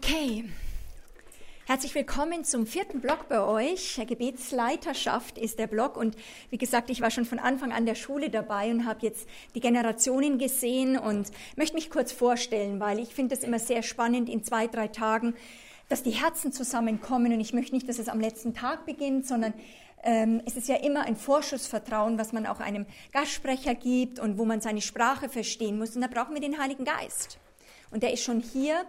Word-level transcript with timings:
Okay. 0.00 0.44
Herzlich 1.66 1.92
willkommen 1.96 2.44
zum 2.44 2.68
vierten 2.68 3.00
Blog 3.00 3.28
bei 3.28 3.42
euch. 3.42 4.00
Gebetsleiterschaft 4.06 5.36
ist 5.36 5.58
der 5.58 5.66
Blog 5.66 5.96
und 5.96 6.14
wie 6.50 6.56
gesagt, 6.56 6.88
ich 6.88 7.00
war 7.00 7.10
schon 7.10 7.24
von 7.24 7.40
Anfang 7.40 7.72
an 7.72 7.84
der 7.84 7.96
Schule 7.96 8.30
dabei 8.30 8.70
und 8.70 8.86
habe 8.86 9.04
jetzt 9.04 9.28
die 9.56 9.60
Generationen 9.60 10.38
gesehen 10.38 10.96
und 10.96 11.32
möchte 11.56 11.74
mich 11.74 11.90
kurz 11.90 12.12
vorstellen, 12.12 12.78
weil 12.78 13.00
ich 13.00 13.12
finde 13.12 13.34
es 13.34 13.42
immer 13.42 13.58
sehr 13.58 13.82
spannend 13.82 14.28
in 14.28 14.44
zwei, 14.44 14.68
drei 14.68 14.86
Tagen, 14.86 15.34
dass 15.88 16.04
die 16.04 16.12
Herzen 16.12 16.52
zusammenkommen 16.52 17.32
und 17.32 17.40
ich 17.40 17.52
möchte 17.52 17.74
nicht, 17.74 17.88
dass 17.88 17.98
es 17.98 18.08
am 18.08 18.20
letzten 18.20 18.54
Tag 18.54 18.86
beginnt, 18.86 19.26
sondern 19.26 19.52
ähm, 20.04 20.40
es 20.46 20.54
ist 20.54 20.68
ja 20.68 20.76
immer 20.76 21.06
ein 21.06 21.16
Vorschussvertrauen, 21.16 22.18
was 22.18 22.32
man 22.32 22.46
auch 22.46 22.60
einem 22.60 22.86
Gastsprecher 23.12 23.74
gibt 23.74 24.20
und 24.20 24.38
wo 24.38 24.44
man 24.44 24.60
seine 24.60 24.80
Sprache 24.80 25.28
verstehen 25.28 25.76
muss 25.76 25.96
und 25.96 26.02
da 26.02 26.06
brauchen 26.06 26.34
wir 26.34 26.40
den 26.40 26.56
Heiligen 26.62 26.84
Geist. 26.84 27.38
Und 27.90 28.04
der 28.04 28.12
ist 28.12 28.22
schon 28.22 28.40
hier 28.40 28.84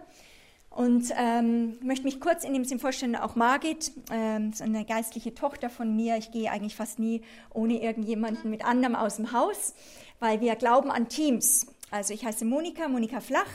und 0.70 1.12
ähm, 1.16 1.78
möchte 1.82 2.04
mich 2.04 2.20
kurz 2.20 2.44
in 2.44 2.54
dem 2.54 2.64
Sinn 2.64 2.78
vorstellen, 2.78 3.16
auch 3.16 3.34
Margit, 3.34 3.90
ähm, 4.12 4.50
ist 4.50 4.62
eine 4.62 4.84
geistliche 4.84 5.34
Tochter 5.34 5.68
von 5.68 5.94
mir. 5.96 6.16
Ich 6.16 6.30
gehe 6.30 6.50
eigentlich 6.50 6.76
fast 6.76 7.00
nie 7.00 7.22
ohne 7.52 7.82
irgendjemanden 7.82 8.50
mit 8.50 8.64
anderem 8.64 8.94
aus 8.94 9.16
dem 9.16 9.32
Haus, 9.32 9.74
weil 10.20 10.40
wir 10.40 10.54
glauben 10.54 10.90
an 10.90 11.08
Teams. 11.08 11.66
Also 11.90 12.14
ich 12.14 12.24
heiße 12.24 12.44
Monika, 12.44 12.88
Monika 12.88 13.20
Flach, 13.20 13.50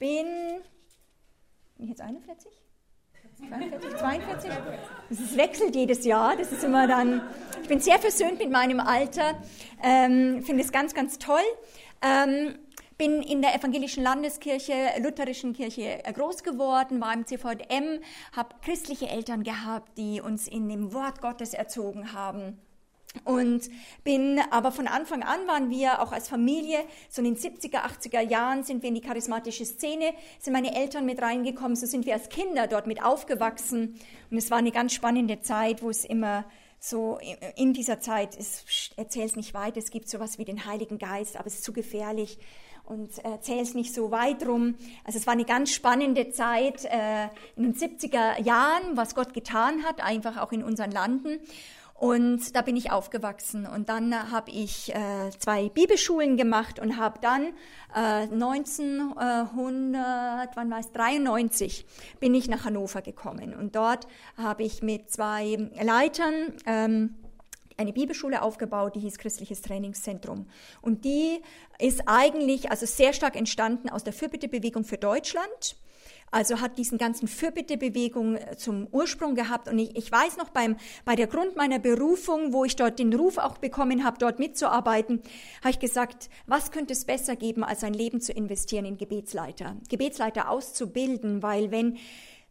bin, 0.00 0.26
bin 1.78 1.88
jetzt 1.88 2.00
41? 2.00 2.50
42, 3.38 3.96
42? 3.98 4.50
Es 5.10 5.36
wechselt 5.36 5.76
jedes 5.76 6.04
Jahr. 6.04 6.36
Das 6.36 6.50
ist 6.50 6.64
immer 6.64 6.88
dann. 6.88 7.22
Ich 7.62 7.68
bin 7.68 7.80
sehr 7.80 7.98
versöhnt 7.98 8.38
mit 8.38 8.50
meinem 8.50 8.80
Alter. 8.80 9.40
Ähm, 9.82 10.42
Finde 10.42 10.64
es 10.64 10.72
ganz, 10.72 10.94
ganz 10.94 11.18
toll. 11.18 11.38
Ähm, 12.02 12.58
bin 12.98 13.22
in 13.22 13.42
der 13.42 13.54
evangelischen 13.54 14.02
Landeskirche, 14.02 14.92
lutherischen 15.00 15.52
Kirche 15.52 16.04
äh, 16.04 16.12
groß 16.12 16.42
geworden, 16.42 17.00
war 17.00 17.12
im 17.12 17.26
CVM, 17.26 18.00
habe 18.32 18.54
christliche 18.64 19.08
Eltern 19.08 19.42
gehabt, 19.42 19.96
die 19.98 20.20
uns 20.20 20.48
in 20.48 20.68
dem 20.68 20.92
Wort 20.92 21.20
Gottes 21.20 21.52
erzogen 21.54 22.12
haben. 22.12 22.58
Und 23.24 23.70
bin 24.04 24.40
aber 24.50 24.72
von 24.72 24.86
Anfang 24.86 25.22
an 25.22 25.46
waren 25.46 25.70
wir 25.70 26.02
auch 26.02 26.12
als 26.12 26.28
Familie, 26.28 26.80
so 27.08 27.22
in 27.22 27.34
den 27.34 27.36
70er, 27.36 27.78
80er 27.78 28.20
Jahren 28.20 28.62
sind 28.62 28.82
wir 28.82 28.88
in 28.88 28.94
die 28.94 29.00
charismatische 29.00 29.64
Szene, 29.64 30.12
sind 30.38 30.52
meine 30.52 30.74
Eltern 30.74 31.06
mit 31.06 31.22
reingekommen, 31.22 31.76
so 31.76 31.86
sind 31.86 32.04
wir 32.04 32.14
als 32.14 32.28
Kinder 32.28 32.66
dort 32.66 32.86
mit 32.86 33.02
aufgewachsen. 33.02 33.98
Und 34.30 34.36
es 34.36 34.50
war 34.50 34.58
eine 34.58 34.70
ganz 34.70 34.92
spannende 34.92 35.40
Zeit, 35.40 35.82
wo 35.82 35.88
es 35.88 36.04
immer 36.04 36.44
so 36.78 37.18
in 37.56 37.72
dieser 37.72 38.00
Zeit, 38.00 38.36
erzähl 38.96 39.24
es 39.24 39.34
nicht 39.34 39.54
weit, 39.54 39.76
es 39.76 39.90
gibt 39.90 40.08
sowas 40.08 40.38
wie 40.38 40.44
den 40.44 40.66
Heiligen 40.66 40.98
Geist, 40.98 41.36
aber 41.36 41.46
es 41.46 41.54
ist 41.54 41.64
zu 41.64 41.72
gefährlich 41.72 42.38
und 42.86 43.18
erzähle 43.24 43.62
es 43.62 43.74
nicht 43.74 43.94
so 43.94 44.10
weit 44.10 44.46
rum. 44.46 44.74
Also 45.04 45.18
es 45.18 45.26
war 45.26 45.34
eine 45.34 45.44
ganz 45.44 45.72
spannende 45.72 46.30
Zeit 46.30 46.84
äh, 46.84 47.24
in 47.56 47.64
den 47.64 47.74
70er 47.74 48.40
Jahren, 48.42 48.96
was 48.96 49.14
Gott 49.14 49.34
getan 49.34 49.84
hat, 49.84 50.02
einfach 50.02 50.38
auch 50.38 50.52
in 50.52 50.64
unseren 50.64 50.90
Landen. 50.90 51.40
Und 51.98 52.54
da 52.54 52.60
bin 52.60 52.76
ich 52.76 52.92
aufgewachsen. 52.92 53.66
Und 53.66 53.88
dann 53.88 54.30
habe 54.30 54.50
ich 54.50 54.94
äh, 54.94 55.30
zwei 55.38 55.70
Bibelschulen 55.70 56.36
gemacht 56.36 56.78
und 56.78 56.98
habe 56.98 57.18
dann 57.20 57.54
äh, 57.94 58.28
1900, 58.30 60.54
wann 60.54 60.70
war 60.70 60.78
es, 60.78 60.92
93, 60.92 61.86
bin 62.20 62.34
ich 62.34 62.48
nach 62.48 62.66
Hannover 62.66 63.00
gekommen. 63.00 63.54
Und 63.54 63.76
dort 63.76 64.06
habe 64.36 64.62
ich 64.62 64.82
mit 64.82 65.10
zwei 65.10 65.70
Leitern 65.82 66.52
ähm, 66.66 67.14
eine 67.76 67.92
Bibelschule 67.92 68.42
aufgebaut, 68.42 68.94
die 68.96 69.00
hieß 69.00 69.18
Christliches 69.18 69.62
Trainingszentrum. 69.62 70.46
Und 70.82 71.04
die 71.04 71.40
ist 71.78 72.02
eigentlich 72.06 72.70
also 72.70 72.86
sehr 72.86 73.12
stark 73.12 73.36
entstanden 73.36 73.88
aus 73.88 74.04
der 74.04 74.12
Fürbittebewegung 74.12 74.84
für 74.84 74.98
Deutschland. 74.98 75.76
Also 76.32 76.60
hat 76.60 76.76
diesen 76.76 76.98
ganzen 76.98 77.28
Fürbittebewegung 77.28 78.36
äh, 78.36 78.56
zum 78.56 78.88
Ursprung 78.90 79.34
gehabt. 79.34 79.68
Und 79.68 79.78
ich, 79.78 79.96
ich 79.96 80.10
weiß 80.10 80.36
noch 80.36 80.50
beim, 80.50 80.76
bei 81.04 81.14
der 81.14 81.28
Grund 81.28 81.56
meiner 81.56 81.78
Berufung, 81.78 82.52
wo 82.52 82.64
ich 82.64 82.76
dort 82.76 82.98
den 82.98 83.14
Ruf 83.14 83.38
auch 83.38 83.58
bekommen 83.58 84.04
habe, 84.04 84.18
dort 84.18 84.38
mitzuarbeiten, 84.38 85.22
habe 85.60 85.70
ich 85.70 85.78
gesagt, 85.78 86.28
was 86.46 86.72
könnte 86.72 86.92
es 86.92 87.04
besser 87.04 87.36
geben, 87.36 87.62
als 87.62 87.84
ein 87.84 87.94
Leben 87.94 88.20
zu 88.20 88.32
investieren 88.32 88.86
in 88.86 88.96
Gebetsleiter? 88.96 89.76
Gebetsleiter 89.88 90.50
auszubilden, 90.50 91.42
weil 91.42 91.70
wenn 91.70 91.96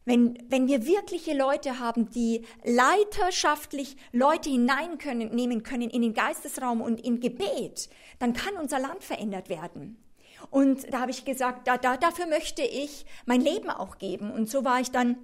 wenn, 0.05 0.37
wenn 0.49 0.67
wir 0.67 0.85
wirkliche 0.85 1.35
Leute 1.35 1.79
haben, 1.79 2.09
die 2.11 2.45
leiterschaftlich 2.63 3.97
Leute 4.11 4.49
hineinnehmen 4.49 5.63
können 5.63 5.89
in 5.89 6.01
den 6.01 6.13
Geistesraum 6.13 6.81
und 6.81 7.01
in 7.01 7.19
Gebet, 7.19 7.89
dann 8.19 8.33
kann 8.33 8.55
unser 8.55 8.79
Land 8.79 9.03
verändert 9.03 9.49
werden. 9.49 9.97
Und 10.51 10.93
da 10.93 11.01
habe 11.01 11.11
ich 11.11 11.25
gesagt, 11.25 11.67
da, 11.67 11.77
da, 11.77 11.97
dafür 11.97 12.27
möchte 12.27 12.61
ich 12.61 13.05
mein 13.25 13.41
Leben 13.41 13.69
auch 13.69 13.97
geben. 13.97 14.31
Und 14.31 14.49
so 14.49 14.63
war 14.63 14.79
ich 14.79 14.91
dann 14.91 15.17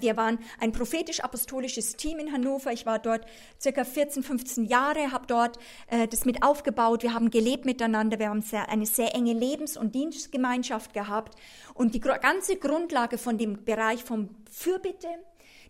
wir 0.00 0.16
waren 0.16 0.38
ein 0.58 0.72
prophetisch-apostolisches 0.72 1.96
Team 1.96 2.18
in 2.18 2.32
Hannover. 2.32 2.72
Ich 2.72 2.86
war 2.86 2.98
dort 2.98 3.26
circa 3.60 3.84
14, 3.84 4.22
15 4.22 4.64
Jahre, 4.64 5.12
habe 5.12 5.26
dort 5.26 5.58
äh, 5.88 6.08
das 6.08 6.24
mit 6.24 6.42
aufgebaut. 6.42 7.02
Wir 7.02 7.14
haben 7.14 7.30
gelebt 7.30 7.64
miteinander. 7.64 8.18
Wir 8.18 8.30
haben 8.30 8.42
sehr, 8.42 8.68
eine 8.68 8.86
sehr 8.86 9.14
enge 9.14 9.32
Lebens- 9.32 9.76
und 9.76 9.94
Dienstgemeinschaft 9.94 10.92
gehabt. 10.92 11.36
Und 11.74 11.94
die 11.94 12.00
ganze 12.00 12.56
Grundlage 12.56 13.18
von 13.18 13.38
dem 13.38 13.64
Bereich 13.64 14.02
vom 14.04 14.30
Fürbitte, 14.50 15.08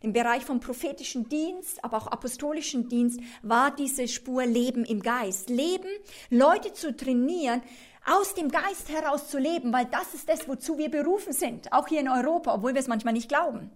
dem 0.03 0.12
Bereich 0.12 0.44
vom 0.44 0.60
prophetischen 0.60 1.28
Dienst, 1.28 1.84
aber 1.84 1.99
auch 1.99 2.06
apostolischen 2.06 2.89
Dienst, 2.89 3.21
war 3.43 3.71
diese 3.75 4.09
Spur 4.09 4.47
Leben 4.47 4.84
im 4.84 5.03
Geist. 5.03 5.50
Leben, 5.50 5.91
Leute 6.31 6.72
zu 6.72 6.97
trainieren, 6.97 7.62
aus 8.06 8.34
dem 8.34 8.49
Geist 8.49 8.89
heraus 8.89 9.28
zu 9.28 9.39
leben, 9.39 9.72
weil 9.72 9.84
das 9.87 10.15
ist 10.15 10.28
das, 10.28 10.49
wozu 10.49 10.78
wir 10.78 10.91
berufen 10.91 11.33
sind, 11.33 11.72
auch 11.72 11.89
hier 11.89 12.00
in 12.00 12.09
Europa, 12.09 12.55
obwohl 12.55 12.72
wir 12.75 12.81
es 12.81 12.89
manchmal 12.89 13.12
nicht 13.12 13.28
glauben. 13.28 13.71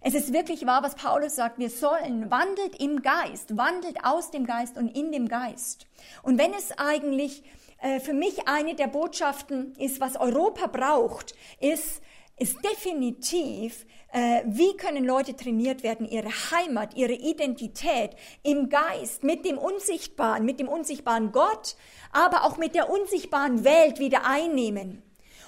Es 0.00 0.14
ist 0.14 0.32
wirklich 0.32 0.66
wahr, 0.66 0.82
was 0.82 0.94
Paulus 0.94 1.34
sagt, 1.34 1.58
wir 1.58 1.70
sollen, 1.70 2.30
wandelt 2.30 2.80
im 2.80 3.02
Geist, 3.02 3.56
wandelt 3.56 4.04
aus 4.04 4.30
dem 4.30 4.46
Geist 4.46 4.76
und 4.76 4.96
in 4.96 5.10
dem 5.10 5.26
Geist. 5.28 5.86
Und 6.22 6.38
wenn 6.38 6.52
es 6.52 6.72
eigentlich 6.78 7.42
äh, 7.80 8.00
für 8.00 8.12
mich 8.12 8.46
eine 8.46 8.74
der 8.74 8.86
Botschaften 8.86 9.74
ist, 9.76 10.00
was 10.00 10.16
Europa 10.16 10.66
braucht, 10.66 11.34
ist, 11.60 12.02
ist 12.38 12.58
definitiv, 12.64 13.86
äh, 14.12 14.42
wie 14.46 14.76
können 14.76 15.04
Leute 15.04 15.34
trainiert 15.34 15.82
werden, 15.82 16.06
ihre 16.06 16.28
Heimat, 16.28 16.94
ihre 16.94 17.14
Identität 17.14 18.10
im 18.42 18.68
Geist, 18.68 19.24
mit 19.24 19.44
dem 19.44 19.58
Unsichtbaren, 19.58 20.44
mit 20.44 20.60
dem 20.60 20.68
unsichtbaren 20.68 21.32
Gott, 21.32 21.76
aber 22.12 22.44
auch 22.44 22.58
mit 22.58 22.74
der 22.74 22.90
unsichtbaren 22.90 23.64
Welt 23.64 23.98
wieder 23.98 24.26
einnehmen. 24.26 25.02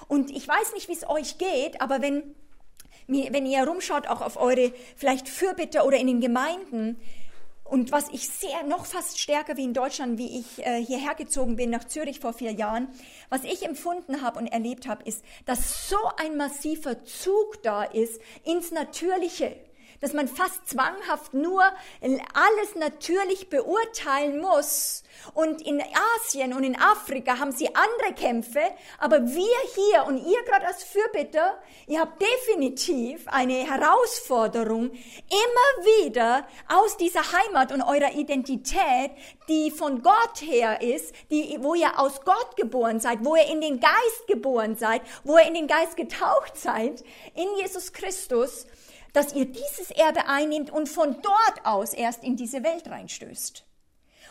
Und 0.07 0.31
ich 0.31 0.47
weiß 0.47 0.73
nicht, 0.73 0.89
wie 0.89 0.93
es 0.93 1.07
euch 1.07 1.37
geht, 1.37 1.81
aber 1.81 2.01
wenn 2.01 2.35
wenn 3.09 3.45
ihr 3.45 3.59
herumschaut, 3.59 4.07
auch 4.07 4.21
auf 4.21 4.37
eure 4.37 4.71
vielleicht 4.95 5.27
Fürbitter 5.27 5.85
oder 5.85 5.97
in 5.97 6.07
den 6.07 6.21
Gemeinden, 6.21 6.97
und 7.69 7.91
was 7.91 8.09
ich 8.09 8.27
sehr, 8.27 8.63
noch 8.63 8.87
fast 8.87 9.19
stärker 9.19 9.55
wie 9.55 9.63
in 9.63 9.75
Deutschland, 9.75 10.17
wie 10.17 10.39
ich 10.39 10.65
äh, 10.65 10.83
hierher 10.83 11.13
gezogen 11.13 11.55
bin 11.55 11.69
nach 11.69 11.83
Zürich 11.83 12.19
vor 12.19 12.33
vier 12.33 12.51
Jahren, 12.51 12.87
was 13.29 13.43
ich 13.43 13.63
empfunden 13.63 14.23
habe 14.23 14.39
und 14.39 14.47
erlebt 14.47 14.87
habe, 14.87 15.03
ist, 15.03 15.23
dass 15.45 15.87
so 15.87 15.97
ein 16.17 16.35
massiver 16.35 17.05
Zug 17.05 17.61
da 17.61 17.83
ist 17.83 18.19
ins 18.43 18.71
Natürliche 18.71 19.55
dass 20.01 20.13
man 20.13 20.27
fast 20.27 20.67
zwanghaft 20.67 21.33
nur 21.33 21.63
alles 22.01 22.75
natürlich 22.75 23.49
beurteilen 23.49 24.39
muss. 24.39 25.03
Und 25.33 25.61
in 25.61 25.81
Asien 25.81 26.53
und 26.53 26.63
in 26.63 26.79
Afrika 26.79 27.39
haben 27.39 27.51
sie 27.51 27.67
andere 27.75 28.13
Kämpfe, 28.15 28.61
aber 28.97 29.25
wir 29.25 29.57
hier 29.75 30.05
und 30.07 30.17
ihr 30.17 30.41
gerade 30.43 30.65
als 30.67 30.83
Fürbitter, 30.83 31.59
ihr 31.87 31.99
habt 31.99 32.21
definitiv 32.21 33.27
eine 33.27 33.69
Herausforderung, 33.69 34.91
immer 34.91 35.85
wieder 35.85 36.47
aus 36.69 36.95
dieser 36.97 37.21
Heimat 37.33 37.71
und 37.71 37.81
eurer 37.81 38.13
Identität, 38.13 39.11
die 39.49 39.71
von 39.71 40.01
Gott 40.01 40.41
her 40.41 40.81
ist, 40.81 41.13
die, 41.31 41.57
wo 41.59 41.73
ihr 41.73 41.99
aus 41.99 42.21
Gott 42.21 42.55
geboren 42.55 42.99
seid, 42.99 43.19
wo 43.23 43.35
ihr 43.35 43.47
in 43.47 43.61
den 43.61 43.79
Geist 43.79 44.27
geboren 44.27 44.77
seid, 44.77 45.01
wo 45.23 45.37
ihr 45.37 45.47
in 45.47 45.53
den 45.53 45.67
Geist 45.67 45.97
getaucht 45.97 46.55
seid, 46.55 47.03
in 47.35 47.47
Jesus 47.57 47.91
Christus, 47.91 48.67
dass 49.13 49.33
ihr 49.33 49.45
dieses 49.45 49.91
Erbe 49.91 50.27
einnehmt 50.27 50.71
und 50.71 50.89
von 50.89 51.15
dort 51.21 51.65
aus 51.65 51.93
erst 51.93 52.23
in 52.23 52.35
diese 52.35 52.63
Welt 52.63 52.87
reinstößt. 52.87 53.65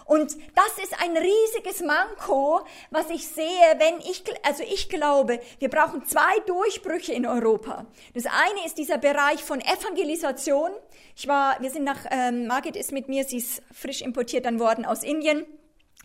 Und 0.09 0.39
das 0.55 0.83
ist 0.83 0.99
ein 1.03 1.15
riesiges 1.19 1.83
Manko, 1.83 2.63
was 2.91 3.11
ich 3.11 3.29
sehe, 3.29 3.45
wenn 3.77 4.01
ich, 4.01 4.25
also 4.43 4.63
ich 4.63 4.89
glaube, 4.89 5.39
wir 5.59 5.69
brauchen 5.69 6.07
zwei 6.07 6.39
Durchbrüche 6.47 7.13
in 7.13 7.27
Europa. 7.27 7.85
Das 8.15 8.25
eine 8.25 8.65
ist 8.65 8.79
dieser 8.79 8.97
Bereich 8.97 9.45
von 9.45 9.61
Evangelisation. 9.61 10.71
Ich 11.15 11.29
war, 11.29 11.61
wir 11.61 11.71
sind 11.71 11.85
nach, 11.85 12.07
ähm, 12.11 12.47
Margit 12.47 12.75
ist 12.75 12.91
mit 12.91 13.09
mir, 13.09 13.25
sie 13.25 13.37
ist 13.37 13.63
frisch 13.71 14.01
importiert 14.01 14.47
dann 14.47 14.59
worden 14.59 14.87
aus 14.87 15.03
Indien 15.03 15.45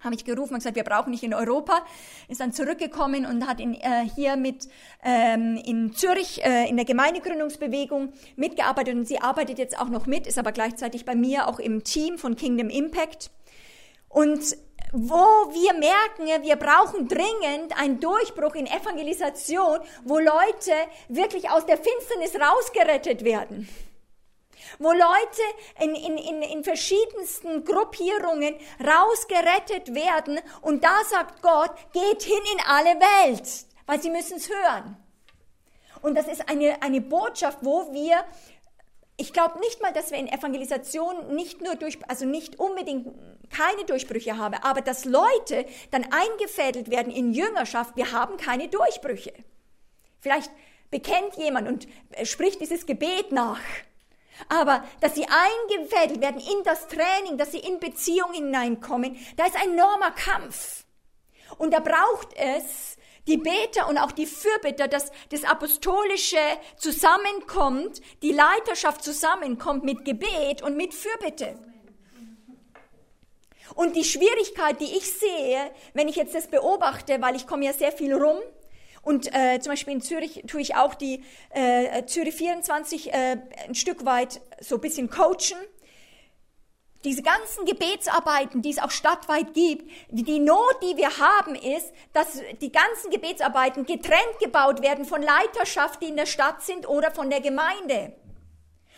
habe 0.03 0.15
ich 0.15 0.25
gerufen 0.25 0.53
und 0.53 0.59
gesagt, 0.59 0.75
wir 0.75 0.83
brauchen 0.83 1.11
nicht 1.11 1.23
in 1.23 1.33
Europa. 1.33 1.85
Ist 2.27 2.41
dann 2.41 2.53
zurückgekommen 2.53 3.25
und 3.25 3.47
hat 3.47 3.59
in, 3.59 3.75
äh, 3.75 4.05
hier 4.15 4.35
mit 4.35 4.67
ähm, 5.03 5.61
in 5.65 5.93
Zürich 5.93 6.43
äh, 6.43 6.69
in 6.69 6.75
der 6.75 6.85
Gemeindegründungsbewegung 6.85 8.13
mitgearbeitet 8.35 8.95
und 8.95 9.07
sie 9.07 9.19
arbeitet 9.19 9.57
jetzt 9.59 9.79
auch 9.79 9.89
noch 9.89 10.05
mit, 10.05 10.27
ist 10.27 10.37
aber 10.37 10.51
gleichzeitig 10.51 11.05
bei 11.05 11.15
mir 11.15 11.47
auch 11.47 11.59
im 11.59 11.83
Team 11.83 12.17
von 12.17 12.35
Kingdom 12.35 12.69
Impact. 12.69 13.31
Und 14.09 14.57
wo 14.91 15.15
wir 15.15 15.73
merken, 15.73 16.43
wir 16.43 16.55
brauchen 16.55 17.07
dringend 17.07 17.79
einen 17.79 17.99
Durchbruch 17.99 18.53
in 18.53 18.67
Evangelisation, 18.67 19.79
wo 20.03 20.19
Leute 20.19 20.71
wirklich 21.09 21.49
aus 21.49 21.65
der 21.65 21.77
Finsternis 21.77 22.35
rausgerettet 22.35 23.23
werden 23.23 23.67
wo 24.79 24.91
Leute 24.91 25.41
in, 25.79 25.95
in, 25.95 26.17
in, 26.17 26.41
in 26.41 26.63
verschiedensten 26.63 27.63
Gruppierungen 27.63 28.55
rausgerettet 28.79 29.93
werden. 29.93 30.39
Und 30.61 30.83
da 30.83 31.03
sagt 31.09 31.41
Gott, 31.41 31.71
geht 31.93 32.23
hin 32.23 32.41
in 32.53 32.59
alle 32.67 32.99
Welt, 32.99 33.49
weil 33.85 34.01
sie 34.01 34.09
müssen 34.09 34.37
es 34.37 34.49
hören. 34.49 34.97
Und 36.01 36.15
das 36.15 36.27
ist 36.27 36.49
eine, 36.49 36.81
eine 36.81 37.01
Botschaft, 37.01 37.59
wo 37.61 37.93
wir 37.93 38.25
ich 39.15 39.31
glaube 39.31 39.59
nicht 39.59 39.81
mal, 39.81 39.93
dass 39.93 40.11
wir 40.11 40.17
in 40.17 40.27
Evangelisation 40.27 41.35
nicht 41.35 41.61
nur 41.61 41.75
durch, 41.75 41.99
also 42.07 42.25
nicht 42.25 42.59
unbedingt 42.59 43.07
keine 43.51 43.85
Durchbrüche 43.85 44.37
haben, 44.37 44.55
aber 44.55 44.81
dass 44.81 45.05
Leute 45.05 45.65
dann 45.91 46.05
eingefädelt 46.11 46.89
werden 46.89 47.13
in 47.13 47.33
Jüngerschaft, 47.33 47.95
wir 47.95 48.11
haben 48.11 48.37
keine 48.37 48.69
Durchbrüche. 48.69 49.33
Vielleicht 50.19 50.51
bekennt 50.89 51.35
jemand 51.37 51.67
und 51.67 51.87
spricht 52.23 52.59
dieses 52.61 52.85
Gebet 52.85 53.31
nach. 53.31 53.59
Aber 54.49 54.83
dass 54.99 55.15
sie 55.15 55.25
eingefädelt 55.25 56.21
werden 56.21 56.41
in 56.41 56.63
das 56.63 56.87
Training, 56.87 57.37
dass 57.37 57.51
sie 57.51 57.59
in 57.59 57.79
Beziehungen 57.79 58.33
hineinkommen, 58.33 59.17
da 59.37 59.45
ist 59.45 59.55
ein 59.55 59.73
enormer 59.73 60.11
Kampf. 60.11 60.85
Und 61.57 61.71
da 61.73 61.79
braucht 61.79 62.33
es 62.35 62.97
die 63.27 63.37
Beter 63.37 63.87
und 63.87 63.97
auch 63.97 64.11
die 64.11 64.25
Fürbitter, 64.25 64.87
dass 64.87 65.11
das 65.29 65.43
Apostolische 65.43 66.37
zusammenkommt, 66.77 68.01
die 68.21 68.33
Leiterschaft 68.33 69.03
zusammenkommt 69.03 69.83
mit 69.83 70.03
Gebet 70.03 70.61
und 70.61 70.75
mit 70.75 70.93
Fürbitte. 70.93 71.57
Und 73.75 73.95
die 73.95 74.03
Schwierigkeit, 74.03 74.79
die 74.81 74.97
ich 74.97 75.09
sehe, 75.09 75.71
wenn 75.93 76.07
ich 76.07 76.15
jetzt 76.15 76.35
das 76.35 76.47
beobachte, 76.47 77.21
weil 77.21 77.35
ich 77.35 77.47
komme 77.47 77.65
ja 77.65 77.73
sehr 77.73 77.91
viel 77.91 78.13
rum, 78.13 78.37
und 79.03 79.35
äh, 79.35 79.59
zum 79.59 79.71
Beispiel 79.73 79.93
in 79.93 80.01
Zürich 80.01 80.43
tue 80.47 80.61
ich 80.61 80.75
auch 80.75 80.95
die 80.95 81.23
äh, 81.49 82.05
Zürich 82.05 82.35
24 82.35 83.13
äh, 83.13 83.37
ein 83.67 83.75
Stück 83.75 84.05
weit 84.05 84.39
so 84.61 84.75
ein 84.75 84.81
bisschen 84.81 85.09
coachen. 85.09 85.57
Diese 87.03 87.21
ganzen 87.21 87.65
Gebetsarbeiten, 87.65 88.61
die 88.61 88.69
es 88.69 88.79
auch 88.79 88.91
stadtweit 88.91 89.53
gibt, 89.53 89.91
die 90.09 90.39
Not, 90.39 90.77
die 90.81 90.95
wir 90.95 91.17
haben, 91.17 91.53
ist, 91.53 91.91
dass 92.13 92.41
die 92.61 92.71
ganzen 92.71 93.11
Gebetsarbeiten 93.11 93.85
getrennt 93.85 94.39
gebaut 94.39 94.81
werden 94.81 95.03
von 95.03 95.21
Leiterschaft, 95.21 96.01
die 96.01 96.07
in 96.07 96.15
der 96.15 96.25
Stadt 96.25 96.61
sind 96.61 96.87
oder 96.87 97.11
von 97.11 97.29
der 97.29 97.41
Gemeinde. 97.41 98.13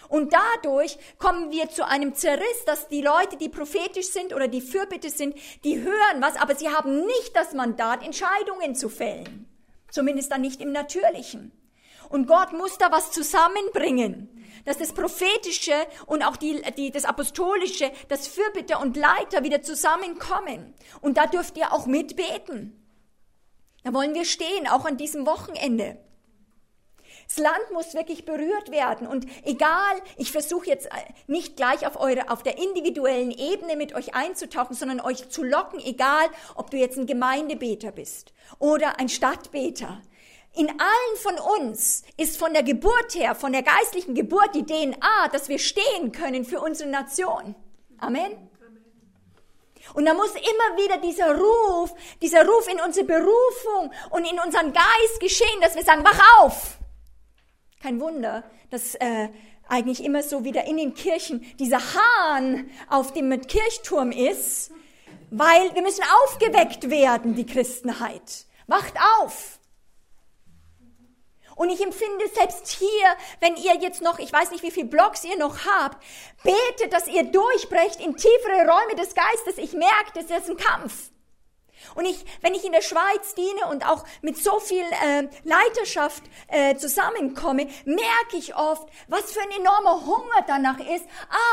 Und 0.08 0.34
dadurch 0.34 1.00
kommen 1.18 1.52
wir 1.52 1.72
zu 1.72 1.84
einem 1.84 2.14
Zerriss, 2.14 2.64
dass 2.68 2.88
die 2.90 3.02
Leute, 3.02 3.38
die 3.38 3.50
prophetisch 3.50 4.10
sind 4.10 4.36
oder 4.36 4.48
die 4.48 4.62
Fürbitte 4.62 5.10
sind, 5.10 5.36
die 5.64 5.82
hören 5.82 6.22
was, 6.22 6.36
aber 6.36 6.54
sie 6.54 6.70
haben 6.70 7.08
nicht 7.08 7.36
das 7.36 7.54
Mandat, 7.54 8.06
Entscheidungen 8.06 8.76
zu 8.76 8.88
fällen. 8.88 9.50
Zumindest 9.96 10.30
dann 10.30 10.42
nicht 10.42 10.60
im 10.60 10.74
Natürlichen. 10.74 11.54
Und 12.10 12.28
Gott 12.28 12.52
muss 12.52 12.78
da 12.78 12.92
was 12.92 13.12
zusammenbringen, 13.12 14.46
dass 14.66 14.78
das 14.78 14.92
Prophetische 14.92 15.72
und 16.06 16.22
auch 16.22 16.36
die, 16.36 16.62
die, 16.76 16.92
das 16.92 17.06
Apostolische, 17.06 17.94
das 18.10 18.28
Fürbitter 18.28 18.82
und 18.82 18.98
Leiter 18.98 19.46
wieder 19.46 19.62
zusammenkommen. 19.62 20.74
Und 21.00 21.16
da 21.16 21.28
dürft 21.28 21.58
ihr 21.58 21.72
auch 21.72 21.86
mitbeten. 21.86 22.86
Da 23.86 23.94
wollen 23.94 24.14
wir 24.14 24.26
stehen, 24.26 24.68
auch 24.68 24.84
an 24.84 24.98
diesem 24.98 25.26
Wochenende. 25.26 25.98
Das 27.28 27.38
Land 27.38 27.72
muss 27.72 27.94
wirklich 27.94 28.26
berührt 28.26 28.72
werden. 28.72 29.08
Und 29.08 29.26
egal, 29.44 30.02
ich 30.18 30.32
versuche 30.32 30.68
jetzt 30.68 30.88
äh, 30.88 30.90
nicht 31.28 31.56
gleich 31.56 31.88
auf, 31.88 32.00
eure, 32.00 32.30
auf 32.30 32.44
der 32.44 32.58
individuellen 32.58 33.32
Ebene 33.32 33.76
mit 33.76 33.96
euch 33.96 34.14
einzutauchen, 34.14 34.76
sondern 34.76 35.02
euch 35.02 35.30
zu 35.30 35.44
locken, 35.44 35.80
egal, 35.80 36.28
ob 36.56 36.70
du 36.70 36.78
jetzt 36.78 36.98
ein 36.98 37.08
Gemeindebeter 37.08 37.92
bist 37.92 38.34
oder 38.60 39.00
ein 39.00 39.10
Stadtbeter. 39.10 40.02
In 40.54 40.70
allen 40.70 41.18
von 41.18 41.36
uns 41.60 42.04
ist 42.16 42.38
von 42.38 42.54
der 42.54 42.64
Geburt 42.64 43.14
her, 43.16 43.36
von 43.36 43.52
der 43.52 43.64
geistlichen 43.64 44.16
Geburt 44.16 44.56
die 44.56 44.66
DNA, 44.66 45.28
dass 45.32 45.50
wir 45.50 45.60
stehen 45.60 46.12
können 46.14 46.46
für 46.46 46.62
unsere 46.62 46.90
Nation. 46.90 47.56
Amen. 47.98 48.50
Und 49.94 50.06
da 50.06 50.14
muss 50.14 50.32
immer 50.32 50.78
wieder 50.78 50.98
dieser 50.98 51.38
Ruf, 51.38 51.94
dieser 52.22 52.46
Ruf 52.46 52.68
in 52.72 52.80
unsere 52.80 53.06
Berufung 53.06 53.92
und 54.12 54.26
in 54.26 54.40
unseren 54.40 54.74
Geist 54.74 55.20
geschehen, 55.20 55.62
dass 55.62 55.76
wir 55.76 55.84
sagen, 55.84 56.04
wach 56.04 56.20
auf! 56.40 56.78
Kein 57.86 58.00
Wunder, 58.00 58.44
dass 58.72 58.96
äh, 58.96 59.30
eigentlich 59.70 60.04
immer 60.04 60.24
so 60.24 60.44
wieder 60.44 60.66
in 60.66 60.78
den 60.78 60.96
Kirchen 60.96 61.42
dieser 61.60 61.78
Hahn 61.78 62.68
auf 62.90 63.14
dem 63.14 63.30
Kirchturm 63.42 64.12
ist, 64.12 64.72
weil 65.30 65.72
wir 65.76 65.84
müssen 65.84 66.04
aufgeweckt 66.24 66.90
werden, 66.90 67.36
die 67.36 67.46
Christenheit. 67.46 68.48
Wacht 68.66 68.96
auf! 69.20 69.60
Und 71.56 71.70
ich 71.70 71.80
empfinde 71.80 72.28
selbst 72.34 72.70
hier, 72.70 72.90
wenn 73.40 73.56
ihr 73.56 73.76
jetzt 73.76 74.02
noch, 74.02 74.18
ich 74.18 74.34
weiß 74.34 74.50
nicht, 74.50 74.64
wie 74.64 74.72
viele 74.72 74.88
Blogs 74.88 75.24
ihr 75.24 75.38
noch 75.38 75.64
habt, 75.68 76.04
betet, 76.42 76.92
dass 76.92 77.08
ihr 77.08 77.26
durchbrecht 77.26 78.04
in 78.04 78.18
tiefere 78.18 78.68
Räume 78.68 78.96
des 78.98 79.14
Geistes. 79.14 79.60
Ich 79.60 79.74
merke, 79.74 80.12
das 80.16 80.24
ist 80.24 80.50
ein 80.50 80.58
Kampf. 80.58 81.12
Und 81.94 82.06
ich, 82.06 82.26
wenn 82.42 82.54
ich 82.54 82.66
in 82.66 82.72
der 82.72 82.82
Schweiz 82.82 83.36
diene 83.36 83.68
und 83.70 83.88
auch 83.88 84.04
mit 84.22 84.38
so 84.38 84.60
viel 84.60 84.84
äh, 84.84 85.28
Leiterschaft 85.44 86.24
äh, 86.48 86.76
zusammenkomme, 86.76 87.68
merke 87.86 88.38
ich 88.38 88.56
oft, 88.56 88.90
was 89.08 89.32
für 89.32 89.42
ein 89.42 89.52
enormer 89.52 90.06
Hunger 90.06 90.46
danach 90.48 90.80
ist, 90.80 91.06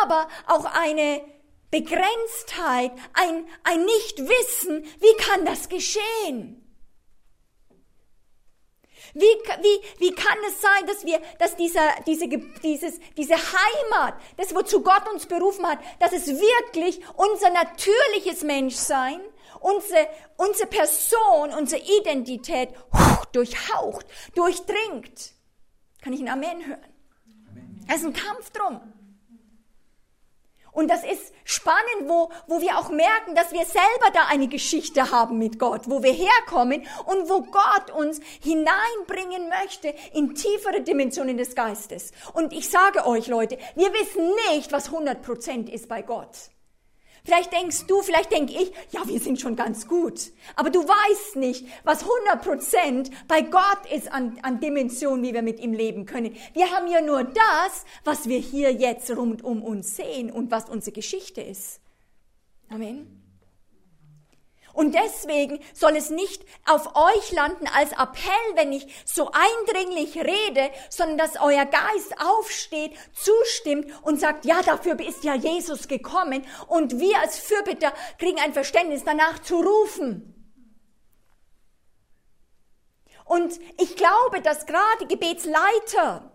aber 0.03 0.29
auch 0.47 0.65
eine 0.65 1.23
Begrenztheit, 1.71 2.93
ein, 3.15 3.47
ein 3.65 3.85
Nichtwissen, 3.85 4.85
wie 5.01 5.17
kann 5.25 5.45
das 5.45 5.69
geschehen? 5.69 6.59
Wie, 9.15 9.25
wie, 9.25 9.83
wie 9.99 10.15
kann 10.15 10.39
es 10.47 10.61
sein, 10.61 10.87
dass 10.87 11.05
wir, 11.05 11.21
dass 11.39 11.57
dieser, 11.57 11.91
diese, 12.07 12.29
dieses, 12.63 12.99
diese 13.17 13.35
Heimat, 13.35 14.15
das 14.39 14.55
wozu 14.55 14.83
Gott 14.83 15.07
uns 15.13 15.27
berufen 15.27 15.67
hat, 15.67 15.79
dass 15.99 16.13
es 16.13 16.29
wirklich 16.29 17.01
unser 17.17 17.51
natürliches 17.51 18.43
Menschsein 18.43 19.21
unsere, 19.63 20.09
unsere 20.37 20.69
Person, 20.69 21.55
unsere 21.59 21.83
Identität 22.01 22.71
durchhaucht, 23.33 24.07
durchdringt. 24.35 25.33
Kann 26.03 26.13
ich 26.13 26.21
ein 26.21 26.29
Amen 26.29 26.67
hören? 26.67 26.93
Es 27.89 27.97
ist 27.97 28.07
ein 28.07 28.13
Kampf 28.13 28.51
drum. 28.51 28.81
Und 30.73 30.89
das 30.89 31.05
ist 31.05 31.35
spannend, 31.45 32.09
wo, 32.09 32.31
wo 32.47 32.63
wir 32.63 32.79
auch 32.79 32.89
merken, 32.89 33.35
dass 33.35 33.53
wir 33.53 33.67
selber 33.67 34.11
da 34.15 34.27
eine 34.31 34.49
Geschichte 34.49 35.11
haben 35.11 35.39
mit 35.39 35.59
Gott, 35.59 35.83
wo 35.85 36.03
wir 36.03 36.13
herkommen 36.13 36.87
und 37.05 37.29
wo 37.29 37.43
Gott 37.43 37.91
uns 37.95 38.21
hineinbringen 38.43 39.51
möchte 39.51 39.95
in 40.15 40.35
tiefere 40.35 40.81
Dimensionen 40.81 41.37
des 41.37 41.55
Geistes. 41.55 42.13
Und 42.33 42.55
ich 42.55 42.71
sage 42.71 43.07
euch, 43.07 43.27
Leute, 43.27 43.59
wir 43.75 43.93
wissen 43.93 44.31
nicht, 44.51 44.73
was 44.73 44.91
100% 44.91 45.69
ist 45.69 45.89
bei 45.89 46.01
Gott. 46.01 46.52
Vielleicht 47.25 47.53
denkst 47.53 47.87
du, 47.87 48.03
vielleicht 48.03 48.33
denke 48.33 48.53
ich, 48.53 48.73
ja, 48.91 49.07
wir 49.07 49.21
sind 49.21 49.41
schon 49.41 49.55
ganz 49.55 49.87
gut. 49.87 50.33
Aber 50.57 50.71
du 50.71 50.81
weißt 50.81 51.37
nicht, 51.37 51.67
was 51.85 52.05
100% 52.05 53.13
bei 53.29 53.43
Gott 53.43 53.93
ist 53.95 54.11
an, 54.11 54.39
an 54.43 54.59
Dimensionen, 54.59 55.23
wie 55.23 55.33
wir 55.33 55.43
mit 55.43 55.61
ihm 55.61 55.73
leben 55.73 56.05
können. 56.05 56.35
Wir 56.53 56.71
haben 56.73 56.91
ja 56.91 57.01
nur 57.01 57.23
das, 57.23 57.85
was 58.05 58.29
wir 58.29 58.39
hier 58.39 58.73
jetzt 58.73 59.11
rund 59.17 59.45
um 59.45 59.63
uns 59.63 59.95
sehen 59.95 60.33
und 60.33 60.51
was 60.51 60.69
unsere 60.69 60.93
Geschichte 60.93 61.41
ist. 61.41 61.81
Amen. 62.69 63.22
Und 64.73 64.95
deswegen 64.95 65.61
soll 65.75 65.97
es 65.97 66.11
nicht 66.11 66.45
auf 66.67 66.97
euch 66.97 67.33
landen 67.33 67.67
als 67.75 67.93
Appell, 67.93 68.55
wenn 68.55 68.73
ich 68.73 68.87
so 69.05 69.31
eindringlich 69.33 70.17
rede, 70.17 70.71
sondern 70.89 71.19
dass 71.19 71.41
euer 71.41 71.67
Geist 71.67 72.15
aufsteht, 72.19 72.93
zustimmt 73.15 73.87
und 74.03 74.21
sagt, 74.21 74.45
ja, 74.45 74.63
dafür 74.63 74.99
ist 75.01 75.25
ja 75.25 75.35
Jesus 75.35 75.89
gekommen. 75.89 76.47
Und 76.69 76.99
wir 76.99 77.19
als 77.21 77.39
Fürbitter 77.39 77.93
kriegen 78.19 78.41
ein 78.41 78.55
Verständnis 78.55 79.05
danach 79.05 79.41
zu 79.41 79.61
rufen. 79.61 80.29
Und 83.25 83.59
ich 83.79 83.97
glaube, 83.97 84.41
dass 84.43 84.67
gerade 84.67 85.07
Gebetsleiter 85.09 86.31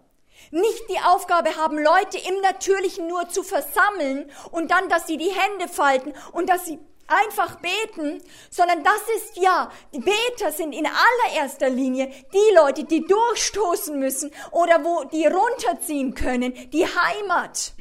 nicht 0.51 0.89
die 0.89 0.99
Aufgabe 0.99 1.55
haben, 1.55 1.77
Leute 1.77 2.17
im 2.17 2.41
Natürlichen 2.41 3.07
nur 3.07 3.29
zu 3.29 3.43
versammeln 3.43 4.31
und 4.51 4.71
dann, 4.71 4.87
dass 4.89 5.07
sie 5.07 5.17
die 5.17 5.31
Hände 5.31 5.67
falten 5.67 6.13
und 6.31 6.49
dass 6.49 6.65
sie 6.65 6.79
einfach 7.07 7.57
beten, 7.59 8.21
sondern 8.49 8.83
das 8.83 9.01
ist 9.15 9.37
ja, 9.37 9.71
die 9.93 9.99
Beter 9.99 10.51
sind 10.51 10.73
in 10.73 10.85
allererster 10.87 11.69
Linie 11.69 12.11
die 12.33 12.55
Leute, 12.55 12.83
die 12.83 13.05
durchstoßen 13.05 13.97
müssen 13.97 14.31
oder 14.51 14.83
wo 14.83 15.03
die 15.05 15.25
runterziehen 15.25 16.13
können, 16.13 16.53
die 16.71 16.85
Heimat. 16.85 17.73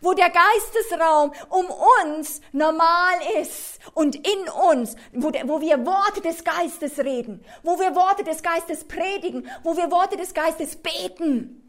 Wo 0.00 0.12
der 0.12 0.30
Geistesraum 0.30 1.32
um 1.48 1.66
uns 2.04 2.40
normal 2.52 3.14
ist 3.40 3.80
und 3.94 4.14
in 4.14 4.48
uns, 4.48 4.94
wo, 5.12 5.32
wo 5.44 5.60
wir 5.60 5.84
Worte 5.84 6.20
des 6.20 6.44
Geistes 6.44 6.98
reden, 7.00 7.44
wo 7.64 7.80
wir 7.80 7.96
Worte 7.96 8.22
des 8.22 8.44
Geistes 8.44 8.84
predigen, 8.84 9.50
wo 9.64 9.76
wir 9.76 9.90
Worte 9.90 10.16
des 10.16 10.34
Geistes 10.34 10.76
beten. 10.76 11.61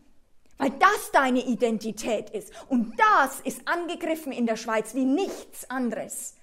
Weil 0.57 0.71
das 0.71 1.11
deine 1.11 1.45
Identität 1.45 2.29
ist. 2.29 2.51
Und 2.69 2.93
das 2.97 3.39
ist 3.41 3.67
angegriffen 3.67 4.31
in 4.31 4.45
der 4.45 4.55
Schweiz 4.55 4.93
wie 4.93 5.05
nichts 5.05 5.69
anderes. 5.69 6.35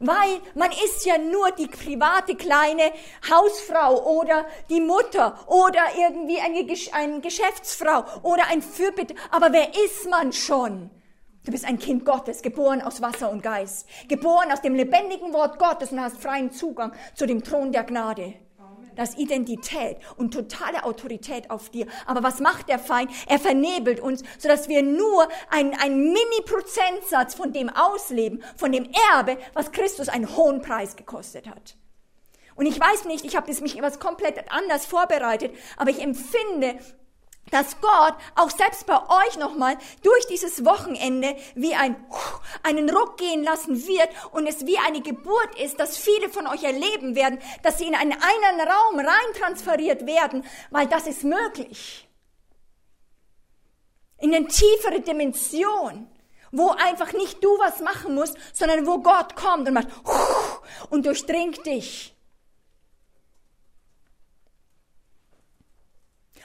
Weil 0.00 0.40
man 0.54 0.70
ist 0.70 1.04
ja 1.06 1.18
nur 1.18 1.50
die 1.52 1.66
private 1.66 2.36
kleine 2.36 2.92
Hausfrau 3.30 4.20
oder 4.20 4.46
die 4.68 4.80
Mutter 4.80 5.38
oder 5.48 5.82
irgendwie 5.96 6.38
eine, 6.38 6.64
eine 6.92 7.20
Geschäftsfrau 7.20 8.04
oder 8.22 8.46
ein 8.48 8.62
Fürbitte. 8.62 9.14
Aber 9.30 9.52
wer 9.52 9.70
ist 9.84 10.08
man 10.08 10.32
schon? 10.32 10.90
Du 11.44 11.52
bist 11.52 11.64
ein 11.64 11.78
Kind 11.78 12.04
Gottes, 12.04 12.42
geboren 12.42 12.82
aus 12.82 13.00
Wasser 13.00 13.30
und 13.30 13.42
Geist, 13.42 13.88
geboren 14.06 14.52
aus 14.52 14.60
dem 14.60 14.74
lebendigen 14.74 15.32
Wort 15.32 15.58
Gottes 15.58 15.90
und 15.92 16.00
hast 16.00 16.18
freien 16.18 16.52
Zugang 16.52 16.92
zu 17.14 17.26
dem 17.26 17.42
Thron 17.42 17.72
der 17.72 17.84
Gnade. 17.84 18.34
Das 18.98 19.10
ist 19.10 19.18
Identität 19.20 19.98
und 20.16 20.34
totale 20.34 20.82
Autorität 20.82 21.52
auf 21.52 21.70
dir. 21.70 21.86
Aber 22.04 22.24
was 22.24 22.40
macht 22.40 22.68
der 22.68 22.80
Feind? 22.80 23.12
Er 23.28 23.38
vernebelt 23.38 24.00
uns, 24.00 24.24
sodass 24.38 24.68
wir 24.68 24.82
nur 24.82 25.28
einen, 25.50 25.72
einen 25.74 26.12
Mini-Prozentsatz 26.12 27.36
von 27.36 27.52
dem 27.52 27.68
ausleben, 27.68 28.42
von 28.56 28.72
dem 28.72 28.90
Erbe, 29.12 29.38
was 29.54 29.70
Christus 29.70 30.08
einen 30.08 30.36
hohen 30.36 30.62
Preis 30.62 30.96
gekostet 30.96 31.46
hat. 31.46 31.76
Und 32.56 32.66
ich 32.66 32.80
weiß 32.80 33.04
nicht, 33.04 33.24
ich 33.24 33.36
habe 33.36 33.48
mich 33.62 33.76
etwas 33.76 34.00
komplett 34.00 34.50
anders 34.50 34.84
vorbereitet, 34.84 35.54
aber 35.76 35.90
ich 35.90 36.02
empfinde, 36.02 36.80
dass 37.50 37.80
Gott 37.80 38.14
auch 38.36 38.50
selbst 38.50 38.86
bei 38.86 38.98
euch 38.98 39.38
nochmal 39.38 39.76
durch 40.02 40.26
dieses 40.26 40.64
Wochenende 40.64 41.36
wie 41.54 41.74
ein, 41.74 41.96
einen 42.62 42.90
Ruck 42.90 43.16
gehen 43.16 43.42
lassen 43.42 43.86
wird 43.86 44.08
und 44.32 44.46
es 44.46 44.66
wie 44.66 44.78
eine 44.78 45.00
Geburt 45.00 45.58
ist, 45.58 45.78
dass 45.80 45.96
viele 45.96 46.28
von 46.28 46.46
euch 46.46 46.64
erleben 46.64 47.14
werden, 47.14 47.38
dass 47.62 47.78
sie 47.78 47.86
in 47.86 47.94
einen 47.94 48.12
einen 48.12 48.60
Raum 48.60 48.98
rein 48.98 49.34
transferiert 49.38 50.06
werden, 50.06 50.44
weil 50.70 50.86
das 50.86 51.06
ist 51.06 51.24
möglich. 51.24 52.08
In 54.18 54.34
eine 54.34 54.48
tiefere 54.48 55.00
Dimension, 55.00 56.08
wo 56.50 56.70
einfach 56.70 57.12
nicht 57.12 57.42
du 57.42 57.48
was 57.58 57.80
machen 57.80 58.14
musst, 58.14 58.36
sondern 58.52 58.86
wo 58.86 58.98
Gott 58.98 59.36
kommt 59.36 59.68
und 59.68 59.74
macht 59.74 59.88
und 60.90 61.06
durchdringt 61.06 61.64
dich. 61.64 62.17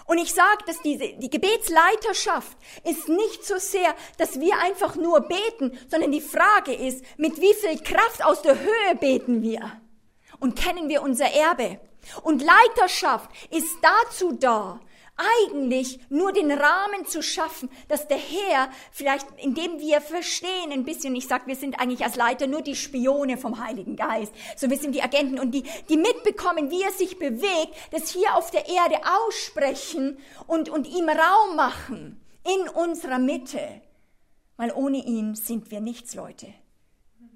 Und 0.06 0.18
ich 0.18 0.34
sage, 0.34 0.64
dass 0.66 0.82
diese, 0.82 1.14
die 1.14 1.30
Gebetsleiterschaft 1.30 2.58
ist 2.84 3.08
nicht 3.08 3.46
so 3.46 3.58
sehr, 3.58 3.96
dass 4.18 4.40
wir 4.40 4.58
einfach 4.60 4.96
nur 4.96 5.22
beten, 5.22 5.78
sondern 5.90 6.12
die 6.12 6.22
Frage 6.22 6.74
ist, 6.74 7.04
mit 7.18 7.40
wie 7.40 7.54
viel 7.54 7.80
Kraft 7.80 8.24
aus 8.24 8.42
der 8.42 8.60
Höhe 8.60 8.96
beten 9.00 9.42
wir? 9.42 9.72
Und 10.40 10.56
kennen 10.58 10.90
wir 10.90 11.02
unser 11.02 11.28
Erbe? 11.28 11.80
Und 12.24 12.42
Leiterschaft 12.42 13.30
ist 13.50 13.78
dazu 13.82 14.34
da, 14.34 14.80
eigentlich 15.16 16.00
nur 16.10 16.32
den 16.32 16.52
Rahmen 16.52 17.06
zu 17.06 17.22
schaffen, 17.22 17.70
dass 17.88 18.08
der 18.08 18.18
Herr 18.18 18.70
vielleicht, 18.92 19.28
indem 19.38 19.80
wir 19.80 20.02
verstehen 20.02 20.72
ein 20.72 20.86
bisschen, 20.86 21.16
ich 21.16 21.28
sag, 21.28 21.46
wir 21.48 21.56
sind 21.56 21.80
eigentlich 21.80 22.04
als 22.04 22.16
Leiter 22.16 22.48
nur 22.48 22.62
die 22.62 22.76
Spione 22.76 23.38
vom 23.38 23.64
Heiligen 23.64 23.96
Geist, 23.96 24.34
so 24.56 24.70
wir 24.70 24.78
sind 24.78 24.96
die 24.96 25.04
Agenten 25.04 25.40
und 25.40 25.52
die, 25.52 25.64
die 25.90 25.98
mitbekommen, 25.98 26.72
wie 26.72 26.82
er 26.82 26.92
sich 26.92 27.20
bewegt, 27.20 27.74
das 27.92 28.10
hier 28.10 28.36
auf 28.36 28.50
der 28.52 28.68
Erde 28.68 29.00
aussprechen 29.28 30.18
und, 30.48 30.70
und 30.70 30.88
ihm 30.88 31.10
Raum 31.10 31.56
machen 31.56 32.20
in 32.44 32.70
unserer 32.70 33.20
Mitte, 33.20 33.82
weil 34.58 34.72
ohne 34.72 34.98
ihn 34.98 35.36
sind 35.36 35.72
wir 35.72 35.80
nichts, 35.80 36.16
Leute. 36.16 36.54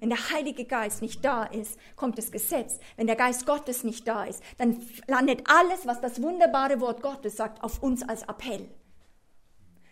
Wenn 0.00 0.10
der 0.10 0.30
Heilige 0.30 0.64
Geist 0.64 1.02
nicht 1.02 1.24
da 1.24 1.44
ist, 1.44 1.78
kommt 1.96 2.18
das 2.18 2.30
Gesetz. 2.30 2.78
Wenn 2.96 3.06
der 3.06 3.16
Geist 3.16 3.46
Gottes 3.46 3.84
nicht 3.84 4.06
da 4.06 4.24
ist, 4.24 4.42
dann 4.56 4.80
landet 5.06 5.42
alles, 5.48 5.86
was 5.86 6.00
das 6.00 6.22
wunderbare 6.22 6.80
Wort 6.80 7.02
Gottes 7.02 7.36
sagt, 7.36 7.62
auf 7.64 7.82
uns 7.82 8.08
als 8.08 8.22
Appell. 8.22 8.68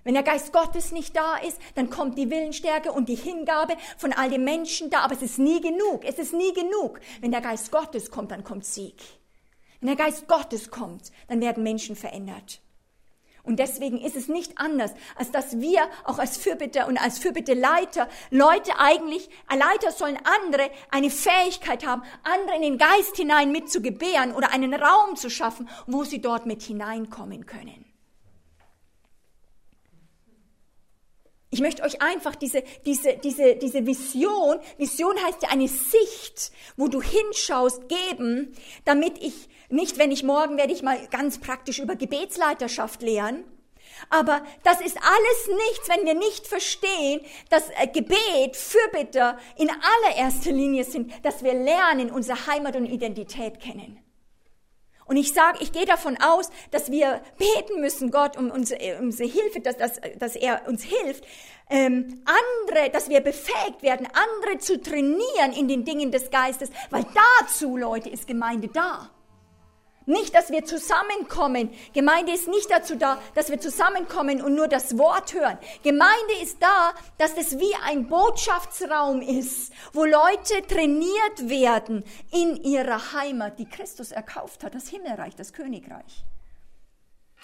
Wenn 0.05 0.15
der 0.15 0.23
Geist 0.23 0.53
Gottes 0.53 0.93
nicht 0.93 1.17
da 1.17 1.37
ist, 1.39 1.61
dann 1.75 1.91
kommt 1.91 2.17
die 2.17 2.31
Willenstärke 2.31 2.93
und 2.93 3.09
die 3.09 3.17
Hingabe 3.17 3.77
von 3.99 4.13
all 4.13 4.31
den 4.31 4.45
Menschen 4.45 4.89
da, 4.89 5.01
aber 5.01 5.15
es 5.15 5.23
ist 5.23 5.41
nie 5.41 5.61
genug. 5.61 6.05
Es 6.05 6.21
ist 6.21 6.33
nie 6.33 6.53
genug. 6.53 7.01
Wenn 7.21 7.33
der 7.33 7.41
Geist 7.41 7.73
Gottes 7.73 8.13
kommt, 8.13 8.31
dann 8.31 8.45
kommt 8.45 8.65
Sieg. 8.65 9.03
Wenn 9.81 9.89
der 9.89 9.97
Geist 9.97 10.29
Gottes 10.29 10.71
kommt, 10.71 11.11
dann 11.27 11.41
werden 11.41 11.65
Menschen 11.65 11.97
verändert. 11.97 12.61
Und 13.47 13.61
deswegen 13.61 13.99
ist 14.01 14.17
es 14.17 14.29
nicht 14.29 14.59
anders, 14.59 14.91
als 15.15 15.31
dass 15.31 15.61
wir 15.61 15.89
auch 16.05 16.19
als 16.19 16.37
Fürbitter 16.37 16.89
und 16.89 16.99
als 16.99 17.19
Fürbitteleiter 17.19 18.09
Leute 18.31 18.79
eigentlich, 18.79 19.31
Leiter 19.49 19.93
sollen 19.93 20.19
andere 20.43 20.69
eine 20.91 21.11
Fähigkeit 21.11 21.87
haben, 21.87 22.03
andere 22.25 22.57
in 22.57 22.63
den 22.63 22.79
Geist 22.79 23.17
hinein 23.17 23.53
mit 23.53 23.71
zu 23.71 23.81
gebären 23.81 24.35
oder 24.35 24.51
einen 24.51 24.75
Raum 24.75 25.15
zu 25.15 25.31
schaffen, 25.31 25.69
wo 25.87 26.03
sie 26.03 26.21
dort 26.21 26.45
mit 26.45 26.63
hineinkommen 26.63 27.47
können. 27.47 27.87
Ich 31.51 31.61
möchte 31.61 31.85
euch 31.85 32.03
einfach 32.03 32.35
diese, 32.35 32.65
diese, 32.85 33.17
diese, 33.17 33.57
diese 33.57 33.87
Vision, 33.87 34.59
Vision 34.77 35.17
heißt 35.25 35.43
ja 35.45 35.49
eine 35.51 35.69
Sicht, 35.69 36.51
wo 36.77 36.89
du 36.89 37.01
hinschaust, 37.01 37.89
geben, 37.89 38.53
damit 38.85 39.17
ich 39.23 39.49
nicht, 39.69 39.99
wenn 39.99 40.11
ich 40.11 40.23
morgen 40.23 40.57
werde 40.57 40.73
ich 40.73 40.83
mal 40.83 40.99
ganz 41.11 41.39
praktisch 41.39 41.79
über 41.79 41.97
Gebetsleiterschaft 41.97 43.03
lehren. 43.03 43.45
Aber 44.11 44.43
das 44.63 44.81
ist 44.81 44.99
alles 44.99 45.59
nichts, 45.69 45.89
wenn 45.89 46.05
wir 46.05 46.15
nicht 46.15 46.47
verstehen, 46.47 47.21
dass 47.51 47.69
äh, 47.71 47.87
Gebet, 47.87 48.57
Fürbitter 48.57 49.39
in 49.57 49.71
allererster 49.71 50.53
Linie 50.53 50.85
sind, 50.85 51.13
dass 51.25 51.43
wir 51.43 51.55
lernen, 51.55 52.11
unsere 52.11 52.47
Heimat 52.47 52.77
und 52.77 52.87
Identität 52.87 53.61
kennen. 53.61 53.99
Und 55.07 55.17
ich 55.17 55.33
sage, 55.33 55.59
ich 55.61 55.73
gehe 55.73 55.87
davon 55.87 56.19
aus, 56.21 56.51
dass 56.73 56.91
wir 56.91 57.21
beten 57.39 57.81
müssen, 57.81 58.11
Gott, 58.11 58.37
um 58.37 58.51
unsere, 58.51 58.99
um 58.99 59.07
unsere 59.07 59.29
Hilfe, 59.29 59.61
dass, 59.61 59.77
dass, 59.77 60.01
dass 60.19 60.35
er 60.35 60.67
uns 60.67 60.83
hilft, 60.83 61.25
ähm, 61.71 62.25
andere, 62.25 62.91
dass 62.91 63.09
wir 63.09 63.21
befähigt 63.21 63.83
werden, 63.83 64.07
andere 64.07 64.59
zu 64.59 64.81
trainieren 64.81 65.53
in 65.57 65.69
den 65.69 65.85
Dingen 65.85 66.11
des 66.11 66.31
Geistes, 66.31 66.71
weil 66.91 67.07
dazu, 67.41 67.77
Leute, 67.77 68.09
ist 68.09 68.27
Gemeinde 68.27 68.69
da. 68.69 69.11
Nicht, 70.09 70.37
dass 70.37 70.51
wir 70.51 70.65
zusammenkommen. 70.65 71.71
Gemeinde 71.93 72.33
ist 72.33 72.47
nicht 72.47 72.71
dazu 72.71 72.95
da, 72.95 73.21
dass 73.35 73.51
wir 73.51 73.59
zusammenkommen 73.59 74.41
und 74.41 74.55
nur 74.55 74.69
das 74.69 74.97
Wort 74.99 75.35
hören. 75.35 75.59
Gemeinde 75.83 76.35
ist 76.41 76.63
da, 76.63 76.95
dass 77.19 77.37
es 77.37 77.59
wie 77.59 77.75
ein 77.85 78.07
Botschaftsraum 78.07 79.21
ist, 79.21 79.73
wo 79.93 80.05
Leute 80.05 80.65
trainiert 80.69 81.49
werden 81.49 82.05
in 82.33 82.55
ihrer 82.63 83.15
Heimat, 83.15 83.59
die 83.59 83.69
Christus 83.69 84.13
erkauft 84.13 84.63
hat, 84.63 84.77
das 84.77 84.89
Himmelreich, 84.89 85.35
das 85.35 85.53
Königreich. 85.53 86.25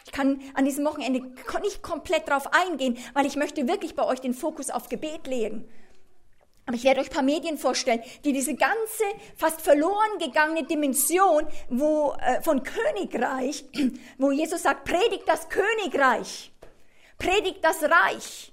Ich 0.06 0.12
kann 0.12 0.40
an 0.54 0.64
diesem 0.64 0.84
Wochenende 0.84 1.20
nicht 1.62 1.82
komplett 1.82 2.28
darauf 2.28 2.52
eingehen, 2.52 2.96
weil 3.12 3.26
ich 3.26 3.34
möchte 3.34 3.66
wirklich 3.66 3.96
bei 3.96 4.04
euch 4.04 4.20
den 4.20 4.34
Fokus 4.34 4.70
auf 4.70 4.88
Gebet 4.88 5.26
legen. 5.26 5.68
Aber 6.64 6.76
ich 6.76 6.84
werde 6.84 7.00
euch 7.00 7.08
ein 7.08 7.12
paar 7.12 7.22
Medien 7.22 7.58
vorstellen, 7.58 8.02
die 8.24 8.32
diese 8.32 8.54
ganze 8.54 9.04
fast 9.36 9.60
verloren 9.62 10.18
gegangene 10.18 10.64
Dimension 10.64 11.46
wo, 11.68 12.14
äh, 12.20 12.40
von 12.42 12.62
Königreich, 12.62 13.64
wo 14.18 14.30
Jesus 14.30 14.62
sagt, 14.62 14.84
predigt 14.84 15.24
das 15.26 15.48
Königreich, 15.48 16.52
predigt 17.18 17.64
das 17.64 17.82
Reich. 17.82 18.52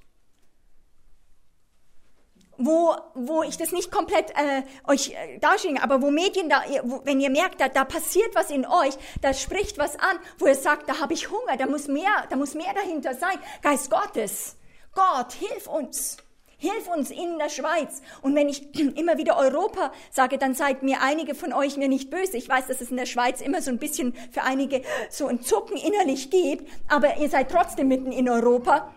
Wo, 2.61 2.93
wo 3.13 3.43
ich 3.43 3.55
das 3.55 3.71
nicht 3.71 3.89
komplett 3.89 4.31
äh, 4.31 4.63
euch 4.85 5.11
äh, 5.11 5.37
darstelle, 5.39 5.81
aber 5.81 6.01
wo 6.01 6.11
Medien 6.11 6.49
da, 6.49 6.61
wo, 6.83 7.05
wenn 7.05 7.21
ihr 7.21 7.29
merkt, 7.29 7.61
da, 7.61 7.69
da 7.69 7.85
passiert 7.85 8.35
was 8.35 8.49
in 8.49 8.65
euch, 8.65 8.95
da 9.21 9.33
spricht 9.33 9.77
was 9.77 9.97
an, 9.97 10.19
wo 10.39 10.47
ihr 10.47 10.55
sagt, 10.55 10.89
da 10.89 10.99
habe 10.99 11.13
ich 11.13 11.29
Hunger, 11.29 11.55
da 11.57 11.67
muss 11.67 11.87
mehr, 11.87 12.25
da 12.29 12.35
muss 12.35 12.55
mehr 12.55 12.73
dahinter 12.73 13.13
sein. 13.13 13.37
Geist 13.61 13.89
Gottes, 13.89 14.57
Gott, 14.93 15.31
hilf 15.33 15.67
uns. 15.67 16.17
Hilf 16.61 16.89
uns 16.93 17.09
in 17.09 17.37
der 17.37 17.49
Schweiz. 17.49 18.01
Und 18.21 18.35
wenn 18.35 18.49
ich 18.49 18.75
immer 18.97 19.17
wieder 19.17 19.37
Europa 19.37 19.91
sage, 20.11 20.37
dann 20.37 20.53
seid 20.53 20.83
mir 20.83 21.01
einige 21.01 21.33
von 21.33 21.53
euch 21.53 21.77
mir 21.77 21.87
nicht 21.87 22.09
böse. 22.09 22.37
Ich 22.37 22.47
weiß, 22.47 22.67
dass 22.67 22.81
es 22.81 22.91
in 22.91 22.97
der 22.97 23.05
Schweiz 23.05 23.41
immer 23.41 23.61
so 23.61 23.71
ein 23.71 23.79
bisschen 23.79 24.13
für 24.31 24.43
einige 24.43 24.81
so 25.09 25.27
ein 25.27 25.41
Zucken 25.41 25.77
innerlich 25.77 26.29
gibt, 26.29 26.69
aber 26.89 27.17
ihr 27.17 27.29
seid 27.29 27.49
trotzdem 27.49 27.87
mitten 27.87 28.11
in 28.11 28.29
Europa. 28.29 28.93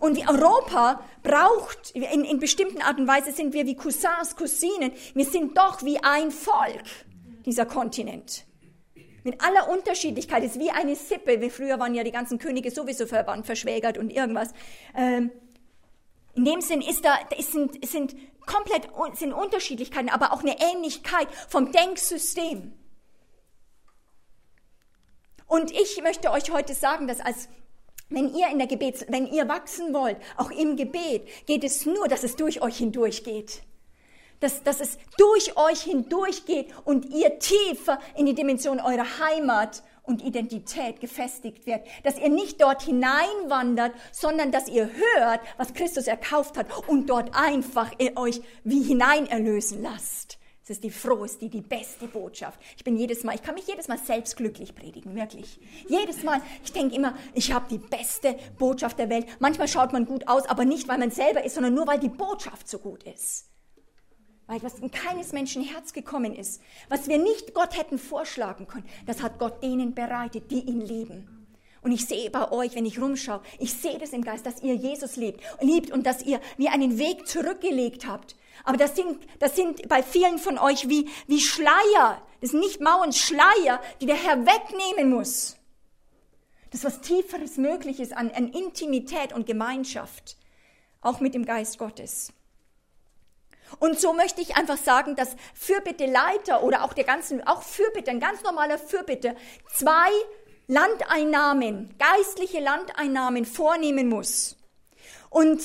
Und 0.00 0.16
wie 0.16 0.28
Europa 0.28 1.00
braucht, 1.22 1.92
in, 1.92 2.24
in 2.24 2.38
bestimmten 2.38 2.82
Art 2.82 2.98
und 2.98 3.06
Weise 3.06 3.32
sind 3.32 3.54
wir 3.54 3.66
wie 3.66 3.76
Cousins, 3.76 4.36
Cousinen. 4.36 4.92
Wir 5.14 5.24
sind 5.24 5.56
doch 5.56 5.82
wie 5.84 6.02
ein 6.02 6.30
Volk, 6.30 6.84
dieser 7.46 7.66
Kontinent. 7.66 8.44
Mit 9.22 9.40
aller 9.42 9.68
Unterschiedlichkeit 9.68 10.42
ist 10.44 10.58
wie 10.58 10.70
eine 10.70 10.96
Sippe. 10.96 11.40
Wie 11.40 11.50
früher 11.50 11.78
waren 11.78 11.94
ja 11.94 12.02
die 12.02 12.10
ganzen 12.10 12.38
Könige 12.38 12.70
sowieso 12.70 13.06
verwandt, 13.06 13.46
verschwägert 13.46 13.96
und 13.96 14.10
irgendwas. 14.10 14.50
Ähm, 14.96 15.30
in 16.40 16.46
dem 16.46 16.60
Sinn 16.62 16.80
ist 16.80 17.04
da, 17.04 17.18
sind, 17.38 17.86
sind 17.86 18.16
komplett 18.46 18.88
sind 19.12 19.34
Unterschiedlichkeiten, 19.34 20.08
aber 20.08 20.32
auch 20.32 20.40
eine 20.40 20.58
Ähnlichkeit 20.58 21.28
vom 21.50 21.70
Denksystem. 21.70 22.72
Und 25.46 25.70
ich 25.70 26.00
möchte 26.02 26.30
euch 26.30 26.50
heute 26.50 26.72
sagen, 26.72 27.06
dass 27.06 27.20
als 27.20 27.50
wenn 28.08 28.34
ihr 28.34 28.48
in 28.48 28.56
der 28.56 28.66
Gebets, 28.66 29.04
wenn 29.08 29.26
ihr 29.26 29.48
wachsen 29.48 29.92
wollt, 29.92 30.16
auch 30.38 30.50
im 30.50 30.76
Gebet, 30.76 31.28
geht 31.44 31.62
es 31.62 31.84
nur, 31.84 32.08
dass 32.08 32.24
es 32.24 32.36
durch 32.36 32.62
euch 32.62 32.78
hindurch 32.78 33.22
geht. 33.22 33.60
Dass, 34.40 34.62
dass 34.62 34.80
es 34.80 34.96
durch 35.18 35.58
euch 35.58 35.82
hindurch 35.82 36.46
geht 36.46 36.72
und 36.86 37.04
ihr 37.04 37.38
tiefer 37.38 37.98
in 38.16 38.24
die 38.24 38.34
Dimension 38.34 38.80
eurer 38.80 39.18
Heimat 39.18 39.82
und 40.02 40.22
Identität 40.22 41.00
gefestigt 41.00 41.66
wird. 41.66 41.86
Dass 42.04 42.18
ihr 42.18 42.28
nicht 42.28 42.60
dort 42.60 42.82
hineinwandert, 42.82 43.92
sondern 44.12 44.52
dass 44.52 44.68
ihr 44.68 44.88
hört, 44.88 45.40
was 45.56 45.74
Christus 45.74 46.06
erkauft 46.06 46.56
hat 46.56 46.66
und 46.88 47.08
dort 47.08 47.34
einfach 47.34 47.92
euch 48.16 48.40
wie 48.64 48.82
hinein 48.82 49.26
erlösen 49.26 49.82
lasst. 49.82 50.38
Das 50.70 50.76
ist 50.76 50.84
die 50.84 50.90
froheste, 50.90 51.48
die 51.48 51.62
beste 51.62 52.06
Botschaft. 52.06 52.60
Ich 52.76 52.84
bin 52.84 52.96
jedes 52.96 53.24
Mal, 53.24 53.34
ich 53.34 53.42
kann 53.42 53.56
mich 53.56 53.66
jedes 53.66 53.88
Mal 53.88 53.98
selbst 53.98 54.36
glücklich 54.36 54.74
predigen, 54.74 55.16
wirklich. 55.16 55.58
Jedes 55.88 56.22
Mal, 56.22 56.40
ich 56.62 56.72
denke 56.72 56.94
immer, 56.94 57.16
ich 57.34 57.52
habe 57.52 57.66
die 57.68 57.78
beste 57.78 58.36
Botschaft 58.56 58.98
der 59.00 59.10
Welt. 59.10 59.26
Manchmal 59.40 59.66
schaut 59.66 59.92
man 59.92 60.06
gut 60.06 60.28
aus, 60.28 60.46
aber 60.46 60.64
nicht, 60.64 60.86
weil 60.86 60.98
man 60.98 61.10
selber 61.10 61.44
ist, 61.44 61.54
sondern 61.54 61.74
nur, 61.74 61.88
weil 61.88 61.98
die 61.98 62.08
Botschaft 62.08 62.68
so 62.68 62.78
gut 62.78 63.02
ist. 63.02 63.50
Weil 64.50 64.62
was 64.62 64.80
in 64.80 64.90
keines 64.90 65.32
Menschen 65.32 65.62
Herz 65.62 65.92
gekommen 65.92 66.34
ist, 66.34 66.60
was 66.88 67.08
wir 67.08 67.18
nicht 67.18 67.54
Gott 67.54 67.78
hätten 67.78 67.98
vorschlagen 67.98 68.66
können, 68.66 68.88
das 69.06 69.22
hat 69.22 69.38
Gott 69.38 69.62
denen 69.62 69.94
bereitet, 69.94 70.50
die 70.50 70.60
ihn 70.60 70.80
lieben. 70.80 71.46
Und 71.82 71.92
ich 71.92 72.06
sehe 72.06 72.30
bei 72.30 72.50
euch, 72.50 72.74
wenn 72.74 72.84
ich 72.84 73.00
rumschaue, 73.00 73.40
ich 73.58 73.72
sehe 73.72 73.98
das 73.98 74.10
im 74.10 74.22
Geist, 74.22 74.44
dass 74.44 74.62
ihr 74.62 74.74
Jesus 74.74 75.16
liebt, 75.16 75.40
liebt 75.62 75.90
und 75.90 76.04
dass 76.04 76.22
ihr 76.22 76.40
wie 76.58 76.68
einen 76.68 76.98
Weg 76.98 77.26
zurückgelegt 77.26 78.06
habt 78.06 78.34
aber 78.64 78.76
das 78.76 78.96
sind, 78.96 79.26
das 79.38 79.56
sind 79.56 79.88
bei 79.88 80.02
vielen 80.02 80.38
von 80.38 80.58
euch 80.58 80.88
wie, 80.88 81.08
wie 81.26 81.40
Schleier. 81.40 82.22
Das 82.40 82.50
sind 82.50 82.60
nicht 82.60 82.80
Mauern, 82.80 83.12
Schleier, 83.12 83.80
die 84.00 84.06
der 84.06 84.16
Herr 84.16 84.46
wegnehmen 84.46 85.10
muss. 85.10 85.56
Das 86.70 86.84
was 86.84 87.00
Tieferes 87.00 87.56
möglich 87.56 88.00
ist 88.00 88.16
an, 88.16 88.30
an 88.30 88.48
Intimität 88.48 89.32
und 89.32 89.46
Gemeinschaft. 89.46 90.36
Auch 91.00 91.20
mit 91.20 91.34
dem 91.34 91.44
Geist 91.44 91.78
Gottes. 91.78 92.32
Und 93.78 94.00
so 94.00 94.12
möchte 94.12 94.40
ich 94.40 94.56
einfach 94.56 94.76
sagen, 94.76 95.16
dass 95.16 95.36
Fürbitteleiter 95.54 96.62
oder 96.62 96.84
auch 96.84 96.92
der 96.92 97.04
ganzen, 97.04 97.46
auch 97.46 97.62
Fürbitter, 97.62 98.10
ein 98.10 98.20
ganz 98.20 98.42
normaler 98.42 98.78
Fürbitter, 98.78 99.34
zwei 99.72 100.10
Landeinnahmen, 100.66 101.94
geistliche 101.98 102.60
Landeinnahmen 102.60 103.44
vornehmen 103.44 104.08
muss. 104.08 104.56
Und 105.28 105.62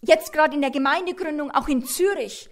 jetzt 0.00 0.32
gerade 0.32 0.54
in 0.54 0.60
der 0.60 0.70
Gemeindegründung, 0.70 1.50
auch 1.50 1.68
in 1.68 1.84
Zürich, 1.84 2.50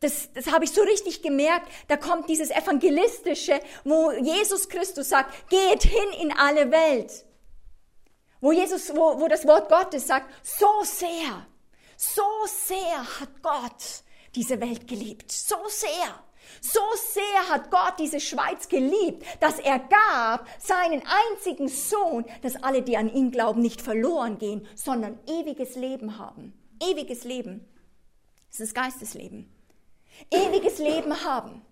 das, 0.00 0.32
das 0.32 0.50
habe 0.50 0.64
ich 0.64 0.72
so 0.72 0.82
richtig 0.82 1.22
gemerkt, 1.22 1.68
da 1.88 1.96
kommt 1.96 2.28
dieses 2.28 2.50
Evangelistische, 2.50 3.60
wo 3.84 4.10
Jesus 4.10 4.68
Christus 4.68 5.08
sagt, 5.08 5.48
geht 5.48 5.84
hin 5.84 6.20
in 6.20 6.32
alle 6.36 6.70
Welt. 6.70 7.24
Wo 8.40 8.50
Jesus, 8.50 8.94
wo, 8.94 9.20
wo 9.20 9.28
das 9.28 9.46
Wort 9.46 9.68
Gottes 9.68 10.08
sagt, 10.08 10.28
so 10.42 10.66
sehr, 10.82 11.46
so 11.96 12.22
sehr 12.46 13.20
hat 13.20 13.42
Gott 13.42 14.02
diese 14.34 14.60
Welt 14.60 14.88
geliebt, 14.88 15.30
so 15.30 15.56
sehr. 15.68 16.22
So 16.60 16.80
sehr 17.12 17.48
hat 17.48 17.70
Gott 17.70 17.94
diese 17.98 18.20
Schweiz 18.20 18.68
geliebt, 18.68 19.24
dass 19.40 19.58
er 19.58 19.78
gab 19.78 20.46
seinen 20.58 21.02
einzigen 21.30 21.68
Sohn, 21.68 22.24
dass 22.42 22.62
alle, 22.62 22.82
die 22.82 22.96
an 22.96 23.12
ihn 23.12 23.30
glauben, 23.30 23.62
nicht 23.62 23.80
verloren 23.80 24.38
gehen, 24.38 24.66
sondern 24.74 25.18
ewiges 25.26 25.76
Leben 25.76 26.18
haben 26.18 26.52
ewiges 26.82 27.24
Leben. 27.24 27.66
Das 28.50 28.60
ist 28.60 28.74
Geistesleben. 28.74 29.50
Ewiges 30.30 30.78
Leben 30.78 31.24
haben. 31.24 31.62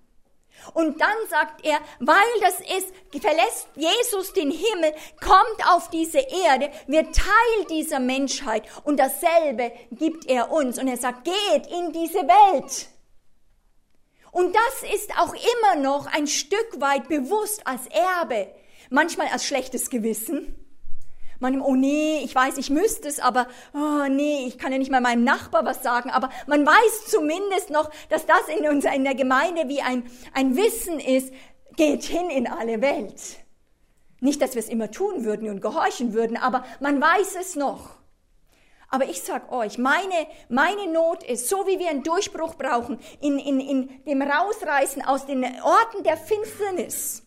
Und 0.75 1.01
dann 1.01 1.17
sagt 1.29 1.65
er, 1.65 1.79
weil 1.99 2.17
das 2.41 2.61
ist, 2.61 2.93
verlässt 3.21 3.69
Jesus 3.77 4.33
den 4.33 4.51
Himmel, 4.51 4.93
kommt 5.21 5.69
auf 5.69 5.91
diese 5.91 6.19
Erde, 6.19 6.71
wird 6.87 7.15
Teil 7.15 7.67
dieser 7.71 8.01
Menschheit 8.01 8.65
und 8.85 8.99
dasselbe 8.99 9.73
gibt 9.93 10.27
er 10.27 10.51
uns. 10.51 10.79
Und 10.79 10.89
er 10.89 10.97
sagt, 10.97 11.25
geht 11.25 11.67
in 11.67 11.93
diese 11.93 12.21
Welt. 12.21 12.89
Und 14.33 14.55
das 14.55 14.93
ist 14.95 15.11
auch 15.19 15.35
immer 15.35 15.81
noch 15.83 16.07
ein 16.07 16.27
Stück 16.27 16.81
weit 16.81 17.09
bewusst 17.09 17.67
als 17.67 17.87
Erbe, 17.89 18.49
manchmal 18.89 19.29
als 19.29 19.45
schlechtes 19.45 19.91
Gewissen, 19.91 20.55
man, 21.41 21.61
oh 21.61 21.75
nee, 21.75 22.21
ich 22.23 22.35
weiß, 22.35 22.59
ich 22.59 22.71
müsste 22.71 23.09
es, 23.09 23.19
aber 23.19 23.49
oh 23.75 24.07
nee, 24.09 24.47
ich 24.47 24.59
kann 24.59 24.73
ja 24.73 24.79
nicht 24.79 24.91
mal 24.91 25.01
meinem 25.01 25.25
Nachbar 25.25 25.65
was 25.65 25.83
sagen, 25.83 26.11
aber 26.11 26.31
man 26.47 26.65
weiß 26.65 27.07
zumindest 27.09 27.71
noch, 27.71 27.91
dass 28.09 28.27
das 28.27 28.43
in, 28.57 28.69
unserer, 28.69 28.95
in 28.95 29.05
der 29.05 29.15
Gemeinde 29.15 29.69
wie 29.69 29.83
ein, 29.83 30.05
ein 30.35 30.57
Wissen 30.57 31.01
ist, 31.01 31.33
geht 31.77 32.05
hin 32.05 32.31
in 32.31 32.47
alle 32.47 32.81
Welt. 32.81 33.39
Nicht, 34.21 34.43
dass 34.43 34.55
wir 34.55 34.61
es 34.61 34.69
immer 34.69 34.91
tun 34.91 35.25
würden 35.25 35.49
und 35.49 35.63
gehorchen 35.63 36.13
würden, 36.13 36.37
aber 36.37 36.65
man 36.79 37.01
weiß 37.01 37.37
es 37.41 37.57
noch. 37.57 38.01
Aber 38.91 39.05
ich 39.05 39.23
sag 39.23 39.51
euch, 39.53 39.79
meine, 39.79 40.27
meine 40.49 40.93
Not 40.93 41.23
ist, 41.23 41.49
so 41.49 41.67
wie 41.67 41.79
wir 41.79 41.89
einen 41.89 42.03
Durchbruch 42.03 42.57
brauchen, 42.57 42.99
in, 43.21 43.39
in, 43.39 43.61
in 43.61 44.05
dem 44.05 44.21
Rausreißen 44.21 45.03
aus 45.03 45.27
den 45.27 45.45
Orten 45.45 46.03
der 46.03 46.17
Finsternis, 46.17 47.23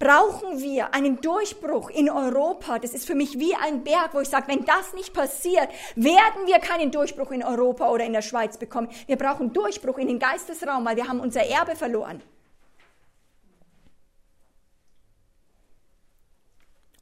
brauchen 0.00 0.60
wir 0.60 0.94
einen 0.94 1.20
Durchbruch 1.20 1.90
in 1.90 2.10
Europa. 2.10 2.80
Das 2.80 2.94
ist 2.94 3.06
für 3.06 3.14
mich 3.14 3.38
wie 3.38 3.54
ein 3.54 3.84
Berg, 3.84 4.14
wo 4.14 4.20
ich 4.20 4.28
sage, 4.28 4.48
wenn 4.48 4.64
das 4.64 4.94
nicht 4.94 5.12
passiert, 5.12 5.68
werden 5.94 6.46
wir 6.46 6.58
keinen 6.58 6.90
Durchbruch 6.90 7.30
in 7.30 7.44
Europa 7.44 7.88
oder 7.90 8.04
in 8.04 8.14
der 8.14 8.22
Schweiz 8.22 8.56
bekommen. 8.56 8.88
Wir 9.06 9.16
brauchen 9.16 9.52
Durchbruch 9.52 9.98
in 9.98 10.08
den 10.08 10.18
Geistesraum, 10.18 10.84
weil 10.86 10.96
wir 10.96 11.06
haben 11.06 11.20
unser 11.20 11.42
Erbe 11.42 11.76
verloren. 11.76 12.22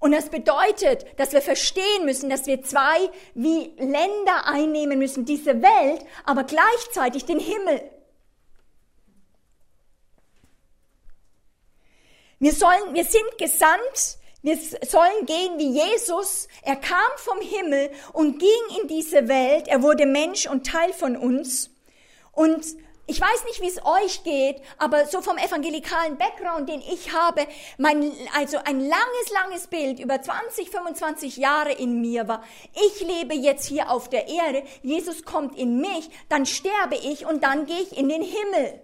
Und 0.00 0.12
das 0.12 0.28
bedeutet, 0.28 1.06
dass 1.18 1.32
wir 1.32 1.42
verstehen 1.42 2.04
müssen, 2.04 2.28
dass 2.30 2.46
wir 2.46 2.62
zwei 2.62 3.10
wie 3.34 3.72
Länder 3.78 4.46
einnehmen 4.46 4.98
müssen, 4.98 5.24
diese 5.24 5.62
Welt, 5.62 6.04
aber 6.24 6.44
gleichzeitig 6.44 7.24
den 7.24 7.38
Himmel. 7.38 7.80
Wir 12.40 12.52
sollen, 12.52 12.94
wir 12.94 13.04
sind 13.04 13.36
gesandt, 13.38 14.18
wir 14.42 14.56
sollen 14.56 15.26
gehen 15.26 15.58
wie 15.58 15.72
Jesus. 15.72 16.46
Er 16.62 16.76
kam 16.76 17.10
vom 17.16 17.40
Himmel 17.40 17.90
und 18.12 18.38
ging 18.38 18.80
in 18.80 18.88
diese 18.88 19.26
Welt. 19.26 19.66
Er 19.66 19.82
wurde 19.82 20.06
Mensch 20.06 20.46
und 20.46 20.64
Teil 20.64 20.92
von 20.92 21.16
uns. 21.16 21.70
Und 22.30 22.64
ich 23.08 23.20
weiß 23.20 23.44
nicht, 23.46 23.60
wie 23.60 23.68
es 23.68 23.84
euch 23.84 24.22
geht, 24.22 24.62
aber 24.76 25.06
so 25.06 25.22
vom 25.22 25.38
evangelikalen 25.38 26.16
Background, 26.18 26.68
den 26.68 26.80
ich 26.82 27.12
habe, 27.12 27.46
mein, 27.78 28.12
also 28.36 28.58
ein 28.58 28.80
langes, 28.80 29.32
langes 29.32 29.66
Bild 29.66 29.98
über 29.98 30.22
20, 30.22 30.70
25 30.70 31.38
Jahre 31.38 31.72
in 31.72 32.00
mir 32.00 32.28
war. 32.28 32.44
Ich 32.74 33.00
lebe 33.00 33.34
jetzt 33.34 33.66
hier 33.66 33.90
auf 33.90 34.08
der 34.10 34.28
Erde. 34.28 34.62
Jesus 34.82 35.24
kommt 35.24 35.58
in 35.58 35.80
mich, 35.80 36.10
dann 36.28 36.46
sterbe 36.46 36.96
ich 36.96 37.26
und 37.26 37.42
dann 37.42 37.66
gehe 37.66 37.80
ich 37.80 37.96
in 37.96 38.08
den 38.08 38.22
Himmel. 38.22 38.80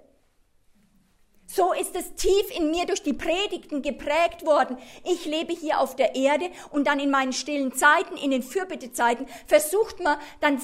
So 1.46 1.72
ist 1.72 1.94
es 1.94 2.14
tief 2.14 2.56
in 2.56 2.70
mir 2.70 2.86
durch 2.86 3.02
die 3.02 3.12
Predigten 3.12 3.82
geprägt 3.82 4.46
worden. 4.46 4.78
Ich 5.04 5.26
lebe 5.26 5.52
hier 5.52 5.78
auf 5.78 5.94
der 5.94 6.14
Erde 6.14 6.50
und 6.70 6.86
dann 6.86 6.98
in 6.98 7.10
meinen 7.10 7.32
stillen 7.32 7.74
Zeiten, 7.74 8.16
in 8.16 8.30
den 8.30 8.42
Fürbittezeiten, 8.42 9.26
versucht 9.46 10.02
man 10.02 10.16
dann 10.40 10.58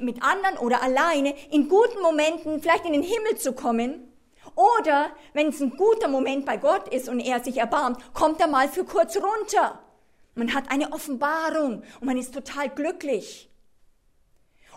mit 0.00 0.22
anderen 0.22 0.56
oder 0.58 0.82
alleine 0.82 1.34
in 1.50 1.68
guten 1.68 2.00
Momenten 2.00 2.62
vielleicht 2.62 2.84
in 2.84 2.92
den 2.92 3.02
Himmel 3.02 3.36
zu 3.38 3.52
kommen. 3.52 4.06
Oder 4.54 5.10
wenn 5.32 5.48
es 5.48 5.60
ein 5.60 5.76
guter 5.76 6.08
Moment 6.08 6.46
bei 6.46 6.56
Gott 6.56 6.88
ist 6.88 7.08
und 7.08 7.20
er 7.20 7.42
sich 7.42 7.58
erbarmt, 7.58 7.98
kommt 8.14 8.40
er 8.40 8.46
mal 8.46 8.68
für 8.68 8.84
kurz 8.84 9.16
runter. 9.16 9.80
Man 10.34 10.54
hat 10.54 10.70
eine 10.70 10.92
Offenbarung 10.92 11.82
und 12.00 12.06
man 12.06 12.16
ist 12.16 12.32
total 12.32 12.70
glücklich. 12.70 13.49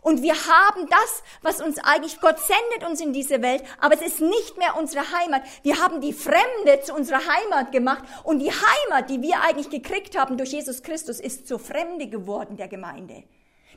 Und 0.03 0.21
wir 0.21 0.33
haben 0.33 0.87
das, 0.89 1.23
was 1.41 1.61
uns 1.61 1.79
eigentlich, 1.79 2.19
Gott 2.19 2.37
sendet 2.39 2.87
uns 2.87 2.99
in 2.99 3.13
diese 3.13 3.41
Welt, 3.41 3.63
aber 3.79 3.95
es 3.95 4.01
ist 4.01 4.21
nicht 4.21 4.57
mehr 4.57 4.75
unsere 4.77 5.11
Heimat. 5.11 5.43
Wir 5.63 5.79
haben 5.79 6.01
die 6.01 6.13
Fremde 6.13 6.81
zu 6.83 6.93
unserer 6.93 7.21
Heimat 7.25 7.71
gemacht 7.71 8.03
und 8.23 8.39
die 8.39 8.51
Heimat, 8.51 9.09
die 9.09 9.21
wir 9.21 9.41
eigentlich 9.41 9.69
gekriegt 9.69 10.17
haben 10.17 10.37
durch 10.37 10.51
Jesus 10.51 10.83
Christus, 10.83 11.21
ist 11.21 11.47
zur 11.47 11.57
Fremde 11.57 12.07
geworden 12.07 12.57
der 12.57 12.67
Gemeinde. 12.67 13.23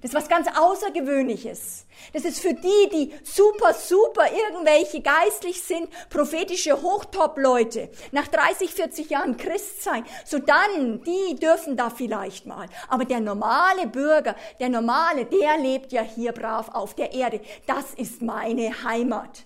Das 0.07 0.15
ist 0.15 0.23
was 0.23 0.29
ganz 0.29 0.47
Außergewöhnliches. 0.57 1.85
Das 2.13 2.25
ist 2.25 2.39
für 2.39 2.55
die, 2.55 2.89
die 2.93 3.13
super, 3.25 3.75
super 3.75 4.23
irgendwelche 4.31 5.01
geistlich 5.01 5.61
sind, 5.61 5.89
prophetische 6.11 6.81
Hochtop-Leute, 6.81 7.91
nach 8.13 8.29
30, 8.29 8.71
40 8.71 9.11
Jahren 9.11 9.37
Christ 9.37 9.83
sein. 9.83 10.05
So 10.25 10.39
dann, 10.39 11.03
die 11.03 11.35
dürfen 11.35 11.77
da 11.77 11.91
vielleicht 11.91 12.47
mal. 12.47 12.69
Aber 12.87 13.05
der 13.05 13.19
normale 13.19 13.89
Bürger, 13.89 14.37
der 14.61 14.69
normale, 14.69 15.25
der 15.25 15.59
lebt 15.59 15.91
ja 15.91 16.03
hier 16.03 16.31
brav 16.31 16.69
auf 16.69 16.95
der 16.95 17.13
Erde. 17.13 17.41
Das 17.67 17.93
ist 17.97 18.23
meine 18.23 18.85
Heimat. 18.85 19.45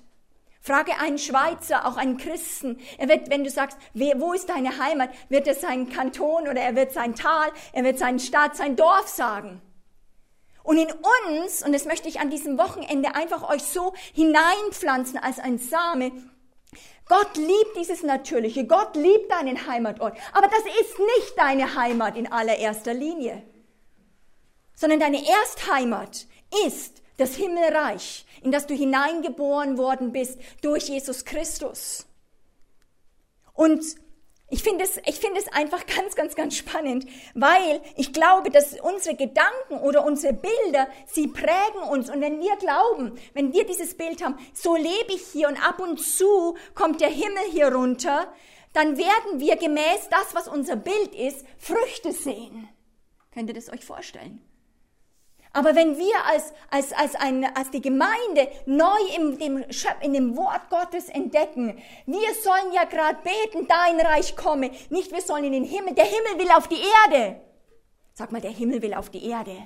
Frage 0.61 0.93
einen 1.01 1.17
Schweizer, 1.17 1.87
auch 1.87 1.97
einen 1.97 2.19
Christen. 2.19 2.79
Er 2.99 3.09
wird, 3.09 3.31
wenn 3.31 3.45
du 3.45 3.49
sagst, 3.49 3.79
wo 3.95 4.35
ist 4.35 4.51
deine 4.51 4.79
Heimat, 4.79 5.09
wird 5.31 5.47
er 5.47 5.55
seinen 5.55 5.89
Kanton 5.89 6.43
oder 6.43 6.61
er 6.61 6.77
wird 6.77 6.93
sein 6.93 7.15
Tal, 7.15 7.49
er 7.73 7.83
wird 7.83 7.99
seinen 7.99 8.19
Stadt, 8.19 8.57
sein 8.57 8.77
Dorf 8.77 9.09
sagen. 9.09 9.63
Und 10.63 10.79
in 10.79 10.89
uns, 10.91 11.65
und 11.65 11.73
das 11.73 11.85
möchte 11.85 12.09
ich 12.09 12.21
an 12.21 12.31
diesem 12.31 12.59
Wochenende 12.59 13.15
einfach 13.15 13.49
euch 13.49 13.63
so 13.63 13.95
hineinpflanzen 14.15 15.19
als 15.19 15.39
ein 15.39 15.59
Same, 15.59 16.13
Gott 17.07 17.37
liebt 17.37 17.77
dieses 17.77 18.05
Natürliche, 18.05 18.67
Gott 18.67 18.95
liebt 18.95 19.33
deinen 19.33 19.67
Heimatort, 19.67 20.17
aber 20.33 20.47
das 20.47 20.61
ist 20.81 20.99
nicht 20.99 21.33
deine 21.37 21.75
Heimat 21.75 22.17
in 22.17 22.31
allererster 22.31 22.95
Linie, 22.95 23.43
sondern 24.77 25.01
deine 25.01 25.19
Erstheimat 25.27 26.27
ist 26.69 27.03
das 27.17 27.35
Himmelreich, 27.35 28.25
in 28.43 28.53
das 28.53 28.67
du 28.67 28.75
hineingeboren 28.75 29.77
worden 29.77 30.13
bist 30.13 30.39
durch 30.63 30.89
Jesus 30.89 31.25
Christus. 31.25 32.07
Und 33.55 33.83
Ich 34.53 34.65
finde 34.65 34.85
es, 34.85 34.97
ich 35.07 35.21
finde 35.21 35.39
es 35.39 35.47
einfach 35.53 35.87
ganz, 35.87 36.17
ganz, 36.17 36.35
ganz 36.35 36.57
spannend, 36.57 37.07
weil 37.35 37.81
ich 37.97 38.13
glaube, 38.13 38.51
dass 38.51 38.79
unsere 38.81 39.15
Gedanken 39.15 39.79
oder 39.83 40.05
unsere 40.05 40.33
Bilder, 40.33 40.89
sie 41.07 41.29
prägen 41.29 41.83
uns. 41.89 42.11
Und 42.11 42.21
wenn 42.21 42.41
wir 42.41 42.57
glauben, 42.57 43.17
wenn 43.33 43.53
wir 43.53 43.65
dieses 43.65 43.97
Bild 43.97 44.25
haben, 44.25 44.37
so 44.53 44.75
lebe 44.75 45.13
ich 45.15 45.23
hier 45.33 45.47
und 45.47 45.57
ab 45.57 45.79
und 45.79 45.99
zu 45.99 46.57
kommt 46.75 47.01
der 47.01 47.11
Himmel 47.11 47.45
hier 47.53 47.73
runter, 47.73 48.33
dann 48.73 48.99
werden 48.99 49.39
wir 49.39 49.57
gemäß 49.57 50.09
das, 50.11 50.35
was 50.35 50.49
unser 50.49 50.75
Bild 50.75 51.15
ist, 51.15 51.47
Früchte 51.57 52.13
sehen. 52.13 52.69
Könnt 53.33 53.49
ihr 53.49 53.55
das 53.55 53.73
euch 53.73 53.85
vorstellen? 53.85 54.41
Aber 55.53 55.75
wenn 55.75 55.99
wir 55.99 56.25
als, 56.27 56.53
als, 56.71 56.93
als, 56.93 57.17
eine, 57.17 57.57
als 57.57 57.71
die 57.71 57.81
Gemeinde 57.81 58.49
neu 58.67 58.99
in 59.17 59.37
dem, 59.39 59.65
in 60.01 60.13
dem 60.13 60.37
Wort 60.37 60.71
Gottes 60.71 61.09
entdecken, 61.09 61.77
wir 62.07 62.35
sollen 62.43 62.73
ja 62.73 62.85
gerade 62.85 63.19
beten, 63.25 63.67
dein 63.67 63.99
Reich 64.01 64.37
komme, 64.37 64.71
nicht 64.91 65.11
wir 65.11 65.21
sollen 65.21 65.45
in 65.45 65.53
den 65.53 65.65
Himmel, 65.65 65.95
der 65.95 66.05
Himmel 66.05 66.39
will 66.39 66.51
auf 66.53 66.69
die 66.69 66.81
Erde. 67.05 67.41
Sag 68.15 68.31
mal, 68.31 68.41
der 68.41 68.53
Himmel 68.53 68.81
will 68.81 68.95
auf 68.95 69.11
die 69.11 69.27
Erde. 69.29 69.57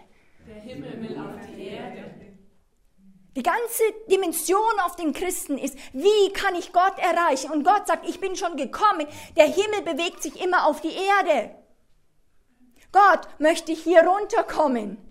Der 0.46 0.62
Himmel 0.62 1.02
will 1.02 1.18
auf 1.18 1.46
die 1.54 1.66
Erde. 1.66 2.14
Die 3.36 3.42
ganze 3.42 3.82
Dimension 4.08 4.80
auf 4.84 4.96
den 4.96 5.12
Christen 5.12 5.58
ist, 5.58 5.76
wie 5.92 6.32
kann 6.32 6.54
ich 6.54 6.72
Gott 6.72 6.98
erreichen? 6.98 7.50
Und 7.50 7.64
Gott 7.64 7.86
sagt, 7.86 8.08
ich 8.08 8.20
bin 8.20 8.36
schon 8.36 8.56
gekommen. 8.56 9.06
Der 9.36 9.46
Himmel 9.46 9.82
bewegt 9.82 10.22
sich 10.22 10.40
immer 10.42 10.66
auf 10.66 10.80
die 10.80 10.92
Erde. 10.92 11.50
Gott 12.92 13.28
möchte 13.40 13.72
hier 13.72 14.06
runterkommen. 14.06 15.03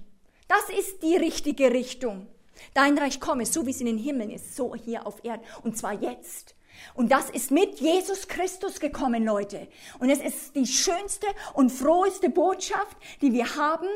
Das 0.53 0.77
ist 0.77 1.01
die 1.01 1.15
richtige 1.15 1.71
Richtung. 1.71 2.27
Dein 2.75 2.95
Reich 2.95 3.19
komme, 3.19 3.47
so 3.47 3.65
wie 3.65 3.71
es 3.71 3.79
in 3.79 3.87
den 3.87 3.97
Himmeln 3.97 4.29
ist, 4.29 4.55
so 4.55 4.75
hier 4.75 5.07
auf 5.07 5.25
Erden. 5.25 5.41
Und 5.63 5.79
zwar 5.79 5.93
jetzt. 5.93 6.53
Und 6.93 7.11
das 7.11 7.31
ist 7.31 7.49
mit 7.49 7.79
Jesus 7.79 8.27
Christus 8.27 8.79
gekommen, 8.79 9.25
Leute. 9.25 9.67
Und 9.97 10.11
es 10.11 10.19
ist 10.19 10.55
die 10.55 10.67
schönste 10.67 11.25
und 11.55 11.71
froheste 11.71 12.29
Botschaft, 12.29 12.95
die 13.21 13.33
wir 13.33 13.55
haben, 13.55 13.87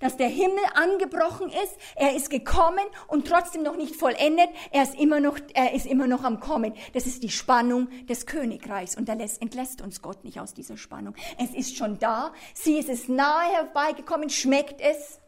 dass 0.00 0.16
der 0.16 0.28
Himmel 0.28 0.64
angebrochen 0.72 1.50
ist. 1.50 1.76
Er 1.96 2.16
ist 2.16 2.30
gekommen 2.30 2.86
und 3.08 3.28
trotzdem 3.28 3.62
noch 3.62 3.76
nicht 3.76 3.94
vollendet. 3.94 4.48
Er 4.70 4.84
ist 4.84 4.94
immer 4.98 5.20
noch, 5.20 5.38
er 5.52 5.74
ist 5.74 5.84
immer 5.84 6.06
noch 6.06 6.24
am 6.24 6.40
Kommen. 6.40 6.72
Das 6.94 7.06
ist 7.06 7.24
die 7.24 7.30
Spannung 7.30 7.88
des 8.06 8.24
Königreichs. 8.24 8.96
Und 8.96 9.10
da 9.10 9.12
entlässt 9.12 9.82
uns 9.82 10.00
Gott 10.00 10.24
nicht 10.24 10.40
aus 10.40 10.54
dieser 10.54 10.78
Spannung. 10.78 11.14
Es 11.38 11.50
ist 11.50 11.76
schon 11.76 11.98
da. 11.98 12.32
Sie 12.54 12.78
ist 12.78 12.88
es 12.88 13.06
nahe 13.06 13.52
herbeigekommen. 13.52 14.30
Schmeckt 14.30 14.80
es? 14.80 15.20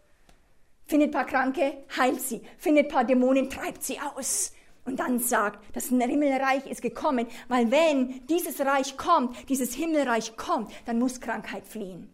Findet 0.88 1.12
paar 1.12 1.26
Kranke, 1.26 1.84
heilt 1.96 2.20
sie, 2.20 2.40
findet 2.56 2.88
paar 2.88 3.04
Dämonen, 3.04 3.48
treibt 3.48 3.84
sie 3.84 4.00
aus. 4.00 4.52
Und 4.84 4.98
dann 5.00 5.20
sagt, 5.20 5.62
das 5.74 5.88
Himmelreich 5.88 6.66
ist 6.66 6.80
gekommen, 6.80 7.26
weil 7.46 7.70
wenn 7.70 8.26
dieses 8.26 8.58
Reich 8.60 8.96
kommt, 8.96 9.36
dieses 9.50 9.74
Himmelreich 9.74 10.36
kommt, 10.38 10.72
dann 10.86 10.98
muss 10.98 11.20
Krankheit 11.20 11.66
fliehen. 11.66 12.10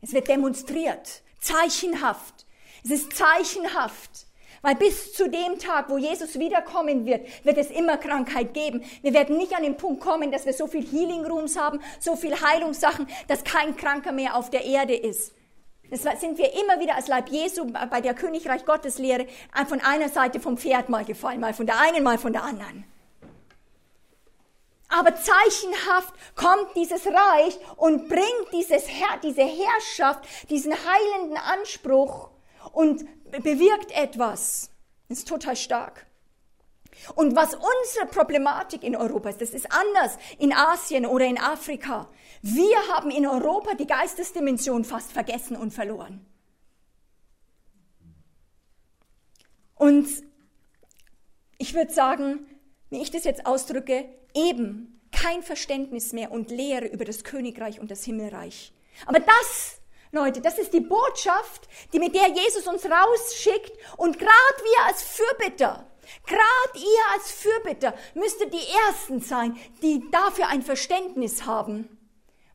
Es 0.00 0.12
wird 0.12 0.26
demonstriert, 0.26 1.22
zeichenhaft. 1.40 2.46
Es 2.84 2.90
ist 2.90 3.16
zeichenhaft. 3.16 4.26
Weil 4.60 4.74
bis 4.74 5.12
zu 5.12 5.30
dem 5.30 5.60
Tag, 5.60 5.88
wo 5.88 5.98
Jesus 5.98 6.36
wiederkommen 6.36 7.06
wird, 7.06 7.28
wird 7.44 7.58
es 7.58 7.70
immer 7.70 7.96
Krankheit 7.96 8.54
geben. 8.54 8.82
Wir 9.02 9.14
werden 9.14 9.36
nicht 9.36 9.54
an 9.54 9.62
den 9.62 9.76
Punkt 9.76 10.00
kommen, 10.00 10.32
dass 10.32 10.46
wir 10.46 10.52
so 10.52 10.66
viel 10.66 10.84
Healing 10.84 11.24
Rooms 11.24 11.56
haben, 11.56 11.80
so 12.00 12.16
viel 12.16 12.40
Heilungssachen, 12.40 13.06
dass 13.28 13.44
kein 13.44 13.76
Kranker 13.76 14.10
mehr 14.10 14.34
auf 14.34 14.50
der 14.50 14.64
Erde 14.64 14.96
ist. 14.96 15.32
Das 15.90 16.02
sind 16.20 16.36
wir 16.36 16.52
immer 16.52 16.80
wieder 16.80 16.96
als 16.96 17.08
Leib 17.08 17.28
Jesu 17.28 17.64
bei 17.66 18.00
der 18.00 18.14
Königreich 18.14 18.64
Gottes 18.66 18.98
Lehre 18.98 19.26
von 19.68 19.80
einer 19.80 20.08
Seite 20.08 20.38
vom 20.38 20.58
Pferd 20.58 20.88
mal 20.88 21.04
gefallen, 21.04 21.40
mal 21.40 21.54
von 21.54 21.66
der 21.66 21.80
einen, 21.80 22.02
mal 22.02 22.18
von 22.18 22.32
der 22.32 22.42
anderen. 22.42 22.84
Aber 24.88 25.14
zeichenhaft 25.14 26.14
kommt 26.34 26.74
dieses 26.74 27.06
Reich 27.06 27.58
und 27.76 28.08
bringt 28.08 28.52
dieses 28.52 28.88
Herr, 28.88 29.18
diese 29.22 29.42
Herrschaft, 29.42 30.24
diesen 30.48 30.72
heilenden 30.72 31.36
Anspruch 31.36 32.30
und 32.72 33.04
bewirkt 33.30 33.92
etwas. 33.92 34.70
Das 35.08 35.18
ist 35.18 35.28
total 35.28 35.56
stark. 35.56 36.06
Und 37.14 37.36
was 37.36 37.54
unsere 37.54 38.06
Problematik 38.06 38.82
in 38.82 38.96
Europa 38.96 39.28
ist, 39.28 39.40
das 39.40 39.50
ist 39.50 39.70
anders 39.70 40.18
in 40.38 40.52
Asien 40.52 41.06
oder 41.06 41.26
in 41.26 41.38
Afrika. 41.38 42.08
Wir 42.42 42.76
haben 42.92 43.10
in 43.10 43.26
Europa 43.26 43.74
die 43.74 43.86
Geistesdimension 43.86 44.84
fast 44.84 45.12
vergessen 45.12 45.56
und 45.56 45.72
verloren. 45.72 46.24
Und 49.74 50.08
ich 51.58 51.74
würde 51.74 51.92
sagen, 51.92 52.46
wie 52.90 53.02
ich 53.02 53.10
das 53.10 53.24
jetzt 53.24 53.46
ausdrücke, 53.46 54.08
eben 54.34 55.00
kein 55.12 55.42
Verständnis 55.42 56.12
mehr 56.12 56.30
und 56.30 56.50
Lehre 56.50 56.86
über 56.86 57.04
das 57.04 57.24
Königreich 57.24 57.80
und 57.80 57.90
das 57.90 58.04
Himmelreich. 58.04 58.72
Aber 59.06 59.20
das, 59.20 59.80
Leute, 60.12 60.40
das 60.40 60.58
ist 60.58 60.72
die 60.72 60.80
Botschaft, 60.80 61.68
die 61.92 61.98
mit 61.98 62.14
der 62.14 62.28
Jesus 62.28 62.66
uns 62.66 62.84
rausschickt 62.84 63.72
und 63.96 64.18
gerade 64.18 64.28
wir 64.28 64.86
als 64.86 65.02
Fürbitter, 65.02 65.84
Gerade 66.26 66.78
ihr 66.78 67.12
als 67.12 67.30
Fürbitter 67.30 67.94
müsstet 68.14 68.52
die 68.52 68.66
Ersten 68.86 69.20
sein, 69.20 69.58
die 69.82 70.10
dafür 70.10 70.48
ein 70.48 70.62
Verständnis 70.62 71.44
haben, 71.44 71.97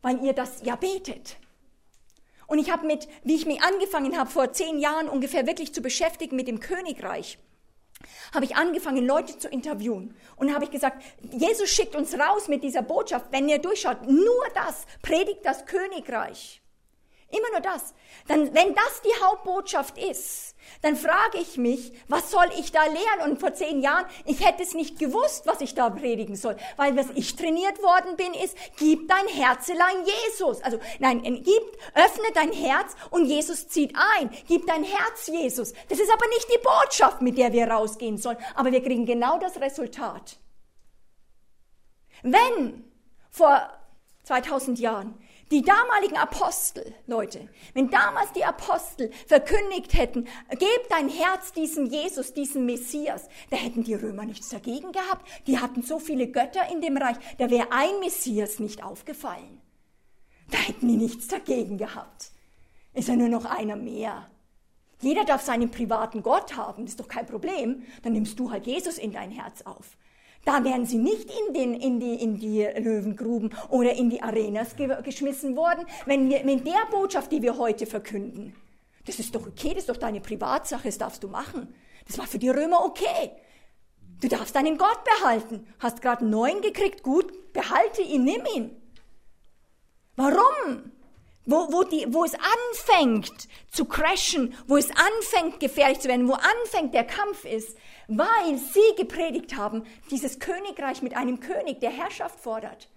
weil 0.04 0.24
ihr 0.24 0.34
das 0.34 0.62
ja 0.63 0.76
betet. 0.76 1.38
Und 2.46 2.60
ich 2.60 2.70
habe 2.70 2.86
mit, 2.86 3.08
wie 3.24 3.36
ich 3.36 3.48
mich 3.48 3.63
angefangen 3.63 4.16
habe, 4.18 4.30
vor 4.30 4.54
zehn 4.54 4.78
Jahren 4.78 5.10
ungefähr 5.10 5.48
wirklich 5.48 5.74
zu 5.74 5.82
beschäftigen 5.82 6.36
mit 6.36 6.48
dem 6.48 6.60
Königreich, 6.60 7.39
habe 8.34 8.46
ich 8.46 8.56
angefangen, 8.56 9.06
Leute 9.06 9.39
zu 9.39 9.48
interviewen. 9.48 10.16
Und 10.36 10.54
habe 10.54 10.66
ich 10.66 10.72
gesagt, 10.72 11.04
Jesus 11.32 11.70
schickt 11.70 11.96
uns 11.96 12.13
raus 12.13 12.48
mit 12.48 12.63
dieser 12.63 12.82
Botschaft, 12.82 13.28
wenn 13.32 13.50
ihr 13.50 13.60
durchschaut, 13.60 14.06
nur 14.08 14.46
das, 14.54 14.86
predigt 15.02 15.46
das 15.46 15.66
Königreich. 15.66 16.62
Immer 17.30 17.50
nur 17.52 17.62
das. 17.62 17.94
Dann, 18.28 18.54
wenn 18.54 18.76
das 18.76 19.02
die 19.04 19.24
Hauptbotschaft 19.24 19.98
ist, 19.98 20.53
dann 20.82 20.95
frage 20.95 21.38
ich 21.39 21.58
mich, 21.58 21.93
was 22.08 22.32
soll 22.32 22.45
ich 22.60 22.71
da 22.71 22.84
lernen? 22.84 23.32
Und 23.32 23.39
vor 23.39 23.54
zehn 23.54 23.82
Jahren, 23.82 24.06
ich 24.26 24.45
hätte 24.45 24.63
es 24.63 24.73
nicht 24.73 24.99
gewusst, 24.99 25.45
was 25.45 25.62
ich 25.62 25.76
da 25.76 25.89
predigen 25.89 26.36
soll, 26.36 26.58
weil 26.78 26.95
was 26.95 27.08
ich 27.15 27.36
trainiert 27.36 27.82
worden 27.82 28.15
bin, 28.15 28.34
ist, 28.34 28.58
gib 28.78 29.08
dein 29.08 29.28
Herzelein 29.28 30.06
Jesus. 30.06 30.62
Also, 30.62 30.80
nein, 30.99 31.21
gib, 31.23 31.63
öffne 31.93 32.26
dein 32.34 32.52
Herz 32.52 32.95
und 33.10 33.26
Jesus 33.26 33.67
zieht 33.67 33.95
ein. 34.17 34.30
Gib 34.47 34.67
dein 34.67 34.84
Herz 34.84 35.28
Jesus. 35.28 35.73
Das 35.89 35.99
ist 35.99 36.12
aber 36.12 36.28
nicht 36.28 36.47
die 36.54 36.62
Botschaft, 36.63 37.21
mit 37.21 37.38
der 37.38 37.54
wir 37.54 37.67
rausgehen 37.67 38.17
sollen, 38.17 38.38
aber 38.56 38.71
wir 38.71 38.84
kriegen 38.84 39.06
genau 39.06 39.39
das 39.39 39.60
Resultat. 39.60 40.38
Wenn 42.23 42.86
vor 43.30 43.69
2000 44.23 44.80
Jahren 44.80 45.17
die 45.52 45.62
damaligen 45.62 46.18
Apostel, 46.18 46.94
Leute, 47.06 47.48
wenn 47.74 47.90
damals 47.90 48.32
die 48.34 48.46
Apostel 48.46 49.12
verkündigt 49.28 49.94
hätten, 49.94 50.26
gebt 50.50 50.88
dein 50.90 51.10
Herz 51.10 51.52
diesem 51.52 51.86
Jesus, 51.86 52.34
diesem 52.34 52.66
Messias, 52.66 53.28
da 53.50 53.58
hätten 53.58 53.84
die 53.84 53.94
Römer 53.94 54.26
nichts 54.26 54.50
dagegen 54.50 54.92
gehabt. 54.92 55.28
Die 55.48 55.60
hatten 55.60 55.84
so 55.84 56.00
viele 56.00 56.28
Götter 56.28 56.72
in 56.72 56.82
dem 56.82 56.98
Reich, 56.98 57.18
da 57.38 57.50
wäre 57.50 57.72
ein 57.72 58.00
Messias 58.00 58.60
nicht 58.60 58.84
aufgefallen. 58.84 59.62
Da 60.50 60.58
hätten 60.58 60.88
die 60.88 60.98
nichts 60.98 61.28
dagegen 61.28 61.78
gehabt. 61.78 62.32
Ist 62.94 63.08
ja 63.08 63.16
nur 63.16 63.30
noch 63.30 63.46
einer 63.46 63.76
mehr. 63.76 64.30
Jeder 65.02 65.26
darf 65.26 65.42
seinen 65.42 65.70
privaten 65.70 66.24
Gott 66.24 66.56
haben, 66.56 66.86
ist 66.86 67.00
doch 67.00 67.08
kein 67.08 67.26
Problem. 67.26 67.84
Dann 68.04 68.14
nimmst 68.14 68.40
du 68.40 68.52
halt 68.52 68.66
Jesus 68.66 68.98
in 68.98 69.12
dein 69.12 69.32
Herz 69.32 69.64
auf. 69.64 69.98
Da 70.46 70.64
wären 70.64 70.86
sie 70.86 70.98
nicht 70.98 71.32
in, 71.32 71.54
den, 71.54 71.74
in, 71.74 72.00
die, 72.00 72.16
in 72.16 72.38
die 72.38 72.64
Löwengruben 72.78 73.54
oder 73.70 73.94
in 73.94 74.10
die 74.10 74.22
Arenas 74.22 74.76
ge 74.76 75.02
geschmissen 75.02 75.56
worden, 75.56 75.86
wenn 76.06 76.30
wir 76.30 76.44
mit 76.44 76.68
der 76.68 76.86
Botschaft, 76.92 77.32
die 77.32 77.42
wir 77.42 77.58
heute 77.58 77.86
verkünden. 77.86 78.56
Das 79.06 79.20
ist 79.20 79.34
doch 79.36 79.48
okay, 79.48 79.70
das 79.70 79.84
ist 79.84 79.90
doch 79.90 79.98
deine 79.98 80.22
Privatsache, 80.22 80.88
das 80.88 80.98
darfst 80.98 81.24
du 81.24 81.30
machen. 81.30 81.74
Das 82.08 82.18
war 82.18 82.28
für 82.28 82.40
die 82.40 82.50
Römer 82.50 82.84
okay. 82.84 83.32
Du 84.22 84.28
darfst 84.28 84.56
deinen 84.56 84.78
Gott 84.78 85.00
behalten. 85.04 85.68
Hast 85.80 86.02
gerade 86.02 86.22
einen 86.22 86.30
neuen 86.30 86.62
gekriegt, 86.62 87.04
gut, 87.04 87.54
behalte 87.54 88.02
ihn, 88.02 88.24
nimm 88.24 88.42
ihn. 88.56 88.82
Warum? 90.16 90.92
Wo, 91.46 91.68
wo, 91.74 91.84
die, 91.84 92.06
wo 92.10 92.24
es 92.24 92.34
anfängt 92.36 93.50
zu 93.70 93.84
crashen, 93.84 94.54
wo 94.68 94.78
es 94.78 94.90
anfängt 94.92 95.60
gefährlich 95.60 96.00
zu 96.00 96.08
werden, 96.08 96.30
wo 96.30 96.34
anfängt 96.34 96.94
der 96.94 97.04
Kampf 97.04 97.44
ist, 97.44 97.78
weil 98.17 98.58
sie 98.58 98.95
gepredigt 98.97 99.56
haben, 99.56 99.86
dieses 100.12 100.39
Königreich 100.39 101.02
mit 101.02 101.15
einem 101.15 101.39
König, 101.39 101.80
der 101.80 101.91
Herrschaft 101.91 102.39
fordert. 102.39 102.89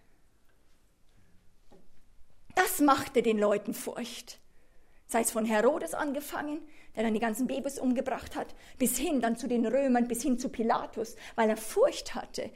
Das 2.55 2.81
machte 2.81 3.23
den 3.23 3.39
Leuten 3.39 3.75
Furcht. 3.75 4.41
Sei 5.07 5.21
es 5.21 5.31
von 5.31 5.45
Herodes 5.45 5.95
angefangen, 5.95 6.67
der 6.97 7.05
dann 7.05 7.15
die 7.15 7.21
ganzen 7.21 7.47
Babys 7.47 7.79
umgebracht 7.79 8.35
hat, 8.35 8.55
bis 8.79 8.97
hin 8.97 9.21
dann 9.21 9.37
zu 9.37 9.47
den 9.47 9.67
Römern, 9.67 10.09
bis 10.09 10.23
hin 10.23 10.39
zu 10.39 10.49
Pilatus, 10.49 11.17
weil 11.37 11.51
er 11.51 11.57
Furcht 11.57 12.15
hatte, 12.15 12.51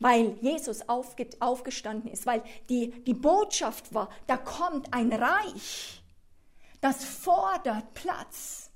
weil 0.00 0.36
Jesus 0.40 0.88
aufge 0.88 1.28
aufgestanden 1.38 2.10
ist, 2.10 2.26
weil 2.26 2.42
die, 2.68 2.90
die 3.04 3.14
Botschaft 3.14 3.94
war, 3.94 4.08
da 4.26 4.36
kommt 4.36 4.92
ein 4.92 5.12
Reich, 5.12 6.02
das 6.80 7.04
fordert 7.04 7.94
Platz. 7.94 8.71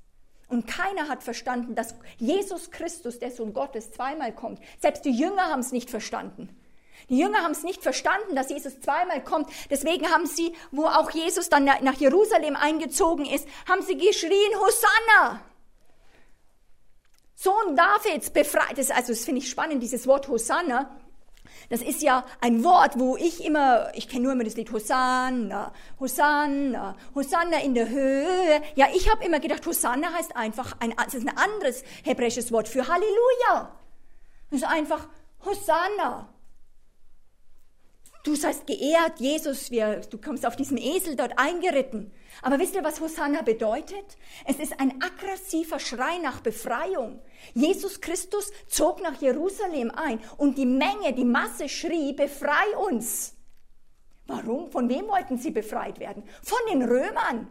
Und 0.48 0.66
keiner 0.66 1.08
hat 1.08 1.22
verstanden, 1.22 1.74
dass 1.74 1.94
Jesus 2.18 2.70
Christus, 2.70 3.18
der 3.18 3.30
Sohn 3.30 3.52
Gottes, 3.52 3.90
zweimal 3.90 4.32
kommt. 4.32 4.60
Selbst 4.80 5.04
die 5.04 5.10
Jünger 5.10 5.46
haben 5.46 5.60
es 5.60 5.72
nicht 5.72 5.90
verstanden. 5.90 6.48
Die 7.08 7.18
Jünger 7.18 7.38
haben 7.38 7.52
es 7.52 7.62
nicht 7.62 7.82
verstanden, 7.82 8.34
dass 8.34 8.50
Jesus 8.50 8.80
zweimal 8.80 9.22
kommt. 9.22 9.50
Deswegen 9.70 10.10
haben 10.10 10.26
sie, 10.26 10.54
wo 10.70 10.86
auch 10.86 11.10
Jesus 11.10 11.48
dann 11.48 11.64
nach 11.64 11.96
Jerusalem 11.96 12.56
eingezogen 12.56 13.26
ist, 13.26 13.46
haben 13.68 13.82
sie 13.82 13.96
geschrien, 13.96 14.52
Hosanna! 14.58 15.40
Sohn 17.34 17.76
Davids, 17.76 18.30
befreit. 18.30 18.78
Das, 18.78 18.90
also, 18.90 19.12
das 19.12 19.24
finde 19.24 19.40
ich 19.40 19.50
spannend, 19.50 19.82
dieses 19.82 20.06
Wort 20.06 20.26
Hosanna. 20.28 20.96
Das 21.68 21.82
ist 21.82 22.02
ja 22.02 22.24
ein 22.40 22.62
Wort, 22.62 22.98
wo 22.98 23.16
ich 23.16 23.44
immer, 23.44 23.90
ich 23.94 24.08
kenne 24.08 24.24
nur 24.24 24.32
immer 24.32 24.44
das 24.44 24.56
Lied 24.56 24.70
Hosanna, 24.70 25.72
Hosanna, 25.98 26.96
Hosanna 27.14 27.60
in 27.60 27.74
der 27.74 27.88
Höhe. 27.88 28.62
Ja, 28.76 28.86
ich 28.94 29.10
habe 29.10 29.24
immer 29.24 29.40
gedacht, 29.40 29.66
Hosanna 29.66 30.12
heißt 30.12 30.36
einfach, 30.36 30.76
ein, 30.80 30.94
das 30.96 31.14
ist 31.14 31.26
ein 31.26 31.36
anderes 31.36 31.82
hebräisches 32.04 32.52
Wort 32.52 32.68
für 32.68 32.86
Halleluja. 32.86 33.76
Das 34.50 34.60
ist 34.60 34.68
einfach 34.68 35.08
Hosanna. 35.44 36.28
Du 38.22 38.34
seist 38.34 38.66
geehrt, 38.66 39.20
Jesus, 39.20 39.70
wir, 39.70 40.00
du 40.10 40.18
kommst 40.18 40.44
auf 40.44 40.56
diesem 40.56 40.76
Esel 40.76 41.14
dort 41.14 41.38
eingeritten. 41.38 42.10
Aber 42.42 42.58
wisst 42.58 42.74
ihr, 42.74 42.84
was 42.84 43.00
Hosanna 43.00 43.42
bedeutet? 43.42 44.16
Es 44.44 44.58
ist 44.58 44.78
ein 44.80 45.02
aggressiver 45.02 45.78
Schrei 45.78 46.18
nach 46.18 46.40
Befreiung. 46.40 47.20
Jesus 47.54 48.00
Christus 48.00 48.52
zog 48.68 49.02
nach 49.02 49.20
Jerusalem 49.20 49.90
ein 49.90 50.20
und 50.36 50.58
die 50.58 50.66
Menge, 50.66 51.12
die 51.12 51.24
Masse 51.24 51.68
schrie, 51.68 52.12
befrei 52.12 52.76
uns. 52.88 53.34
Warum? 54.26 54.70
Von 54.70 54.88
wem 54.88 55.06
wollten 55.08 55.38
sie 55.38 55.50
befreit 55.50 56.00
werden? 56.00 56.24
Von 56.42 56.58
den 56.70 56.82
Römern. 56.82 57.48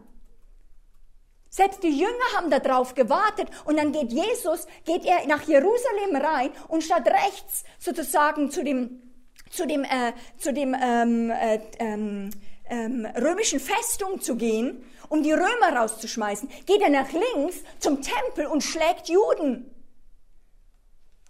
Selbst 1.48 1.82
die 1.82 1.98
Jünger 1.98 2.34
haben 2.36 2.50
darauf 2.50 2.94
gewartet 2.94 3.48
und 3.64 3.78
dann 3.78 3.92
geht 3.92 4.12
Jesus, 4.12 4.66
geht 4.84 5.06
er 5.06 5.26
nach 5.26 5.42
Jerusalem 5.44 6.16
rein 6.16 6.50
und 6.68 6.82
statt 6.82 7.06
rechts 7.06 7.64
sozusagen 7.78 8.50
zu 8.50 8.62
dem 8.62 9.02
zu 9.50 9.66
dem, 9.66 9.84
äh, 9.84 10.12
zu 10.38 10.52
dem 10.52 10.74
ähm, 10.74 11.30
äh, 11.30 11.60
ähm, 11.78 12.30
ähm, 12.68 13.06
römischen 13.16 13.60
Festung 13.60 14.20
zu 14.20 14.36
gehen, 14.36 14.84
um 15.08 15.22
die 15.22 15.32
Römer 15.32 15.76
rauszuschmeißen, 15.76 16.48
geht 16.66 16.80
er 16.80 16.90
nach 16.90 17.10
links 17.12 17.62
zum 17.78 18.02
Tempel 18.02 18.46
und 18.46 18.62
schlägt 18.62 19.08
Juden. 19.08 19.70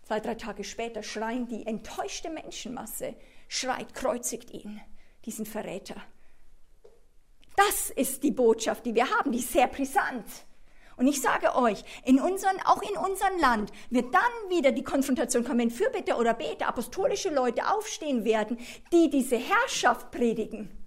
Zwei, 0.07 0.21
drei 0.21 0.37
Tage 0.37 0.65
später 0.65 1.03
schreien 1.03 1.49
die 1.49 1.67
enttäuschte 1.67 2.31
Menschenmasse, 2.31 3.17
schreit, 3.49 3.93
kreuzigt 3.93 4.51
ihn, 4.51 4.81
diesen 5.25 5.47
Verräter. 5.47 5.97
Das 7.57 7.91
ist 7.91 8.23
die 8.23 8.31
Botschaft, 8.31 8.87
die 8.87 8.95
wir 8.95 9.11
haben, 9.11 9.33
die 9.33 9.39
ist 9.39 9.53
sehr 9.53 9.67
brisant. 9.67 10.27
Und 10.97 11.09
ich 11.09 11.21
sage 11.21 11.55
euch, 11.57 11.83
in 12.05 12.21
unseren, 12.21 12.59
auch 12.65 12.81
in 12.83 12.97
unserem 12.97 13.39
Land 13.39 13.71
wird 13.91 14.15
dann 14.15 14.51
wieder 14.51 14.73
die 14.73 14.85
Konfrontation 14.85 15.45
kommen, 15.45 15.59
wenn 15.59 15.71
Fürbitter 15.71 16.19
oder 16.19 16.35
Beter, 16.35 16.69
apostolische 16.69 17.31
Leute 17.31 17.69
aufstehen 17.69 18.25
werden, 18.25 18.59
die 18.93 19.11
diese 19.11 19.37
Herrschaft 19.37 20.11
predigen. 20.11 20.86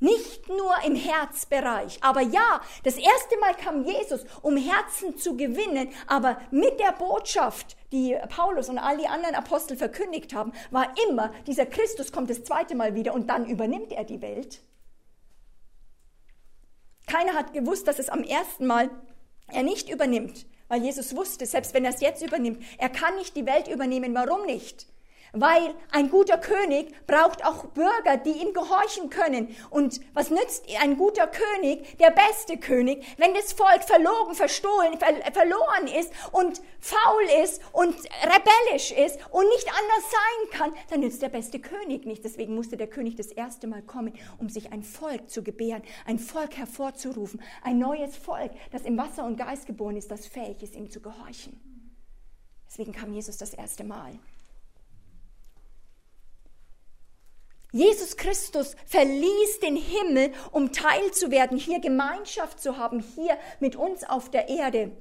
Nicht 0.00 0.48
nur 0.48 0.74
im 0.84 0.96
Herzbereich. 0.96 1.98
Aber 2.02 2.20
ja, 2.20 2.60
das 2.82 2.96
erste 2.96 3.38
Mal 3.40 3.54
kam 3.54 3.84
Jesus, 3.84 4.24
um 4.42 4.56
Herzen 4.56 5.16
zu 5.16 5.36
gewinnen. 5.36 5.88
Aber 6.06 6.38
mit 6.50 6.78
der 6.80 6.92
Botschaft, 6.92 7.76
die 7.92 8.16
Paulus 8.28 8.68
und 8.68 8.78
all 8.78 8.98
die 8.98 9.06
anderen 9.06 9.34
Apostel 9.34 9.76
verkündigt 9.76 10.34
haben, 10.34 10.52
war 10.70 10.92
immer, 11.08 11.32
dieser 11.46 11.66
Christus 11.66 12.12
kommt 12.12 12.28
das 12.28 12.44
zweite 12.44 12.74
Mal 12.74 12.94
wieder 12.94 13.14
und 13.14 13.30
dann 13.30 13.46
übernimmt 13.46 13.92
er 13.92 14.04
die 14.04 14.20
Welt. 14.20 14.62
Keiner 17.06 17.34
hat 17.34 17.52
gewusst, 17.52 17.86
dass 17.86 17.98
es 17.98 18.08
am 18.08 18.24
ersten 18.24 18.66
Mal 18.66 18.90
er 19.46 19.62
nicht 19.62 19.90
übernimmt, 19.90 20.46
weil 20.68 20.82
Jesus 20.82 21.14
wusste, 21.14 21.46
selbst 21.46 21.74
wenn 21.74 21.84
er 21.84 21.94
es 21.94 22.00
jetzt 22.00 22.22
übernimmt, 22.22 22.62
er 22.78 22.88
kann 22.88 23.14
nicht 23.16 23.36
die 23.36 23.46
Welt 23.46 23.68
übernehmen. 23.68 24.14
Warum 24.14 24.46
nicht? 24.46 24.86
Weil 25.34 25.74
ein 25.90 26.10
guter 26.10 26.38
König 26.38 26.94
braucht 27.06 27.44
auch 27.44 27.66
Bürger, 27.66 28.16
die 28.16 28.30
ihm 28.30 28.52
gehorchen 28.52 29.10
können. 29.10 29.54
Und 29.70 30.00
was 30.14 30.30
nützt 30.30 30.64
ein 30.80 30.96
guter 30.96 31.26
König, 31.26 31.98
der 31.98 32.10
beste 32.10 32.56
König, 32.56 33.04
wenn 33.18 33.34
das 33.34 33.52
Volk 33.52 33.84
verlogen, 33.84 34.34
verstohlen, 34.34 34.98
ver 34.98 35.14
verloren 35.32 35.88
ist 35.98 36.12
und 36.32 36.60
faul 36.80 37.24
ist 37.42 37.60
und 37.72 37.94
rebellisch 38.22 38.92
ist 38.92 39.18
und 39.30 39.48
nicht 39.48 39.68
anders 39.68 40.10
sein 40.10 40.58
kann, 40.58 40.72
dann 40.90 41.00
nützt 41.00 41.22
der 41.22 41.28
beste 41.28 41.58
König 41.58 42.06
nicht. 42.06 42.24
Deswegen 42.24 42.54
musste 42.54 42.76
der 42.76 42.86
König 42.86 43.16
das 43.16 43.28
erste 43.28 43.66
Mal 43.66 43.82
kommen, 43.82 44.14
um 44.38 44.48
sich 44.48 44.72
ein 44.72 44.82
Volk 44.82 45.30
zu 45.30 45.42
gebären, 45.42 45.82
ein 46.06 46.18
Volk 46.18 46.56
hervorzurufen, 46.56 47.42
ein 47.62 47.78
neues 47.78 48.16
Volk, 48.16 48.52
das 48.70 48.82
im 48.82 48.96
Wasser 48.96 49.24
und 49.24 49.36
Geist 49.36 49.66
geboren 49.66 49.96
ist, 49.96 50.10
das 50.10 50.26
fähig 50.26 50.62
ist, 50.62 50.76
ihm 50.76 50.90
zu 50.90 51.00
gehorchen. 51.00 51.60
Deswegen 52.68 52.92
kam 52.92 53.12
Jesus 53.12 53.36
das 53.36 53.54
erste 53.54 53.84
Mal. 53.84 54.18
Jesus 57.74 58.16
Christus 58.16 58.76
verließ 58.86 59.58
den 59.60 59.74
Himmel, 59.74 60.30
um 60.52 60.70
Teil 60.70 61.10
zu 61.10 61.32
werden, 61.32 61.58
hier 61.58 61.80
Gemeinschaft 61.80 62.60
zu 62.60 62.78
haben, 62.78 63.00
hier 63.00 63.36
mit 63.58 63.74
uns 63.74 64.04
auf 64.04 64.30
der 64.30 64.48
Erde. 64.48 64.92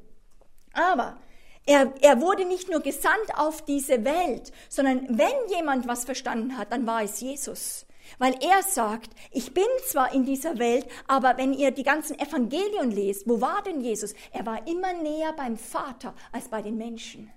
Aber 0.73 1.19
er, 1.67 1.93
er 2.01 2.19
wurde 2.19 2.45
nicht 2.45 2.71
nur 2.71 2.79
gesandt 2.79 3.37
auf 3.37 3.63
diese 3.63 4.03
Welt, 4.03 4.51
sondern 4.69 5.05
wenn 5.07 5.55
jemand 5.55 5.87
was 5.87 6.03
verstanden 6.05 6.57
hat, 6.57 6.71
dann 6.71 6.87
war 6.87 7.03
es 7.03 7.21
Jesus. 7.21 7.85
Weil 8.17 8.33
er 8.41 8.63
sagt, 8.63 9.11
ich 9.31 9.53
bin 9.53 9.63
zwar 9.85 10.11
in 10.11 10.25
dieser 10.25 10.57
Welt, 10.57 10.87
aber 11.07 11.37
wenn 11.37 11.53
ihr 11.53 11.69
die 11.69 11.83
ganzen 11.83 12.17
Evangelien 12.17 12.89
lest, 12.89 13.29
wo 13.29 13.39
war 13.39 13.61
denn 13.61 13.81
Jesus? 13.81 14.15
Er 14.31 14.47
war 14.47 14.67
immer 14.67 14.93
näher 14.93 15.33
beim 15.33 15.57
Vater 15.57 16.15
als 16.31 16.47
bei 16.47 16.63
den 16.63 16.77
Menschen. 16.77 17.31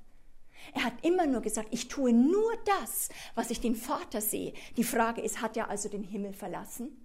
Er 0.75 0.85
hat 0.85 0.95
immer 1.03 1.27
nur 1.27 1.41
gesagt, 1.41 1.69
ich 1.71 1.89
tue 1.89 2.13
nur 2.13 2.53
das, 2.81 3.09
was 3.35 3.51
ich 3.51 3.61
den 3.61 3.77
Vater 3.77 4.21
sehe. 4.21 4.53
Die 4.77 4.85
Frage 4.85 5.21
ist, 5.21 5.41
hat 5.41 5.57
er 5.57 5.69
also 5.69 5.89
den 5.89 6.03
Himmel 6.03 6.33
verlassen? 6.33 6.97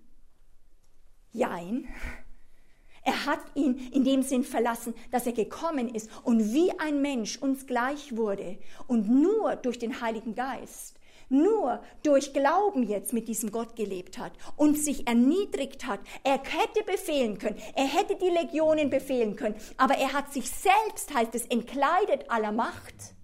Jein. 1.31 1.87
Er 3.03 3.25
hat 3.25 3.39
ihn 3.55 3.89
in 3.91 4.03
dem 4.03 4.21
Sinn 4.21 4.43
verlassen, 4.43 4.93
dass 5.09 5.25
er 5.25 5.31
gekommen 5.31 5.93
ist 5.93 6.09
und 6.23 6.53
wie 6.53 6.71
ein 6.79 7.01
Mensch 7.01 7.37
uns 7.37 7.65
gleich 7.65 8.15
wurde 8.15 8.59
und 8.87 9.09
nur 9.09 9.55
durch 9.55 9.79
den 9.79 10.01
Heiligen 10.01 10.35
Geist, 10.35 10.99
nur 11.29 11.81
durch 12.03 12.31
Glauben 12.33 12.83
jetzt 12.83 13.11
mit 13.11 13.27
diesem 13.27 13.51
Gott 13.51 13.75
gelebt 13.75 14.19
hat 14.19 14.33
und 14.55 14.77
sich 14.77 15.07
erniedrigt 15.07 15.87
hat. 15.87 15.99
Er 16.23 16.33
hätte 16.33 16.83
befehlen 16.85 17.39
können, 17.39 17.57
er 17.75 17.85
hätte 17.85 18.15
die 18.17 18.29
Legionen 18.29 18.91
befehlen 18.91 19.35
können, 19.35 19.55
aber 19.77 19.95
er 19.95 20.13
hat 20.13 20.31
sich 20.31 20.51
selbst, 20.51 21.11
heißt 21.11 21.33
es, 21.33 21.47
entkleidet 21.47 22.29
aller 22.29 22.51
Macht 22.51 23.15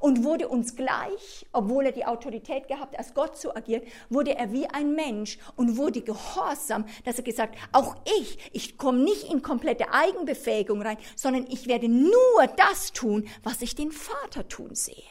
und 0.00 0.24
wurde 0.24 0.48
uns 0.48 0.76
gleich, 0.76 1.46
obwohl 1.52 1.86
er 1.86 1.92
die 1.92 2.06
Autorität 2.06 2.68
gehabt, 2.68 2.98
als 2.98 3.14
Gott 3.14 3.36
zu 3.36 3.54
agieren, 3.54 3.82
wurde 4.08 4.36
er 4.36 4.52
wie 4.52 4.66
ein 4.66 4.94
Mensch 4.94 5.38
und 5.56 5.76
wurde 5.76 6.00
gehorsam, 6.02 6.84
dass 7.04 7.18
er 7.18 7.24
gesagt, 7.24 7.56
auch 7.72 7.96
ich, 8.18 8.38
ich 8.52 8.78
komme 8.78 8.98
nicht 8.98 9.30
in 9.30 9.42
komplette 9.42 9.92
Eigenbefähigung 9.92 10.82
rein, 10.82 10.98
sondern 11.16 11.46
ich 11.48 11.66
werde 11.66 11.88
nur 11.88 12.46
das 12.56 12.92
tun, 12.92 13.26
was 13.42 13.62
ich 13.62 13.74
den 13.74 13.92
Vater 13.92 14.48
tun 14.48 14.74
sehe. 14.74 15.02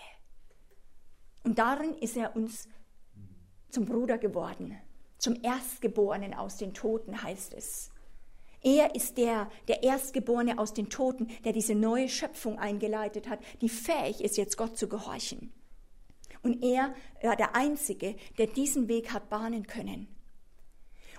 Und 1.43 1.59
darin 1.59 1.93
ist 1.95 2.17
er 2.17 2.35
uns 2.35 2.67
zum 3.69 3.85
Bruder 3.85 4.17
geworden, 4.17 4.77
zum 5.17 5.37
Erstgeborenen 5.41 6.33
aus 6.33 6.57
den 6.57 6.73
Toten 6.73 7.23
heißt 7.23 7.53
es. 7.53 7.91
Er 8.61 8.95
ist 8.95 9.17
der, 9.17 9.49
der 9.67 9.83
Erstgeborene 9.83 10.57
aus 10.57 10.73
den 10.73 10.89
Toten, 10.89 11.27
der 11.45 11.53
diese 11.53 11.75
neue 11.75 12.09
Schöpfung 12.09 12.57
eingeleitet 12.59 13.29
hat, 13.29 13.39
die 13.61 13.69
fähig 13.69 14.21
ist, 14.21 14.37
jetzt 14.37 14.57
Gott 14.57 14.77
zu 14.77 14.87
gehorchen. 14.87 15.53
Und 16.43 16.63
er 16.63 16.93
war 17.21 17.35
der 17.35 17.55
Einzige, 17.55 18.15
der 18.37 18.47
diesen 18.47 18.87
Weg 18.87 19.13
hat 19.13 19.29
bahnen 19.29 19.67
können. 19.67 20.07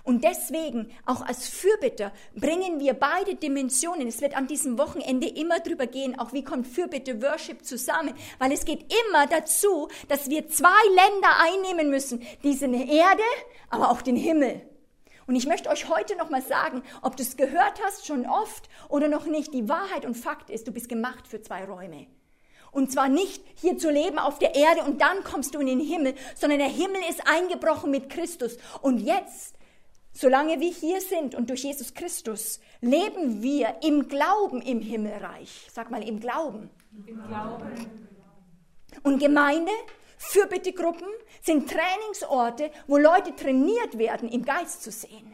Und 0.03 0.23
deswegen, 0.23 0.89
auch 1.05 1.21
als 1.21 1.47
Fürbitter, 1.49 2.11
bringen 2.33 2.79
wir 2.79 2.93
beide 2.93 3.35
Dimensionen. 3.35 4.07
Es 4.07 4.21
wird 4.21 4.35
an 4.35 4.47
diesem 4.47 4.77
Wochenende 4.77 5.27
immer 5.27 5.59
drüber 5.59 5.87
gehen, 5.87 6.17
auch 6.17 6.33
wie 6.33 6.43
kommt 6.43 6.67
Fürbitte 6.67 7.21
Worship 7.21 7.65
zusammen. 7.65 8.13
Weil 8.39 8.51
es 8.51 8.65
geht 8.65 8.91
immer 8.91 9.27
dazu, 9.27 9.87
dass 10.07 10.29
wir 10.29 10.47
zwei 10.47 10.69
Länder 10.87 11.29
einnehmen 11.39 11.89
müssen. 11.89 12.23
Diese 12.43 12.65
Erde, 12.65 13.23
aber 13.69 13.91
auch 13.91 14.01
den 14.01 14.15
Himmel. 14.15 14.61
Und 15.29 15.35
ich 15.35 15.45
möchte 15.45 15.69
euch 15.69 15.87
heute 15.87 16.15
nochmal 16.15 16.41
sagen, 16.41 16.81
ob 17.03 17.15
du 17.15 17.21
es 17.21 17.37
gehört 17.37 17.79
hast 17.85 18.07
schon 18.07 18.25
oft 18.25 18.67
oder 18.87 19.07
noch 19.07 19.27
nicht, 19.27 19.53
die 19.53 19.69
Wahrheit 19.69 20.03
und 20.03 20.15
Fakt 20.15 20.49
ist, 20.49 20.67
du 20.67 20.71
bist 20.71 20.89
gemacht 20.89 21.27
für 21.27 21.39
zwei 21.39 21.65
Räume. 21.65 22.07
Und 22.71 22.91
zwar 22.91 23.09
nicht 23.09 23.43
hier 23.53 23.77
zu 23.77 23.91
leben 23.91 24.17
auf 24.17 24.39
der 24.39 24.55
Erde 24.55 24.81
und 24.81 25.01
dann 25.01 25.23
kommst 25.23 25.53
du 25.53 25.59
in 25.59 25.67
den 25.67 25.79
Himmel, 25.79 26.15
sondern 26.33 26.57
der 26.57 26.67
Himmel 26.67 27.01
ist 27.11 27.27
eingebrochen 27.27 27.91
mit 27.91 28.09
Christus. 28.09 28.57
Und 28.81 29.01
jetzt, 29.01 29.53
solange 30.13 30.59
wir 30.61 30.71
hier 30.71 30.99
sind 30.99 31.35
und 31.35 31.51
durch 31.51 31.63
Jesus 31.63 31.93
Christus, 31.93 32.59
leben 32.81 33.43
wir 33.43 33.75
im 33.83 34.07
Glauben 34.07 34.63
im 34.63 34.81
Himmelreich. 34.81 35.67
Sag 35.71 35.91
mal, 35.91 36.01
im 36.01 36.19
Glauben. 36.19 36.71
Im 37.05 37.21
Glauben. 37.27 37.69
Und 39.03 39.19
Gemeinde 39.19 39.73
Fürbittegruppen 40.21 41.07
sind 41.41 41.71
Trainingsorte, 41.71 42.71
wo 42.87 42.97
Leute 42.97 43.33
trainiert 43.35 43.97
werden, 43.97 44.27
im 44.29 44.43
Geist 44.43 44.83
zu 44.83 44.91
sehen. 44.91 45.33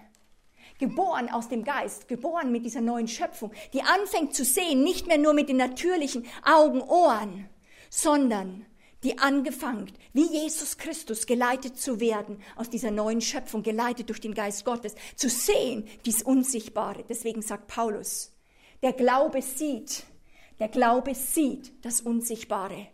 Geboren 0.77 1.29
aus 1.29 1.49
dem 1.49 1.63
Geist, 1.63 2.07
geboren 2.07 2.51
mit 2.51 2.65
dieser 2.65 2.81
neuen 2.81 3.07
Schöpfung, 3.07 3.51
die 3.73 3.81
anfängt 3.81 4.35
zu 4.35 4.45
sehen, 4.45 4.83
nicht 4.83 5.07
mehr 5.07 5.17
nur 5.17 5.33
mit 5.33 5.49
den 5.49 5.57
natürlichen 5.57 6.25
Augen, 6.43 6.81
Ohren, 6.81 7.49
sondern 7.89 8.65
die 9.03 9.17
angefangen, 9.17 9.91
wie 10.13 10.27
Jesus 10.27 10.77
Christus 10.77 11.25
geleitet 11.25 11.79
zu 11.79 11.99
werden, 11.99 12.41
aus 12.55 12.69
dieser 12.69 12.91
neuen 12.91 13.21
Schöpfung, 13.21 13.63
geleitet 13.63 14.09
durch 14.09 14.21
den 14.21 14.35
Geist 14.35 14.65
Gottes, 14.65 14.93
zu 15.15 15.29
sehen, 15.29 15.87
dies 16.05 16.21
Unsichtbare. 16.21 17.03
Deswegen 17.09 17.41
sagt 17.41 17.67
Paulus, 17.67 18.33
der 18.83 18.93
Glaube 18.93 19.41
sieht, 19.41 20.03
der 20.59 20.69
Glaube 20.69 21.15
sieht 21.15 21.73
das 21.83 22.01
Unsichtbare. 22.01 22.87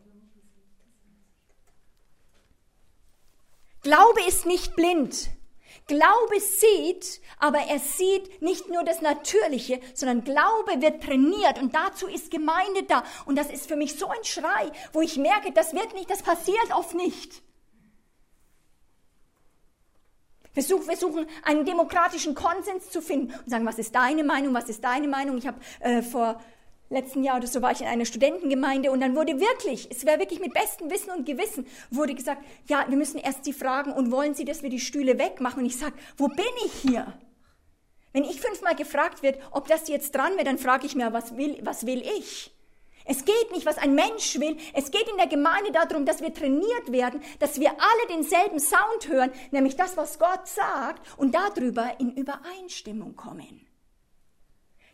Glaube 3.81 4.21
ist 4.27 4.45
nicht 4.45 4.75
blind. 4.75 5.31
Glaube 5.87 6.39
sieht, 6.39 7.21
aber 7.39 7.59
er 7.59 7.79
sieht 7.79 8.41
nicht 8.41 8.69
nur 8.69 8.83
das 8.83 9.01
Natürliche, 9.01 9.79
sondern 9.93 10.23
Glaube 10.23 10.81
wird 10.81 11.03
trainiert 11.03 11.59
und 11.59 11.75
dazu 11.75 12.07
ist 12.07 12.31
Gemeinde 12.31 12.83
da. 12.87 13.03
Und 13.25 13.35
das 13.35 13.49
ist 13.49 13.67
für 13.67 13.75
mich 13.75 13.97
so 13.97 14.07
ein 14.07 14.23
Schrei, 14.23 14.71
wo 14.93 15.01
ich 15.01 15.17
merke, 15.17 15.51
das 15.51 15.73
wird 15.73 15.93
nicht, 15.93 16.09
das 16.09 16.21
passiert 16.21 16.71
oft 16.73 16.93
nicht. 16.93 17.41
Wir 20.53 20.63
suchen, 20.63 20.87
wir 20.87 20.97
suchen 20.97 21.27
einen 21.43 21.65
demokratischen 21.65 22.35
Konsens 22.35 22.89
zu 22.89 23.01
finden 23.01 23.33
und 23.33 23.49
sagen, 23.49 23.65
was 23.65 23.79
ist 23.79 23.95
deine 23.95 24.23
Meinung, 24.23 24.53
was 24.53 24.69
ist 24.69 24.83
deine 24.83 25.07
Meinung. 25.07 25.37
Ich 25.37 25.47
habe 25.47 25.59
äh, 25.79 26.01
vor 26.01 26.41
letzten 26.91 27.23
Jahr 27.23 27.37
oder 27.37 27.47
so 27.47 27.61
war 27.61 27.71
ich 27.71 27.81
in 27.81 27.87
einer 27.87 28.05
Studentengemeinde 28.05 28.91
und 28.91 29.01
dann 29.01 29.15
wurde 29.15 29.39
wirklich, 29.39 29.89
es 29.89 30.05
wäre 30.05 30.19
wirklich 30.19 30.39
mit 30.39 30.53
bestem 30.53 30.91
Wissen 30.91 31.09
und 31.11 31.25
Gewissen, 31.25 31.65
wurde 31.89 32.13
gesagt, 32.13 32.43
ja, 32.67 32.85
wir 32.87 32.97
müssen 32.97 33.19
erst 33.19 33.45
Sie 33.45 33.53
fragen 33.53 33.91
und 33.91 34.11
wollen 34.11 34.35
Sie, 34.35 34.45
dass 34.45 34.61
wir 34.61 34.69
die 34.69 34.79
Stühle 34.79 35.17
wegmachen? 35.17 35.59
Und 35.59 35.65
ich 35.65 35.77
sage, 35.77 35.95
wo 36.17 36.27
bin 36.27 36.45
ich 36.65 36.73
hier? 36.73 37.13
Wenn 38.13 38.25
ich 38.25 38.41
fünfmal 38.41 38.75
gefragt 38.75 39.23
wird, 39.23 39.39
ob 39.51 39.67
das 39.67 39.87
jetzt 39.87 40.13
dran 40.13 40.33
wäre, 40.33 40.43
dann 40.43 40.57
frage 40.57 40.85
ich 40.85 40.95
mir, 40.95 41.13
was 41.13 41.37
will, 41.37 41.57
was 41.63 41.85
will 41.85 42.01
ich? 42.01 42.53
Es 43.05 43.25
geht 43.25 43.51
nicht, 43.51 43.65
was 43.65 43.77
ein 43.77 43.95
Mensch 43.95 44.39
will. 44.39 44.57
Es 44.73 44.91
geht 44.91 45.09
in 45.09 45.17
der 45.17 45.27
Gemeinde 45.27 45.71
darum, 45.71 46.05
dass 46.05 46.21
wir 46.21 46.33
trainiert 46.33 46.91
werden, 46.91 47.21
dass 47.39 47.59
wir 47.59 47.71
alle 47.71 48.07
denselben 48.09 48.59
Sound 48.59 49.07
hören, 49.07 49.31
nämlich 49.51 49.75
das, 49.75 49.97
was 49.97 50.19
Gott 50.19 50.47
sagt, 50.47 51.17
und 51.17 51.33
darüber 51.33 51.99
in 51.99 52.15
Übereinstimmung 52.15 53.15
kommen. 53.15 53.65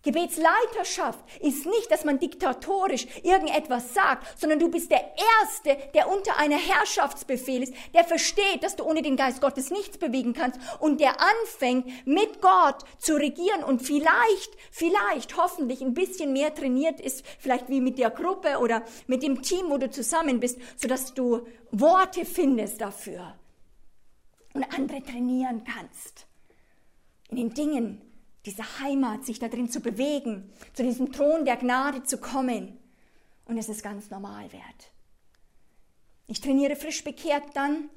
Gebetsleiterschaft 0.04 1.20
ist 1.42 1.66
nicht, 1.66 1.92
dass 1.92 2.06
man 2.06 2.20
diktatorisch 2.20 3.08
irgendetwas 3.24 3.94
sagt, 3.94 4.40
sondern 4.40 4.60
du 4.60 4.70
bist 4.70 4.92
der 4.92 5.04
Erste, 5.42 5.78
der 5.94 6.10
unter 6.10 6.38
einer 6.38 6.58
Herrschaftsbefehl 6.58 7.64
ist, 7.64 7.74
der 7.94 8.04
versteht, 8.04 8.64
dass 8.64 8.76
du 8.76 8.84
ohne 8.84 9.02
den 9.02 9.18
Geist 9.18 9.42
Gottes 9.42 9.70
nichts 9.70 9.98
bewegen 9.98 10.34
kannst 10.34 10.60
und 10.80 11.02
der 11.02 11.16
anfängt, 11.20 11.88
mit 12.06 12.42
Gott 12.42 12.84
zu 13.00 13.16
regieren 13.16 13.64
und 13.64 13.82
vielleicht, 13.82 14.58
vielleicht, 14.72 15.36
hoffentlich 15.38 15.82
ein 15.82 15.94
bisschen 15.94 16.34
mehr 16.34 16.54
trainiert 16.54 17.02
ist, 17.02 17.26
vielleicht 17.40 17.70
wie 17.70 17.82
mit 17.82 17.98
der 17.98 18.12
Gruppe 18.12 18.60
oder 18.60 18.84
mit 19.08 19.24
dem 19.24 19.42
Team, 19.42 19.70
wo 19.70 19.78
du 19.78 19.90
zusammen 19.90 20.40
bist, 20.40 20.60
sodass 20.78 21.14
du 21.14 21.48
Worte 21.72 22.26
findest 22.26 22.82
dafür 22.82 23.36
und 24.54 24.64
andere 24.74 25.02
trainieren 25.04 25.64
kannst. 25.64 26.28
In 27.30 27.38
den 27.38 27.54
Dingen, 27.54 28.02
diese 28.48 28.80
Heimat, 28.80 29.26
sich 29.26 29.40
da 29.40 29.50
drin 29.50 29.70
zu 29.70 29.82
bewegen, 29.82 30.50
zu 30.74 30.82
diesem 30.82 31.12
Thron 31.12 31.46
der 31.46 31.58
Gnade 31.58 32.04
zu 32.04 32.18
kommen 32.18 32.80
und 33.46 33.58
es 33.58 33.70
ist 33.70 33.84
ganz 33.84 34.10
normal 34.10 34.52
wert. 34.52 34.92
Ich 36.28 36.42
trainiere 36.42 36.76
frisch 36.76 37.04
bekehrt 37.04 37.56
dann 37.56 37.90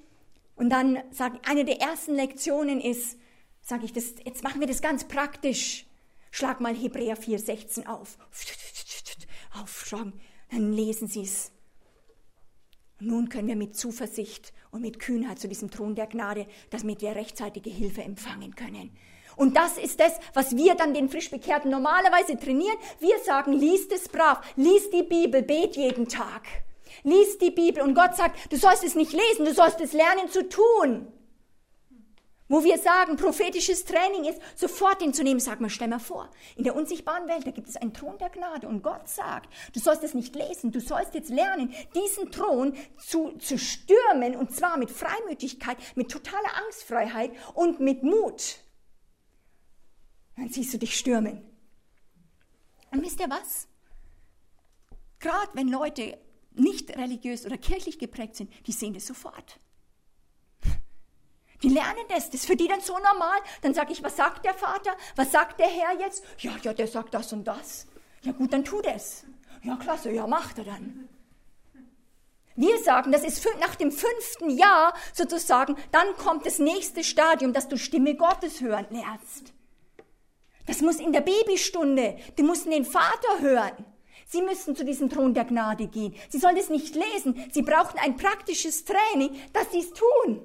und 0.57 0.71
dann 0.71 0.99
sage 1.11 1.39
eine 1.47 1.65
der 1.65 1.81
ersten 1.81 2.15
Lektionen 2.15 2.81
ist, 2.81 3.17
sage 3.61 3.85
ich, 3.85 3.93
das, 3.93 4.15
jetzt 4.25 4.43
machen 4.43 4.61
wir 4.61 4.67
das 4.67 4.83
ganz 4.83 5.05
praktisch. 5.05 5.87
Schlag 6.31 6.61
mal 6.61 6.75
Hebräer 6.75 7.17
4,16 7.17 7.87
auf. 7.87 8.19
Aufschlagen, 9.61 10.13
dann 10.51 10.73
lesen 10.73 11.09
Sie 11.09 11.23
es. 11.23 11.51
Nun 13.01 13.29
können 13.29 13.49
wir 13.49 13.57
mit 13.57 13.77
Zuversicht 13.77 14.53
und 14.71 14.83
mit 14.83 15.01
Kühnheit 15.01 15.39
zu 15.39 15.49
diesem 15.49 15.71
Thron 15.71 15.95
der 15.95 16.07
Gnade, 16.07 16.47
damit 16.71 17.01
wir 17.01 17.17
rechtzeitige 17.17 17.71
Hilfe 17.71 18.03
empfangen 18.03 18.55
können. 18.55 18.97
Und 19.41 19.57
das 19.57 19.79
ist 19.79 19.99
das, 20.01 20.13
was 20.35 20.55
wir 20.55 20.75
dann 20.75 20.93
den 20.93 21.09
Frischbekehrten 21.09 21.71
normalerweise 21.71 22.39
trainieren. 22.39 22.77
Wir 22.99 23.19
sagen, 23.21 23.55
liest 23.55 23.91
es 23.91 24.07
brav, 24.07 24.43
lies 24.57 24.91
die 24.91 25.03
Bibel, 25.03 25.41
bet 25.41 25.77
jeden 25.77 26.11
Tag. 26.11 26.43
Lies 27.05 27.39
die 27.39 27.51
Bibel 27.51 27.83
und 27.83 27.95
Gott 27.95 28.15
sagt, 28.17 28.53
du 28.53 28.59
sollst 28.59 28.85
es 28.85 28.97
nicht 28.97 29.15
lesen, 29.15 29.47
du 29.47 29.55
sollst 29.55 29.81
es 29.81 29.95
lernen 29.95 30.29
zu 30.29 30.47
tun. 30.47 31.11
Wo 32.49 32.65
wir 32.65 32.77
sagen, 32.77 33.17
prophetisches 33.17 33.87
Training 33.87 34.25
ist, 34.25 34.43
sofort 34.57 35.01
den 35.01 35.15
zu 35.15 35.23
nehmen, 35.23 35.41
sag 35.41 35.63
mal, 35.63 35.71
stell 35.71 35.89
mal 35.89 36.01
vor, 36.01 36.29
in 36.57 36.65
der 36.65 36.77
unsichtbaren 36.77 37.27
Welt, 37.27 37.47
da 37.47 37.51
gibt 37.51 37.69
es 37.71 37.77
einen 37.77 37.95
Thron 37.95 38.19
der 38.19 38.29
Gnade 38.29 38.69
und 38.69 38.83
Gott 38.83 39.09
sagt, 39.09 39.49
du 39.73 39.81
sollst 39.81 40.05
es 40.05 40.13
nicht 40.13 40.37
lesen, 40.37 40.71
du 40.71 40.83
sollst 40.83 41.15
jetzt 41.15 41.31
lernen, 41.31 41.73
diesen 41.95 42.31
Thron 42.31 42.75
zu, 42.99 43.39
zu 43.39 43.57
stürmen 43.57 44.37
und 44.37 44.55
zwar 44.55 44.77
mit 44.77 44.91
Freimütigkeit, 44.91 45.79
mit 45.95 46.11
totaler 46.11 46.59
Angstfreiheit 46.67 47.31
und 47.55 47.81
mit 47.81 48.03
Mut 48.03 48.59
dann 50.41 50.49
siehst 50.49 50.73
du 50.73 50.79
dich 50.79 50.99
stürmen. 50.99 51.43
Und 52.91 53.03
wisst 53.03 53.21
ihr 53.21 53.29
was? 53.29 53.69
Gerade 55.19 55.51
wenn 55.53 55.69
Leute 55.69 56.19
nicht 56.53 56.97
religiös 56.97 57.45
oder 57.45 57.59
kirchlich 57.59 57.99
geprägt 57.99 58.37
sind, 58.37 58.51
die 58.67 58.73
sehen 58.73 58.95
das 58.95 59.07
sofort. 59.07 59.61
Die 61.63 61.69
lernen 61.69 62.05
das, 62.09 62.31
das 62.31 62.41
ist 62.41 62.47
für 62.47 62.57
die 62.57 62.69
dann 62.69 62.81
so 62.81 62.95
normal. 62.95 63.39
Dann 63.61 63.75
sage 63.75 63.93
ich, 63.93 64.03
was 64.03 64.17
sagt 64.17 64.47
der 64.47 64.55
Vater? 64.55 64.97
Was 65.15 65.31
sagt 65.31 65.61
der 65.61 65.69
Herr 65.69 66.01
jetzt? 66.01 66.25
Ja, 66.39 66.57
ja, 66.63 66.73
der 66.73 66.89
sagt 66.89 67.13
das 67.13 67.35
und 67.35 67.45
das. 67.45 67.87
Ja 68.23 68.33
gut, 68.33 68.51
dann 68.53 68.65
tu 68.65 68.81
das. 68.81 69.25
Ja, 69.63 69.77
klasse, 69.77 70.11
ja, 70.11 70.27
macht 70.27 70.57
er 70.57 70.65
dann. 70.65 71.09
Wir 72.57 72.83
sagen, 72.83 73.13
das 73.13 73.25
ist 73.25 73.47
nach 73.61 73.75
dem 73.75 73.93
fünften 73.93 74.49
Jahr 74.51 74.95
sozusagen, 75.13 75.77
dann 75.93 76.17
kommt 76.17 76.47
das 76.47 76.59
nächste 76.59 77.05
Stadium, 77.05 77.53
dass 77.53 77.69
du 77.69 77.77
Stimme 77.77 78.15
Gottes 78.15 78.63
hören 78.63 78.87
lernst. 78.91 79.53
Das 80.71 80.83
muss 80.83 81.01
in 81.01 81.13
der 81.13 81.23
Babystunde. 81.23 82.17
Die 82.39 82.45
mussten 82.45 82.71
den 82.71 82.85
Vater 82.85 83.41
hören. 83.41 83.85
Sie 84.29 84.41
müssen 84.41 84.77
zu 84.77 84.85
diesem 84.85 85.11
Thron 85.11 85.35
der 85.35 85.45
Gnade 85.45 85.89
gehen. 85.89 86.15
Sie 86.29 86.39
sollen 86.39 86.57
es 86.57 86.71
nicht 86.71 86.95
lesen. 86.95 87.45
Sie 87.51 87.63
brauchen 87.63 87.99
ein 87.99 88.17
praktisches 88.17 88.85
Training, 88.85 89.35
dass 89.53 89.73
sie 89.73 89.81
es 89.81 89.93
tun. 89.93 90.41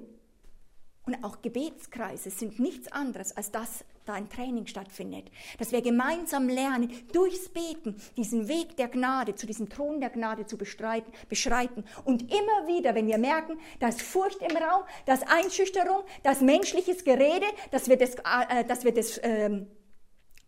Und 1.04 1.22
auch 1.22 1.42
Gebetskreise 1.42 2.30
sind 2.30 2.58
nichts 2.58 2.90
anderes, 2.90 3.36
als 3.36 3.52
dass 3.52 3.84
da 4.04 4.14
ein 4.14 4.28
Training 4.28 4.66
stattfindet. 4.66 5.30
Dass 5.60 5.70
wir 5.70 5.80
gemeinsam 5.80 6.48
lernen, 6.48 6.90
durchs 7.12 7.48
Beten 7.48 7.94
diesen 8.16 8.48
Weg 8.48 8.76
der 8.76 8.88
Gnade, 8.88 9.36
zu 9.36 9.46
diesem 9.46 9.68
Thron 9.68 10.00
der 10.00 10.10
Gnade 10.10 10.44
zu 10.46 10.58
bestreiten, 10.58 11.12
beschreiten. 11.28 11.84
Und 12.04 12.22
immer 12.22 12.66
wieder, 12.66 12.96
wenn 12.96 13.06
wir 13.06 13.18
merken, 13.18 13.60
da 13.78 13.86
ist 13.86 14.02
Furcht 14.02 14.42
im 14.42 14.56
Raum, 14.56 14.82
da 15.04 15.14
ist 15.14 15.28
Einschüchterung, 15.28 16.02
da 16.24 16.32
ist 16.32 16.42
menschliches 16.42 17.04
Gerede, 17.04 17.46
dass 17.70 17.88
wir 17.88 17.96
das, 17.96 18.16
äh, 18.16 18.64
dass 18.64 18.82
wir 18.82 18.92
das 18.92 19.20
ähm, 19.22 19.68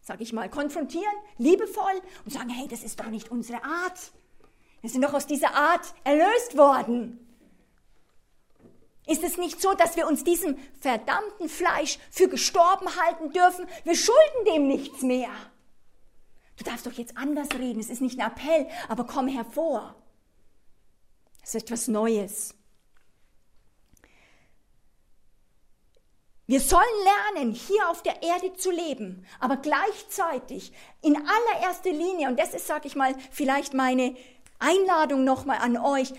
sage 0.09 0.23
ich 0.23 0.33
mal, 0.33 0.49
konfrontieren, 0.49 1.13
liebevoll 1.37 2.01
und 2.25 2.33
sagen, 2.33 2.49
hey, 2.49 2.67
das 2.67 2.83
ist 2.83 2.99
doch 2.99 3.09
nicht 3.09 3.31
unsere 3.31 3.63
Art. 3.63 4.13
Wir 4.81 4.89
sind 4.89 5.03
doch 5.03 5.13
aus 5.13 5.27
dieser 5.27 5.55
Art 5.55 5.95
erlöst 6.03 6.57
worden. 6.57 7.19
Ist 9.07 9.23
es 9.23 9.37
nicht 9.37 9.61
so, 9.61 9.75
dass 9.75 9.97
wir 9.97 10.07
uns 10.07 10.25
diesem 10.25 10.57
verdammten 10.81 11.51
Fleisch 11.51 11.99
für 12.11 12.27
gestorben 12.27 12.89
halten 12.97 13.33
dürfen? 13.33 13.67
Wir 13.85 13.95
schulden 13.95 14.45
dem 14.47 14.67
nichts 14.67 15.03
mehr. 15.03 15.31
Du 16.57 16.65
darfst 16.65 16.87
doch 16.87 16.93
jetzt 16.93 17.17
anders 17.19 17.49
reden. 17.53 17.79
Es 17.79 17.91
ist 17.91 18.01
nicht 18.01 18.19
ein 18.19 18.31
Appell, 18.31 18.67
aber 18.89 19.05
komm 19.05 19.29
hervor. 19.29 19.95
Es 21.43 21.55
ist 21.55 21.65
etwas 21.65 21.87
Neues. 21.87 22.55
Wir 26.49 26.61
sollen 26.61 26.83
lernen, 27.35 27.53
hier 27.53 27.91
auf 27.91 28.03
der 28.03 28.23
Erde 28.23 28.55
zu 28.55 28.71
leben, 28.71 29.27
aber 29.39 29.59
gleichzeitig 29.59 30.73
in 31.03 31.15
allererster 31.15 31.91
Linie, 31.91 32.29
und 32.29 32.41
das 32.41 32.55
ist, 32.55 32.67
sag 32.67 32.87
ich 32.87 32.97
mal, 32.97 33.15
vielleicht 33.31 33.75
meine 33.75 34.17
Einladung 34.59 35.25
nochmal 35.25 35.59
an 35.59 35.77
euch. 35.77 36.11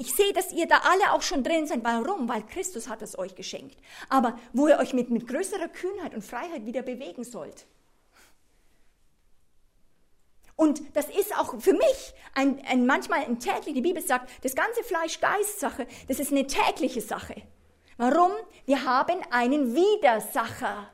Ich 0.00 0.12
sehe, 0.12 0.32
dass 0.32 0.52
ihr 0.52 0.66
da 0.66 0.78
alle 0.78 1.12
auch 1.12 1.22
schon 1.22 1.44
drin 1.44 1.68
seid. 1.68 1.84
Warum? 1.84 2.28
Weil 2.28 2.42
Christus 2.42 2.88
hat 2.88 3.00
es 3.00 3.16
euch 3.16 3.36
geschenkt. 3.36 3.78
Aber 4.08 4.36
wo 4.52 4.66
ihr 4.66 4.78
euch 4.78 4.92
mit, 4.92 5.10
mit 5.10 5.28
größerer 5.28 5.68
Kühnheit 5.68 6.14
und 6.14 6.24
Freiheit 6.24 6.66
wieder 6.66 6.82
bewegen 6.82 7.22
sollt. 7.22 7.64
Und 10.56 10.82
das 10.96 11.08
ist 11.10 11.32
auch 11.38 11.60
für 11.60 11.74
mich 11.74 12.14
ein, 12.34 12.60
ein 12.66 12.86
manchmal 12.86 13.20
ein 13.20 13.38
täglich, 13.38 13.74
die 13.76 13.82
Bibel 13.82 14.02
sagt, 14.02 14.30
das 14.42 14.56
ganze 14.56 14.82
Fleisch-Geist-Sache, 14.82 15.86
das 16.08 16.18
ist 16.18 16.32
eine 16.32 16.48
tägliche 16.48 17.00
Sache. 17.00 17.42
Warum? 17.96 18.32
Wir 18.66 18.84
haben 18.84 19.20
einen 19.30 19.74
Widersacher, 19.74 20.90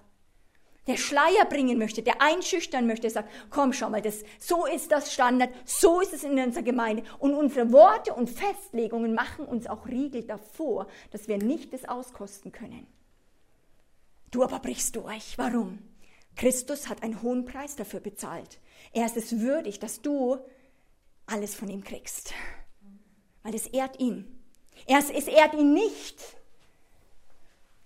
der 0.87 0.97
Schleier 0.97 1.45
bringen 1.49 1.79
möchte, 1.79 2.03
der 2.03 2.21
einschüchtern 2.21 2.87
möchte, 2.87 3.09
sagt, 3.09 3.31
komm 3.51 3.73
schau 3.73 3.89
mal, 3.89 4.03
das, 4.03 4.25
so 4.39 4.67
ist 4.67 4.91
das 4.91 5.13
Standard, 5.13 5.51
so 5.65 6.01
ist 6.01 6.13
es 6.13 6.25
in 6.25 6.39
unserer 6.39 6.65
Gemeinde. 6.65 7.05
Und 7.19 7.35
unsere 7.35 7.73
Worte 7.73 8.15
und 8.15 8.29
Festlegungen 8.29 9.15
machen 9.15 9.45
uns 9.45 9.67
auch 9.67 9.87
Riegel 9.87 10.23
davor, 10.23 10.89
dass 11.11 11.29
wir 11.29 11.39
nicht 11.39 11.73
das 11.73 11.89
auskosten 11.89 12.51
können. 12.51 12.87
Du 14.31 14.43
aber 14.43 14.59
brichst 14.59 14.97
durch. 14.97 15.39
Warum? 15.39 15.79
Christus 16.35 16.89
hat 16.89 17.03
einen 17.03 17.23
hohen 17.23 17.45
Preis 17.45 17.77
dafür 17.77 18.01
bezahlt. 18.01 18.59
Er 18.93 19.07
ist 19.07 19.17
es 19.17 19.41
würdig, 19.41 19.79
dass 19.79 20.01
du 20.01 20.39
alles 21.27 21.55
von 21.55 21.69
ihm 21.69 21.85
kriegst. 21.85 22.33
Weil 23.43 23.55
es 23.55 23.67
ehrt 23.67 24.01
ihn. 24.01 24.41
Er, 24.87 24.99
es 24.99 25.29
ehrt 25.29 25.55
ihn 25.55 25.75
nicht, 25.75 26.37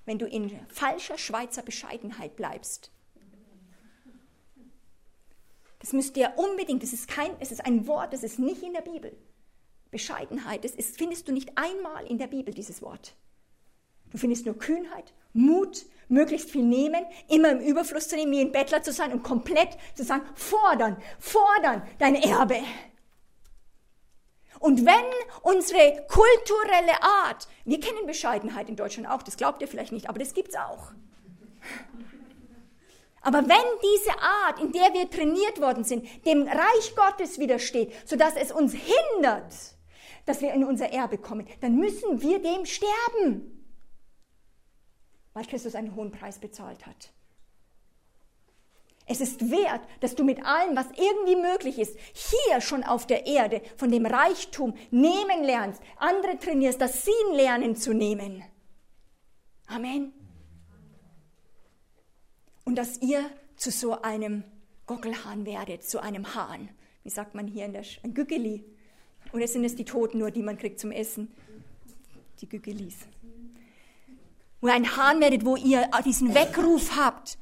wenn 0.07 0.19
du 0.19 0.27
in 0.27 0.59
falscher 0.69 1.19
Schweizer 1.19 1.63
Bescheidenheit 1.63 2.37
bleibst. 2.37 2.91
Das 5.81 5.93
müsst 5.93 6.17
ihr 6.17 6.33
unbedingt, 6.37 6.83
das 6.83 6.93
ist, 6.93 7.07
kein, 7.07 7.31
es 7.39 7.53
ist 7.53 7.65
ein 7.67 7.87
Wort, 7.87 8.13
das 8.13 8.23
ist 8.23 8.39
nicht 8.39 8.63
in 8.63 8.73
der 8.73 8.81
Bibel. 8.81 9.17
Bescheidenheit, 9.91 10.65
das 10.65 10.73
ist, 10.73 10.97
findest 10.97 11.29
du 11.29 11.33
nicht 11.33 11.53
einmal 11.57 12.07
in 12.07 12.19
der 12.19 12.27
Bibel, 12.27 12.53
dieses 12.53 12.83
Wort. 12.83 13.15
Du 14.11 14.19
findest 14.19 14.47
nur 14.47 14.59
Kühnheit, 14.59 15.13
Mut, 15.33 15.85
möglichst 16.09 16.51
viel 16.51 16.65
nehmen, 16.65 17.05
immer 17.29 17.51
im 17.51 17.61
Überfluss 17.61 18.09
zu 18.09 18.17
nehmen, 18.17 18.33
wie 18.33 18.41
ein 18.41 18.53
Bettler 18.53 18.83
zu 18.83 18.93
sein 18.93 19.13
und 19.13 19.23
komplett 19.23 19.77
zu 19.95 20.05
sagen, 20.05 20.25
fordern, 20.35 20.97
fordern 21.19 21.83
dein 21.99 22.15
Erbe. 22.15 22.63
Und 24.61 24.85
wenn 24.87 25.05
unsere 25.43 26.07
kulturelle 26.09 27.03
Art, 27.03 27.49
wir 27.65 27.81
kennen 27.81 28.07
Bescheidenheit 28.07 28.69
in 28.69 28.77
Deutschland 28.77 29.09
auch, 29.09 29.23
das 29.23 29.37
glaubt 29.37 29.63
ihr 29.63 29.69
vielleicht 29.69 29.93
nicht, 29.93 30.09
aber 30.09 30.19
das 30.19 30.35
gibt's 30.35 30.57
auch. 30.57 30.93
Aber 33.21 33.39
wenn 33.39 33.81
diese 33.83 34.19
Art, 34.21 34.61
in 34.61 34.73
der 34.73 34.95
wir 34.95 35.11
trainiert 35.11 35.61
worden 35.61 35.85
sind, 35.85 36.07
dem 36.25 36.43
Reich 36.43 36.95
Gottes 36.95 37.39
widersteht, 37.39 37.93
sodass 38.09 38.37
es 38.37 38.53
uns 38.53 38.73
hindert, 38.73 39.53
dass 40.27 40.41
wir 40.41 40.53
in 40.53 40.65
unser 40.65 40.93
Erbe 40.93 41.19
kommen, 41.19 41.47
dann 41.61 41.77
müssen 41.77 42.21
wir 42.23 42.41
dem 42.41 42.65
sterben 42.67 43.57
weil 45.37 45.45
Christus 45.45 45.75
einen 45.75 45.95
hohen 45.95 46.11
Preis 46.13 46.39
bezahlt 46.39 46.87
hat. 46.87 47.13
Es 49.07 49.21
ist 49.21 49.51
wert, 49.51 49.83
dass 50.01 50.17
du 50.17 50.25
mit 50.25 50.45
allem, 50.45 50.77
was 50.77 50.87
irgendwie 50.97 51.37
möglich 51.37 51.79
ist, 51.79 51.97
hier 52.13 52.61
schon 52.61 52.83
auf 52.83 53.07
der 53.07 53.27
Erde 53.27 53.63
von 53.77 53.91
dem 53.91 54.05
Reichtum 54.05 54.75
nehmen 54.91 55.45
lernst, 55.45 55.81
andere 55.97 56.39
trainierst, 56.39 56.81
dass 56.81 57.05
sie 57.05 57.13
lernen 57.33 57.77
zu 57.77 57.95
nehmen. 57.95 58.43
Amen. 59.69 60.13
Und 62.65 62.77
dass 62.77 63.01
ihr 63.01 63.25
zu 63.57 63.71
so 63.71 64.03
einem 64.03 64.43
Gockelhahn 64.87 65.47
werdet, 65.47 65.85
zu 65.85 66.01
einem 66.01 66.35
Hahn. 66.35 66.69
Wie 67.05 67.11
sagt 67.11 67.35
man 67.37 67.47
hier 67.47 67.65
in 67.65 67.73
der 67.73 67.85
Sch 67.85 68.01
ein 68.03 68.13
Gückeli? 68.13 68.65
Oder 69.33 69.47
sind 69.47 69.65
es 69.65 69.77
die 69.77 69.85
Toten 69.85 70.19
nur, 70.19 70.33
die 70.33 70.43
man 70.43 70.59
kriegt 70.59 70.81
zum 70.81 70.91
Essen? 70.91 71.33
Die 72.41 72.49
Gückelis 72.49 72.97
wo 74.61 74.69
ein 74.69 74.97
Hahn 74.97 75.21
werdet, 75.21 75.45
wo 75.45 75.57
ihr 75.57 75.89
diesen 76.05 76.35
Weckruf 76.35 76.97
habt. 76.97 77.39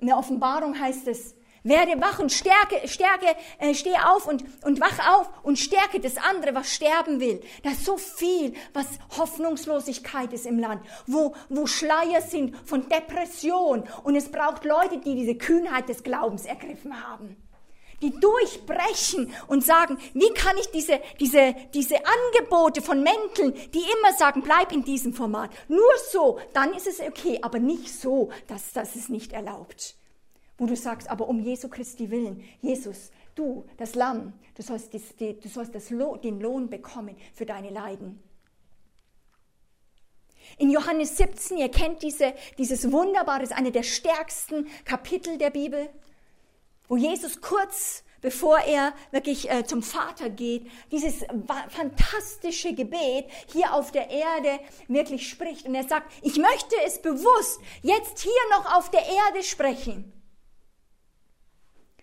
In 0.00 0.06
der 0.06 0.16
Offenbarung 0.16 0.78
heißt 0.78 1.08
es, 1.08 1.34
werde 1.62 2.00
wach 2.00 2.18
und 2.18 2.32
stärke, 2.32 2.88
stärke, 2.88 3.36
äh, 3.58 3.74
steh 3.74 3.94
auf 3.94 4.26
und, 4.26 4.44
und 4.64 4.80
wach 4.80 5.18
auf 5.18 5.30
und 5.42 5.58
stärke 5.58 6.00
das 6.00 6.16
andere, 6.16 6.54
was 6.54 6.74
sterben 6.74 7.20
will. 7.20 7.42
Da 7.62 7.70
ist 7.70 7.84
so 7.84 7.98
viel, 7.98 8.54
was 8.72 8.86
Hoffnungslosigkeit 9.18 10.32
ist 10.32 10.46
im 10.46 10.58
Land, 10.58 10.82
wo, 11.06 11.34
wo 11.48 11.66
Schleier 11.66 12.22
sind 12.22 12.56
von 12.66 12.88
Depression 12.88 13.84
und 14.04 14.16
es 14.16 14.30
braucht 14.30 14.64
Leute, 14.64 14.98
die 14.98 15.14
diese 15.14 15.34
Kühnheit 15.34 15.88
des 15.88 16.02
Glaubens 16.02 16.46
ergriffen 16.46 17.06
haben 17.06 17.36
die 18.02 18.10
durchbrechen 18.18 19.32
und 19.46 19.64
sagen, 19.64 19.98
wie 20.14 20.32
kann 20.34 20.56
ich 20.56 20.70
diese, 20.70 21.00
diese, 21.18 21.54
diese 21.74 21.96
Angebote 21.96 22.82
von 22.82 23.02
Mänteln, 23.02 23.54
die 23.72 23.78
immer 23.78 24.12
sagen, 24.18 24.42
bleib 24.42 24.72
in 24.72 24.84
diesem 24.84 25.12
Format. 25.12 25.50
Nur 25.68 25.92
so, 26.10 26.38
dann 26.52 26.72
ist 26.74 26.86
es 26.86 27.00
okay, 27.00 27.38
aber 27.42 27.58
nicht 27.58 27.92
so, 27.92 28.30
dass 28.46 28.72
das 28.72 28.96
ist 28.96 29.10
nicht 29.10 29.32
erlaubt. 29.32 29.96
Wo 30.58 30.66
du 30.66 30.76
sagst, 30.76 31.10
aber 31.10 31.28
um 31.28 31.40
Jesu 31.40 31.68
Christi 31.68 32.10
willen, 32.10 32.44
Jesus, 32.60 33.10
du, 33.34 33.64
das 33.78 33.94
Lamm, 33.94 34.34
du 34.54 34.62
sollst, 34.62 34.92
das, 34.94 35.02
du 35.16 35.48
sollst 35.48 35.74
das 35.74 35.88
den 35.88 36.40
Lohn 36.40 36.68
bekommen 36.68 37.16
für 37.34 37.46
deine 37.46 37.70
Leiden. 37.70 38.22
In 40.58 40.70
Johannes 40.70 41.16
17, 41.16 41.58
ihr 41.58 41.70
kennt 41.70 42.02
diese, 42.02 42.34
dieses 42.58 42.90
wunderbare, 42.90 43.42
ist 43.42 43.52
eine 43.52 43.70
der 43.70 43.82
stärksten 43.82 44.66
Kapitel 44.84 45.38
der 45.38 45.50
Bibel 45.50 45.88
wo 46.90 46.96
Jesus 46.96 47.40
kurz 47.40 48.02
bevor 48.20 48.58
er 48.58 48.92
wirklich 49.12 49.50
äh, 49.50 49.64
zum 49.64 49.82
Vater 49.82 50.28
geht, 50.28 50.70
dieses 50.92 51.24
fantastische 51.68 52.74
Gebet 52.74 53.26
hier 53.50 53.72
auf 53.72 53.92
der 53.92 54.10
Erde 54.10 54.60
wirklich 54.88 55.28
spricht. 55.28 55.66
Und 55.66 55.74
er 55.74 55.84
sagt, 55.84 56.12
ich 56.20 56.36
möchte 56.36 56.74
es 56.84 57.00
bewusst 57.00 57.60
jetzt 57.80 58.20
hier 58.20 58.32
noch 58.50 58.76
auf 58.76 58.90
der 58.90 59.06
Erde 59.06 59.42
sprechen. 59.42 60.12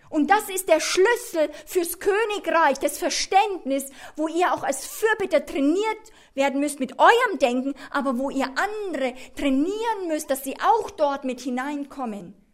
Und 0.09 0.31
das 0.31 0.49
ist 0.49 0.69
der 0.69 0.79
Schlüssel 0.79 1.51
fürs 1.65 1.99
Königreich, 1.99 2.79
das 2.79 2.97
Verständnis, 2.97 3.91
wo 4.15 4.29
ihr 4.29 4.53
auch 4.53 4.63
als 4.63 4.85
Fürbitter 4.85 5.45
trainiert 5.45 6.11
werden 6.33 6.61
müsst 6.61 6.79
mit 6.79 6.97
eurem 6.97 7.39
Denken, 7.39 7.75
aber 7.91 8.17
wo 8.17 8.29
ihr 8.29 8.47
andere 8.47 9.13
trainieren 9.35 10.07
müsst, 10.07 10.29
dass 10.31 10.45
sie 10.45 10.55
auch 10.61 10.89
dort 10.91 11.25
mit 11.25 11.41
hineinkommen. 11.41 12.46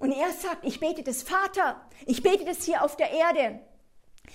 Und 0.00 0.12
er 0.12 0.32
sagt, 0.32 0.64
ich 0.64 0.80
bete 0.80 1.02
das 1.02 1.22
Vater, 1.22 1.80
ich 2.06 2.22
bete 2.22 2.46
das 2.46 2.64
hier 2.64 2.82
auf 2.82 2.96
der 2.96 3.10
Erde. 3.10 3.60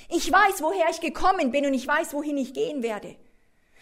Ich 0.10 0.32
weiß, 0.32 0.62
woher 0.62 0.90
ich 0.92 1.02
gekommen 1.02 1.52
bin 1.52 1.66
und 1.66 1.74
ich 1.74 1.88
weiß, 1.88 2.14
wohin 2.14 2.38
ich 2.38 2.54
gehen 2.54 2.84
werde. 2.84 3.16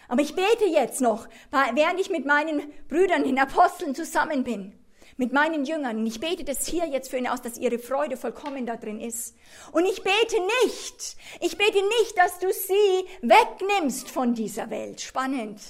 Aber 0.08 0.22
ich 0.22 0.34
bete 0.34 0.64
jetzt 0.64 1.02
noch, 1.02 1.28
während 1.74 2.00
ich 2.00 2.08
mit 2.08 2.24
meinen 2.24 2.72
Brüdern, 2.88 3.24
den 3.24 3.38
Aposteln 3.38 3.94
zusammen 3.94 4.44
bin, 4.44 4.72
mit 5.18 5.34
meinen 5.34 5.66
Jüngern. 5.66 5.98
Und 5.98 6.06
ich 6.06 6.20
bete 6.20 6.42
das 6.42 6.66
hier 6.66 6.86
jetzt 6.86 7.10
für 7.10 7.18
ihn 7.18 7.28
aus, 7.28 7.42
dass 7.42 7.58
ihre 7.58 7.78
Freude 7.78 8.16
vollkommen 8.16 8.64
da 8.64 8.76
drin 8.76 9.00
ist. 9.00 9.36
Und 9.72 9.84
ich 9.84 10.02
bete 10.02 10.36
nicht, 10.64 11.16
ich 11.40 11.58
bete 11.58 11.82
nicht, 12.00 12.16
dass 12.16 12.38
du 12.38 12.50
sie 12.50 13.08
wegnimmst 13.20 14.10
von 14.10 14.34
dieser 14.34 14.70
Welt. 14.70 15.02
Spannend. 15.02 15.60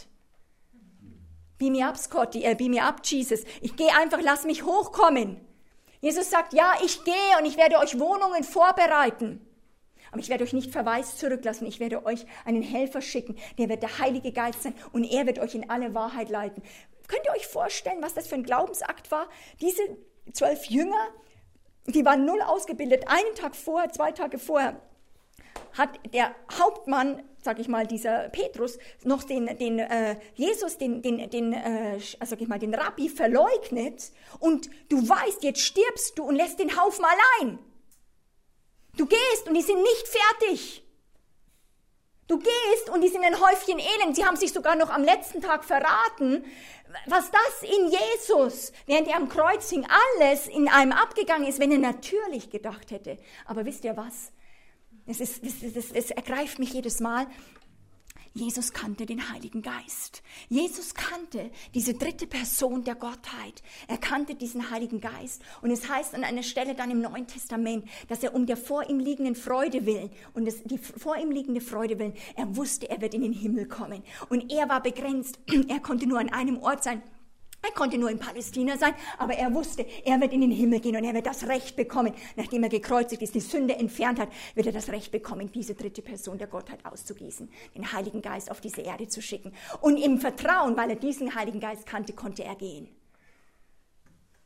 Beam 1.59 1.73
me 1.73 1.85
up, 1.85 1.97
Scotty, 1.97 2.45
äh, 2.45 2.55
beam 2.55 2.71
me 2.71 2.83
up, 2.83 3.01
Jesus. 3.05 3.41
Ich 3.61 3.75
gehe 3.75 3.93
einfach, 3.97 4.21
lass 4.23 4.45
mich 4.45 4.65
hochkommen. 4.65 5.41
Jesus 6.05 6.28
sagt, 6.28 6.52
ja, 6.52 6.74
ich 6.84 7.02
gehe 7.05 7.38
und 7.38 7.46
ich 7.46 7.57
werde 7.57 7.78
euch 7.78 7.98
Wohnungen 7.98 8.44
vorbereiten. 8.44 9.40
Aber 10.11 10.20
ich 10.20 10.28
werde 10.28 10.44
euch 10.44 10.52
nicht 10.52 10.70
verwaist 10.70 11.18
zurücklassen. 11.18 11.66
Ich 11.66 11.80
werde 11.80 12.05
euch 12.05 12.26
einen 12.44 12.61
Helfer 12.61 13.00
schicken. 13.00 13.38
Der 13.57 13.70
wird 13.70 13.82
der 13.82 13.98
Heilige 14.00 14.30
Geist 14.30 14.64
sein 14.64 14.74
und 14.92 15.05
er 15.05 15.26
wird 15.26 15.38
euch 15.38 15.55
in 15.55 15.70
alle 15.70 15.94
Wahrheit 15.94 16.28
leiten. 16.28 16.62
Könnt 17.09 17.24
ihr 17.24 17.32
euch 17.32 17.46
vorstellen, 17.46 18.02
was 18.02 18.12
das 18.12 18.26
für 18.26 18.34
ein 18.34 18.42
Glaubensakt 18.42 19.11
war? 19.11 19.30
Diese 19.62 19.80
zwölf 20.34 20.66
Jünger, 20.66 21.09
die 21.86 22.05
waren 22.05 22.26
null 22.26 22.42
ausgebildet. 22.42 23.05
Einen 23.09 23.34
Tag 23.34 23.57
vorher, 23.57 23.90
zwei 23.90 24.12
Tage 24.12 24.38
vorher 24.38 24.78
hat 25.72 25.88
der 26.12 26.34
Hauptmann, 26.59 27.22
sag 27.45 27.59
ich 27.59 27.68
mal, 27.68 27.86
dieser 27.86 28.30
Petrus, 28.30 28.78
noch 29.05 29.22
den, 29.22 29.47
den 29.59 29.78
äh, 29.78 30.16
Jesus, 30.34 30.78
den, 30.78 31.03
den, 31.03 31.28
den 31.28 31.53
äh, 31.53 31.99
sag 32.24 32.40
ich 32.40 32.49
mal, 32.49 32.59
den 32.59 32.74
Rabbi 32.74 33.11
verleugnet 33.11 34.11
und 34.40 34.70
du 34.88 35.07
weißt, 35.07 35.45
jetzt 35.45 35.61
stirbst 35.61 36.18
du 36.18 36.24
und 36.24 36.36
lässt 36.36 36.59
den 36.59 36.80
Haufen 36.80 37.05
allein. 37.05 37.59
Du 38.97 39.07
gehst 39.07 39.47
und 39.47 39.55
die 39.55 39.62
sind 39.62 39.82
nicht 39.82 40.09
fertig. 40.09 40.82
Du 42.26 42.38
gehst 42.38 42.88
und 42.90 43.03
die 43.03 43.09
sind 43.09 43.22
ein 43.22 43.38
Häufchen 43.38 43.78
Elend. 43.78 44.16
Sie 44.16 44.24
haben 44.24 44.36
sich 44.36 44.53
sogar 44.53 44.76
noch 44.76 44.88
am 44.88 45.05
letzten 45.05 45.42
Tag 45.42 45.64
verraten. 45.64 46.45
Was 47.07 47.30
das 47.30 47.70
in 47.70 47.90
Jesus, 47.90 48.72
während 48.86 49.09
er 49.09 49.16
am 49.16 49.28
Kreuz 49.28 49.68
hing, 49.68 49.86
alles 50.14 50.47
in 50.47 50.68
einem 50.68 50.92
abgegangen 50.92 51.47
ist, 51.47 51.59
wenn 51.59 51.72
er 51.72 51.78
natürlich 51.78 52.49
gedacht 52.49 52.90
hätte. 52.90 53.18
Aber 53.45 53.66
wisst 53.66 53.84
ihr 53.84 53.97
was? 53.99 54.32
Es, 55.07 55.20
ist, 55.20 55.42
es, 55.44 55.62
es, 55.62 55.92
es 55.92 56.11
ergreift 56.11 56.59
mich 56.59 56.72
jedes 56.72 57.00
Mal. 57.00 57.26
Jesus 58.36 58.72
kannte 58.72 59.07
den 59.07 59.30
Heiligen 59.30 59.62
Geist. 59.62 60.24
Jesus 60.48 60.94
kannte 60.94 61.52
diese 61.72 61.94
dritte 61.94 62.26
Person 62.26 62.82
der 62.82 62.96
Gottheit. 62.96 63.62
Er 63.86 63.96
kannte 63.96 64.34
diesen 64.34 64.72
Heiligen 64.72 65.00
Geist. 65.00 65.40
Und 65.62 65.70
es 65.70 65.88
heißt 65.88 66.14
an 66.16 66.24
einer 66.24 66.42
Stelle 66.42 66.74
dann 66.74 66.90
im 66.90 67.00
Neuen 67.00 67.28
Testament, 67.28 67.88
dass 68.09 68.24
er 68.24 68.34
um 68.34 68.44
der 68.44 68.57
vor 68.57 68.90
ihm 68.90 68.98
liegenden 68.98 69.36
Freude 69.36 69.86
willen 69.86 70.11
und 70.34 70.46
das, 70.46 70.64
die 70.64 70.78
vor 70.78 71.16
ihm 71.16 71.30
liegende 71.30 71.61
Freude 71.61 72.00
willen, 72.00 72.14
er 72.34 72.57
wusste, 72.57 72.90
er 72.90 73.00
wird 73.00 73.14
in 73.14 73.22
den 73.22 73.32
Himmel 73.32 73.68
kommen. 73.68 74.02
Und 74.28 74.50
er 74.52 74.68
war 74.68 74.82
begrenzt. 74.82 75.38
Er 75.68 75.80
konnte 75.80 76.07
nur 76.07 76.18
an 76.18 76.30
einem 76.30 76.59
Ort 76.59 76.82
sein. 76.82 77.02
Er 77.65 77.73
konnte 77.73 77.97
nur 77.97 78.11
in 78.11 78.19
Palästina 78.19 78.77
sein, 78.77 78.95
aber 79.17 79.35
er 79.35 79.55
wusste, 79.55 79.87
er 80.05 80.21
wird 80.21 80.35
in 80.35 80.43
den 80.43 80.51
Himmel 80.51 80.81
gehen 80.81 80.97
und 80.97 81.05
er 81.05 81.15
wird 81.15 81.25
das 81.25 81.47
Recht 81.47 81.77
bekommen. 81.77 82.12
Nachdem 82.37 82.62
er 82.62 82.69
gekreuzigt 82.69 83.23
ist, 83.23 83.35
die 83.35 83.41
Sünde 83.41 83.77
entfernt 83.77 84.19
hat, 84.19 84.29
wird 84.55 84.67
er 84.67 84.73
das 84.73 84.91
Recht 84.91 85.11
bekommen, 85.11 85.51
diese 85.51 85.75
dritte 85.75 86.03
Person 86.03 86.37
der 86.37 86.47
Gottheit 86.47 86.85
auszugießen, 86.85 87.49
den 87.75 87.93
Heiligen 87.93 88.21
Geist 88.21 88.51
auf 88.51 88.61
diese 88.61 88.83
Erde 88.83 89.09
zu 89.09 89.23
schicken. 89.23 89.53
Und 89.81 89.97
im 89.97 90.19
Vertrauen, 90.19 90.77
weil 90.77 90.91
er 90.91 90.97
diesen 90.97 91.35
Heiligen 91.35 91.61
Geist 91.61 91.87
kannte, 91.87 92.12
konnte 92.12 92.45
er 92.45 92.55
gehen. 92.55 92.89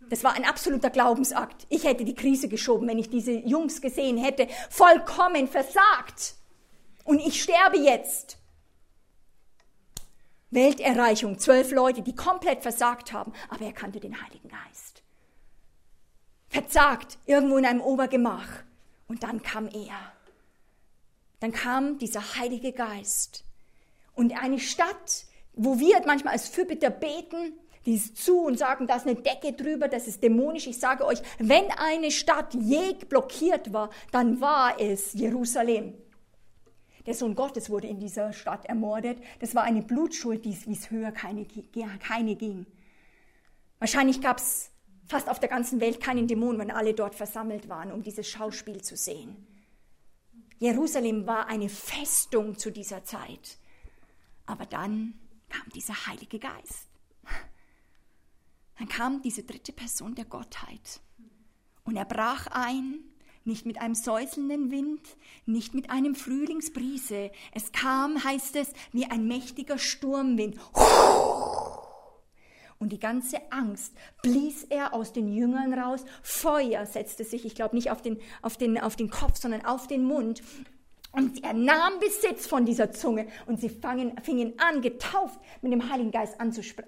Das 0.09 0.23
war 0.23 0.35
ein 0.35 0.45
absoluter 0.45 0.91
Glaubensakt. 0.91 1.66
Ich 1.71 1.85
hätte 1.85 2.05
die 2.05 2.14
Krise 2.14 2.49
geschoben, 2.49 2.87
wenn 2.87 2.99
ich 2.99 3.11
diese 3.11 3.33
Jungs 3.33 3.81
gesehen 3.81 4.16
hätte, 4.16 4.47
vollkommen 4.71 5.49
versagt. 5.49 6.37
Und 7.05 7.19
ich 7.19 7.43
sterbe 7.43 7.79
jetzt. 7.79 8.38
Welterreichung, 10.51 11.38
zwölf 11.38 11.72
Leute, 11.72 12.03
die 12.03 12.14
komplett 12.14 12.62
versagt 12.62 13.12
haben, 13.12 13.32
aber 13.49 13.66
er 13.66 13.72
kannte 13.72 14.01
den 14.01 14.22
Heiligen 14.22 14.49
Geist. 14.49 15.03
Verzagt, 16.49 17.18
irgendwo 17.26 17.59
in 17.59 17.66
einem 17.66 17.80
Obergemach. 17.80 18.49
Und 19.09 19.22
dann 19.22 19.42
kam 19.42 19.68
er. 19.68 20.12
dann 21.40 21.53
kam 21.53 21.99
dieser 21.99 22.36
Heilige 22.36 22.72
Geist. 22.72 23.44
Und 24.14 24.36
eine 24.42 24.59
Stadt, 24.59 25.24
wo 25.55 25.78
wir 25.78 26.03
manchmal 26.05 26.32
als 26.32 26.49
Fürbitter 26.49 26.90
beten, 26.90 27.53
die 27.86 27.94
ist 27.94 28.16
zu 28.16 28.40
und 28.40 28.59
sagen, 28.59 28.86
da 28.86 28.96
ist 28.96 29.07
eine 29.07 29.14
Decke 29.14 29.53
drüber, 29.53 29.88
das 29.88 30.09
ist 30.09 30.22
dämonisch. 30.22 30.66
Ich 30.66 30.78
sage 30.78 31.07
euch, 31.07 31.22
wenn 31.38 31.70
eine 31.70 32.11
Stadt 32.11 32.53
je 32.55 32.94
blockiert 33.09 33.72
war, 33.72 33.90
dann 34.11 34.40
war 34.40 34.80
es 34.80 35.14
Jerusalem. 35.14 35.94
Der 37.09 37.14
Sohn 37.14 37.34
Gottes 37.34 37.70
wurde 37.70 37.86
in 37.86 38.00
dieser 38.00 38.34
Stadt 38.34 38.66
ermordet. 38.66 39.18
Das 39.38 39.54
war 39.54 39.62
eine 39.62 39.80
Blutschuld, 39.80 40.44
wie 40.44 40.70
es 40.70 40.90
höher 40.90 41.11
keine, 41.11 41.46
keine 42.00 42.36
ging. 42.36 42.66
Wahrscheinlich 43.78 44.20
gab 44.20 44.36
es 44.36 44.72
fast 45.06 45.30
auf 45.30 45.40
der 45.40 45.48
ganzen 45.48 45.80
Welt 45.80 46.02
keinen 46.02 46.28
Dämon, 46.28 46.59
wenn 46.59 46.70
alle 46.70 46.92
dort 46.92 47.14
versammelt 47.14 47.70
waren, 47.70 47.92
um 47.92 48.02
dieses 48.02 48.28
Schauspiel 48.28 48.82
zu 48.82 48.94
sehen. 48.94 49.46
Jerusalem 50.59 51.26
war 51.26 51.46
eine 51.46 51.70
Festung 51.70 52.59
zu 52.59 52.70
dieser 52.70 53.02
Zeit. 53.04 53.56
Aber 54.44 54.66
dann 54.66 55.14
kam 55.48 55.66
dieser 55.74 56.09
Heilige 56.09 56.38
Geist. 56.38 56.88
Dann 58.78 58.88
kam 58.88 59.22
diese 59.22 59.44
dritte 59.44 59.72
Person 59.72 60.14
der 60.14 60.26
Gottheit. 60.26 61.00
Und 61.84 61.96
er 61.96 62.04
brach 62.04 62.48
ein, 62.48 63.00
nicht 63.49 63.66
mit 63.66 63.80
einem 63.80 63.96
säuselnden 63.96 64.70
Wind, 64.70 65.01
nicht 65.46 65.74
mit 65.74 65.90
einem 65.90 66.14
Frühlingsbrise. 66.14 67.32
Es 67.53 67.72
kam, 67.72 68.22
heißt 68.22 68.55
es, 68.55 68.72
wie 68.92 69.07
ein 69.07 69.26
mächtiger 69.26 69.78
Sturmwind. 69.78 70.57
Und 72.78 72.92
die 72.92 73.01
ganze 73.01 73.38
Angst 73.51 73.92
blies 74.22 74.62
er 74.64 74.94
aus 74.94 75.12
den 75.12 75.32
Jüngern 75.32 75.74
raus. 75.74 76.05
Feuer 76.22 76.86
setzte 76.86 77.24
sich, 77.24 77.44
ich 77.44 77.57
glaube 77.57 77.74
nicht 77.74 77.90
auf 77.90 78.03
den, 78.03 78.18
auf, 78.40 78.57
den, 78.57 78.78
auf 78.78 78.94
den 78.94 79.11
Kopf, 79.11 79.38
sondern 79.38 79.64
auf 79.64 79.88
den 79.88 80.05
Mund. 80.05 80.42
Und 81.11 81.42
er 81.42 81.55
nahm 81.55 81.99
Besitz 82.01 82.46
von 82.46 82.66
dieser 82.66 82.92
Zunge 82.92 83.26
und 83.46 83.59
sie 83.59 83.70
fangen, 83.70 84.12
fingen 84.22 84.53
an, 84.59 84.82
getauft 84.82 85.40
mit 85.62 85.72
dem 85.72 85.90
Heiligen 85.90 86.11
Geist 86.11 86.36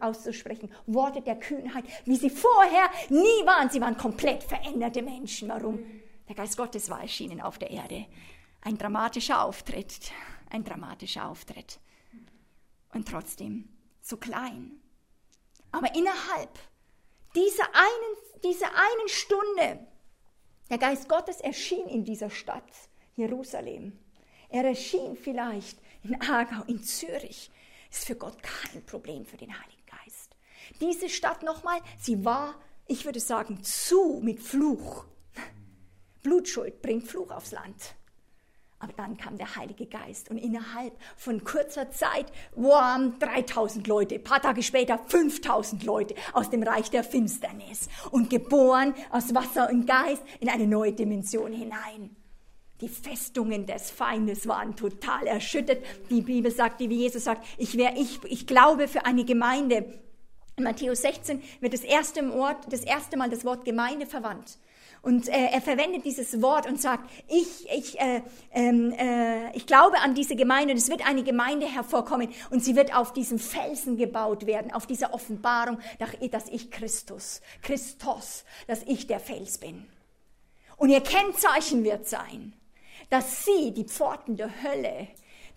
auszusprechen. 0.00 0.70
Worte 0.86 1.22
der 1.22 1.36
Kühnheit, 1.36 1.84
wie 2.04 2.16
sie 2.16 2.30
vorher 2.30 2.90
nie 3.08 3.46
waren. 3.46 3.70
Sie 3.70 3.80
waren 3.80 3.96
komplett 3.96 4.44
veränderte 4.44 5.02
Menschen. 5.02 5.48
Warum? 5.48 5.80
Der 6.31 6.37
Geist 6.37 6.57
Gottes 6.57 6.89
war 6.89 7.01
erschienen 7.01 7.41
auf 7.41 7.59
der 7.59 7.72
Erde. 7.72 8.07
Ein 8.61 8.78
dramatischer 8.78 9.43
Auftritt. 9.43 10.12
Ein 10.49 10.62
dramatischer 10.62 11.28
Auftritt. 11.28 11.81
Und 12.95 13.09
trotzdem 13.09 13.68
so 14.01 14.16
klein. 14.16 14.81
Aber 15.72 15.93
innerhalb 15.93 16.57
dieser 17.35 17.64
einen, 17.74 18.45
dieser 18.45 18.68
einen 18.68 19.09
Stunde, 19.09 19.87
der 20.70 20.78
Geist 20.78 21.09
Gottes 21.09 21.41
erschien 21.41 21.89
in 21.89 22.05
dieser 22.05 22.31
Stadt, 22.31 22.70
Jerusalem. 23.16 23.99
Er 24.51 24.62
erschien 24.62 25.16
vielleicht 25.16 25.81
in 26.05 26.14
Aargau, 26.22 26.62
in 26.68 26.81
Zürich. 26.81 27.51
Ist 27.91 28.05
für 28.05 28.14
Gott 28.14 28.41
kein 28.41 28.87
Problem 28.87 29.26
für 29.26 29.37
den 29.37 29.51
Heiligen 29.51 29.85
Geist. 30.05 30.37
Diese 30.81 31.09
Stadt 31.09 31.43
nochmal, 31.43 31.81
sie 31.99 32.24
war, 32.24 32.55
ich 32.87 33.05
würde 33.05 33.18
sagen, 33.18 33.64
zu 33.64 34.20
mit 34.22 34.39
Fluch. 34.39 35.07
Blutschuld 36.22 36.82
bringt 36.82 37.06
Fluch 37.06 37.30
aufs 37.30 37.52
Land. 37.52 37.94
Aber 38.82 38.94
dann 38.94 39.18
kam 39.18 39.36
der 39.36 39.56
Heilige 39.56 39.84
Geist 39.84 40.30
und 40.30 40.38
innerhalb 40.38 40.94
von 41.14 41.44
kurzer 41.44 41.90
Zeit 41.90 42.32
waren 42.56 43.18
3000 43.18 43.86
Leute, 43.86 44.14
ein 44.14 44.24
paar 44.24 44.40
Tage 44.40 44.62
später 44.62 44.98
5000 45.06 45.84
Leute 45.84 46.14
aus 46.32 46.48
dem 46.48 46.62
Reich 46.62 46.90
der 46.90 47.04
Finsternis 47.04 47.88
und 48.10 48.30
geboren 48.30 48.94
aus 49.10 49.34
Wasser 49.34 49.68
und 49.70 49.86
Geist 49.86 50.22
in 50.40 50.48
eine 50.48 50.66
neue 50.66 50.94
Dimension 50.94 51.52
hinein. 51.52 52.16
Die 52.80 52.88
Festungen 52.88 53.66
des 53.66 53.90
Feindes 53.90 54.48
waren 54.48 54.74
total 54.74 55.26
erschüttert. 55.26 55.84
Die 56.08 56.22
Bibel 56.22 56.50
sagt, 56.50 56.80
wie 56.80 56.86
Jesus 56.86 57.24
sagt, 57.24 57.46
ich, 57.58 57.76
wär, 57.76 57.94
ich, 57.98 58.20
ich 58.24 58.46
glaube 58.46 58.88
für 58.88 59.04
eine 59.04 59.26
Gemeinde. 59.26 60.00
In 60.56 60.64
Matthäus 60.64 61.02
16 61.02 61.42
wird 61.60 61.74
das 61.74 61.82
erste, 61.82 62.26
Wort, 62.32 62.72
das 62.72 62.82
erste 62.82 63.18
Mal 63.18 63.28
das 63.28 63.44
Wort 63.44 63.66
Gemeinde 63.66 64.06
verwandt. 64.06 64.58
Und 65.03 65.28
äh, 65.28 65.46
er 65.53 65.62
verwendet 65.62 66.05
dieses 66.05 66.42
Wort 66.42 66.66
und 66.66 66.80
sagt, 66.80 67.09
ich, 67.26 67.66
ich, 67.72 67.98
äh, 67.98 68.22
ähm, 68.53 68.92
äh, 68.92 69.51
ich 69.57 69.66
glaube 69.66 69.98
an 70.01 70.14
diese 70.14 70.36
Gemeinde 70.36 70.72
und 70.74 70.78
es 70.78 70.90
wird 70.90 71.07
eine 71.07 71.22
Gemeinde 71.22 71.66
hervorkommen 71.66 72.28
und 72.51 72.62
sie 72.62 72.76
wird 72.76 72.94
auf 72.94 73.14
diesem 73.14 73.38
Felsen 73.38 73.96
gebaut 73.96 74.44
werden, 74.44 74.72
auf 74.72 74.86
dieser 74.86 75.14
Offenbarung, 75.14 75.78
dass 76.30 76.48
ich 76.48 76.70
Christus, 76.70 77.40
Christus, 77.62 78.44
dass 78.66 78.82
ich 78.82 79.07
der 79.07 79.20
Fels 79.20 79.59
bin. 79.59 79.86
Und 80.76 80.90
ihr 80.90 81.01
Kennzeichen 81.01 81.82
wird 81.82 82.07
sein, 82.07 82.53
dass 83.09 83.44
sie 83.44 83.72
die 83.72 83.84
Pforten 83.84 84.36
der 84.36 84.51
Hölle 84.62 85.09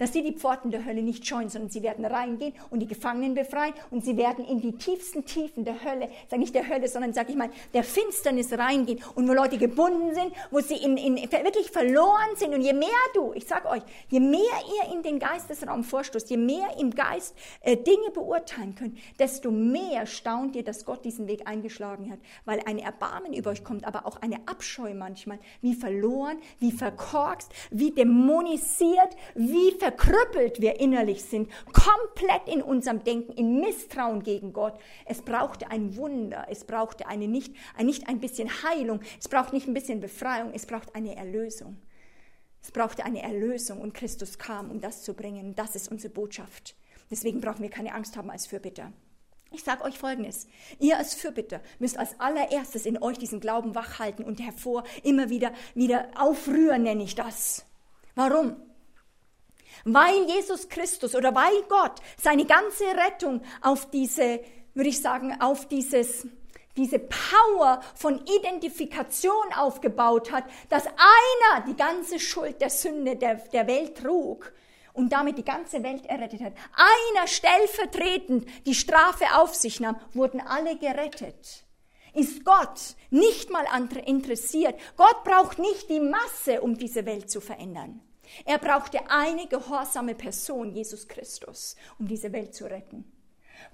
dass 0.03 0.11
sie 0.11 0.21
die 0.21 0.33
Pforten 0.33 0.69
der 0.69 0.83
Hölle 0.83 1.01
nicht 1.01 1.25
scheuen, 1.25 1.47
sondern 1.47 1.71
sie 1.71 1.81
werden 1.81 2.03
reingehen 2.03 2.53
und 2.69 2.81
die 2.81 2.87
Gefangenen 2.87 3.35
befreien 3.35 3.73
und 3.89 4.03
sie 4.03 4.17
werden 4.17 4.43
in 4.43 4.59
die 4.59 4.73
tiefsten 4.73 5.23
Tiefen 5.23 5.63
der 5.63 5.81
Hölle, 5.81 6.09
sag 6.29 6.39
nicht 6.39 6.53
der 6.53 6.67
Hölle, 6.67 6.89
sondern 6.89 7.13
sag 7.13 7.29
ich 7.29 7.37
mal, 7.37 7.49
der 7.73 7.85
Finsternis 7.85 8.51
reingehen 8.51 9.01
und 9.15 9.29
wo 9.29 9.31
Leute 9.31 9.57
gebunden 9.57 10.13
sind, 10.13 10.33
wo 10.51 10.59
sie 10.59 10.75
in, 10.75 10.97
in, 10.97 11.15
wirklich 11.15 11.71
verloren 11.71 12.35
sind. 12.35 12.53
Und 12.53 12.63
je 12.63 12.73
mehr 12.73 12.89
du, 13.13 13.31
ich 13.33 13.45
sag 13.45 13.65
euch, 13.65 13.81
je 14.09 14.19
mehr 14.19 14.41
ihr 14.41 14.93
in 14.93 15.03
den 15.03 15.19
Geistesraum 15.19 15.85
vorstoßt, 15.85 16.29
je 16.29 16.35
mehr 16.35 16.77
im 16.77 16.91
Geist 16.91 17.33
äh, 17.61 17.77
Dinge 17.77 18.11
beurteilen 18.13 18.75
könnt, 18.75 18.97
desto 19.19 19.51
mehr 19.51 20.05
staunt 20.05 20.57
ihr, 20.57 20.65
dass 20.65 20.83
Gott 20.83 21.05
diesen 21.05 21.27
Weg 21.27 21.47
eingeschlagen 21.47 22.11
hat, 22.11 22.19
weil 22.43 22.59
ein 22.65 22.77
Erbarmen 22.77 23.31
über 23.31 23.51
euch 23.51 23.63
kommt, 23.63 23.87
aber 23.87 24.05
auch 24.05 24.21
eine 24.21 24.35
Abscheu 24.47 24.93
manchmal, 24.93 25.39
wie 25.61 25.75
verloren, 25.75 26.39
wie 26.59 26.73
verkorkst, 26.73 27.49
wie 27.71 27.91
dämonisiert, 27.91 29.15
wie 29.35 29.71
verkrüppelt 29.93 30.61
wir 30.61 30.79
innerlich 30.79 31.23
sind, 31.23 31.49
komplett 31.71 32.47
in 32.47 32.61
unserem 32.61 33.03
Denken, 33.03 33.33
in 33.33 33.59
Misstrauen 33.59 34.23
gegen 34.23 34.53
Gott. 34.53 34.79
Es 35.05 35.21
brauchte 35.21 35.69
ein 35.69 35.95
Wunder, 35.95 36.47
es 36.49 36.63
brauchte 36.63 37.07
eine 37.07 37.27
nicht, 37.27 37.55
ein, 37.77 37.85
nicht 37.85 38.07
ein 38.07 38.19
bisschen 38.19 38.49
Heilung, 38.63 39.01
es 39.19 39.27
braucht 39.27 39.53
nicht 39.53 39.67
ein 39.67 39.73
bisschen 39.73 39.99
Befreiung, 39.99 40.51
es 40.53 40.65
braucht 40.65 40.95
eine 40.95 41.15
Erlösung. 41.15 41.77
Es 42.61 42.71
brauchte 42.71 43.03
eine 43.03 43.21
Erlösung 43.21 43.81
und 43.81 43.93
Christus 43.93 44.37
kam, 44.37 44.71
um 44.71 44.79
das 44.79 45.03
zu 45.03 45.13
bringen. 45.13 45.53
Das 45.53 45.75
ist 45.75 45.91
unsere 45.91 46.13
Botschaft. 46.13 46.75
Deswegen 47.11 47.41
brauchen 47.41 47.61
wir 47.61 47.69
keine 47.69 47.93
Angst 47.93 48.15
haben 48.15 48.31
als 48.31 48.47
Fürbitter. 48.47 48.93
Ich 49.51 49.63
sage 49.63 49.83
euch 49.83 49.99
Folgendes. 49.99 50.47
Ihr 50.79 50.97
als 50.97 51.13
Fürbitter 51.13 51.61
müsst 51.77 51.97
als 51.97 52.19
allererstes 52.19 52.85
in 52.85 53.03
euch 53.03 53.19
diesen 53.19 53.39
Glauben 53.39 53.75
wachhalten 53.75 54.23
und 54.23 54.39
hervor 54.41 54.83
immer 55.03 55.29
wieder, 55.29 55.51
wieder 55.75 56.09
aufrühren, 56.15 56.83
nenne 56.83 57.03
ich 57.03 57.15
das. 57.15 57.65
Warum? 58.15 58.55
Weil 59.85 60.25
Jesus 60.25 60.69
Christus 60.69 61.15
oder 61.15 61.33
weil 61.35 61.61
Gott 61.69 62.01
seine 62.21 62.45
ganze 62.45 62.85
Rettung 62.85 63.41
auf 63.61 63.89
diese, 63.89 64.39
würde 64.73 64.89
ich 64.89 65.01
sagen, 65.01 65.39
auf 65.41 65.67
dieses, 65.67 66.27
diese 66.75 66.99
Power 66.99 67.81
von 67.95 68.21
Identifikation 68.25 69.53
aufgebaut 69.55 70.31
hat, 70.31 70.45
dass 70.69 70.85
einer 70.87 71.65
die 71.67 71.75
ganze 71.75 72.19
Schuld 72.19 72.61
der 72.61 72.69
Sünde 72.69 73.15
der, 73.15 73.35
der 73.35 73.67
Welt 73.67 73.97
trug 73.97 74.51
und 74.93 75.11
damit 75.11 75.37
die 75.37 75.45
ganze 75.45 75.83
Welt 75.83 76.05
errettet 76.05 76.41
hat. 76.41 76.53
Einer 76.75 77.27
stellvertretend 77.27 78.47
die 78.65 78.75
Strafe 78.75 79.25
auf 79.35 79.55
sich 79.55 79.79
nahm, 79.79 79.99
wurden 80.13 80.41
alle 80.41 80.77
gerettet. 80.77 81.63
Ist 82.13 82.45
Gott 82.45 82.95
nicht 83.09 83.49
mal 83.49 83.65
interessiert? 84.05 84.79
Gott 84.97 85.23
braucht 85.23 85.57
nicht 85.57 85.89
die 85.89 85.99
Masse, 85.99 86.61
um 86.61 86.77
diese 86.77 87.05
Welt 87.05 87.29
zu 87.29 87.41
verändern. 87.41 88.01
Er 88.45 88.57
brauchte 88.57 88.99
eine 89.09 89.47
gehorsame 89.47 90.15
Person, 90.15 90.71
Jesus 90.71 91.07
Christus, 91.07 91.75
um 91.99 92.07
diese 92.07 92.31
Welt 92.33 92.53
zu 92.53 92.65
retten. 92.65 93.05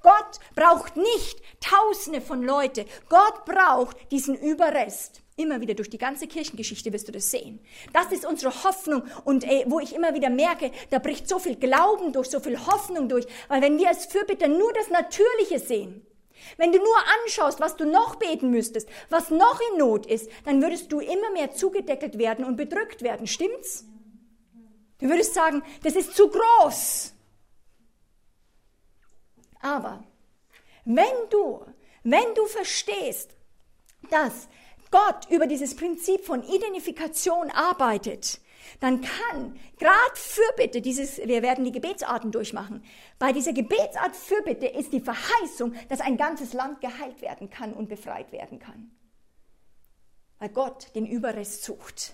Gott 0.01 0.39
braucht 0.55 0.97
nicht 0.97 1.41
Tausende 1.59 2.21
von 2.21 2.43
Leuten. 2.43 2.85
Gott 3.09 3.45
braucht 3.45 3.97
diesen 4.11 4.35
Überrest. 4.35 5.21
Immer 5.35 5.61
wieder 5.61 5.73
durch 5.73 5.89
die 5.89 5.97
ganze 5.97 6.27
Kirchengeschichte 6.27 6.91
wirst 6.91 7.07
du 7.07 7.11
das 7.11 7.31
sehen. 7.31 7.59
Das 7.93 8.11
ist 8.11 8.25
unsere 8.25 8.63
Hoffnung 8.63 9.03
und 9.23 9.45
äh, 9.45 9.63
wo 9.67 9.79
ich 9.79 9.95
immer 9.95 10.13
wieder 10.13 10.29
merke, 10.29 10.71
da 10.89 10.99
bricht 10.99 11.29
so 11.29 11.39
viel 11.39 11.55
Glauben 11.55 12.11
durch, 12.11 12.29
so 12.29 12.41
viel 12.41 12.59
Hoffnung 12.65 13.07
durch, 13.07 13.25
weil 13.47 13.61
wenn 13.61 13.77
wir 13.77 13.87
als 13.87 14.05
Fürbitter 14.05 14.49
nur 14.49 14.73
das 14.73 14.89
Natürliche 14.89 15.59
sehen, 15.59 16.05
wenn 16.57 16.71
du 16.71 16.79
nur 16.79 16.95
anschaust, 17.23 17.59
was 17.59 17.75
du 17.77 17.85
noch 17.85 18.15
beten 18.15 18.49
müsstest, 18.49 18.89
was 19.09 19.29
noch 19.29 19.59
in 19.71 19.77
Not 19.77 20.05
ist, 20.05 20.29
dann 20.45 20.61
würdest 20.61 20.91
du 20.91 20.99
immer 20.99 21.31
mehr 21.31 21.53
zugedeckelt 21.53 22.17
werden 22.17 22.43
und 22.43 22.57
bedrückt 22.57 23.01
werden. 23.01 23.27
Stimmt's? 23.27 23.85
Du 24.99 25.09
würdest 25.09 25.33
sagen, 25.33 25.63
das 25.83 25.95
ist 25.95 26.15
zu 26.15 26.29
groß. 26.29 27.13
Aber 29.61 30.03
wenn 30.85 31.29
du, 31.29 31.65
wenn 32.03 32.33
du 32.35 32.45
verstehst, 32.45 33.35
dass 34.09 34.47
Gott 34.91 35.29
über 35.29 35.47
dieses 35.47 35.75
Prinzip 35.75 36.25
von 36.25 36.43
Identifikation 36.43 37.51
arbeitet, 37.51 38.41
dann 38.79 39.01
kann 39.01 39.59
gerade 39.77 40.15
Fürbitte, 40.15 40.81
dieses, 40.81 41.17
wir 41.17 41.41
werden 41.41 41.65
die 41.65 41.71
Gebetsarten 41.71 42.31
durchmachen, 42.31 42.83
bei 43.17 43.31
dieser 43.31 43.53
Gebetsart 43.53 44.15
Fürbitte 44.15 44.67
ist 44.67 44.93
die 44.93 45.01
Verheißung, 45.01 45.73
dass 45.89 46.01
ein 46.01 46.17
ganzes 46.17 46.53
Land 46.53 46.81
geheilt 46.81 47.21
werden 47.21 47.49
kann 47.49 47.73
und 47.73 47.89
befreit 47.89 48.31
werden 48.31 48.59
kann. 48.59 48.91
Weil 50.39 50.49
Gott 50.49 50.93
den 50.95 51.05
Überrest 51.05 51.63
sucht. 51.63 52.13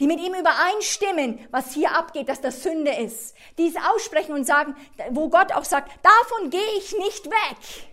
Die 0.00 0.06
mit 0.06 0.20
ihm 0.20 0.34
übereinstimmen, 0.34 1.46
was 1.50 1.72
hier 1.72 1.96
abgeht, 1.96 2.28
dass 2.28 2.40
das 2.40 2.62
Sünde 2.62 2.92
ist, 2.92 3.34
die 3.58 3.68
es 3.68 3.76
aussprechen 3.76 4.34
und 4.34 4.44
sagen, 4.46 4.74
wo 5.10 5.28
Gott 5.28 5.52
auch 5.52 5.64
sagt, 5.64 5.90
davon 6.02 6.50
gehe 6.50 6.78
ich 6.78 6.96
nicht 6.96 7.26
weg. 7.26 7.88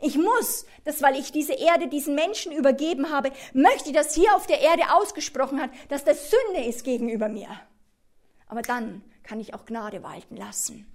Ich 0.00 0.16
muss, 0.16 0.66
das 0.84 1.00
weil 1.00 1.16
ich 1.16 1.30
diese 1.30 1.52
Erde 1.52 1.86
diesen 1.86 2.16
Menschen 2.16 2.50
übergeben 2.50 3.10
habe, 3.10 3.30
möchte, 3.52 3.92
dass 3.92 4.14
hier 4.14 4.34
auf 4.34 4.46
der 4.46 4.60
Erde 4.60 4.92
ausgesprochen 4.92 5.60
hat, 5.60 5.70
dass 5.88 6.04
das 6.04 6.30
Sünde 6.30 6.68
ist 6.68 6.82
gegenüber 6.84 7.28
mir. 7.28 7.48
Aber 8.48 8.62
dann 8.62 9.02
kann 9.22 9.38
ich 9.38 9.54
auch 9.54 9.64
Gnade 9.64 10.02
walten 10.02 10.36
lassen. 10.36 10.92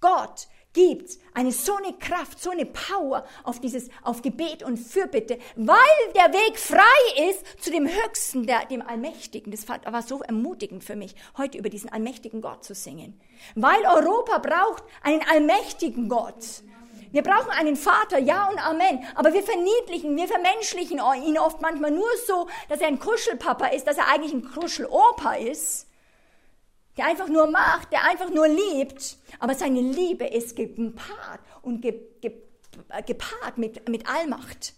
Gott 0.00 0.48
gibt 0.74 1.18
eine 1.32 1.52
so 1.52 1.76
eine 1.76 1.94
Kraft, 1.94 2.42
so 2.42 2.50
eine 2.50 2.66
Power 2.66 3.24
auf 3.44 3.60
dieses, 3.60 3.88
auf 4.02 4.20
Gebet 4.20 4.62
und 4.62 4.76
Fürbitte, 4.76 5.38
weil 5.56 5.76
der 6.14 6.32
Weg 6.32 6.58
frei 6.58 7.30
ist 7.30 7.62
zu 7.62 7.70
dem 7.70 7.88
Höchsten, 7.88 8.46
der, 8.46 8.66
dem 8.66 8.82
Allmächtigen. 8.82 9.50
Das 9.50 9.66
war 9.68 10.02
so 10.02 10.20
ermutigend 10.20 10.84
für 10.84 10.96
mich, 10.96 11.14
heute 11.38 11.56
über 11.56 11.70
diesen 11.70 11.90
allmächtigen 11.90 12.42
Gott 12.42 12.64
zu 12.64 12.74
singen. 12.74 13.18
Weil 13.54 13.80
Europa 13.86 14.38
braucht 14.38 14.84
einen 15.02 15.22
allmächtigen 15.22 16.08
Gott. 16.08 16.62
Wir 17.12 17.22
brauchen 17.22 17.50
einen 17.50 17.76
Vater, 17.76 18.18
ja 18.18 18.48
und 18.48 18.58
Amen. 18.58 19.04
Aber 19.14 19.32
wir 19.32 19.44
verniedlichen, 19.44 20.16
wir 20.16 20.26
vermenschlichen 20.26 21.00
ihn 21.24 21.38
oft 21.38 21.60
manchmal 21.60 21.92
nur 21.92 22.10
so, 22.26 22.48
dass 22.68 22.80
er 22.80 22.88
ein 22.88 22.98
Kuschelpapa 22.98 23.68
ist, 23.68 23.86
dass 23.86 23.98
er 23.98 24.08
eigentlich 24.08 24.32
ein 24.32 24.50
Kuschelopa 24.50 25.34
ist, 25.34 25.86
der 26.96 27.06
einfach 27.06 27.28
nur 27.28 27.46
macht, 27.46 27.92
der 27.92 28.04
einfach 28.04 28.30
nur 28.30 28.48
liebt. 28.48 29.18
Aber 29.38 29.54
seine 29.54 29.80
Liebe 29.80 30.26
ist 30.26 30.56
gepaart 30.56 31.40
und 31.62 31.82
gepaart 31.82 33.58
mit, 33.58 33.88
mit 33.88 34.08
Allmacht. 34.08 34.74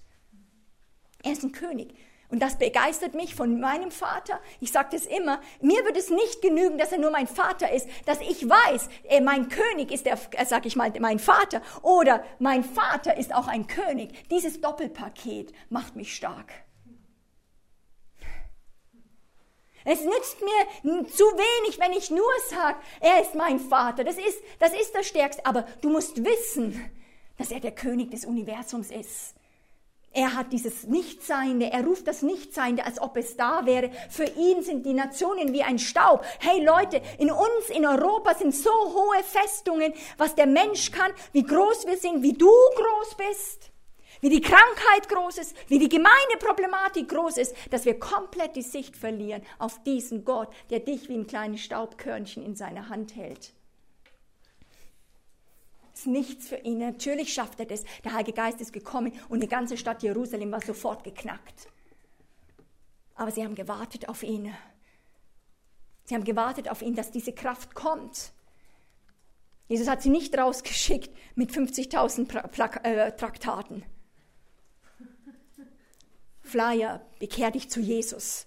Er 1.23 1.33
ist 1.33 1.43
ein 1.43 1.53
König. 1.53 1.95
Und 2.29 2.41
das 2.41 2.59
begeistert 2.59 3.14
mich 3.14 3.35
von 3.35 3.61
meinem 3.61 3.91
Vater. 3.91 4.41
Ich 4.61 4.73
sage 4.73 4.89
das 4.93 5.07
immer. 5.07 5.41
Mir 5.61 5.85
wird 5.85 5.97
es 5.97 6.11
nicht 6.11 6.43
genügen, 6.43 6.77
dass 6.77 6.91
er 6.91 6.99
nur 6.99 7.12
mein 7.12 7.29
Vater 7.29 7.73
ist, 7.73 7.89
dass 8.05 8.21
ich 8.21 8.49
weiß, 8.49 8.89
äh, 9.05 9.21
mein 9.21 9.49
König 9.49 9.93
ist 9.93 10.07
der, 10.07 10.19
äh, 10.33 10.45
sag 10.45 10.67
ich 10.67 10.75
mal, 10.75 10.93
mein 10.99 11.21
Vater. 11.21 11.62
Oder 11.83 12.25
mein 12.41 12.64
Vater 12.64 13.17
ist 13.17 13.33
auch 13.33 13.47
ein 13.47 13.69
König. 13.69 14.29
Dieses 14.29 14.61
Doppelpaket 14.61 15.53
macht 15.71 15.95
mich 15.95 16.17
stark. 16.17 16.53
Es 19.87 20.05
nützt 20.05 20.39
mir 20.43 21.07
zu 21.07 21.24
wenig, 21.24 21.78
wenn 21.78 21.93
ich 21.93 22.11
nur 22.11 22.28
sage, 22.51 22.76
er 23.01 23.22
ist 23.22 23.37
mein 23.37 23.61
Vater. 23.61 24.03
Das 24.03 24.18
ist, 24.18 24.43
das 24.59 24.72
ist 24.72 24.93
das 24.93 25.07
Stärkste. 25.07 25.47
Aber 25.47 25.64
du 25.80 25.91
musst 25.91 26.24
wissen, 26.24 26.91
dass 27.39 27.53
er 27.53 27.61
der 27.61 27.70
König 27.70 28.11
des 28.11 28.24
Universums 28.24 28.91
ist. 28.91 29.34
Er 30.12 30.34
hat 30.34 30.53
dieses 30.53 30.84
Nichtseinende, 30.84 31.70
er 31.70 31.84
ruft 31.84 32.09
das 32.09 32.22
Nichtseinende, 32.22 32.84
als 32.84 33.01
ob 33.01 33.16
es 33.16 33.37
da 33.37 33.64
wäre. 33.64 33.91
Für 34.11 34.24
ihn 34.24 34.62
sind 34.62 34.87
die 34.87 34.95
Nationen 34.95 35.53
wie 35.53 35.62
ein 35.62 35.78
Staub. 35.78 36.24
Hey 36.41 36.64
Leute, 36.64 37.01
in 37.18 37.30
uns, 37.30 37.68
in 37.72 37.87
Europa 37.87 38.34
sind 38.34 38.55
so 38.55 38.70
hohe 38.70 39.22
Festungen, 39.22 39.93
was 40.16 40.34
der 40.34 40.47
Mensch 40.47 40.91
kann, 40.91 41.12
wie 41.32 41.45
groß 41.45 41.87
wir 41.87 41.97
sind, 41.97 42.22
wie 42.22 42.32
du 42.32 42.51
groß 42.51 43.14
bist, 43.28 43.70
wie 44.21 44.29
die 44.29 44.41
Krankheit 44.41 45.09
groß 45.09 45.39
ist, 45.39 45.57
wie 45.69 45.79
die 45.79 45.89
Gemeindeproblematik 45.89 47.09
groß 47.09 47.39
ist, 47.39 47.55
dass 47.71 47.85
wir 47.85 47.99
komplett 47.99 48.57
die 48.57 48.62
Sicht 48.62 48.97
verlieren 48.97 49.43
auf 49.59 49.83
diesen 49.85 50.25
Gott, 50.25 50.49
der 50.71 50.81
dich 50.81 51.09
wie 51.09 51.17
ein 51.17 51.27
kleines 51.27 51.61
Staubkörnchen 51.61 52.45
in 52.45 52.57
seiner 52.57 52.89
Hand 52.89 53.17
hält 53.17 53.53
ist 55.97 56.07
nichts 56.07 56.49
für 56.49 56.57
ihn. 56.57 56.79
Natürlich 56.79 57.33
schafft 57.33 57.59
er 57.59 57.67
das. 57.67 57.85
Der 58.05 58.12
Heilige 58.12 58.35
Geist 58.35 58.61
ist 58.61 58.73
gekommen 58.73 59.12
und 59.29 59.43
die 59.43 59.49
ganze 59.49 59.77
Stadt 59.77 60.03
Jerusalem 60.03 60.53
war 60.53 60.61
sofort 60.61 61.05
geknackt. 61.05 61.69
Aber 63.14 63.31
sie 63.31 63.43
haben 63.43 63.55
gewartet 63.55 64.09
auf 64.09 64.23
ihn. 64.23 64.55
Sie 66.05 66.14
haben 66.14 66.25
gewartet 66.25 66.71
auf 66.71 66.83
ihn, 66.83 66.95
dass 66.95 67.11
diese 67.11 67.33
Kraft 67.33 67.75
kommt. 67.75 68.33
Jesus 69.69 69.89
hat 69.89 70.03
sie 70.03 70.11
nicht 70.11 70.37
rausgeschickt 70.39 71.11
mit 71.35 71.51
50.000 71.51 72.85
äh, 72.85 73.17
Traktaten. 73.17 73.85
Flyer, 76.47 77.01
bekehr 77.19 77.51
dich 77.51 77.69
zu 77.71 77.81
Jesus. 77.81 78.47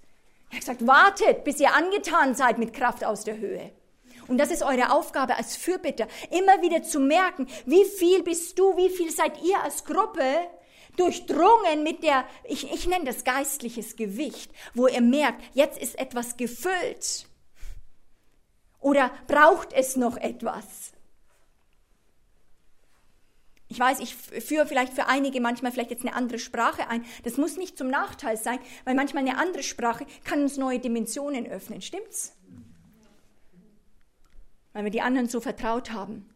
Er 0.49 0.55
hat 0.55 0.61
gesagt, 0.61 0.87
wartet, 0.87 1.43
bis 1.43 1.59
ihr 1.59 1.73
angetan 1.73 2.33
seid 2.33 2.57
mit 2.57 2.73
Kraft 2.73 3.03
aus 3.05 3.23
der 3.23 3.37
Höhe. 3.37 3.71
Und 4.27 4.37
das 4.37 4.51
ist 4.51 4.63
eure 4.63 4.91
Aufgabe 4.91 5.35
als 5.35 5.55
Fürbitter, 5.55 6.07
immer 6.29 6.61
wieder 6.61 6.83
zu 6.83 6.99
merken, 6.99 7.47
wie 7.65 7.85
viel 7.85 8.23
bist 8.23 8.57
du, 8.59 8.77
wie 8.77 8.89
viel 8.89 9.11
seid 9.11 9.41
ihr 9.43 9.61
als 9.61 9.85
Gruppe 9.85 10.23
durchdrungen 10.97 11.83
mit 11.83 12.03
der, 12.03 12.25
ich, 12.43 12.71
ich 12.71 12.87
nenne 12.87 13.05
das 13.05 13.23
geistliches 13.23 13.95
Gewicht, 13.95 14.51
wo 14.73 14.87
ihr 14.87 15.01
merkt, 15.01 15.41
jetzt 15.53 15.81
ist 15.81 15.97
etwas 15.97 16.37
gefüllt. 16.37 17.25
Oder 18.79 19.11
braucht 19.27 19.73
es 19.73 19.95
noch 19.95 20.17
etwas? 20.17 20.88
Ich 23.69 23.79
weiß, 23.79 23.99
ich 23.99 24.15
führe 24.15 24.65
vielleicht 24.65 24.93
für 24.93 25.05
einige 25.05 25.39
manchmal 25.39 25.71
vielleicht 25.71 25.91
jetzt 25.91 26.05
eine 26.05 26.15
andere 26.15 26.39
Sprache 26.39 26.87
ein. 26.87 27.05
Das 27.23 27.37
muss 27.37 27.55
nicht 27.55 27.77
zum 27.77 27.87
Nachteil 27.87 28.35
sein, 28.35 28.59
weil 28.83 28.95
manchmal 28.95 29.27
eine 29.27 29.37
andere 29.37 29.63
Sprache 29.63 30.05
kann 30.23 30.41
uns 30.41 30.57
neue 30.57 30.79
Dimensionen 30.79 31.45
öffnen. 31.45 31.81
Stimmt's? 31.81 32.33
weil 34.73 34.83
wir 34.83 34.91
die 34.91 35.01
anderen 35.01 35.27
so 35.27 35.41
vertraut 35.41 35.91
haben. 35.91 36.29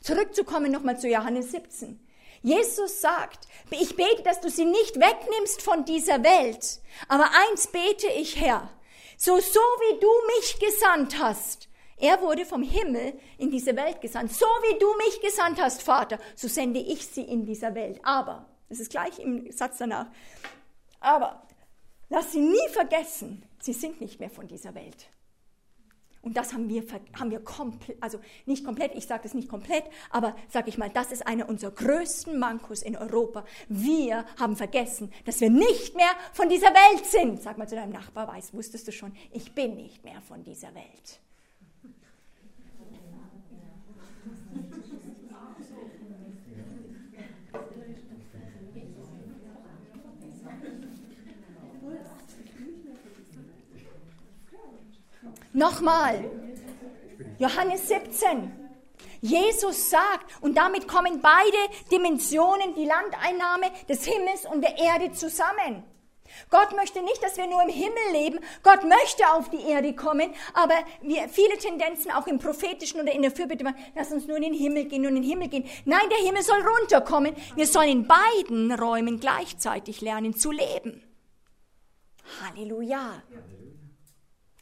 Zurückzukommen 0.00 0.70
nochmal 0.70 0.98
zu 0.98 1.08
Johannes 1.08 1.50
17. 1.50 2.00
Jesus 2.42 3.00
sagt, 3.00 3.48
ich 3.70 3.96
bete, 3.96 4.22
dass 4.22 4.40
du 4.40 4.50
sie 4.50 4.66
nicht 4.66 4.96
wegnimmst 4.96 5.62
von 5.62 5.84
dieser 5.84 6.22
Welt, 6.22 6.80
aber 7.08 7.30
eins 7.48 7.68
bete 7.68 8.06
ich, 8.08 8.38
Herr, 8.38 8.70
so, 9.16 9.38
so 9.40 9.60
wie 9.60 10.00
du 10.00 10.10
mich 10.36 10.58
gesandt 10.60 11.18
hast. 11.18 11.68
Er 12.04 12.20
wurde 12.20 12.44
vom 12.44 12.62
Himmel 12.62 13.14
in 13.38 13.50
diese 13.50 13.74
Welt 13.76 14.02
gesandt. 14.02 14.30
So 14.30 14.44
wie 14.44 14.78
du 14.78 14.86
mich 14.98 15.22
gesandt 15.22 15.58
hast, 15.58 15.82
Vater, 15.82 16.18
so 16.36 16.48
sende 16.48 16.78
ich 16.78 17.06
sie 17.06 17.22
in 17.22 17.46
dieser 17.46 17.74
Welt. 17.74 17.98
Aber, 18.02 18.44
das 18.68 18.78
ist 18.78 18.90
gleich 18.90 19.18
im 19.18 19.50
Satz 19.50 19.78
danach, 19.78 20.08
aber 21.00 21.46
lass 22.10 22.32
sie 22.32 22.40
nie 22.40 22.68
vergessen, 22.72 23.42
sie 23.58 23.72
sind 23.72 24.02
nicht 24.02 24.20
mehr 24.20 24.28
von 24.28 24.46
dieser 24.46 24.74
Welt. 24.74 25.08
Und 26.20 26.36
das 26.36 26.52
haben 26.52 26.68
wir, 26.68 26.84
haben 27.18 27.30
wir 27.30 27.42
komplett, 27.42 28.02
also 28.02 28.20
nicht 28.44 28.66
komplett, 28.66 28.94
ich 28.94 29.06
sage 29.06 29.22
das 29.22 29.32
nicht 29.32 29.48
komplett, 29.48 29.84
aber 30.10 30.36
sage 30.50 30.68
ich 30.68 30.76
mal, 30.76 30.90
das 30.90 31.10
ist 31.10 31.26
einer 31.26 31.48
unserer 31.48 31.70
größten 31.70 32.38
Mankos 32.38 32.82
in 32.82 32.98
Europa. 32.98 33.46
Wir 33.70 34.26
haben 34.38 34.56
vergessen, 34.56 35.10
dass 35.24 35.40
wir 35.40 35.48
nicht 35.48 35.96
mehr 35.96 36.12
von 36.34 36.50
dieser 36.50 36.68
Welt 36.68 37.06
sind. 37.06 37.42
Sag 37.42 37.56
mal 37.56 37.66
zu 37.66 37.76
deinem 37.76 37.92
Nachbar, 37.92 38.28
weißt, 38.28 38.52
wusstest 38.52 38.88
du 38.88 38.92
schon, 38.92 39.16
ich 39.32 39.54
bin 39.54 39.76
nicht 39.76 40.04
mehr 40.04 40.20
von 40.20 40.44
dieser 40.44 40.74
Welt. 40.74 41.23
Nochmal. 55.54 56.30
Johannes 57.38 57.88
17. 57.88 58.52
Jesus 59.20 59.88
sagt, 59.88 60.42
und 60.42 60.56
damit 60.56 60.86
kommen 60.86 61.22
beide 61.22 61.56
Dimensionen, 61.90 62.74
die 62.74 62.84
Landeinnahme 62.84 63.70
des 63.88 64.04
Himmels 64.04 64.44
und 64.44 64.62
der 64.62 64.76
Erde 64.76 65.12
zusammen. 65.12 65.84
Gott 66.50 66.74
möchte 66.74 67.02
nicht, 67.02 67.22
dass 67.22 67.36
wir 67.36 67.46
nur 67.46 67.62
im 67.62 67.68
Himmel 67.68 68.12
leben. 68.12 68.40
Gott 68.64 68.82
möchte 68.82 69.24
auf 69.32 69.48
die 69.50 69.62
Erde 69.62 69.94
kommen, 69.94 70.34
aber 70.54 70.74
wir, 71.02 71.28
viele 71.28 71.56
Tendenzen 71.56 72.10
auch 72.10 72.26
im 72.26 72.40
prophetischen 72.40 73.00
oder 73.00 73.12
in 73.12 73.22
der 73.22 73.30
Fürbitte, 73.30 73.64
lass 73.94 74.10
uns 74.10 74.26
nur 74.26 74.36
in 74.38 74.42
den 74.42 74.54
Himmel 74.54 74.86
gehen, 74.86 75.02
nur 75.02 75.10
in 75.10 75.22
den 75.22 75.24
Himmel 75.24 75.48
gehen. 75.48 75.64
Nein, 75.84 76.08
der 76.10 76.26
Himmel 76.26 76.42
soll 76.42 76.60
runterkommen. 76.60 77.36
Wir 77.54 77.68
sollen 77.68 77.90
in 77.90 78.08
beiden 78.08 78.72
Räumen 78.72 79.20
gleichzeitig 79.20 80.00
lernen 80.00 80.34
zu 80.34 80.50
leben. 80.50 81.02
Halleluja. 82.42 83.22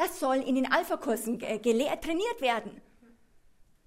Das 0.03 0.19
soll 0.19 0.39
in 0.39 0.57
den 0.57 0.73
Alpha-Kursen 0.73 1.39
gelehrt, 1.39 2.03
trainiert 2.03 2.41
werden. 2.41 2.83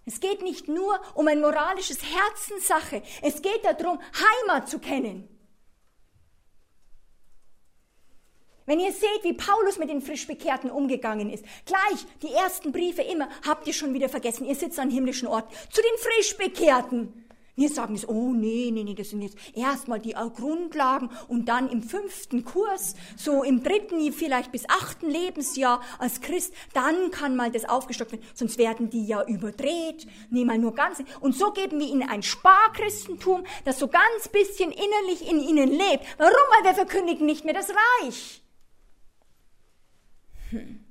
Es 0.06 0.22
geht 0.22 0.42
nicht 0.44 0.70
nur 0.70 0.98
um 1.14 1.28
ein 1.28 1.42
moralisches 1.42 2.00
Herzenssache. 2.04 3.02
Es 3.22 3.42
geht 3.42 3.66
darum, 3.66 4.00
Heimat 4.00 4.70
zu 4.70 4.80
kennen. 4.80 5.28
Wenn 8.66 8.80
ihr 8.80 8.94
seht, 8.94 9.24
wie 9.24 9.34
Paulus 9.34 9.78
mit 9.78 9.90
den 9.90 10.02
Frischbekehrten 10.02 10.72
umgegangen 10.72 11.30
ist, 11.30 11.44
gleich 11.66 12.06
die 12.22 12.32
ersten 12.32 12.72
Briefe 12.72 13.02
immer, 13.02 13.28
habt 13.46 13.68
ihr 13.68 13.74
schon 13.74 13.94
wieder 13.94 14.08
vergessen, 14.08 14.46
ihr 14.46 14.56
sitzt 14.56 14.80
an 14.80 14.90
himmlischen 14.90 15.28
Ort, 15.28 15.52
zu 15.70 15.82
den 15.82 15.98
Frischbekehrten. 16.00 17.25
Wir 17.56 17.70
sagen 17.70 17.96
es, 17.96 18.08
oh 18.08 18.34
nee, 18.34 18.70
nee, 18.72 18.84
nee, 18.84 18.96
das 18.96 19.12
sind 19.12 19.22
jetzt 19.22 19.38
erstmal 19.56 20.00
die 20.00 20.14
Grundlagen 20.14 21.10
und 21.30 21.46
dann 21.48 21.70
im 21.70 21.84
fünften 21.84 22.44
Kurs, 22.44 22.96
so 23.16 23.44
im 23.44 23.64
dritten, 23.64 24.12
vielleicht 24.12 24.52
bis 24.52 24.68
achten 24.68 25.10
Lebensjahr 25.10 25.82
als 25.98 26.20
Christ, 26.20 26.54
dann 26.74 27.12
kann 27.12 27.36
mal 27.36 27.52
das 27.52 27.64
aufgestockt 27.64 28.12
werden, 28.12 28.26
sonst 28.34 28.58
werden 28.58 28.90
die 28.90 29.06
ja 29.06 29.24
überdreht, 29.26 30.06
nee, 30.30 30.44
mal 30.44 30.58
nur 30.58 30.76
ganz. 30.76 31.02
Und 31.22 31.36
so 31.36 31.52
geben 31.52 31.80
wir 31.80 31.88
ihnen 31.88 32.08
ein 32.10 32.24
Sparchristentum, 32.24 33.46
das 33.64 33.80
so 33.80 33.88
ganz 33.88 34.28
bisschen 34.32 34.72
innerlich 34.72 35.30
in 35.30 35.40
ihnen 35.40 35.70
lebt. 35.70 36.06
Warum? 36.18 36.34
Weil 36.58 36.66
wir 36.66 36.74
verkündigen 36.74 37.26
nicht 37.26 37.46
mehr 37.46 37.54
das 37.54 37.70
Reich. 38.02 38.44
Hm. 40.50 40.86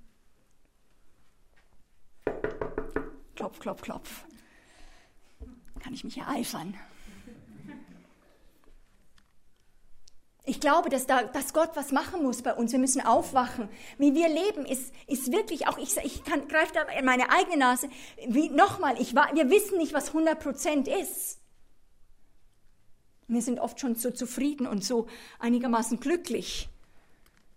Klopf, 3.37 3.59
klopf, 3.59 3.83
klopf. 3.83 4.24
Kann 5.85 5.93
ich 5.93 6.03
mich 6.03 6.17
ereifern? 6.17 6.75
Ich 10.47 10.59
glaube, 10.59 10.89
dass, 10.89 11.07
da, 11.07 11.25
dass 11.25 11.53
Gott 11.53 11.73
was 11.75 11.93
machen 11.93 12.23
muss 12.23 12.41
bei 12.41 12.55
uns. 12.55 12.73
Wir 12.73 12.79
müssen 12.79 13.03
aufwachen. 13.03 13.69
Wie 13.99 14.15
wir 14.15 14.29
leben, 14.29 14.65
ist, 14.65 14.95
ist 15.07 15.31
wirklich 15.31 15.69
auch, 15.69 15.77
ich, 15.77 15.95
ich 15.99 16.25
greife 16.25 16.73
da 16.73 16.83
in 16.99 17.05
meine 17.05 17.29
eigene 17.29 17.59
Nase. 17.59 17.91
Wie, 18.27 18.49
nochmal, 18.49 18.97
wir 18.99 19.51
wissen 19.51 19.77
nicht, 19.77 19.93
was 19.93 20.09
100 20.09 20.41
Prozent 20.41 20.89
ist. 20.89 21.39
Wir 23.27 23.43
sind 23.43 23.61
oft 23.61 23.79
schon 23.79 23.95
so 23.95 24.11
zufrieden 24.11 24.67
und 24.67 24.83
so 24.83 25.07
einigermaßen 25.39 26.01
glücklich. 26.01 26.71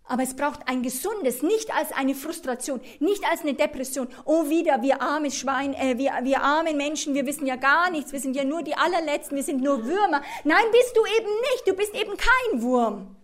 Aber 0.07 0.23
es 0.23 0.35
braucht 0.35 0.67
ein 0.67 0.83
gesundes, 0.83 1.43
nicht 1.43 1.73
als 1.75 1.91
eine 1.91 2.15
Frustration, 2.15 2.79
nicht 2.99 3.23
als 3.29 3.41
eine 3.41 3.53
Depression. 3.53 4.07
Oh, 4.25 4.49
wieder, 4.49 4.81
wir 4.81 5.01
arme 5.01 5.31
Schwein, 5.31 5.73
äh, 5.73 5.97
wir, 5.97 6.11
wir 6.23 6.41
armen 6.41 6.77
Menschen, 6.77 7.13
wir 7.13 7.25
wissen 7.25 7.45
ja 7.45 7.57
gar 7.57 7.91
nichts, 7.91 8.13
wir 8.13 8.19
sind 8.19 8.35
ja 8.35 8.43
nur 8.43 8.63
die 8.63 8.75
allerletzten, 8.75 9.35
wir 9.35 9.43
sind 9.43 9.61
nur 9.61 9.85
Würmer. 9.85 10.21
Nein, 10.43 10.65
bist 10.71 10.95
du 10.95 11.01
eben 11.05 11.29
nicht, 11.29 11.67
du 11.67 11.73
bist 11.73 11.93
eben 11.93 12.13
kein 12.15 12.61
Wurm. 12.61 13.15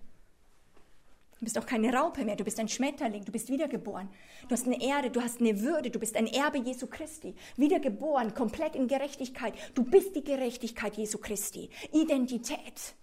Du 1.44 1.46
bist 1.46 1.58
auch 1.58 1.66
keine 1.66 1.94
Raupe 1.94 2.24
mehr, 2.24 2.38
du 2.38 2.46
bist 2.46 2.58
ein 2.60 2.70
Schmetterling, 2.70 3.26
du 3.26 3.32
bist 3.34 3.50
wiedergeboren. 3.50 4.08
Du 4.48 4.54
hast 4.54 4.66
eine 4.66 4.82
Erde, 4.82 5.10
du 5.10 5.22
hast 5.22 5.42
eine 5.42 5.60
Würde, 5.62 5.90
du 5.90 6.00
bist 6.00 6.16
ein 6.16 6.28
Erbe 6.28 6.58
Jesu 6.58 6.88
Christi. 6.88 7.36
Wiedergeboren, 7.58 8.34
komplett 8.34 8.76
in 8.76 8.88
Gerechtigkeit. 8.88 9.54
Du 9.74 9.84
bist 9.84 10.16
die 10.16 10.24
Gerechtigkeit 10.24 10.96
Jesu 10.96 11.18
Christi. 11.18 11.70
Identität. 11.92 12.96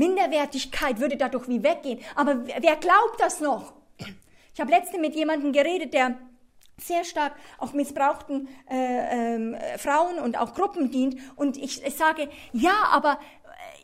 Minderwertigkeit 0.00 0.98
würde 0.98 1.16
dadurch 1.16 1.46
wie 1.48 1.62
weggehen. 1.62 2.00
Aber 2.16 2.46
wer 2.46 2.76
glaubt 2.76 3.18
das 3.18 3.40
noch? 3.40 3.74
Ich 4.54 4.60
habe 4.60 4.70
letzte 4.70 4.98
mit 4.98 5.14
jemandem 5.14 5.52
geredet, 5.52 5.94
der 5.94 6.16
sehr 6.78 7.04
stark 7.04 7.34
auch 7.58 7.72
missbrauchten 7.72 8.48
äh, 8.70 9.34
ähm, 9.34 9.56
Frauen 9.76 10.18
und 10.18 10.38
auch 10.38 10.54
Gruppen 10.54 10.90
dient. 10.90 11.16
Und 11.36 11.56
ich, 11.56 11.84
ich 11.84 11.96
sage, 11.96 12.28
ja, 12.52 12.84
aber 12.90 13.18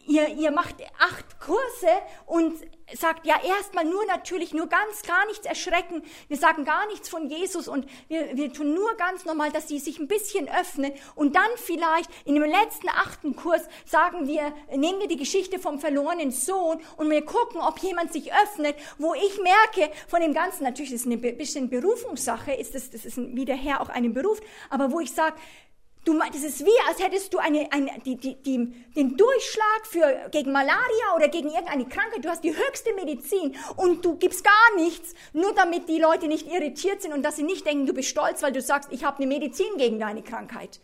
ihr, 0.07 0.29
ihr 0.29 0.51
macht 0.51 0.77
acht 0.99 1.41
Kurse 1.41 1.89
und 2.27 2.55
sagt 2.95 3.27
ja 3.27 3.35
erstmal 3.45 3.85
nur 3.85 4.05
natürlich, 4.07 4.55
nur 4.55 4.69
ganz, 4.69 5.03
gar 5.03 5.27
nichts 5.27 5.45
erschrecken. 5.45 6.03
Wir 6.29 6.37
sagen 6.37 6.65
gar 6.65 6.87
nichts 6.87 7.09
von 7.09 7.29
Jesus 7.29 7.67
und 7.67 7.87
wir, 8.09 8.37
wir 8.37 8.53
tun 8.53 8.75
nur 8.75 8.95
ganz 8.95 9.25
normal, 9.25 9.51
dass 9.51 9.69
sie 9.69 9.79
sich 9.79 9.99
ein 9.99 10.07
bisschen 10.07 10.49
öffnen 10.49 10.93
und 11.17 11.35
dann 11.35 11.51
vielleicht 11.57 12.11
in 12.25 12.35
dem 12.35 12.45
letzten 12.45 12.89
achten 12.89 13.35
Kurs 13.35 13.63
sagen 13.85 14.29
wir, 14.29 14.55
nehmen 14.71 15.01
wir 15.01 15.09
die 15.09 15.17
Geschichte 15.17 15.59
vom 15.59 15.81
verlorenen 15.81 16.31
Sohn 16.31 16.81
und 16.97 17.11
wir 17.11 17.25
gucken, 17.25 17.61
ob 17.61 17.79
jemand 17.81 18.13
sich 18.13 18.33
öffnet, 18.33 18.77
wo 18.99 19.15
ich 19.15 19.41
merke 19.43 19.93
von 20.07 20.21
dem 20.21 20.33
Ganzen, 20.33 20.63
natürlich 20.65 20.93
ist 20.93 21.01
es 21.01 21.07
eine 21.07 21.17
bisschen 21.17 21.69
Berufungssache, 21.69 22.53
ist 22.53 22.75
das, 22.75 22.91
das 22.91 23.05
ist 23.05 23.17
wie 23.19 23.45
der 23.45 23.57
Herr 23.57 23.81
auch 23.81 23.89
einen 23.89 24.15
Beruf, 24.15 24.41
aber 24.71 24.93
wo 24.93 25.01
ich 25.01 25.13
sage, 25.13 25.37
Du, 26.07 26.17
das 26.19 26.45
ist 26.45 26.65
wie, 26.65 26.71
als 26.89 27.03
hättest 27.03 27.35
du 27.35 27.39
eine, 27.39 27.67
eine, 27.73 27.91
die, 28.05 28.15
die, 28.17 28.41
die, 28.41 28.73
den 28.95 29.17
Durchschlag 29.17 29.87
für, 29.91 30.31
gegen 30.31 30.53
Malaria 30.53 31.17
oder 31.17 31.27
gegen 31.27 31.49
irgendeine 31.49 31.85
Krankheit. 31.85 32.25
Du 32.25 32.29
hast 32.29 32.45
die 32.45 32.57
höchste 32.57 32.95
Medizin 32.95 33.57
und 33.77 34.05
du 34.05 34.15
gibst 34.15 34.45
gar 34.45 34.77
nichts, 34.77 35.15
nur 35.33 35.53
damit 35.53 35.89
die 35.89 35.99
Leute 35.99 36.29
nicht 36.29 36.47
irritiert 36.47 37.03
sind 37.03 37.13
und 37.13 37.25
dass 37.25 37.35
sie 37.35 37.43
nicht 37.43 37.67
denken, 37.67 37.87
du 37.87 37.93
bist 37.93 38.09
stolz, 38.09 38.41
weil 38.45 38.53
du 38.53 38.63
sagst, 38.63 38.93
ich 38.93 39.05
habe 39.05 39.17
eine 39.17 39.27
Medizin 39.27 39.77
gegen 39.79 39.99
deine 39.99 40.23
Krankheit 40.23 40.79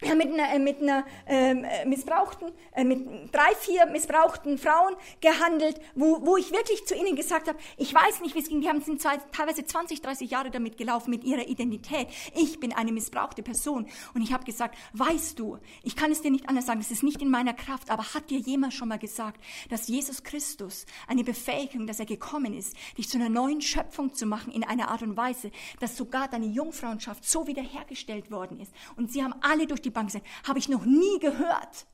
ja, 0.00 0.14
mit 0.14 0.32
einer, 0.32 0.54
äh, 0.54 0.58
mit 0.60 0.80
einer 0.80 1.04
ähm, 1.26 1.64
äh, 1.64 1.84
missbrauchten, 1.84 2.52
äh, 2.72 2.84
mit 2.84 3.34
drei, 3.34 3.52
vier 3.58 3.86
missbrauchten 3.86 4.56
Frauen 4.56 4.94
gehandelt, 5.20 5.80
wo, 5.96 6.24
wo 6.24 6.36
ich 6.36 6.52
wirklich 6.52 6.86
zu 6.86 6.94
ihnen 6.94 7.16
gesagt 7.16 7.48
habe, 7.48 7.58
ich 7.76 7.92
weiß 7.92 8.20
nicht, 8.20 8.36
wie 8.36 8.38
es 8.38 8.48
ging, 8.48 8.60
die 8.60 8.68
haben 8.68 8.80
sind 8.80 9.02
teilweise 9.02 9.64
20, 9.64 10.00
30 10.00 10.30
Jahre 10.30 10.50
damit 10.50 10.76
gelaufen, 10.76 11.10
mit 11.10 11.24
ihrer 11.24 11.48
Identität. 11.48 12.08
Ich 12.36 12.60
bin 12.60 12.72
eine 12.72 12.92
missbrauchte 12.92 13.42
Person. 13.42 13.86
Und 14.14 14.22
ich 14.22 14.32
habe 14.32 14.44
gesagt, 14.44 14.78
weißt 14.92 15.36
du, 15.38 15.58
ich 15.82 15.96
kann 15.96 16.12
es 16.12 16.22
dir 16.22 16.30
nicht 16.30 16.48
anders 16.48 16.66
sagen, 16.66 16.80
es 16.80 16.92
ist 16.92 17.02
nicht 17.02 17.20
in 17.20 17.30
meiner 17.30 17.54
Kraft, 17.54 17.90
aber 17.90 18.14
hat 18.14 18.30
dir 18.30 18.38
jemand 18.38 18.74
schon 18.74 18.88
mal 18.88 18.98
gesagt, 18.98 19.42
dass 19.68 19.88
Jesus 19.88 20.22
Christus 20.22 20.86
eine 21.08 21.24
Befähigung, 21.24 21.88
dass 21.88 21.98
er 21.98 22.06
gekommen 22.06 22.54
ist, 22.54 22.76
dich 22.96 23.08
zu 23.08 23.18
einer 23.18 23.28
neuen 23.28 23.60
Schöpfung 23.60 24.14
zu 24.14 24.26
machen 24.26 24.52
in 24.52 24.62
einer 24.62 24.90
Art 24.90 25.02
und 25.02 25.16
Weise, 25.16 25.50
dass 25.80 25.96
sogar 25.96 26.28
deine 26.28 26.46
Jungfrauenschaft 26.46 27.24
so 27.24 27.48
wiederhergestellt 27.48 28.30
worden 28.30 28.60
ist. 28.60 28.72
Und 28.96 29.10
sie 29.10 29.24
haben 29.24 29.34
alle 29.40 29.66
durch 29.66 29.82
die 29.82 29.87
die 29.88 29.94
Bank 29.94 30.08
gesagt, 30.08 30.26
habe 30.46 30.58
ich 30.58 30.68
noch 30.68 30.84
nie 30.84 31.18
gehört. 31.20 31.86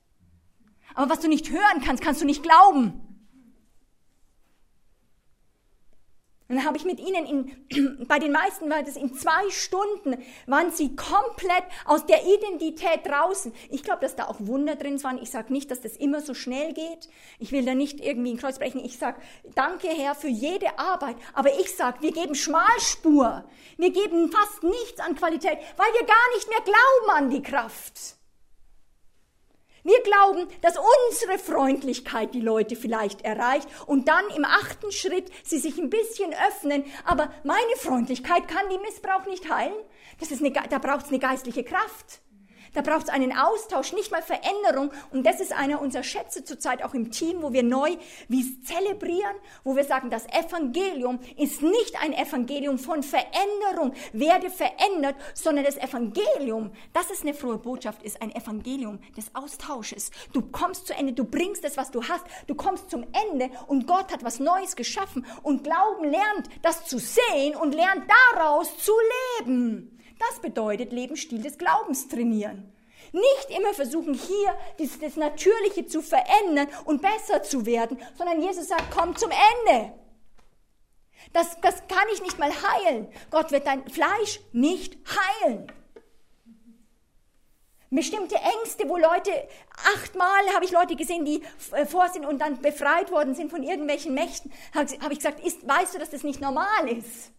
Aber 0.94 1.10
was 1.10 1.20
du 1.20 1.28
nicht 1.28 1.50
hören 1.50 1.82
kannst, 1.84 2.02
kannst 2.02 2.20
du 2.20 2.26
nicht 2.26 2.42
glauben. 2.42 3.13
Und 6.46 6.56
dann 6.56 6.66
habe 6.66 6.76
ich 6.76 6.84
mit 6.84 7.00
ihnen, 7.00 7.24
in, 7.70 8.06
bei 8.06 8.18
den 8.18 8.32
meisten 8.32 8.68
war 8.68 8.82
das 8.82 8.96
in 8.96 9.14
zwei 9.14 9.48
Stunden, 9.48 10.22
waren 10.46 10.70
sie 10.70 10.94
komplett 10.94 11.64
aus 11.86 12.04
der 12.04 12.18
Identität 12.26 13.06
draußen. 13.06 13.52
Ich 13.70 13.82
glaube, 13.82 14.00
dass 14.02 14.14
da 14.14 14.26
auch 14.26 14.36
Wunder 14.40 14.76
drin 14.76 15.02
waren. 15.02 15.22
Ich 15.22 15.30
sage 15.30 15.52
nicht, 15.52 15.70
dass 15.70 15.80
das 15.80 15.96
immer 15.96 16.20
so 16.20 16.34
schnell 16.34 16.74
geht. 16.74 17.08
Ich 17.38 17.50
will 17.50 17.64
da 17.64 17.74
nicht 17.74 17.98
irgendwie 17.98 18.32
ein 18.32 18.36
Kreuz 18.36 18.58
brechen. 18.58 18.84
Ich 18.84 18.98
sage, 18.98 19.22
danke 19.54 19.88
Herr 19.88 20.14
für 20.14 20.28
jede 20.28 20.78
Arbeit. 20.78 21.16
Aber 21.32 21.48
ich 21.58 21.74
sage, 21.74 22.02
wir 22.02 22.12
geben 22.12 22.34
Schmalspur. 22.34 23.44
Wir 23.78 23.90
geben 23.90 24.30
fast 24.30 24.62
nichts 24.62 25.00
an 25.00 25.14
Qualität, 25.14 25.58
weil 25.76 25.92
wir 25.94 26.06
gar 26.06 26.34
nicht 26.34 26.48
mehr 26.50 26.60
glauben 26.60 27.24
an 27.24 27.30
die 27.30 27.42
Kraft. 27.42 28.16
Wir 29.84 30.00
glauben, 30.02 30.48
dass 30.62 30.78
unsere 31.10 31.38
Freundlichkeit 31.38 32.32
die 32.32 32.40
Leute 32.40 32.74
vielleicht 32.74 33.20
erreicht 33.20 33.68
und 33.86 34.08
dann 34.08 34.24
im 34.34 34.46
achten 34.46 34.90
Schritt 34.90 35.30
sie 35.44 35.58
sich 35.58 35.76
ein 35.76 35.90
bisschen 35.90 36.32
öffnen. 36.48 36.84
Aber 37.04 37.30
meine 37.44 37.76
Freundlichkeit 37.76 38.48
kann 38.48 38.70
die 38.70 38.78
Missbrauch 38.78 39.26
nicht 39.26 39.52
heilen. 39.52 39.74
Das 40.20 40.30
ist 40.30 40.40
eine, 40.40 40.52
da 40.52 40.78
braucht 40.78 41.04
es 41.04 41.08
eine 41.10 41.18
geistliche 41.18 41.64
Kraft. 41.64 42.22
Da 42.74 42.82
braucht 42.82 43.04
es 43.04 43.08
einen 43.08 43.36
Austausch, 43.36 43.92
nicht 43.92 44.10
mal 44.10 44.22
Veränderung. 44.22 44.90
Und 45.10 45.24
das 45.24 45.40
ist 45.40 45.52
einer 45.52 45.80
unserer 45.80 46.02
Schätze 46.02 46.44
zurzeit 46.44 46.84
auch 46.84 46.92
im 46.92 47.10
Team, 47.10 47.42
wo 47.42 47.52
wir 47.52 47.62
neu 47.62 47.96
wie 48.28 48.60
zelebrieren, 48.62 49.36
wo 49.62 49.76
wir 49.76 49.84
sagen, 49.84 50.10
das 50.10 50.26
Evangelium 50.26 51.20
ist 51.36 51.62
nicht 51.62 52.02
ein 52.02 52.12
Evangelium 52.12 52.78
von 52.78 53.02
Veränderung, 53.02 53.94
werde 54.12 54.50
verändert, 54.50 55.14
sondern 55.34 55.64
das 55.64 55.76
Evangelium, 55.76 56.72
das 56.92 57.10
ist 57.10 57.22
eine 57.22 57.34
frohe 57.34 57.58
Botschaft, 57.58 58.02
ist 58.02 58.20
ein 58.20 58.34
Evangelium 58.34 58.98
des 59.16 59.34
Austausches. 59.34 60.10
Du 60.32 60.42
kommst 60.42 60.88
zu 60.88 60.94
Ende, 60.94 61.12
du 61.12 61.24
bringst 61.24 61.64
das, 61.64 61.76
was 61.76 61.90
du 61.90 62.02
hast, 62.02 62.24
du 62.46 62.54
kommst 62.54 62.90
zum 62.90 63.06
Ende 63.30 63.50
und 63.68 63.86
Gott 63.86 64.12
hat 64.12 64.24
was 64.24 64.40
Neues 64.40 64.74
geschaffen 64.74 65.24
und 65.42 65.62
Glauben 65.62 66.10
lernt, 66.10 66.48
das 66.62 66.86
zu 66.86 66.98
sehen 66.98 67.54
und 67.54 67.74
lernt 67.74 68.04
daraus 68.34 68.76
zu 68.78 68.92
leben. 69.38 69.93
Das 70.18 70.40
bedeutet 70.40 70.92
Lebensstil 70.92 71.42
des 71.42 71.58
Glaubens 71.58 72.08
trainieren. 72.08 72.72
Nicht 73.12 73.58
immer 73.58 73.74
versuchen, 73.74 74.14
hier 74.14 74.56
das, 74.78 74.98
das 74.98 75.16
Natürliche 75.16 75.86
zu 75.86 76.02
verändern 76.02 76.68
und 76.84 77.02
besser 77.02 77.42
zu 77.42 77.66
werden, 77.66 77.98
sondern 78.16 78.40
Jesus 78.40 78.68
sagt, 78.68 78.90
komm 78.90 79.16
zum 79.16 79.30
Ende. 79.30 79.92
Das, 81.32 81.58
das 81.60 81.86
kann 81.88 82.06
ich 82.12 82.22
nicht 82.22 82.38
mal 82.38 82.50
heilen. 82.50 83.08
Gott 83.30 83.50
wird 83.50 83.66
dein 83.66 83.88
Fleisch 83.88 84.40
nicht 84.52 84.98
heilen. 85.42 85.72
Bestimmte 87.90 88.34
Ängste, 88.34 88.88
wo 88.88 88.96
Leute, 88.96 89.30
achtmal 89.94 90.52
habe 90.52 90.64
ich 90.64 90.72
Leute 90.72 90.96
gesehen, 90.96 91.24
die 91.24 91.42
äh, 91.70 91.86
vor 91.86 92.08
sind 92.08 92.26
und 92.26 92.40
dann 92.40 92.60
befreit 92.60 93.12
worden 93.12 93.36
sind 93.36 93.50
von 93.50 93.62
irgendwelchen 93.62 94.14
Mächten, 94.14 94.52
habe 94.74 95.12
ich 95.12 95.18
gesagt, 95.18 95.44
ist, 95.44 95.66
weißt 95.66 95.94
du, 95.94 95.98
dass 96.00 96.10
das 96.10 96.24
nicht 96.24 96.40
normal 96.40 96.88
ist? 96.88 97.30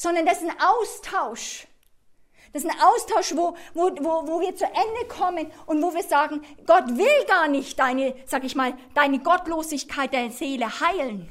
Sondern 0.00 0.24
das 0.24 0.40
ist 0.40 0.48
ein 0.48 0.56
Austausch. 0.58 1.66
Das 2.54 2.64
ist 2.64 2.70
ein 2.70 2.80
Austausch, 2.80 3.36
wo, 3.36 3.54
wo, 3.74 3.90
wo, 4.02 4.26
wo 4.26 4.40
wir 4.40 4.56
zu 4.56 4.64
Ende 4.64 5.06
kommen 5.08 5.46
und 5.66 5.82
wo 5.82 5.92
wir 5.92 6.02
sagen, 6.02 6.40
Gott 6.66 6.88
will 6.88 7.26
gar 7.28 7.48
nicht 7.48 7.78
deine, 7.78 8.14
sag 8.24 8.44
ich 8.44 8.56
mal, 8.56 8.72
deine 8.94 9.18
Gottlosigkeit 9.18 10.14
der 10.14 10.30
Seele 10.30 10.80
heilen. 10.80 11.28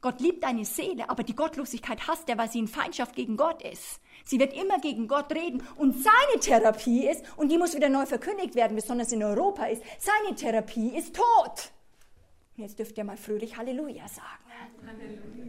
Gott 0.00 0.18
liebt 0.18 0.42
deine 0.42 0.64
Seele, 0.64 1.10
aber 1.10 1.24
die 1.24 1.36
Gottlosigkeit 1.36 2.08
hasst 2.08 2.26
er, 2.30 2.38
weil 2.38 2.50
sie 2.50 2.60
in 2.60 2.68
Feindschaft 2.68 3.14
gegen 3.14 3.36
Gott 3.36 3.62
ist. 3.62 4.00
Sie 4.24 4.40
wird 4.40 4.54
immer 4.54 4.78
gegen 4.78 5.06
Gott 5.06 5.30
reden 5.34 5.62
und 5.76 5.92
seine 5.92 6.40
Therapie 6.40 7.06
ist, 7.06 7.22
und 7.36 7.50
die 7.50 7.58
muss 7.58 7.76
wieder 7.76 7.90
neu 7.90 8.06
verkündigt 8.06 8.54
werden, 8.54 8.76
besonders 8.76 9.12
in 9.12 9.22
Europa 9.22 9.66
ist, 9.66 9.82
seine 9.98 10.34
Therapie 10.34 10.96
ist 10.96 11.14
Tod. 11.14 11.70
Jetzt 12.56 12.78
dürft 12.78 12.96
ihr 12.96 13.04
mal 13.04 13.18
fröhlich 13.18 13.58
Halleluja 13.58 14.08
sagen. 14.08 14.49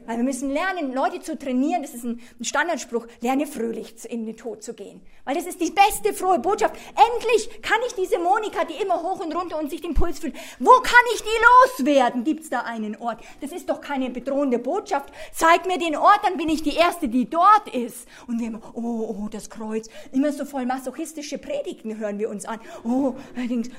Weil 0.06 0.18
wir 0.18 0.24
müssen 0.24 0.50
lernen, 0.50 0.94
Leute 0.94 1.22
zu 1.22 1.38
trainieren. 1.38 1.84
Das 1.84 1.94
ist 1.94 2.04
ein 2.04 2.20
Standardspruch. 2.42 3.08
Lerne 3.22 3.46
fröhlich 3.46 3.94
in 4.10 4.26
den 4.26 4.36
Tod 4.36 4.64
zu 4.64 4.74
gehen. 4.74 5.02
Weil 5.26 5.36
das 5.36 5.46
ist 5.46 5.62
die 5.62 5.72
beste 5.72 6.14
frohe 6.14 6.40
Botschaft. 6.40 6.76
Endlich 6.90 7.62
kann 7.62 7.78
ich 7.88 7.94
diese 7.94 8.18
Monika, 8.18 8.66
die 8.66 8.82
immer 8.82 9.02
hoch 9.02 9.24
und 9.24 9.34
runter 9.36 9.60
und 9.60 9.70
sich 9.70 9.82
den 9.82 9.94
Puls 9.94 10.20
fühlt. 10.20 10.36
Wo 10.60 10.72
kann 10.82 11.06
ich 11.14 11.22
die 11.22 11.86
loswerden? 11.86 12.24
Gibt 12.24 12.44
es 12.44 12.50
da 12.50 12.62
einen 12.62 12.96
Ort? 12.98 13.24
Das 13.42 13.52
ist 13.52 13.70
doch 13.70 13.80
keine 13.80 14.10
bedrohende 14.10 14.58
Botschaft. 14.58 15.14
Zeig 15.32 15.68
mir 15.68 15.78
den 15.78 15.96
Ort, 15.96 16.20
dann 16.24 16.38
bin 16.38 16.50
ich 16.50 16.64
die 16.64 16.76
Erste, 16.76 17.08
die 17.08 17.30
dort 17.30 17.74
ist. 17.74 18.08
Und 18.28 18.40
wir 18.40 18.48
immer, 18.48 18.62
oh, 18.74 19.16
oh, 19.18 19.30
das 19.30 19.50
Kreuz. 19.50 19.88
Immer 20.12 20.34
so 20.34 20.46
voll 20.46 20.66
masochistische 20.66 21.38
Predigten 21.38 21.98
hören 21.98 22.18
wir 22.18 22.30
uns 22.30 22.46
an. 22.46 22.60
Oh, 22.84 23.16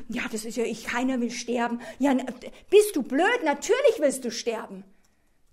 ja, 0.08 0.22
das 0.30 0.44
ist 0.44 0.56
ja 0.56 0.64
ich, 0.64 0.84
keiner 0.84 1.20
will 1.20 1.30
sterben. 1.30 1.80
Ja, 1.98 2.14
bist 2.70 2.94
du 2.94 3.02
blöd? 3.02 3.42
Natürlich 3.44 3.98
willst 3.98 4.24
du 4.24 4.30
sterben. 4.30 4.84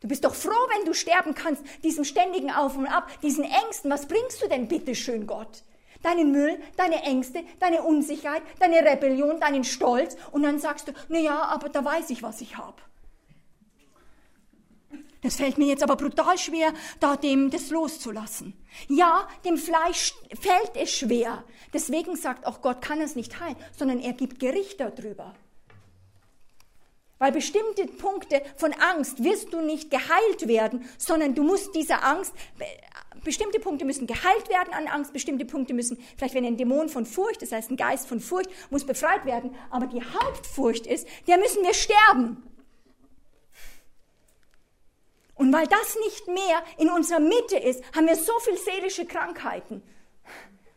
Du 0.02 0.08
bist 0.08 0.24
doch 0.24 0.34
froh, 0.34 0.68
wenn 0.76 0.86
du 0.86 0.94
sterben 0.94 1.34
kannst, 1.36 1.64
diesem 1.84 2.06
ständigen 2.06 2.52
Auf 2.52 2.78
und 2.78 2.88
Ab, 2.88 3.10
diesen 3.22 3.44
Ängsten. 3.44 3.92
Was 3.92 4.08
bringst 4.08 4.42
du 4.42 4.48
denn 4.48 4.68
bitte 4.68 4.96
schön 4.96 5.28
Gott? 5.28 5.64
Deinen 6.02 6.32
Müll, 6.32 6.58
deine 6.78 7.04
Ängste, 7.04 7.44
deine 7.60 7.84
Unsicherheit, 7.84 8.42
deine 8.60 8.78
Rebellion, 8.78 9.40
deinen 9.42 9.66
Stolz 9.66 10.16
und 10.32 10.44
dann 10.44 10.60
sagst 10.60 10.88
du, 10.88 10.94
na 11.10 11.20
ja, 11.20 11.42
aber 11.44 11.68
da 11.68 11.84
weiß 11.84 12.10
ich, 12.12 12.24
was 12.24 12.40
ich 12.40 12.58
habe. 12.58 12.82
Das 15.22 15.36
fällt 15.36 15.58
mir 15.58 15.68
jetzt 15.68 15.84
aber 15.84 15.98
brutal 15.98 16.38
schwer, 16.38 16.72
da 17.02 17.18
dem 17.18 17.50
das 17.50 17.70
loszulassen. 17.70 18.54
Ja, 18.88 19.28
dem 19.44 19.58
Fleisch 19.58 20.14
fällt 20.40 20.72
es 20.76 20.92
schwer. 20.92 21.44
Deswegen 21.74 22.16
sagt 22.16 22.46
auch 22.46 22.62
Gott 22.62 22.82
kann 22.82 23.02
es 23.02 23.18
nicht 23.18 23.42
heilen, 23.42 23.58
sondern 23.78 24.00
er 24.00 24.14
gibt 24.14 24.40
Gericht 24.40 24.80
darüber. 24.80 25.36
Weil 27.20 27.32
bestimmte 27.32 27.86
Punkte 27.86 28.42
von 28.56 28.74
Angst 28.74 29.24
wirst 29.24 29.54
du 29.54 29.62
nicht 29.62 29.92
geheilt 29.92 30.48
werden, 30.48 30.90
sondern 30.98 31.36
du 31.36 31.44
musst 31.44 31.76
diese 31.76 32.02
Angst, 32.02 32.34
bestimmte 33.24 33.60
Punkte 33.60 33.86
müssen 33.86 34.08
geheilt 34.08 34.50
werden 34.50 34.74
an 34.74 34.88
Angst, 34.88 35.14
bestimmte 35.14 35.46
Punkte 35.46 35.74
müssen, 35.74 35.98
vielleicht 36.18 36.34
wenn 36.34 36.46
ein 36.46 36.58
Dämon 36.58 36.90
von 36.90 37.06
Furcht, 37.06 37.42
das 37.42 37.52
heißt 37.52 37.72
ein 37.72 37.78
Geist 37.78 38.08
von 38.08 38.20
Furcht, 38.20 38.50
muss 38.70 38.86
befreit 38.86 39.26
werden, 39.26 39.56
aber 39.70 39.88
die 39.88 40.02
Hauptfurcht 40.02 40.88
ist, 40.88 41.08
der 41.28 41.38
müssen 41.38 41.64
wir 41.64 41.74
sterben. 41.74 42.44
Und 45.36 45.54
weil 45.54 45.68
das 45.68 45.98
nicht 46.06 46.28
mehr 46.28 46.64
in 46.78 46.90
unserer 46.90 47.20
Mitte 47.20 47.58
ist, 47.58 47.84
haben 47.96 48.08
wir 48.08 48.16
so 48.16 48.34
viel 48.40 48.58
seelische 48.58 49.06
Krankheiten. 49.06 49.82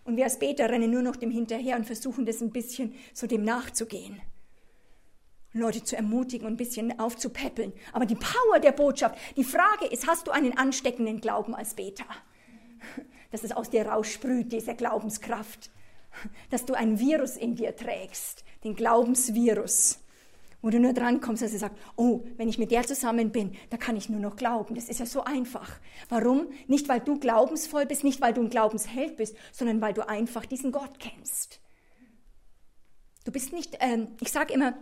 Und 0.05 0.17
wir 0.17 0.25
als 0.25 0.39
Beter 0.39 0.69
rennen 0.69 0.91
nur 0.91 1.03
noch 1.03 1.17
dem 1.17 1.31
hinterher 1.31 1.77
und 1.77 1.85
versuchen 1.85 2.27
das 2.27 2.41
ein 2.41 2.51
bisschen 2.51 2.95
so 3.13 3.27
dem 3.27 3.45
nachzugehen. 3.45 4.21
Leute 5.53 5.85
zu 5.85 5.97
ermutigen 5.97 6.47
und 6.47 6.55
ein 6.55 6.57
bisschen 6.57 6.99
aufzupäppeln. 6.99 7.73
Aber 7.93 8.07
die 8.07 8.15
Power 8.15 8.59
der 8.61 8.73
Botschaft, 8.73 9.17
die 9.37 9.45
Frage 9.45 9.87
ist, 9.87 10.07
hast 10.07 10.27
du 10.27 10.31
einen 10.31 10.57
ansteckenden 10.57 11.21
Glauben 11.21 11.55
als 11.55 11.75
Beta? 11.75 12.05
Dass 13.31 13.45
es 13.45 13.53
aus 13.53 13.71
dir 13.71 13.87
raussprüht, 13.87 14.53
diese 14.53 14.75
Glaubenskraft. 14.75 15.71
Dass 16.51 16.65
du 16.65 16.75
ein 16.75 16.99
Virus 16.99 17.37
in 17.37 17.55
dir 17.55 17.77
trägst, 17.77 18.45
den 18.65 18.75
Glaubensvirus. 18.75 19.99
Wo 20.63 20.71
du 20.71 20.79
nur 20.79 20.93
dran 20.93 21.21
kommst, 21.21 21.43
dass 21.43 21.51
du 21.51 21.59
sagst, 21.59 21.77
oh, 21.97 22.25
wenn 22.37 22.49
ich 22.49 22.59
mit 22.59 22.71
der 22.71 22.85
zusammen 22.85 23.33
bin, 23.33 23.57
da 23.71 23.77
kann 23.77 23.97
ich 23.97 24.09
nur 24.09 24.21
noch 24.21 24.37
glauben. 24.37 24.77
Das 24.77 24.89
ist 24.89 25.01
ja 25.01 25.07
so 25.07 25.25
einfach. 25.25 25.81
Warum? 26.09 26.51
Nicht, 26.69 26.89
weil 26.89 27.01
du 27.01 27.19
glaubensvoll 27.19 27.85
bist, 27.85 28.05
nicht, 28.05 28.21
weil 28.21 28.33
du 28.33 28.43
ein 28.43 28.51
Glaubensheld 28.51 29.17
bist, 29.17 29.37
sondern 29.51 29.81
weil 29.81 29.93
du 29.93 30.09
einfach 30.09 30.47
diesen 30.47 30.71
Gott 30.71 31.01
kennst. 31.01 31.61
Du 33.25 33.33
bist 33.33 33.53
nicht, 33.53 33.77
ähm, 33.81 34.09
ich 34.21 34.31
sage 34.31 34.55
immer, 34.55 34.75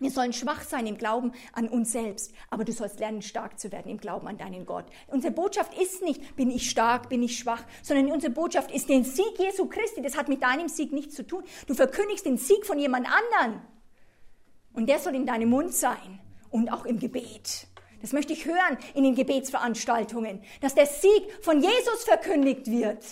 wir 0.00 0.10
sollen 0.10 0.32
schwach 0.32 0.62
sein 0.62 0.86
im 0.86 0.96
Glauben 0.96 1.32
an 1.52 1.68
uns 1.68 1.92
selbst, 1.92 2.32
aber 2.48 2.64
du 2.64 2.72
sollst 2.72 2.98
lernen, 3.00 3.20
stark 3.20 3.60
zu 3.60 3.70
werden 3.70 3.90
im 3.90 3.98
Glauben 3.98 4.26
an 4.28 4.38
deinen 4.38 4.64
Gott. 4.64 4.86
Unsere 5.08 5.32
Botschaft 5.32 5.78
ist 5.78 6.02
nicht, 6.02 6.36
bin 6.36 6.50
ich 6.50 6.70
stark, 6.70 7.10
bin 7.10 7.22
ich 7.22 7.38
schwach, 7.38 7.62
sondern 7.82 8.10
unsere 8.10 8.32
Botschaft 8.32 8.70
ist 8.70 8.88
den 8.88 9.04
Sieg 9.04 9.38
Jesu 9.38 9.66
Christi. 9.66 10.00
Das 10.00 10.16
hat 10.16 10.28
mit 10.28 10.42
deinem 10.42 10.68
Sieg 10.68 10.92
nichts 10.92 11.14
zu 11.14 11.26
tun. 11.26 11.44
Du 11.66 11.74
verkündigst 11.74 12.24
den 12.24 12.38
Sieg 12.38 12.64
von 12.64 12.78
jemand 12.78 13.06
anderen. 13.06 13.60
Und 14.72 14.88
der 14.88 14.98
soll 15.00 15.14
in 15.14 15.26
deinem 15.26 15.50
Mund 15.50 15.74
sein 15.74 16.18
und 16.48 16.72
auch 16.72 16.86
im 16.86 16.98
Gebet. 16.98 17.66
Das 18.00 18.14
möchte 18.14 18.32
ich 18.32 18.46
hören 18.46 18.78
in 18.94 19.04
den 19.04 19.14
Gebetsveranstaltungen, 19.14 20.42
dass 20.62 20.74
der 20.74 20.86
Sieg 20.86 21.30
von 21.42 21.60
Jesus 21.60 22.04
verkündigt 22.04 22.70
wird. 22.70 23.04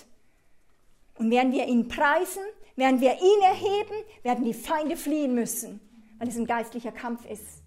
Und 1.16 1.30
werden 1.30 1.52
wir 1.52 1.66
ihn 1.66 1.88
preisen, 1.88 2.42
werden 2.76 3.02
wir 3.02 3.12
ihn 3.12 3.42
erheben, 3.42 4.04
werden 4.22 4.44
die 4.46 4.54
Feinde 4.54 4.96
fliehen 4.96 5.34
müssen 5.34 5.80
weil 6.18 6.28
es 6.28 6.36
ein 6.36 6.46
geistlicher 6.46 6.92
Kampf 6.92 7.24
ist. 7.24 7.62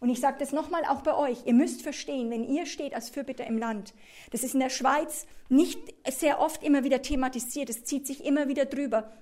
Und 0.00 0.08
ich 0.08 0.20
sage 0.20 0.38
das 0.38 0.52
nochmal 0.52 0.84
auch 0.86 1.02
bei 1.02 1.14
euch. 1.14 1.44
Ihr 1.44 1.52
müsst 1.52 1.82
verstehen, 1.82 2.30
wenn 2.30 2.44
ihr 2.44 2.64
steht 2.64 2.94
als 2.94 3.10
Fürbitter 3.10 3.46
im 3.46 3.58
Land, 3.58 3.94
das 4.30 4.42
ist 4.42 4.54
in 4.54 4.60
der 4.60 4.70
Schweiz 4.70 5.26
nicht 5.50 5.78
sehr 6.10 6.40
oft 6.40 6.62
immer 6.62 6.84
wieder 6.84 7.02
thematisiert, 7.02 7.68
es 7.68 7.84
zieht 7.84 8.06
sich 8.06 8.24
immer 8.24 8.48
wieder 8.48 8.64
drüber. 8.64 9.12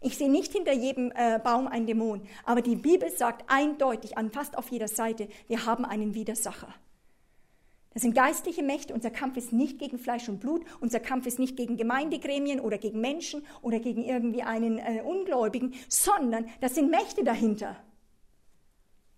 Ich 0.00 0.18
sehe 0.18 0.30
nicht 0.30 0.52
hinter 0.52 0.72
jedem 0.72 1.12
äh, 1.14 1.38
Baum 1.38 1.68
ein 1.68 1.86
Dämon, 1.86 2.22
aber 2.44 2.60
die 2.60 2.76
Bibel 2.76 3.10
sagt 3.10 3.44
eindeutig 3.48 4.18
an 4.18 4.30
fast 4.30 4.58
auf 4.58 4.70
jeder 4.70 4.88
Seite, 4.88 5.28
wir 5.46 5.64
haben 5.64 5.84
einen 5.84 6.14
Widersacher. 6.14 6.74
Das 7.92 8.02
sind 8.02 8.14
geistliche 8.14 8.62
Mächte. 8.62 8.94
Unser 8.94 9.10
Kampf 9.10 9.36
ist 9.36 9.52
nicht 9.52 9.78
gegen 9.78 9.98
Fleisch 9.98 10.28
und 10.28 10.38
Blut. 10.38 10.64
Unser 10.80 11.00
Kampf 11.00 11.26
ist 11.26 11.40
nicht 11.40 11.56
gegen 11.56 11.76
Gemeindegremien 11.76 12.60
oder 12.60 12.78
gegen 12.78 13.00
Menschen 13.00 13.44
oder 13.62 13.80
gegen 13.80 14.04
irgendwie 14.04 14.42
einen 14.42 14.78
äh, 14.78 15.02
Ungläubigen, 15.04 15.74
sondern 15.88 16.46
das 16.60 16.76
sind 16.76 16.90
Mächte 16.90 17.24
dahinter. 17.24 17.76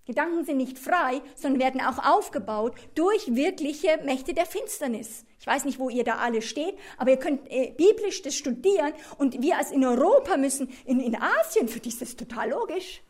Gedanken 0.05 0.45
sind 0.45 0.57
nicht 0.57 0.79
frei, 0.79 1.23
sondern 1.37 1.61
werden 1.61 1.81
auch 1.81 2.05
aufgebaut 2.05 2.75
durch 2.95 3.37
wirkliche 3.37 4.01
Mächte 4.05 4.35
der 4.35 4.47
Finsternis. 4.47 5.25
Ich 5.39 5.47
weiß 5.47 5.65
nicht, 5.65 5.79
wo 5.79 5.91
ihr 5.91 6.03
da 6.03 6.17
alle 6.17 6.43
steht, 6.43 6.77
aber 6.99 7.11
ihr 7.11 7.19
könnt 7.19 7.49
äh, 7.51 7.73
biblisch 7.77 8.23
das 8.23 8.35
studieren 8.35 8.93
und 9.19 9.41
wir 9.41 9.59
als 9.59 9.71
in 9.71 9.85
Europa 9.85 10.37
müssen, 10.37 10.69
in, 10.85 10.99
in 10.99 11.17
Asien, 11.17 11.69
für 11.69 11.79
die 11.79 11.89
ist 11.89 12.03
das 12.03 12.17
total 12.17 12.51
logisch. 12.51 13.03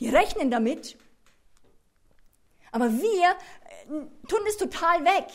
Die 0.00 0.08
rechnen 0.08 0.50
damit. 0.50 0.98
Aber 2.70 2.90
wir 2.90 3.30
äh, 3.30 4.26
tun 4.28 4.40
es 4.48 4.58
total 4.58 5.04
weg. 5.04 5.28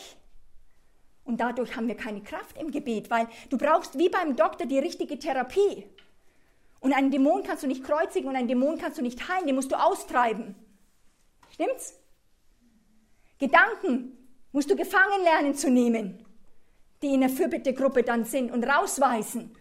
Und 1.24 1.40
dadurch 1.40 1.76
haben 1.76 1.88
wir 1.88 1.96
keine 1.96 2.22
Kraft 2.22 2.56
im 2.56 2.70
Gebet, 2.70 3.10
weil 3.10 3.28
du 3.50 3.58
brauchst 3.58 3.98
wie 3.98 4.08
beim 4.08 4.36
Doktor 4.36 4.66
die 4.66 4.78
richtige 4.78 5.18
Therapie. 5.18 5.86
Und 6.80 6.92
einen 6.92 7.10
Dämon 7.10 7.42
kannst 7.42 7.62
du 7.62 7.66
nicht 7.66 7.84
kreuzigen 7.84 8.28
und 8.28 8.36
einen 8.36 8.48
Dämon 8.48 8.78
kannst 8.78 8.98
du 8.98 9.02
nicht 9.02 9.28
heilen, 9.28 9.46
den 9.46 9.56
musst 9.56 9.72
du 9.72 9.76
austreiben. 9.76 10.54
Stimmt's? 11.50 11.98
Gedanken 13.38 14.16
musst 14.52 14.70
du 14.70 14.76
gefangen 14.76 15.22
lernen 15.22 15.54
zu 15.54 15.70
nehmen, 15.70 16.24
die 17.02 17.14
in 17.14 17.20
der 17.20 17.30
Fürbittegruppe 17.30 18.02
dann 18.02 18.24
sind 18.24 18.50
und 18.50 18.64
rausweisen 18.64 19.52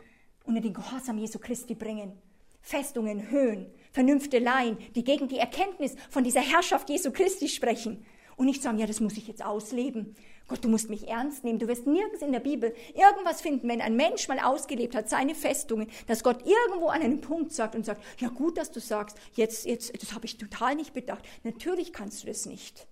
und 0.44 0.56
in 0.56 0.64
den 0.64 0.74
Gehorsam 0.74 1.18
Jesu 1.18 1.40
Christi 1.40 1.76
bringen. 1.76 2.20
Festungen, 2.62 3.30
Höhen, 3.30 3.72
Vernünfteleien, 3.92 4.78
die 4.94 5.04
gegen 5.04 5.28
die 5.28 5.38
Erkenntnis 5.38 5.96
von 6.10 6.24
dieser 6.24 6.42
Herrschaft 6.42 6.90
Jesu 6.90 7.12
Christi 7.12 7.48
sprechen. 7.48 8.06
Und 8.36 8.46
nicht 8.46 8.62
sagen, 8.62 8.78
ja, 8.78 8.86
das 8.86 9.00
muss 9.00 9.18
ich 9.18 9.28
jetzt 9.28 9.44
ausleben. 9.44 10.16
Gott, 10.48 10.64
du 10.64 10.70
musst 10.70 10.90
mich 10.90 11.08
ernst 11.08 11.44
nehmen. 11.44 11.60
Du 11.60 11.68
wirst 11.68 11.88
nirgends 11.88 12.22
in 12.22 12.32
der 12.32 12.40
Bibel 12.40 12.74
irgendwas 12.94 13.42
finden, 13.42 13.68
wenn 13.68 13.82
ein 13.82 13.98
Mensch 13.98 14.28
mal 14.30 14.40
ausgelebt 14.40 14.96
hat, 14.96 15.10
seine 15.10 15.36
Festungen, 15.36 15.90
dass 16.08 16.24
Gott 16.24 16.46
irgendwo 16.46 16.88
an 16.88 17.02
einem 17.02 17.20
Punkt 17.20 17.52
sagt 17.52 17.76
und 17.76 17.86
sagt, 17.86 18.02
ja 18.20 18.30
gut, 18.30 18.58
dass 18.58 18.72
du 18.72 18.80
sagst, 18.80 19.18
jetzt, 19.34 19.66
jetzt, 19.66 20.02
das 20.02 20.14
habe 20.14 20.26
ich 20.26 20.38
total 20.38 20.76
nicht 20.76 20.94
bedacht. 20.94 21.24
Natürlich 21.44 21.92
kannst 21.92 22.24
du 22.24 22.28
das 22.28 22.46
nicht. 22.46 22.88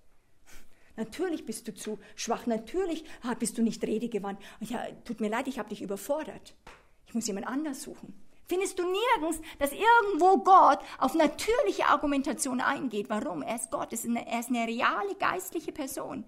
Natürlich 0.96 1.46
bist 1.46 1.66
du 1.68 1.74
zu 1.74 1.98
schwach. 2.14 2.46
Natürlich 2.46 3.04
bist 3.38 3.56
du 3.56 3.62
nicht 3.62 3.82
redegewandt. 3.84 4.38
Ja, 4.60 4.86
tut 5.04 5.20
mir 5.20 5.30
leid, 5.30 5.48
ich 5.48 5.58
habe 5.58 5.70
dich 5.70 5.80
überfordert. 5.80 6.54
Ich 7.06 7.14
muss 7.14 7.26
jemand 7.26 7.46
anders 7.46 7.82
suchen. 7.82 8.14
Findest 8.48 8.78
du 8.78 8.84
nirgends, 8.84 9.40
dass 9.58 9.72
irgendwo 9.72 10.38
Gott 10.38 10.78
auf 10.98 11.14
natürliche 11.14 11.86
Argumentation 11.86 12.60
eingeht. 12.60 13.08
Warum? 13.08 13.42
Er 13.42 13.56
ist 13.56 13.70
Gott, 13.70 13.88
er 13.88 13.94
ist 13.94 14.04
eine, 14.04 14.26
er 14.26 14.40
ist 14.40 14.50
eine 14.50 14.66
reale 14.66 15.14
geistliche 15.18 15.72
Person 15.72 16.24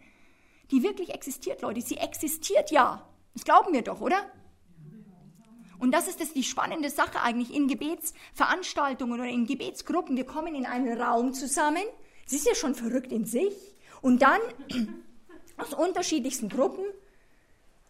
die 0.70 0.82
wirklich 0.82 1.10
existiert, 1.10 1.62
Leute. 1.62 1.80
Sie 1.80 1.96
existiert 1.96 2.70
ja. 2.70 3.08
Das 3.34 3.44
glauben 3.44 3.72
wir 3.72 3.82
doch, 3.82 4.00
oder? 4.00 4.18
Und 5.78 5.92
das 5.92 6.08
ist 6.08 6.20
das 6.20 6.32
die 6.32 6.42
spannende 6.42 6.90
Sache 6.90 7.20
eigentlich 7.22 7.54
in 7.54 7.68
Gebetsveranstaltungen 7.68 9.20
oder 9.20 9.28
in 9.28 9.46
Gebetsgruppen. 9.46 10.16
Wir 10.16 10.24
kommen 10.24 10.54
in 10.54 10.66
einen 10.66 11.00
Raum 11.00 11.34
zusammen. 11.34 11.84
Es 12.26 12.32
ist 12.32 12.46
ja 12.46 12.54
schon 12.54 12.74
verrückt 12.74 13.12
in 13.12 13.24
sich. 13.24 13.54
Und 14.02 14.22
dann 14.22 14.40
aus 15.56 15.74
unterschiedlichsten 15.74 16.48
Gruppen 16.48 16.84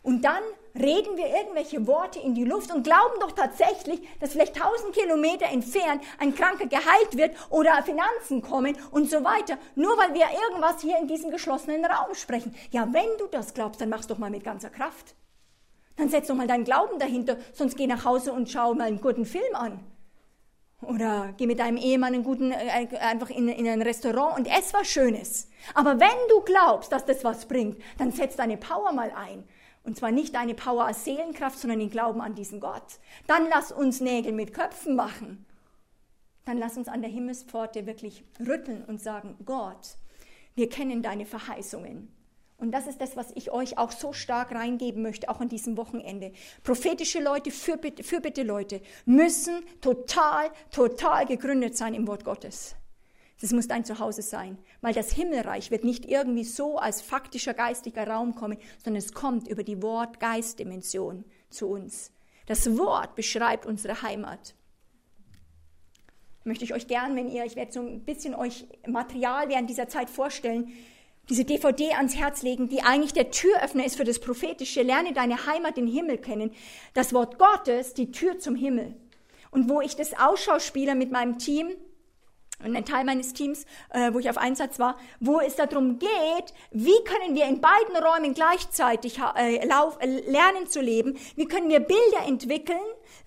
und 0.02 0.22
dann 0.22 0.42
reden 0.80 1.16
wir 1.16 1.26
irgendwelche 1.26 1.86
Worte 1.86 2.18
in 2.18 2.34
die 2.34 2.44
Luft 2.44 2.72
und 2.72 2.84
glauben 2.84 3.20
doch 3.20 3.32
tatsächlich, 3.32 4.00
dass 4.20 4.32
vielleicht 4.32 4.56
tausend 4.56 4.94
Kilometer 4.94 5.46
entfernt 5.46 6.02
ein 6.18 6.34
Kranker 6.34 6.66
geheilt 6.66 7.16
wird 7.16 7.36
oder 7.50 7.82
Finanzen 7.82 8.42
kommen 8.42 8.76
und 8.90 9.10
so 9.10 9.24
weiter. 9.24 9.58
Nur 9.74 9.96
weil 9.98 10.14
wir 10.14 10.26
irgendwas 10.48 10.80
hier 10.80 10.98
in 10.98 11.08
diesem 11.08 11.30
geschlossenen 11.30 11.84
Raum 11.84 12.14
sprechen. 12.14 12.54
Ja, 12.70 12.88
wenn 12.92 13.08
du 13.18 13.26
das 13.30 13.54
glaubst, 13.54 13.80
dann 13.80 13.88
mach's 13.88 14.06
doch 14.06 14.18
mal 14.18 14.30
mit 14.30 14.44
ganzer 14.44 14.70
Kraft. 14.70 15.14
Dann 15.96 16.08
setz 16.08 16.28
doch 16.28 16.36
mal 16.36 16.46
deinen 16.46 16.64
Glauben 16.64 16.98
dahinter, 16.98 17.36
sonst 17.52 17.76
geh 17.76 17.86
nach 17.86 18.04
Hause 18.04 18.32
und 18.32 18.48
schau 18.48 18.74
mal 18.74 18.84
einen 18.84 19.00
guten 19.00 19.26
Film 19.26 19.54
an. 19.54 19.80
Oder 20.80 21.34
geh 21.36 21.46
mit 21.46 21.58
deinem 21.58 21.76
Ehemann 21.76 22.14
einen 22.14 22.22
guten, 22.22 22.52
äh, 22.52 22.96
einfach 23.00 23.30
in, 23.30 23.48
in 23.48 23.66
ein 23.66 23.82
Restaurant 23.82 24.38
und 24.38 24.46
ess 24.46 24.72
was 24.72 24.86
Schönes. 24.86 25.48
Aber 25.74 25.98
wenn 25.98 26.28
du 26.28 26.40
glaubst, 26.42 26.92
dass 26.92 27.04
das 27.04 27.24
was 27.24 27.46
bringt, 27.46 27.82
dann 27.98 28.12
setz 28.12 28.36
deine 28.36 28.56
Power 28.56 28.92
mal 28.92 29.10
ein. 29.10 29.42
Und 29.88 29.96
zwar 29.96 30.10
nicht 30.10 30.34
deine 30.34 30.52
Power 30.52 30.84
als 30.84 31.06
Seelenkraft, 31.06 31.58
sondern 31.58 31.78
den 31.78 31.88
Glauben 31.88 32.20
an 32.20 32.34
diesen 32.34 32.60
Gott. 32.60 32.98
Dann 33.26 33.48
lass 33.48 33.72
uns 33.72 34.02
Nägel 34.02 34.32
mit 34.32 34.52
Köpfen 34.52 34.94
machen. 34.94 35.46
Dann 36.44 36.58
lass 36.58 36.76
uns 36.76 36.88
an 36.88 37.00
der 37.00 37.10
Himmelspforte 37.10 37.86
wirklich 37.86 38.22
rütteln 38.38 38.84
und 38.84 39.00
sagen, 39.00 39.38
Gott, 39.46 39.96
wir 40.54 40.68
kennen 40.68 41.00
deine 41.00 41.24
Verheißungen. 41.24 42.12
Und 42.58 42.72
das 42.72 42.86
ist 42.86 43.00
das, 43.00 43.16
was 43.16 43.32
ich 43.34 43.50
euch 43.50 43.78
auch 43.78 43.90
so 43.90 44.12
stark 44.12 44.52
reingeben 44.52 45.00
möchte, 45.00 45.30
auch 45.30 45.40
an 45.40 45.48
diesem 45.48 45.78
Wochenende. 45.78 46.32
Prophetische 46.64 47.22
Leute, 47.22 47.50
Fürbitte, 47.50 48.04
Fürbitte 48.04 48.42
Leute 48.42 48.82
müssen 49.06 49.62
total, 49.80 50.50
total 50.70 51.24
gegründet 51.24 51.78
sein 51.78 51.94
im 51.94 52.06
Wort 52.06 52.26
Gottes. 52.26 52.76
Das 53.40 53.52
muss 53.52 53.68
dein 53.68 53.84
Zuhause 53.84 54.22
sein, 54.22 54.58
weil 54.80 54.94
das 54.94 55.12
Himmelreich 55.12 55.70
wird 55.70 55.84
nicht 55.84 56.04
irgendwie 56.04 56.44
so 56.44 56.78
als 56.78 57.00
faktischer 57.00 57.54
geistiger 57.54 58.06
Raum 58.06 58.34
kommen, 58.34 58.58
sondern 58.82 58.98
es 58.98 59.12
kommt 59.12 59.46
über 59.46 59.62
die 59.62 59.80
Wort-Geist-Dimension 59.80 61.24
zu 61.48 61.68
uns. 61.68 62.10
Das 62.46 62.76
Wort 62.76 63.14
beschreibt 63.14 63.64
unsere 63.64 64.02
Heimat. 64.02 64.54
Möchte 66.42 66.64
ich 66.64 66.74
euch 66.74 66.88
gern, 66.88 67.14
wenn 67.14 67.28
ihr, 67.28 67.44
ich 67.44 67.56
werde 67.56 67.72
so 67.72 67.80
ein 67.80 68.04
bisschen 68.04 68.34
euch 68.34 68.66
Material 68.86 69.48
während 69.48 69.70
dieser 69.70 69.88
Zeit 69.88 70.10
vorstellen, 70.10 70.72
diese 71.28 71.44
DVD 71.44 71.92
ans 71.92 72.16
Herz 72.16 72.42
legen, 72.42 72.68
die 72.70 72.82
eigentlich 72.82 73.12
der 73.12 73.30
Türöffner 73.30 73.84
ist 73.84 73.96
für 73.96 74.04
das 74.04 74.18
Prophetische. 74.18 74.82
Lerne 74.82 75.12
deine 75.12 75.46
Heimat, 75.46 75.76
den 75.76 75.86
Himmel 75.86 76.18
kennen. 76.18 76.52
Das 76.94 77.12
Wort 77.12 77.38
Gottes, 77.38 77.92
die 77.92 78.10
Tür 78.10 78.38
zum 78.38 78.54
Himmel. 78.54 78.96
Und 79.50 79.68
wo 79.68 79.80
ich 79.80 79.94
das 79.94 80.18
Ausschauspieler 80.18 80.94
mit 80.94 81.10
meinem 81.10 81.38
Team 81.38 81.68
ein 82.60 82.84
Teil 82.84 83.04
meines 83.04 83.32
Teams, 83.32 83.64
äh, 83.90 84.12
wo 84.12 84.18
ich 84.18 84.28
auf 84.28 84.38
Einsatz 84.38 84.78
war, 84.78 84.96
wo 85.20 85.40
es 85.40 85.56
darum 85.56 85.98
geht, 85.98 86.54
wie 86.70 87.04
können 87.04 87.34
wir 87.34 87.46
in 87.46 87.60
beiden 87.60 87.96
Räumen 87.96 88.34
gleichzeitig 88.34 89.18
äh, 89.36 89.64
lauf, 89.66 89.98
äh, 90.00 90.06
lernen 90.06 90.66
zu 90.66 90.80
leben, 90.80 91.16
wie 91.36 91.46
können 91.46 91.68
wir 91.68 91.80
Bilder 91.80 92.26
entwickeln, 92.26 92.78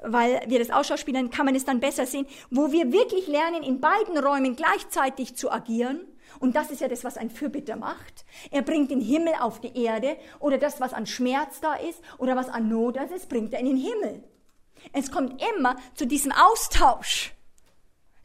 weil 0.03 0.41
wir 0.47 0.59
das 0.59 0.69
Ausschauspielern 0.69 1.29
kann 1.29 1.45
man 1.45 1.55
es 1.55 1.65
dann 1.65 1.79
besser 1.79 2.05
sehen, 2.05 2.25
wo 2.49 2.71
wir 2.71 2.91
wirklich 2.91 3.27
lernen, 3.27 3.63
in 3.63 3.79
beiden 3.79 4.17
Räumen 4.17 4.55
gleichzeitig 4.55 5.35
zu 5.35 5.51
agieren 5.51 6.01
und 6.39 6.55
das 6.55 6.71
ist 6.71 6.81
ja 6.81 6.87
das, 6.87 7.03
was 7.03 7.17
ein 7.17 7.29
Fürbitter 7.29 7.75
macht. 7.75 8.25
Er 8.51 8.61
bringt 8.61 8.91
den 8.91 9.01
Himmel 9.01 9.33
auf 9.39 9.59
die 9.59 9.77
Erde 9.77 10.17
oder 10.39 10.57
das, 10.57 10.79
was 10.79 10.93
an 10.93 11.05
Schmerz 11.05 11.61
da 11.61 11.75
ist 11.75 12.01
oder 12.17 12.35
was 12.35 12.49
an 12.49 12.69
Not 12.69 12.95
da 12.95 13.03
ist, 13.03 13.29
bringt 13.29 13.53
er 13.53 13.59
in 13.59 13.67
den 13.67 13.77
Himmel. 13.77 14.23
Es 14.93 15.11
kommt 15.11 15.41
immer 15.55 15.75
zu 15.93 16.07
diesem 16.07 16.31
Austausch. 16.31 17.33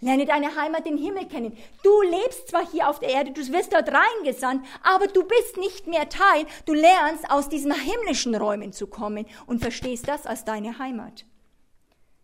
Lerne 0.07 0.25
deine 0.25 0.55
Heimat, 0.55 0.87
den 0.87 0.97
Himmel 0.97 1.27
kennen. 1.27 1.59
Du 1.83 2.01
lebst 2.03 2.47
zwar 2.47 2.65
hier 2.71 2.89
auf 2.89 3.01
der 3.01 3.09
Erde, 3.09 3.33
du 3.33 3.41
wirst 3.53 3.73
dort 3.73 3.91
reingesandt, 3.93 4.65
aber 4.85 5.09
du 5.09 5.25
bist 5.25 5.57
nicht 5.57 5.89
mehr 5.89 6.09
Teil. 6.09 6.47
Du 6.65 6.75
lernst 6.75 7.29
aus 7.29 7.49
diesen 7.49 7.75
himmlischen 7.75 8.37
Räumen 8.37 8.73
zu 8.73 8.87
kommen 8.87 9.27
und 9.47 9.63
verstehst 9.63 10.07
das 10.07 10.25
als 10.25 10.45
deine 10.45 10.79
Heimat. 10.79 11.25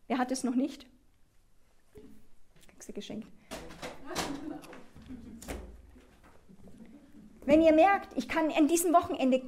Wer 0.06 0.18
hat 0.18 0.30
es 0.30 0.44
noch 0.44 0.54
nicht? 0.54 0.86
Du 2.86 2.92
geschenkt. 2.92 3.26
Wenn 7.44 7.62
ihr 7.62 7.72
merkt, 7.72 8.16
ich 8.16 8.28
kann 8.28 8.52
an 8.52 8.68
diesem 8.68 8.92
Wochenende, 8.92 9.42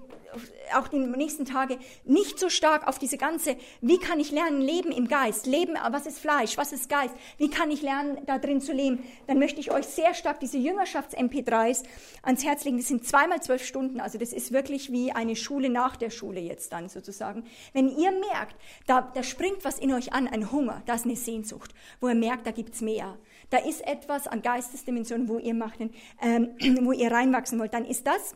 auch 0.74 0.88
die 0.88 0.98
nächsten 0.98 1.44
Tage, 1.44 1.78
nicht 2.04 2.38
so 2.38 2.48
stark 2.48 2.86
auf 2.86 2.98
diese 2.98 3.18
ganze, 3.18 3.56
wie 3.80 3.98
kann 3.98 4.20
ich 4.20 4.30
lernen, 4.30 4.60
Leben 4.60 4.92
im 4.92 5.08
Geist, 5.08 5.46
Leben, 5.46 5.74
was 5.90 6.06
ist 6.06 6.18
Fleisch, 6.18 6.56
was 6.56 6.72
ist 6.72 6.88
Geist, 6.88 7.14
wie 7.38 7.50
kann 7.50 7.70
ich 7.70 7.82
lernen, 7.82 8.18
da 8.26 8.38
drin 8.38 8.60
zu 8.60 8.72
leben, 8.72 9.04
dann 9.26 9.38
möchte 9.38 9.60
ich 9.60 9.70
euch 9.70 9.86
sehr 9.86 10.14
stark 10.14 10.40
diese 10.40 10.58
Jüngerschafts-MP3s 10.58 11.84
ans 12.22 12.44
Herz 12.44 12.64
legen. 12.64 12.78
Das 12.78 12.88
sind 12.88 13.06
zweimal 13.06 13.42
zwölf 13.42 13.64
Stunden, 13.64 14.00
also 14.00 14.18
das 14.18 14.32
ist 14.32 14.52
wirklich 14.52 14.90
wie 14.92 15.12
eine 15.12 15.36
Schule 15.36 15.68
nach 15.68 15.96
der 15.96 16.10
Schule 16.10 16.40
jetzt 16.40 16.72
dann 16.72 16.88
sozusagen. 16.88 17.44
Wenn 17.72 17.88
ihr 17.88 18.10
merkt, 18.10 18.56
da, 18.86 19.12
da 19.14 19.22
springt 19.22 19.64
was 19.64 19.78
in 19.78 19.92
euch 19.92 20.12
an, 20.12 20.28
ein 20.28 20.50
Hunger, 20.50 20.82
da 20.86 20.94
ist 20.94 21.04
eine 21.04 21.16
Sehnsucht, 21.16 21.74
wo 22.00 22.08
ihr 22.08 22.14
merkt, 22.14 22.46
da 22.46 22.50
gibt's 22.50 22.80
mehr. 22.80 23.18
Da 23.50 23.58
ist 23.58 23.86
etwas 23.86 24.26
an 24.26 24.42
Geistesdimensionen, 24.42 25.28
wo 25.28 25.38
ihr 25.38 25.54
macht, 25.54 25.80
ähm, 26.22 26.50
wo 26.82 26.92
ihr 26.92 27.10
reinwachsen 27.10 27.58
wollt, 27.58 27.74
dann 27.74 27.84
ist 27.84 28.06
das 28.06 28.34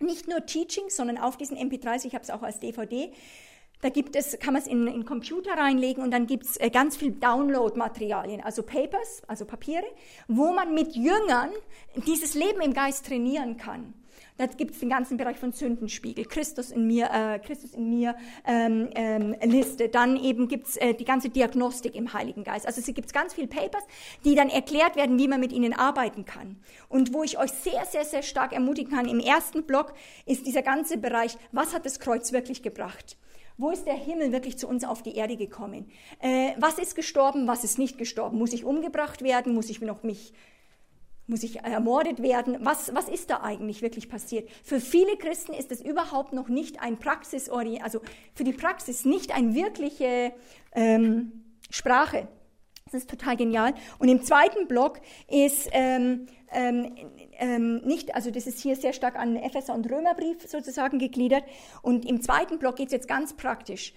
nicht 0.00 0.28
nur 0.28 0.44
Teaching, 0.46 0.88
sondern 0.88 1.18
auf 1.18 1.36
diesen 1.36 1.56
MP3s, 1.56 2.04
ich 2.04 2.14
habe 2.14 2.24
es 2.24 2.30
auch 2.30 2.42
als 2.42 2.58
DVD, 2.58 3.12
da 3.82 3.88
gibt 3.88 4.14
es, 4.14 4.38
kann 4.38 4.52
man 4.52 4.62
es 4.62 4.68
in 4.68 4.84
den 4.84 5.04
Computer 5.06 5.52
reinlegen 5.52 6.02
und 6.02 6.10
dann 6.10 6.26
gibt 6.26 6.44
es 6.44 6.56
äh, 6.58 6.70
ganz 6.70 6.96
viel 6.96 7.12
Download-Materialien, 7.12 8.42
also 8.42 8.62
Papers, 8.62 9.22
also 9.26 9.46
Papiere, 9.46 9.86
wo 10.28 10.52
man 10.52 10.74
mit 10.74 10.94
Jüngern 10.94 11.50
dieses 12.06 12.34
Leben 12.34 12.60
im 12.60 12.74
Geist 12.74 13.06
trainieren 13.06 13.56
kann. 13.56 13.94
Da 14.40 14.46
gibt 14.46 14.70
es 14.70 14.80
den 14.80 14.88
ganzen 14.88 15.18
Bereich 15.18 15.36
von 15.36 15.52
Sündenspiegel, 15.52 16.24
Christus 16.24 16.70
in 16.70 16.86
mir, 16.86 17.10
äh, 17.12 17.38
Christus 17.40 17.74
in 17.74 17.90
mir 17.90 18.16
ähm, 18.46 18.88
ähm, 18.94 19.36
Liste. 19.42 19.90
Dann 19.90 20.16
eben 20.16 20.48
gibt 20.48 20.66
es 20.66 20.76
äh, 20.78 20.94
die 20.94 21.04
ganze 21.04 21.28
Diagnostik 21.28 21.94
im 21.94 22.14
Heiligen 22.14 22.42
Geist. 22.42 22.66
Also 22.66 22.80
es 22.80 22.86
gibt 22.86 23.12
ganz 23.12 23.34
viele 23.34 23.48
Papers, 23.48 23.82
die 24.24 24.34
dann 24.34 24.48
erklärt 24.48 24.96
werden, 24.96 25.18
wie 25.18 25.28
man 25.28 25.40
mit 25.40 25.52
ihnen 25.52 25.74
arbeiten 25.74 26.24
kann. 26.24 26.56
Und 26.88 27.12
wo 27.12 27.22
ich 27.22 27.38
euch 27.38 27.50
sehr, 27.50 27.84
sehr, 27.84 28.06
sehr 28.06 28.22
stark 28.22 28.54
ermutigen 28.54 28.90
kann, 28.90 29.06
im 29.06 29.20
ersten 29.20 29.64
Block 29.64 29.92
ist 30.24 30.46
dieser 30.46 30.62
ganze 30.62 30.96
Bereich, 30.96 31.36
was 31.52 31.74
hat 31.74 31.84
das 31.84 32.00
Kreuz 32.00 32.32
wirklich 32.32 32.62
gebracht? 32.62 33.18
Wo 33.58 33.68
ist 33.68 33.84
der 33.84 33.92
Himmel 33.92 34.32
wirklich 34.32 34.56
zu 34.56 34.66
uns 34.68 34.84
auf 34.84 35.02
die 35.02 35.16
Erde 35.16 35.36
gekommen? 35.36 35.90
Äh, 36.18 36.52
was 36.56 36.78
ist 36.78 36.96
gestorben, 36.96 37.46
was 37.46 37.62
ist 37.62 37.78
nicht 37.78 37.98
gestorben? 37.98 38.38
Muss 38.38 38.54
ich 38.54 38.64
umgebracht 38.64 39.20
werden? 39.20 39.52
Muss 39.52 39.68
ich 39.68 39.82
noch 39.82 40.02
mich 40.02 40.32
muss 41.30 41.42
ich 41.42 41.60
ermordet 41.60 42.20
werden? 42.20 42.58
Was, 42.60 42.94
was 42.94 43.08
ist 43.08 43.30
da 43.30 43.40
eigentlich 43.40 43.80
wirklich 43.80 44.08
passiert? 44.08 44.50
Für 44.62 44.80
viele 44.80 45.16
Christen 45.16 45.54
ist 45.54 45.72
es 45.72 45.80
überhaupt 45.80 46.32
noch 46.32 46.48
nicht 46.48 46.82
ein 46.82 46.98
Praxisorientiert, 46.98 47.84
also 47.84 48.00
für 48.34 48.44
die 48.44 48.52
Praxis 48.52 49.04
nicht 49.04 49.34
eine 49.34 49.54
wirkliche 49.54 50.32
ähm, 50.72 51.44
Sprache. 51.70 52.28
Das 52.86 53.02
ist 53.02 53.10
total 53.10 53.36
genial. 53.36 53.74
Und 53.98 54.08
im 54.08 54.22
zweiten 54.22 54.66
Block 54.66 55.00
ist 55.28 55.68
ähm, 55.72 56.26
ähm, 56.50 56.96
ähm, 57.38 57.76
nicht, 57.84 58.14
also 58.16 58.32
das 58.32 58.48
ist 58.48 58.60
hier 58.60 58.74
sehr 58.74 58.92
stark 58.92 59.16
an 59.16 59.36
Epheser 59.36 59.74
und 59.74 59.88
Römerbrief 59.88 60.48
sozusagen 60.48 60.98
gegliedert. 60.98 61.44
Und 61.82 62.04
im 62.04 62.20
zweiten 62.20 62.58
Block 62.58 62.76
geht 62.76 62.86
es 62.86 62.92
jetzt 62.92 63.08
ganz 63.08 63.34
praktisch. 63.34 63.94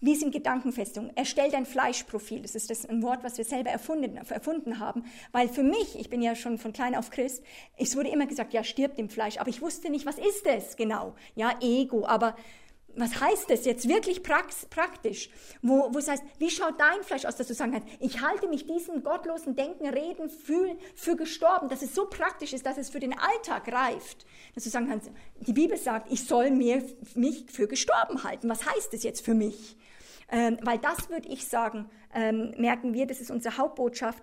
Wie 0.00 0.14
sind 0.16 0.32
Gedankenfestungen? 0.32 1.16
Erstell 1.16 1.50
dein 1.50 1.66
Fleischprofil. 1.66 2.42
Das 2.42 2.54
ist 2.54 2.70
das 2.70 2.84
ein 2.86 3.02
Wort, 3.02 3.24
was 3.24 3.38
wir 3.38 3.44
selber 3.44 3.70
erfunden, 3.70 4.16
erfunden 4.16 4.78
haben. 4.78 5.04
Weil 5.32 5.48
für 5.48 5.62
mich, 5.62 5.98
ich 5.98 6.10
bin 6.10 6.20
ja 6.20 6.34
schon 6.34 6.58
von 6.58 6.72
klein 6.72 6.94
auf 6.94 7.10
Christ, 7.10 7.42
es 7.76 7.96
wurde 7.96 8.10
immer 8.10 8.26
gesagt, 8.26 8.52
ja, 8.52 8.64
stirbt 8.64 8.98
im 8.98 9.08
Fleisch. 9.08 9.38
Aber 9.38 9.48
ich 9.48 9.62
wusste 9.62 9.90
nicht, 9.90 10.06
was 10.06 10.18
ist 10.18 10.44
das 10.44 10.76
genau? 10.76 11.14
Ja, 11.34 11.52
Ego. 11.60 12.06
Aber 12.06 12.36
was 12.96 13.20
heißt 13.20 13.50
das 13.50 13.64
jetzt 13.64 13.88
wirklich 13.88 14.22
praktisch? 14.22 15.30
Wo, 15.62 15.92
wo 15.92 15.98
es 15.98 16.08
heißt, 16.08 16.22
wie 16.38 16.50
schaut 16.50 16.78
dein 16.78 17.02
Fleisch 17.02 17.24
aus, 17.24 17.36
dass 17.36 17.46
du 17.46 17.54
sagen 17.54 17.72
kannst, 17.72 17.88
ich 18.00 18.20
halte 18.20 18.48
mich 18.48 18.66
diesem 18.66 19.02
gottlosen 19.02 19.56
Denken, 19.56 19.86
Reden, 19.86 20.28
Fühlen 20.30 20.78
für 20.94 21.16
gestorben, 21.16 21.68
dass 21.68 21.82
es 21.82 21.94
so 21.94 22.06
praktisch 22.06 22.52
ist, 22.52 22.66
dass 22.66 22.78
es 22.78 22.90
für 22.90 23.00
den 23.00 23.18
Alltag 23.18 23.72
reift. 23.72 24.26
Dass 24.54 24.64
du 24.64 24.70
sagen 24.70 24.88
kannst, 24.88 25.10
die 25.40 25.52
Bibel 25.52 25.76
sagt, 25.76 26.10
ich 26.12 26.24
soll 26.24 26.50
mir, 26.50 26.84
mich 27.14 27.46
für 27.50 27.66
gestorben 27.66 28.22
halten. 28.24 28.48
Was 28.48 28.64
heißt 28.64 28.92
das 28.92 29.02
jetzt 29.02 29.24
für 29.24 29.34
mich? 29.34 29.76
Ähm, 30.30 30.58
weil 30.62 30.78
das 30.78 31.10
würde 31.10 31.28
ich 31.28 31.46
sagen, 31.46 31.90
ähm, 32.14 32.54
merken 32.56 32.94
wir, 32.94 33.06
das 33.06 33.20
ist 33.20 33.30
unsere 33.30 33.58
Hauptbotschaft. 33.58 34.22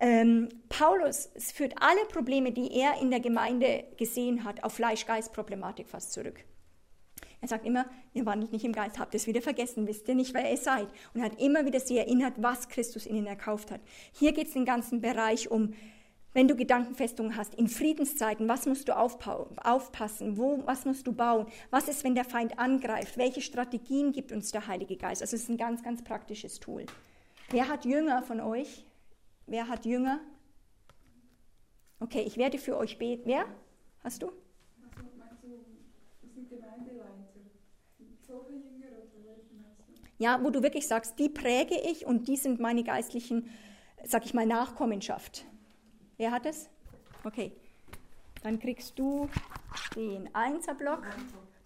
Ähm, 0.00 0.48
Paulus 0.68 1.30
führt 1.54 1.74
alle 1.80 2.04
Probleme, 2.06 2.52
die 2.52 2.76
er 2.76 3.00
in 3.00 3.10
der 3.10 3.20
Gemeinde 3.20 3.84
gesehen 3.96 4.44
hat, 4.44 4.64
auf 4.64 4.74
Fleisch-Geist-Problematik 4.74 5.88
fast 5.88 6.12
zurück. 6.12 6.44
Er 7.42 7.48
sagt 7.48 7.66
immer, 7.66 7.86
ihr 8.14 8.24
wandelt 8.24 8.52
nicht 8.52 8.64
im 8.64 8.72
Geist, 8.72 8.98
habt 8.98 9.14
es 9.14 9.26
wieder 9.26 9.42
vergessen, 9.42 9.86
wisst 9.86 10.08
ihr 10.08 10.14
nicht, 10.14 10.32
wer 10.32 10.48
ihr 10.48 10.56
seid. 10.56 10.88
Und 11.12 11.20
er 11.20 11.26
hat 11.26 11.40
immer 11.40 11.66
wieder 11.66 11.80
sie 11.80 11.98
erinnert, 11.98 12.34
was 12.38 12.68
Christus 12.68 13.04
ihnen 13.06 13.26
erkauft 13.26 13.70
hat. 13.70 13.80
Hier 14.12 14.32
geht 14.32 14.46
es 14.46 14.54
den 14.54 14.64
ganzen 14.64 15.00
Bereich 15.00 15.50
um 15.50 15.74
wenn 16.34 16.48
du 16.48 16.56
Gedankenfestungen 16.56 17.36
hast, 17.36 17.54
in 17.54 17.68
Friedenszeiten, 17.68 18.48
was 18.48 18.64
musst 18.64 18.88
du 18.88 18.96
aufpassen? 18.96 20.38
Wo, 20.38 20.62
was 20.64 20.86
musst 20.86 21.06
du 21.06 21.12
bauen? 21.12 21.46
Was 21.70 21.88
ist, 21.88 22.04
wenn 22.04 22.14
der 22.14 22.24
Feind 22.24 22.58
angreift? 22.58 23.18
Welche 23.18 23.42
Strategien 23.42 24.12
gibt 24.12 24.32
uns 24.32 24.50
der 24.50 24.66
Heilige 24.66 24.96
Geist? 24.96 25.20
Also 25.20 25.36
es 25.36 25.42
ist 25.42 25.50
ein 25.50 25.58
ganz, 25.58 25.82
ganz 25.82 26.02
praktisches 26.02 26.58
Tool. 26.58 26.86
Wer 27.50 27.68
hat 27.68 27.84
Jünger 27.84 28.22
von 28.22 28.40
euch? 28.40 28.86
Wer 29.46 29.68
hat 29.68 29.84
Jünger? 29.84 30.20
Okay, 32.00 32.22
ich 32.22 32.38
werde 32.38 32.56
für 32.56 32.78
euch 32.78 32.98
beten. 32.98 33.24
Wer? 33.26 33.44
Hast 34.02 34.22
du? 34.22 34.32
Ja, 40.18 40.42
wo 40.42 40.50
du 40.50 40.62
wirklich 40.62 40.86
sagst, 40.86 41.18
die 41.18 41.28
präge 41.28 41.74
ich 41.90 42.06
und 42.06 42.28
die 42.28 42.36
sind 42.36 42.60
meine 42.60 42.84
geistlichen, 42.84 43.50
sag 44.04 44.24
ich 44.24 44.34
mal, 44.34 44.46
Nachkommenschaft. 44.46 45.44
Wer 46.16 46.30
hat 46.30 46.46
es? 46.46 46.68
Okay. 47.24 47.52
Dann 48.42 48.58
kriegst 48.58 48.98
du 48.98 49.28
den 49.94 50.34
Einzerblock. 50.34 51.02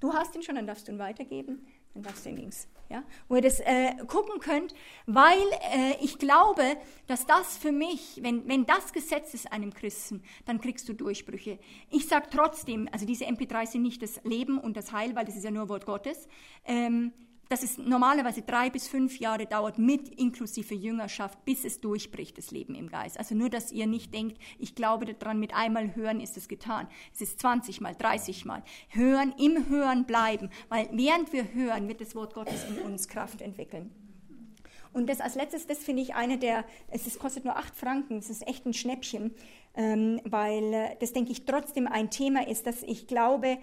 Du 0.01 0.13
hast 0.13 0.35
ihn 0.35 0.43
schon, 0.43 0.57
dann 0.57 0.67
darfst 0.67 0.89
du 0.89 0.93
ihn 0.93 0.99
weitergeben. 0.99 1.67
dann 1.95 2.03
darfst 2.03 2.27
du 2.27 2.31
links. 2.31 2.69
Ja, 2.89 3.03
wo 3.29 3.35
ihr 3.35 3.43
das 3.43 3.59
äh, 3.59 3.97
gucken 4.07 4.39
könnt, 4.39 4.73
weil 5.07 5.43
äh, 5.75 5.97
ich 6.03 6.19
glaube, 6.19 6.63
dass 7.09 7.27
das 7.27 7.59
für 7.59 7.73
mich, 7.73 8.21
wenn, 8.23 8.47
wenn 8.47 8.65
das 8.65 8.93
Gesetz 8.93 9.35
ist 9.35 9.51
einem 9.53 9.75
Christen, 9.75 10.23
dann 10.45 10.61
kriegst 10.61 10.89
du 10.89 10.93
Durchbrüche. 10.93 11.59
Ich 11.91 12.07
sage 12.07 12.29
trotzdem, 12.31 12.89
also 12.93 13.05
diese 13.05 13.25
MP3 13.25 13.67
sind 13.67 13.83
nicht 13.83 14.03
das 14.03 14.23
Leben 14.23 14.59
und 14.59 14.77
das 14.77 14.93
Heil, 14.93 15.17
weil 15.17 15.25
das 15.25 15.35
ist 15.35 15.43
ja 15.43 15.51
nur 15.51 15.69
Wort 15.69 15.85
Gottes. 15.85 16.29
Ähm, 16.65 17.13
dass 17.49 17.63
es 17.63 17.79
normalerweise 17.79 18.43
drei 18.43 18.71
bis 18.71 18.89
fünf 18.89 19.19
Jahre 19.19 19.47
dauert 19.47 19.79
mit 19.79 20.09
inklusive 20.21 20.75
Jüngerschaft, 20.75 21.45
bis 21.45 21.65
es 21.65 21.81
durchbricht, 21.81 22.37
das 22.39 22.51
Leben 22.51 22.75
im 22.75 22.89
Geist. 22.89 23.19
Also 23.19 23.35
nur, 23.35 23.51
dass 23.51 23.73
ihr 23.73 23.87
nicht 23.87 24.13
denkt, 24.13 24.39
ich 24.59 24.75
glaube 24.75 25.07
daran, 25.15 25.39
mit 25.39 25.55
einmal 25.55 25.95
hören 25.95 26.21
ist 26.21 26.37
es 26.37 26.49
getan. 26.49 26.89
Es 27.15 27.21
ist 27.21 27.41
20 27.41 27.81
Mal, 27.81 27.95
30 27.95 28.45
Mal. 28.45 28.63
Hören, 28.89 29.35
im 29.39 29.69
Hören 29.69 30.05
bleiben, 30.05 30.51
weil 30.69 30.89
während 30.93 31.33
wir 31.33 31.53
hören, 31.55 31.89
wird 31.89 32.01
das 32.01 32.15
Wort 32.15 32.35
Gottes 32.35 32.65
in 32.69 32.79
uns 32.81 33.09
Kraft 33.09 33.41
entwickeln. 33.41 33.91
Und 34.93 35.11
das 35.11 35.21
als 35.21 35.35
letztes, 35.35 35.67
das 35.67 35.79
finde 35.79 36.01
ich 36.01 36.15
eine 36.15 36.39
der, 36.39 36.65
es 36.89 37.07
ist, 37.07 37.19
kostet 37.19 37.45
nur 37.45 37.57
acht 37.57 37.77
Franken, 37.77 38.17
es 38.17 38.31
ist 38.31 38.49
echt 38.49 38.65
ein 38.65 38.73
Schnäppchen, 38.73 39.35
ähm, 39.75 40.23
weil 40.25 40.73
äh, 40.73 40.97
das, 41.01 41.13
denke 41.13 41.33
ich, 41.33 41.45
trotzdem 41.45 41.87
ein 41.87 42.09
Thema 42.09 42.49
ist, 42.49 42.67
das 42.67 42.83
ich 42.83 43.07
glaube, 43.07 43.59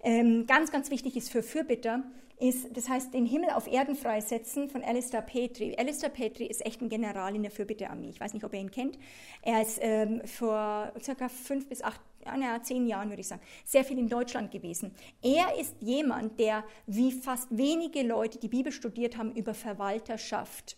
ähm, 0.00 0.46
ganz, 0.46 0.70
ganz 0.70 0.92
wichtig 0.92 1.16
ist 1.16 1.30
für 1.30 1.42
Fürbitter, 1.42 2.04
ist, 2.40 2.76
das 2.76 2.88
heißt, 2.88 3.14
den 3.14 3.26
Himmel 3.26 3.50
auf 3.50 3.66
Erden 3.66 3.96
freisetzen 3.96 4.68
von 4.68 4.82
Alistair 4.82 5.22
Petri. 5.22 5.74
Alistair 5.76 6.08
Petri 6.08 6.46
ist 6.46 6.64
echt 6.64 6.80
ein 6.80 6.88
General 6.88 7.34
in 7.34 7.42
der 7.42 7.50
Fürbittearmee. 7.50 8.08
Ich 8.10 8.20
weiß 8.20 8.34
nicht, 8.34 8.44
ob 8.44 8.54
ihr 8.54 8.60
ihn 8.60 8.70
kennt. 8.70 8.98
Er 9.42 9.62
ist 9.62 9.78
ähm, 9.82 10.22
vor 10.24 10.92
circa 11.00 11.28
fünf 11.28 11.68
bis 11.68 11.82
acht, 11.82 12.00
ja, 12.24 12.62
zehn 12.62 12.86
Jahren, 12.86 13.08
würde 13.08 13.20
ich 13.20 13.28
sagen, 13.28 13.42
sehr 13.64 13.84
viel 13.84 13.98
in 13.98 14.08
Deutschland 14.08 14.50
gewesen. 14.50 14.94
Er 15.22 15.58
ist 15.58 15.74
jemand, 15.80 16.38
der 16.38 16.64
wie 16.86 17.12
fast 17.12 17.48
wenige 17.50 18.02
Leute, 18.02 18.38
die 18.38 18.48
Bibel 18.48 18.72
studiert 18.72 19.16
haben, 19.16 19.34
über 19.34 19.54
Verwalterschaft 19.54 20.76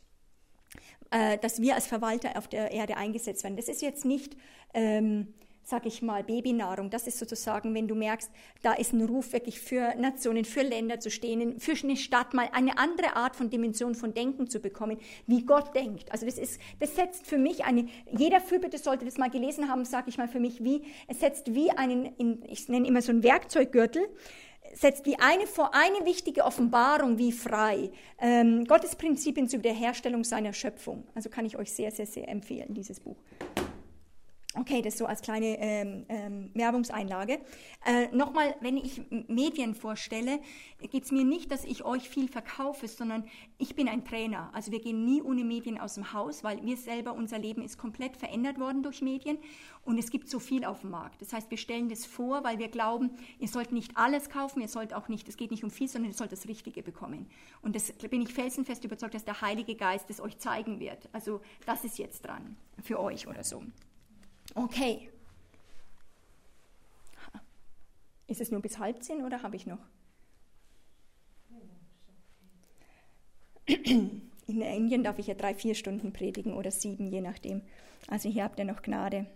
äh, 1.11 1.39
dass 1.39 1.61
wir 1.61 1.75
als 1.75 1.87
Verwalter 1.87 2.39
auf 2.39 2.49
der 2.49 2.71
Erde 2.71 2.97
eingesetzt 2.97 3.43
werden. 3.43 3.57
Das 3.57 3.69
ist 3.69 3.83
jetzt 3.83 4.05
nicht 4.05 4.37
ähm, 4.75 5.35
sage 5.71 5.89
ich 5.89 6.03
mal, 6.03 6.25
Babynahrung. 6.25 6.91
Das 6.91 7.07
ist 7.07 7.19
sozusagen, 7.19 7.75
wenn 7.75 7.89
du 7.89 7.95
merkst, 7.95 8.31
da 8.63 8.73
ist 8.73 8.93
ein 8.93 9.03
Ruf 9.03 9.33
wirklich 9.33 9.61
für 9.61 9.95
Nationen, 9.97 10.45
für 10.45 10.63
Länder 10.63 11.01
zu 11.01 11.11
stehen, 11.11 11.59
für 11.61 11.75
eine 11.83 11.97
Stadt 11.97 12.35
mal 12.35 12.49
eine 12.53 12.77
andere 12.77 13.17
Art 13.17 13.37
von 13.37 13.49
Dimension 13.49 13.95
von 13.95 14.13
Denken 14.13 14.49
zu 14.49 14.61
bekommen, 14.61 14.99
wie 15.27 15.47
Gott 15.47 15.75
denkt. 15.75 16.11
Also 16.13 16.27
das 16.27 16.39
ist, 16.39 16.61
das 16.81 16.97
setzt 16.97 17.27
für 17.27 17.39
mich 17.39 17.65
eine, 17.65 17.87
jeder 18.11 18.41
Fürbitte 18.41 18.79
sollte 18.79 19.05
das 19.05 19.17
mal 19.17 19.31
gelesen 19.31 19.69
haben, 19.69 19.85
sage 19.85 20.11
ich 20.11 20.19
mal 20.19 20.29
für 20.29 20.41
mich, 20.41 20.63
wie, 20.63 20.83
es 21.07 21.21
setzt 21.21 21.55
wie 21.55 21.71
einen, 21.71 22.11
ich 22.49 22.69
nenne 22.69 22.87
immer 22.87 23.01
so 23.01 23.13
einen 23.13 23.23
Werkzeuggürtel, 23.23 24.09
setzt 24.75 25.07
wie 25.07 25.19
eine 25.19 25.47
vor 25.47 25.71
eine 25.75 26.05
wichtige 26.05 26.45
Offenbarung 26.45 27.19
wie 27.19 27.33
frei. 27.33 27.91
Ähm, 28.21 28.65
Gottes 28.65 28.97
Prinzipien 28.97 29.49
zur 29.49 29.61
Wiederherstellung 29.61 30.25
seiner 30.25 30.53
Schöpfung. 30.53 31.05
Also 31.15 31.31
kann 31.31 31.45
ich 31.45 31.57
euch 31.57 31.73
sehr, 31.73 31.91
sehr, 31.91 32.07
sehr 32.07 32.29
empfehlen, 32.29 32.75
dieses 32.75 33.01
Buch. 33.01 33.17
Okay, 34.59 34.83
das 34.83 34.99
so 34.99 35.07
als 35.07 35.23
kleine 35.23 35.61
ähm, 35.61 36.07
ähm, 36.09 36.51
Werbungseinlage. 36.55 37.39
Äh, 37.87 38.09
Nochmal, 38.09 38.57
wenn 38.61 38.77
ich 38.77 39.01
Medien 39.29 39.77
vorstelle, 39.77 40.41
geht 40.91 41.05
es 41.05 41.13
mir 41.13 41.25
nicht, 41.25 41.53
dass 41.53 41.65
ich 41.65 41.85
euch 41.85 42.09
viel 42.09 42.27
verkaufe, 42.27 42.89
sondern 42.89 43.29
ich 43.59 43.77
bin 43.77 43.89
ein 43.89 44.05
Trainer. 44.05 44.51
Also 44.53 44.73
wir 44.73 44.81
gehen 44.81 45.05
nie 45.05 45.23
ohne 45.23 45.45
Medien 45.45 45.79
aus 45.79 45.95
dem 45.95 46.13
Haus, 46.13 46.43
weil 46.43 46.65
wir 46.65 46.77
selber, 46.77 47.13
unser 47.13 47.39
Leben 47.39 47.63
ist 47.63 47.79
komplett 47.79 48.17
verändert 48.17 48.59
worden 48.59 48.83
durch 48.83 49.03
Medien 49.03 49.39
und 49.85 49.99
es 49.99 50.11
gibt 50.11 50.29
so 50.29 50.41
viel 50.41 50.65
auf 50.65 50.81
dem 50.81 50.91
Markt. 50.91 51.23
Das 51.23 51.33
heißt, 51.33 51.49
wir 51.49 51.59
stellen 51.59 51.89
das 51.89 52.05
vor, 52.05 52.43
weil 52.43 52.59
wir 52.59 52.69
glauben, 52.69 53.13
ihr 53.39 53.49
sollt 53.49 53.71
nicht 53.71 53.97
alles 53.97 54.31
kaufen, 54.31 54.63
ihr 54.63 54.69
sollt 54.69 54.95
auch 54.95 55.07
nicht, 55.07 55.29
es 55.29 55.37
geht 55.37 55.53
nicht 55.53 55.63
um 55.63 55.71
viel, 55.71 55.87
sondern 55.87 56.11
ihr 56.11 56.17
sollt 56.17 56.33
das 56.33 56.49
Richtige 56.49 56.83
bekommen. 56.83 57.31
Und 57.63 57.77
das 57.77 57.93
bin 57.93 58.21
ich 58.21 58.35
felsenfest 58.35 58.83
überzeugt, 58.83 59.15
dass 59.15 59.25
der 59.25 59.43
Heilige 59.43 59.77
Geist 59.77 60.11
es 60.11 60.21
euch 60.21 60.39
zeigen 60.39 60.81
wird. 60.81 61.09
Also 61.13 61.41
das 61.67 61.85
ist 61.85 61.99
jetzt 61.99 62.27
dran 62.27 62.57
für 62.83 62.99
euch 62.99 63.29
oder 63.29 63.45
so. 63.45 63.63
Okay. 64.55 65.11
Ist 68.27 68.41
es 68.41 68.51
nur 68.51 68.63
bis 68.63 68.79
halb 68.79 69.03
zehn 69.03 69.25
oder 69.25 69.43
habe 69.43 69.57
ich 69.57 69.67
noch? 69.67 69.81
In 73.67 74.63
Indien 74.63 75.05
darf 75.05 75.19
ich 75.19 75.27
ja 75.29 75.35
drei, 75.35 75.55
vier 75.55 75.75
Stunden 75.75 76.13
predigen 76.13 76.55
oder 76.55 76.71
sieben, 76.71 77.07
je 77.07 77.21
nachdem. 77.21 77.63
Also 78.09 78.29
hier 78.29 78.45
habt 78.45 78.59
ihr 78.59 78.65
noch 78.65 78.83
Gnade. 78.83 79.27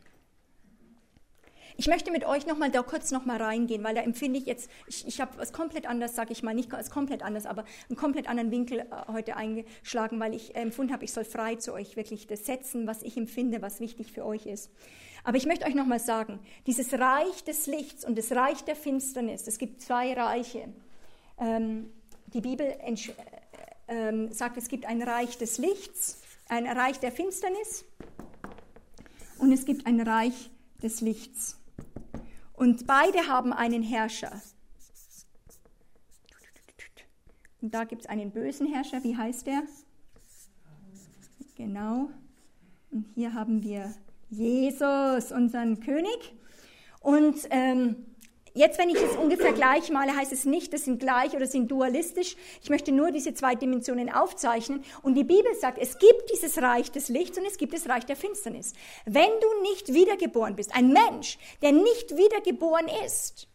Ich 1.76 1.88
möchte 1.88 2.12
mit 2.12 2.24
euch 2.24 2.46
noch 2.46 2.56
mal 2.56 2.70
da 2.70 2.82
kurz 2.82 3.10
noch 3.10 3.24
mal 3.24 3.42
reingehen, 3.42 3.82
weil 3.82 3.96
da 3.96 4.02
empfinde 4.02 4.38
ich 4.38 4.46
jetzt, 4.46 4.70
ich, 4.86 5.08
ich 5.08 5.20
habe 5.20 5.36
was 5.38 5.52
komplett 5.52 5.86
anders, 5.86 6.14
sage 6.14 6.32
ich 6.32 6.44
mal, 6.44 6.54
nicht 6.54 6.72
als 6.72 6.88
komplett 6.88 7.22
anders, 7.24 7.46
aber 7.46 7.64
einen 7.88 7.96
komplett 7.96 8.28
anderen 8.28 8.52
Winkel 8.52 8.80
äh, 8.80 8.86
heute 9.08 9.34
eingeschlagen, 9.34 10.20
weil 10.20 10.34
ich 10.34 10.54
empfunden 10.54 10.92
habe, 10.92 11.04
ich 11.04 11.12
soll 11.12 11.24
frei 11.24 11.56
zu 11.56 11.72
euch 11.72 11.96
wirklich 11.96 12.28
das 12.28 12.46
setzen, 12.46 12.86
was 12.86 13.02
ich 13.02 13.16
empfinde, 13.16 13.60
was 13.60 13.80
wichtig 13.80 14.12
für 14.12 14.24
euch 14.24 14.46
ist. 14.46 14.70
Aber 15.24 15.36
ich 15.36 15.46
möchte 15.46 15.66
euch 15.66 15.74
noch 15.74 15.86
mal 15.86 15.98
sagen, 15.98 16.38
dieses 16.68 16.92
Reich 16.92 17.42
des 17.42 17.66
Lichts 17.66 18.04
und 18.04 18.16
das 18.16 18.30
Reich 18.30 18.62
der 18.62 18.76
Finsternis, 18.76 19.48
es 19.48 19.58
gibt 19.58 19.80
zwei 19.82 20.12
Reiche. 20.12 20.68
Ähm, 21.40 21.90
die 22.26 22.40
Bibel 22.40 22.66
äh, 22.66 22.94
ähm, 23.88 24.30
sagt, 24.30 24.58
es 24.58 24.68
gibt 24.68 24.86
ein 24.86 25.02
Reich 25.02 25.38
des 25.38 25.58
Lichts, 25.58 26.22
ein 26.48 26.68
Reich 26.68 27.00
der 27.00 27.10
Finsternis 27.10 27.84
und 29.38 29.50
es 29.50 29.64
gibt 29.64 29.86
ein 29.86 30.00
Reich 30.00 30.50
des 30.80 31.00
Lichts. 31.00 31.58
Und 32.54 32.86
beide 32.86 33.28
haben 33.28 33.52
einen 33.52 33.82
Herrscher. 33.82 34.40
Und 37.60 37.74
da 37.74 37.84
gibt 37.84 38.02
es 38.02 38.08
einen 38.08 38.30
bösen 38.30 38.66
Herrscher, 38.66 39.02
wie 39.04 39.16
heißt 39.16 39.46
der? 39.46 39.62
Genau. 41.56 42.10
Und 42.90 43.06
hier 43.14 43.34
haben 43.34 43.62
wir 43.62 43.94
Jesus, 44.30 45.32
unseren 45.32 45.80
König. 45.80 46.34
Und 47.00 47.36
ähm, 47.50 48.13
jetzt, 48.54 48.78
wenn 48.78 48.88
ich 48.88 49.00
es 49.00 49.16
ungefähr 49.16 49.52
gleich 49.52 49.90
male, 49.90 50.16
heißt 50.16 50.32
es 50.32 50.44
nicht, 50.44 50.72
das 50.72 50.84
sind 50.84 51.00
gleich 51.00 51.34
oder 51.34 51.46
sind 51.46 51.70
dualistisch. 51.70 52.36
Ich 52.62 52.70
möchte 52.70 52.92
nur 52.92 53.10
diese 53.10 53.34
zwei 53.34 53.54
Dimensionen 53.54 54.10
aufzeichnen. 54.10 54.84
Und 55.02 55.14
die 55.14 55.24
Bibel 55.24 55.54
sagt, 55.54 55.78
es 55.78 55.98
gibt 55.98 56.30
dieses 56.32 56.62
Reich 56.62 56.90
des 56.90 57.08
Lichts 57.08 57.36
und 57.36 57.44
es 57.44 57.58
gibt 57.58 57.74
das 57.74 57.88
Reich 57.88 58.06
der 58.06 58.16
Finsternis. 58.16 58.72
Wenn 59.04 59.30
du 59.40 59.62
nicht 59.62 59.92
wiedergeboren 59.92 60.56
bist, 60.56 60.74
ein 60.74 60.92
Mensch, 60.92 61.38
der 61.62 61.72
nicht 61.72 62.16
wiedergeboren 62.16 62.86
ist, 63.04 63.48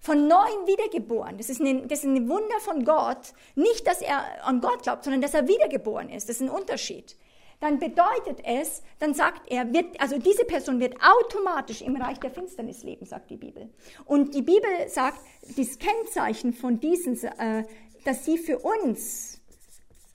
von 0.00 0.28
neuem 0.28 0.66
wiedergeboren. 0.66 1.36
Das 1.36 1.48
ist, 1.48 1.60
ein, 1.60 1.88
das 1.88 2.00
ist 2.00 2.04
ein 2.04 2.28
Wunder 2.28 2.60
von 2.60 2.84
Gott. 2.84 3.32
Nicht, 3.56 3.86
dass 3.86 4.02
er 4.02 4.46
an 4.46 4.60
Gott 4.60 4.82
glaubt, 4.82 5.04
sondern 5.04 5.20
dass 5.20 5.34
er 5.34 5.48
wiedergeboren 5.48 6.10
ist. 6.10 6.28
Das 6.28 6.36
ist 6.36 6.42
ein 6.42 6.50
Unterschied 6.50 7.16
dann 7.60 7.78
bedeutet 7.78 8.40
es, 8.44 8.82
dann 8.98 9.14
sagt 9.14 9.50
er, 9.50 9.72
wird, 9.72 10.00
also 10.00 10.18
diese 10.18 10.44
Person 10.44 10.78
wird 10.80 10.96
automatisch 11.00 11.80
im 11.80 11.96
Reich 11.96 12.18
der 12.18 12.30
Finsternis 12.30 12.82
leben, 12.82 13.06
sagt 13.06 13.30
die 13.30 13.36
Bibel. 13.36 13.70
Und 14.04 14.34
die 14.34 14.42
Bibel 14.42 14.68
sagt, 14.88 15.18
das 15.56 15.78
Kennzeichen 15.78 16.52
von 16.52 16.80
diesen, 16.80 17.16
äh, 17.24 17.64
dass 18.04 18.24
sie 18.24 18.38
für 18.38 18.58
uns 18.58 19.40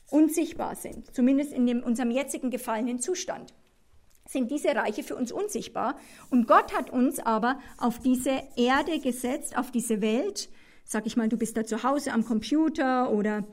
unsichtbar 0.09 0.75
sind, 0.75 1.13
zumindest 1.15 1.53
in 1.53 1.65
dem, 1.65 1.81
unserem 1.83 2.11
jetzigen 2.11 2.51
gefallenen 2.51 2.99
Zustand, 2.99 3.53
sind 4.27 4.51
diese 4.51 4.69
Reiche 4.75 5.03
für 5.03 5.15
uns 5.15 5.31
unsichtbar. 5.31 5.97
Und 6.29 6.47
Gott 6.47 6.73
hat 6.73 6.89
uns 6.89 7.19
aber 7.19 7.59
auf 7.77 7.99
diese 7.99 8.43
Erde 8.55 8.99
gesetzt, 8.99 9.57
auf 9.57 9.71
diese 9.71 10.01
Welt. 10.01 10.49
Sag 10.85 11.05
ich 11.05 11.17
mal, 11.17 11.27
du 11.27 11.37
bist 11.37 11.57
da 11.57 11.65
zu 11.65 11.83
Hause 11.83 12.13
am 12.13 12.23
Computer 12.25 13.11
oder 13.11 13.45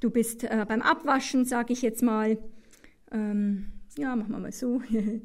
du 0.00 0.10
bist 0.10 0.44
äh, 0.44 0.64
beim 0.66 0.80
Abwaschen, 0.80 1.44
sag 1.44 1.70
ich 1.70 1.82
jetzt 1.82 2.02
mal 2.02 2.38
ähm, 3.12 3.72
ja, 3.96 4.16
machen 4.16 4.32
wir 4.32 4.38
mal 4.38 4.52
so. 4.52 4.80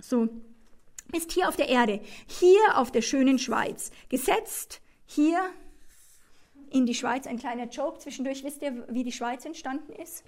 so, 0.00 0.28
bist 1.10 1.32
hier 1.32 1.48
auf 1.48 1.56
der 1.56 1.68
Erde, 1.68 2.00
hier 2.26 2.76
auf 2.76 2.90
der 2.90 3.02
schönen 3.02 3.38
Schweiz, 3.38 3.90
gesetzt 4.08 4.80
hier 5.06 5.38
in 6.70 6.86
die 6.86 6.94
Schweiz. 6.94 7.26
Ein 7.26 7.38
kleiner 7.38 7.68
Joke 7.68 7.98
zwischendurch. 7.98 8.42
Wisst 8.42 8.62
ihr, 8.62 8.84
wie 8.88 9.04
die 9.04 9.12
Schweiz 9.12 9.44
entstanden 9.44 9.92
ist? 9.92 10.24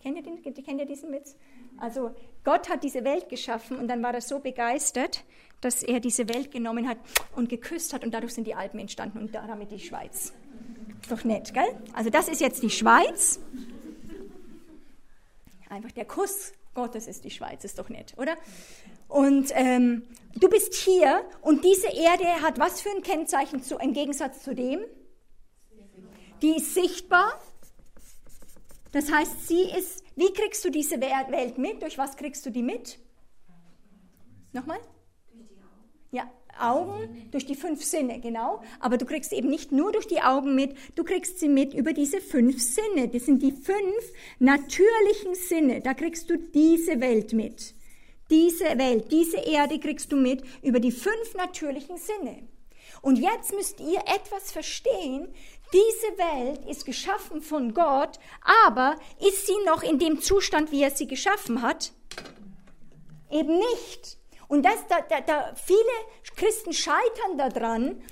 Kennt 0.00 0.16
ihr, 0.16 0.22
den, 0.22 0.40
kennt 0.42 0.80
ihr 0.80 0.86
diesen 0.86 1.12
Witz? 1.12 1.36
Also 1.78 2.14
Gott 2.44 2.68
hat 2.68 2.84
diese 2.84 3.02
Welt 3.02 3.28
geschaffen 3.28 3.76
und 3.76 3.88
dann 3.88 4.02
war 4.04 4.14
er 4.14 4.20
so 4.20 4.38
begeistert, 4.38 5.24
dass 5.60 5.82
er 5.82 5.98
diese 5.98 6.28
Welt 6.28 6.52
genommen 6.52 6.88
hat 6.88 6.98
und 7.34 7.48
geküsst 7.48 7.92
hat 7.92 8.04
und 8.04 8.14
dadurch 8.14 8.34
sind 8.34 8.46
die 8.46 8.54
Alpen 8.54 8.78
entstanden 8.78 9.18
und 9.18 9.34
damit 9.34 9.72
die 9.72 9.80
Schweiz. 9.80 10.32
Doch 11.08 11.24
nett, 11.24 11.54
gell? 11.54 11.64
Also 11.92 12.10
das 12.10 12.28
ist 12.28 12.40
jetzt 12.40 12.62
die 12.62 12.70
Schweiz. 12.70 13.38
Einfach 15.68 15.92
der 15.92 16.04
Kuss 16.04 16.52
Gottes 16.74 17.06
ist 17.06 17.24
die 17.24 17.30
Schweiz, 17.30 17.64
ist 17.64 17.78
doch 17.78 17.88
nett, 17.88 18.14
oder? 18.18 18.36
Und 19.08 19.50
ähm, 19.54 20.02
du 20.34 20.48
bist 20.48 20.74
hier 20.74 21.24
und 21.40 21.64
diese 21.64 21.88
Erde 21.88 22.42
hat 22.42 22.58
was 22.58 22.80
für 22.80 22.90
ein 22.90 23.02
Kennzeichen 23.02 23.62
zu, 23.62 23.76
im 23.78 23.92
Gegensatz 23.92 24.42
zu 24.42 24.54
dem? 24.54 24.80
Die 26.42 26.56
ist 26.56 26.74
sichtbar. 26.74 27.40
Das 28.92 29.10
heißt, 29.10 29.48
sie 29.48 29.62
ist, 29.62 30.04
wie 30.16 30.32
kriegst 30.32 30.64
du 30.64 30.70
diese 30.70 31.00
Welt 31.00 31.58
mit? 31.58 31.82
Durch 31.82 31.98
was 31.98 32.16
kriegst 32.16 32.44
du 32.46 32.50
die 32.50 32.62
mit? 32.62 32.98
Nochmal? 34.52 34.78
Ja, 36.10 36.30
Augen, 36.60 37.28
durch 37.30 37.46
die 37.46 37.54
fünf 37.54 37.84
Sinne, 37.84 38.20
genau. 38.20 38.62
Aber 38.80 38.96
du 38.96 39.06
kriegst 39.06 39.32
eben 39.32 39.48
nicht 39.48 39.72
nur 39.72 39.92
durch 39.92 40.06
die 40.06 40.20
Augen 40.20 40.54
mit, 40.54 40.76
du 40.94 41.04
kriegst 41.04 41.38
sie 41.38 41.48
mit 41.48 41.74
über 41.74 41.92
diese 41.92 42.20
fünf 42.20 42.60
Sinne. 42.60 43.08
Das 43.08 43.26
sind 43.26 43.42
die 43.42 43.52
fünf 43.52 44.12
natürlichen 44.38 45.34
Sinne. 45.34 45.80
Da 45.80 45.94
kriegst 45.94 46.30
du 46.30 46.36
diese 46.36 47.00
Welt 47.00 47.32
mit. 47.32 47.74
Diese 48.30 48.64
Welt, 48.78 49.12
diese 49.12 49.38
Erde 49.38 49.78
kriegst 49.78 50.10
du 50.10 50.16
mit 50.16 50.42
über 50.62 50.80
die 50.80 50.92
fünf 50.92 51.34
natürlichen 51.36 51.96
Sinne. 51.96 52.42
Und 53.02 53.18
jetzt 53.18 53.52
müsst 53.54 53.78
ihr 53.80 54.00
etwas 54.00 54.50
verstehen. 54.50 55.28
Diese 55.72 56.18
Welt 56.18 56.64
ist 56.68 56.84
geschaffen 56.84 57.42
von 57.42 57.74
Gott, 57.74 58.18
aber 58.68 58.96
ist 59.20 59.46
sie 59.46 59.56
noch 59.64 59.82
in 59.82 59.98
dem 59.98 60.20
Zustand, 60.20 60.72
wie 60.72 60.82
er 60.82 60.90
sie 60.90 61.06
geschaffen 61.06 61.62
hat? 61.62 61.92
Eben 63.30 63.58
nicht. 63.58 64.18
Und 64.48 64.64
das, 64.64 64.86
da, 64.88 65.00
da, 65.08 65.20
da, 65.20 65.54
viele 65.54 65.78
Christen 66.36 66.72
scheitern 66.72 67.38
daran, 67.38 68.02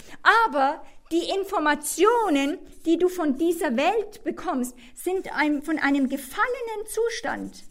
aber 0.49 0.85
die 1.13 1.31
Informationen, 1.31 2.59
die 2.87 2.99
du 2.99 3.09
von 3.09 3.37
dieser 3.37 3.77
Welt 3.77 4.25
bekommst, 4.25 4.75
sind 4.95 5.35
ein, 5.35 5.63
von 5.63 5.79
einem 5.79 6.09
gefallenen 6.09 6.87
Zustand. 6.89 7.65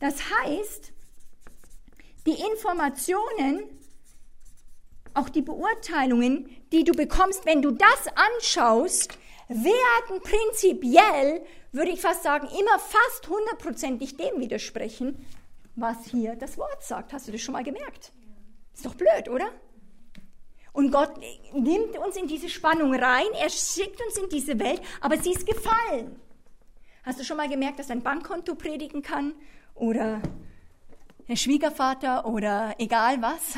Das 0.00 0.16
heißt, 0.30 0.92
die 2.26 2.40
Informationen, 2.52 3.64
auch 5.14 5.28
die 5.28 5.42
Beurteilungen, 5.42 6.50
die 6.72 6.84
du 6.84 6.92
bekommst, 6.92 7.46
wenn 7.46 7.62
du 7.62 7.70
das 7.70 8.06
anschaust, 8.14 9.16
werden 9.48 10.20
prinzipiell, 10.22 11.42
würde 11.72 11.90
ich 11.90 12.00
fast 12.00 12.22
sagen, 12.22 12.48
immer 12.48 12.78
fast 12.78 13.28
hundertprozentig 13.28 14.16
dem 14.16 14.40
widersprechen, 14.40 15.24
was 15.80 16.04
hier 16.06 16.36
das 16.36 16.58
Wort 16.58 16.82
sagt. 16.82 17.12
Hast 17.12 17.28
du 17.28 17.32
das 17.32 17.40
schon 17.40 17.52
mal 17.52 17.64
gemerkt? 17.64 18.12
Ist 18.74 18.86
doch 18.86 18.94
blöd, 18.94 19.28
oder? 19.28 19.50
Und 20.72 20.92
Gott 20.92 21.12
nimmt 21.52 21.98
uns 21.98 22.16
in 22.16 22.28
diese 22.28 22.48
Spannung 22.48 22.94
rein, 22.94 23.26
er 23.40 23.50
schickt 23.50 24.00
uns 24.00 24.16
in 24.16 24.28
diese 24.28 24.58
Welt, 24.60 24.80
aber 25.00 25.18
sie 25.18 25.32
ist 25.32 25.46
gefallen. 25.46 26.20
Hast 27.02 27.18
du 27.18 27.24
schon 27.24 27.36
mal 27.36 27.48
gemerkt, 27.48 27.78
dass 27.78 27.88
dein 27.88 28.02
Bankkonto 28.02 28.54
predigen 28.54 29.02
kann? 29.02 29.34
Oder 29.74 30.20
der 31.26 31.36
Schwiegervater 31.36 32.26
oder 32.26 32.74
egal 32.78 33.20
was? 33.22 33.56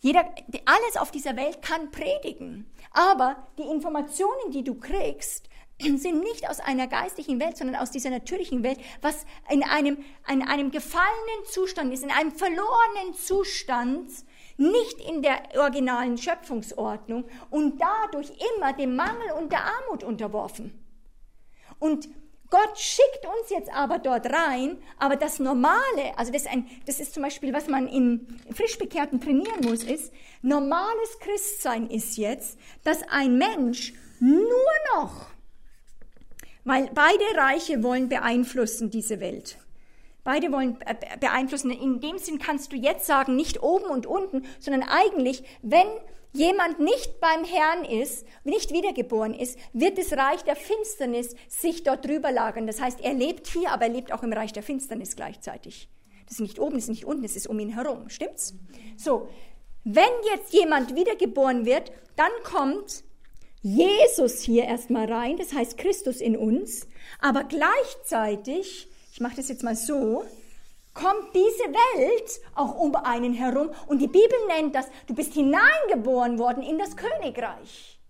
Jeder, 0.00 0.24
alles 0.64 0.96
auf 0.98 1.10
dieser 1.10 1.36
Welt 1.36 1.62
kann 1.62 1.90
predigen. 1.90 2.70
Aber 2.92 3.48
die 3.58 3.62
Informationen, 3.62 4.50
die 4.52 4.64
du 4.64 4.74
kriegst, 4.74 5.48
sind 5.80 6.22
nicht 6.22 6.48
aus 6.48 6.60
einer 6.60 6.86
geistlichen 6.86 7.40
Welt, 7.40 7.56
sondern 7.56 7.76
aus 7.76 7.90
dieser 7.90 8.10
natürlichen 8.10 8.62
Welt, 8.62 8.78
was 9.00 9.26
in 9.50 9.62
einem, 9.62 9.98
in 10.30 10.42
einem 10.42 10.70
gefallenen 10.70 11.44
Zustand 11.50 11.92
ist, 11.92 12.02
in 12.02 12.10
einem 12.10 12.32
verlorenen 12.32 13.14
Zustand, 13.14 14.10
nicht 14.56 15.00
in 15.00 15.22
der 15.22 15.40
originalen 15.56 16.18
Schöpfungsordnung 16.18 17.24
und 17.48 17.80
dadurch 17.80 18.30
immer 18.56 18.72
dem 18.74 18.94
Mangel 18.94 19.32
und 19.38 19.52
der 19.52 19.64
Armut 19.64 20.04
unterworfen. 20.04 20.78
Und 21.78 22.08
Gott 22.50 22.78
schickt 22.78 23.24
uns 23.26 23.50
jetzt 23.50 23.72
aber 23.72 23.98
dort 23.98 24.26
rein, 24.26 24.78
aber 24.98 25.14
das 25.16 25.38
Normale, 25.38 26.16
also 26.16 26.32
das 26.32 26.42
ist, 26.42 26.50
ein, 26.50 26.66
das 26.84 26.98
ist 26.98 27.14
zum 27.14 27.22
Beispiel, 27.22 27.52
was 27.52 27.68
man 27.68 27.86
in 27.86 28.40
Frischbekehrten 28.52 29.20
trainieren 29.20 29.60
muss, 29.62 29.84
ist, 29.84 30.12
normales 30.42 31.18
Christsein 31.20 31.88
ist 31.88 32.16
jetzt, 32.16 32.58
dass 32.82 33.02
ein 33.08 33.38
Mensch 33.38 33.94
nur 34.18 34.72
noch 34.96 35.28
weil 36.64 36.90
beide 36.94 37.24
Reiche 37.36 37.82
wollen 37.82 38.08
beeinflussen 38.08 38.90
diese 38.90 39.20
Welt. 39.20 39.56
Beide 40.24 40.52
wollen 40.52 40.76
beeinflussen. 41.18 41.70
In 41.70 42.00
dem 42.00 42.18
Sinn 42.18 42.38
kannst 42.38 42.72
du 42.72 42.76
jetzt 42.76 43.06
sagen, 43.06 43.36
nicht 43.36 43.62
oben 43.62 43.86
und 43.86 44.06
unten, 44.06 44.44
sondern 44.58 44.82
eigentlich, 44.82 45.42
wenn 45.62 45.86
jemand 46.32 46.78
nicht 46.78 47.20
beim 47.20 47.44
Herrn 47.44 47.84
ist, 47.84 48.26
nicht 48.44 48.72
wiedergeboren 48.72 49.34
ist, 49.34 49.58
wird 49.72 49.98
das 49.98 50.12
Reich 50.12 50.42
der 50.44 50.56
Finsternis 50.56 51.34
sich 51.48 51.82
dort 51.82 52.04
drüber 52.04 52.30
lagern. 52.30 52.66
Das 52.66 52.80
heißt, 52.80 53.00
er 53.00 53.14
lebt 53.14 53.46
hier, 53.48 53.72
aber 53.72 53.84
er 53.84 53.92
lebt 53.92 54.12
auch 54.12 54.22
im 54.22 54.32
Reich 54.32 54.52
der 54.52 54.62
Finsternis 54.62 55.16
gleichzeitig. 55.16 55.88
Das 56.26 56.34
ist 56.34 56.40
nicht 56.40 56.60
oben, 56.60 56.74
das 56.74 56.84
ist 56.84 56.90
nicht 56.90 57.04
unten, 57.06 57.22
das 57.22 57.34
ist 57.34 57.48
um 57.48 57.58
ihn 57.58 57.70
herum. 57.70 58.08
Stimmt's? 58.08 58.54
So. 58.96 59.28
Wenn 59.82 60.10
jetzt 60.32 60.52
jemand 60.52 60.94
wiedergeboren 60.94 61.64
wird, 61.64 61.90
dann 62.16 62.30
kommt 62.44 63.02
Jesus 63.62 64.40
hier 64.40 64.64
erstmal 64.64 65.12
rein, 65.12 65.36
das 65.36 65.52
heißt 65.52 65.76
Christus 65.76 66.20
in 66.20 66.36
uns, 66.36 66.86
aber 67.20 67.44
gleichzeitig, 67.44 68.88
ich 69.12 69.20
mache 69.20 69.36
das 69.36 69.48
jetzt 69.48 69.62
mal 69.62 69.76
so, 69.76 70.24
kommt 70.94 71.34
diese 71.34 71.64
Welt 71.64 72.40
auch 72.54 72.74
um 72.74 72.94
einen 72.96 73.34
herum 73.34 73.70
und 73.86 73.98
die 74.00 74.06
Bibel 74.06 74.38
nennt 74.48 74.74
das, 74.74 74.86
du 75.06 75.14
bist 75.14 75.34
hineingeboren 75.34 76.38
worden 76.38 76.62
in 76.62 76.78
das 76.78 76.96
Königreich. 76.96 78.00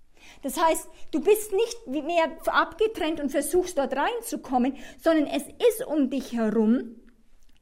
Das 0.42 0.58
heißt, 0.58 0.88
du 1.10 1.20
bist 1.20 1.52
nicht 1.52 1.86
mehr 1.86 2.30
abgetrennt 2.46 3.20
und 3.20 3.30
versuchst 3.30 3.76
dort 3.76 3.94
reinzukommen, 3.94 4.76
sondern 5.02 5.26
es 5.26 5.42
ist 5.42 5.86
um 5.86 6.08
dich 6.08 6.32
herum. 6.32 6.96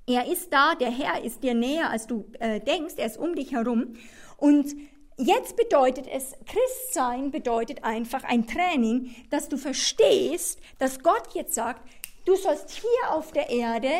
Er 0.07 0.31
ist 0.31 0.53
da, 0.53 0.75
der 0.75 0.91
Herr 0.91 1.25
ist 1.25 1.43
dir 1.43 1.55
näher, 1.55 1.91
als 1.91 2.07
du 2.07 2.25
äh, 2.39 2.61
denkst, 2.61 2.95
er 2.97 3.07
ist 3.07 3.19
um 3.19 3.35
dich 3.35 3.53
herum. 3.53 3.95
Und 4.37 4.75
Jetzt 5.21 5.57
bedeutet 5.57 6.07
es, 6.07 6.37
Christsein 6.47 7.33
bedeutet 7.33 7.83
einfach 7.83 8.23
ein 8.23 8.47
Training, 8.47 9.15
dass 9.31 9.49
du 9.49 9.57
verstehst, 9.57 10.61
dass 10.79 11.03
Gott 11.03 11.35
jetzt 11.35 11.55
sagt, 11.55 11.83
du 12.25 12.37
sollst 12.37 12.71
hier 12.71 13.11
auf 13.13 13.33
der 13.33 13.51
Erde 13.51 13.91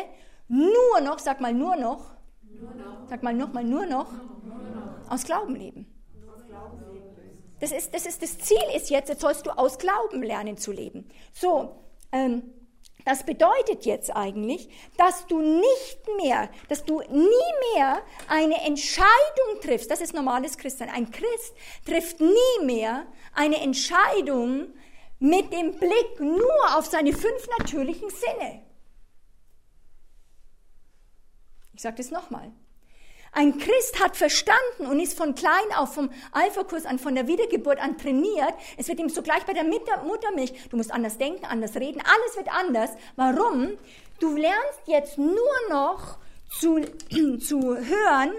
nur 0.47 1.01
noch, 1.03 1.19
sag 1.19 1.41
mal 1.41 1.53
nur 1.53 1.75
noch, 1.75 2.11
sag 3.09 3.21
mal 3.21 3.33
nochmal 3.33 3.65
nur 3.65 3.85
noch, 3.85 4.09
nur 4.43 4.55
noch, 4.55 5.11
aus 5.11 5.25
Glauben 5.25 5.55
leben. 5.55 5.93
Das 7.59 7.73
ist, 7.73 7.93
das 7.93 8.05
ist, 8.05 8.21
das 8.21 8.37
Ziel 8.39 8.57
ist 8.73 8.89
jetzt, 8.89 9.09
jetzt 9.09 9.19
sollst 9.19 9.45
du 9.45 9.51
aus 9.51 9.77
Glauben 9.77 10.23
lernen 10.23 10.55
zu 10.55 10.71
leben. 10.71 11.09
So, 11.33 11.75
ähm, 12.13 12.43
das 13.09 13.23
bedeutet 13.23 13.87
jetzt 13.87 14.15
eigentlich, 14.15 14.69
dass 14.95 15.25
du 15.25 15.41
nicht 15.41 15.99
mehr, 16.17 16.47
dass 16.67 16.85
du 16.85 16.99
nie 16.99 17.73
mehr 17.73 18.03
eine 18.27 18.63
Entscheidung 18.63 19.61
triffst. 19.63 19.89
Das 19.89 19.99
ist 19.99 20.13
normales 20.13 20.59
Christsein. 20.59 20.91
Ein 20.91 21.09
Christ 21.09 21.55
trifft 21.87 22.21
nie 22.21 22.65
mehr 22.65 23.07
eine 23.33 23.61
Entscheidung 23.61 24.67
mit 25.17 25.51
dem 25.51 25.79
Blick 25.79 26.19
nur 26.19 26.77
auf 26.77 26.85
seine 26.85 27.11
fünf 27.11 27.47
natürlichen 27.57 28.11
Sinne. 28.11 28.63
Ich 31.73 31.81
sage 31.81 31.95
das 31.95 32.11
nochmal. 32.11 32.51
Ein 33.31 33.57
Christ 33.57 34.03
hat 34.03 34.17
verstanden 34.17 34.87
und 34.89 34.99
ist 34.99 35.17
von 35.17 35.35
klein 35.35 35.53
auf 35.75 35.93
vom 35.93 36.09
Alpha-Kurs 36.31 36.85
an, 36.85 36.99
von 36.99 37.15
der 37.15 37.27
Wiedergeburt 37.27 37.79
an 37.79 37.97
trainiert. 37.97 38.53
Es 38.77 38.87
wird 38.87 38.99
ihm 38.99 39.09
sogleich 39.09 39.43
bei 39.45 39.53
der 39.53 39.63
Muttermilch, 39.63 40.53
du 40.69 40.77
musst 40.77 40.91
anders 40.91 41.17
denken, 41.17 41.45
anders 41.45 41.75
reden, 41.75 42.01
alles 42.01 42.37
wird 42.37 42.49
anders. 42.53 42.91
Warum? 43.15 43.71
Du 44.19 44.35
lernst 44.35 44.81
jetzt 44.87 45.17
nur 45.17 45.35
noch 45.69 46.17
zu, 46.49 46.81
zu 47.39 47.75
hören, 47.77 48.31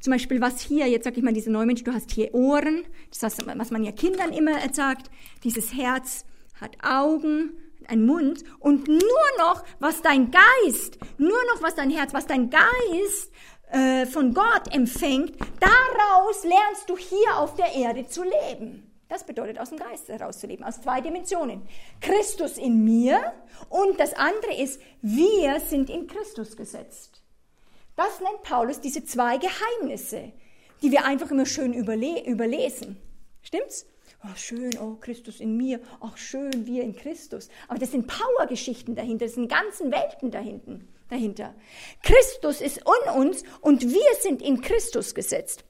zum 0.00 0.12
Beispiel 0.12 0.40
was 0.40 0.60
hier, 0.60 0.88
jetzt 0.88 1.04
sag 1.04 1.16
ich 1.16 1.22
mal, 1.22 1.32
diese 1.32 1.50
Neumensch, 1.50 1.84
du 1.84 1.92
hast 1.92 2.10
hier 2.10 2.34
Ohren, 2.34 2.84
das 3.10 3.22
heißt, 3.22 3.46
was 3.46 3.70
man 3.70 3.84
ja 3.84 3.92
Kindern 3.92 4.32
immer 4.32 4.58
sagt, 4.72 5.10
dieses 5.44 5.74
Herz 5.74 6.24
hat 6.60 6.76
Augen, 6.82 7.52
ein 7.88 8.04
Mund 8.04 8.42
und 8.58 8.88
nur 8.88 8.98
noch, 9.38 9.64
was 9.78 10.02
dein 10.02 10.30
Geist, 10.30 10.98
nur 11.18 11.38
noch, 11.52 11.62
was 11.62 11.74
dein 11.74 11.90
Herz, 11.90 12.14
was 12.14 12.26
dein 12.26 12.50
Geist 12.50 13.30
äh, 13.72 14.06
von 14.06 14.34
Gott 14.34 14.72
empfängt, 14.72 15.34
daraus 15.58 16.44
lernst 16.44 16.88
du 16.88 16.96
hier 16.96 17.38
auf 17.38 17.54
der 17.54 17.74
Erde 17.74 18.06
zu 18.06 18.22
leben. 18.22 18.90
Das 19.08 19.24
bedeutet, 19.24 19.58
aus 19.58 19.70
dem 19.70 19.78
Geist 19.78 20.08
heraus 20.08 20.38
zu 20.38 20.46
leben, 20.46 20.64
aus 20.64 20.80
zwei 20.80 21.00
Dimensionen. 21.00 21.62
Christus 22.00 22.56
in 22.56 22.84
mir 22.84 23.32
und 23.68 23.98
das 23.98 24.14
andere 24.14 24.54
ist, 24.56 24.80
wir 25.00 25.60
sind 25.60 25.90
in 25.90 26.06
Christus 26.06 26.56
gesetzt. 26.56 27.22
Das 27.96 28.20
nennt 28.20 28.42
Paulus 28.42 28.80
diese 28.80 29.04
zwei 29.04 29.38
Geheimnisse, 29.38 30.32
die 30.82 30.90
wir 30.90 31.04
einfach 31.04 31.30
immer 31.30 31.46
schön 31.46 31.72
überle 31.74 32.24
überlesen. 32.26 32.96
Stimmt's? 33.42 33.86
Oh, 34.24 34.36
schön, 34.36 34.70
oh, 34.80 34.96
Christus 35.00 35.40
in 35.40 35.56
mir, 35.56 35.80
ach, 36.00 36.16
schön, 36.16 36.66
wir 36.66 36.82
in 36.82 36.94
Christus. 36.94 37.48
Aber 37.68 37.78
das 37.78 37.90
sind 37.90 38.06
Powergeschichten 38.06 38.94
dahinter, 38.94 39.26
das 39.26 39.34
sind 39.34 39.48
ganzen 39.48 39.90
Welten 39.90 40.30
dahinter 40.30 40.78
dahinter. 41.12 41.54
Christus 42.02 42.60
ist 42.60 42.78
in 42.78 43.20
uns 43.20 43.44
und 43.60 43.82
wir 43.82 44.14
sind 44.20 44.42
in 44.42 44.60
Christus 44.60 45.14
gesetzt. 45.14 45.64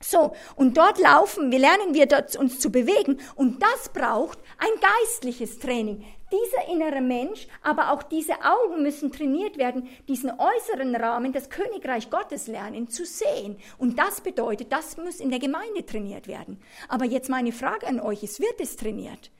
So, 0.00 0.34
und 0.56 0.76
dort 0.76 0.98
laufen, 0.98 1.50
wir 1.50 1.58
lernen 1.58 1.94
wir 1.94 2.04
dort 2.04 2.36
uns 2.36 2.60
zu 2.60 2.70
bewegen 2.70 3.18
und 3.36 3.62
das 3.62 3.88
braucht 3.88 4.38
ein 4.58 4.80
geistliches 4.80 5.58
Training. 5.58 6.04
Dieser 6.30 6.70
innere 6.70 7.00
Mensch, 7.00 7.46
aber 7.62 7.90
auch 7.92 8.02
diese 8.02 8.34
Augen 8.42 8.82
müssen 8.82 9.12
trainiert 9.12 9.56
werden, 9.56 9.88
diesen 10.08 10.30
äußeren 10.30 10.94
Rahmen, 10.94 11.32
das 11.32 11.48
Königreich 11.48 12.10
Gottes 12.10 12.48
lernen 12.48 12.88
zu 12.88 13.06
sehen. 13.06 13.56
Und 13.78 13.98
das 13.98 14.20
bedeutet, 14.20 14.72
das 14.72 14.98
muss 14.98 15.20
in 15.20 15.30
der 15.30 15.38
Gemeinde 15.38 15.86
trainiert 15.86 16.26
werden. 16.26 16.60
Aber 16.88 17.06
jetzt 17.06 17.30
meine 17.30 17.52
Frage 17.52 17.86
an 17.86 18.00
euch 18.00 18.22
ist, 18.22 18.40
wird 18.40 18.60
es 18.60 18.76
trainiert? 18.76 19.30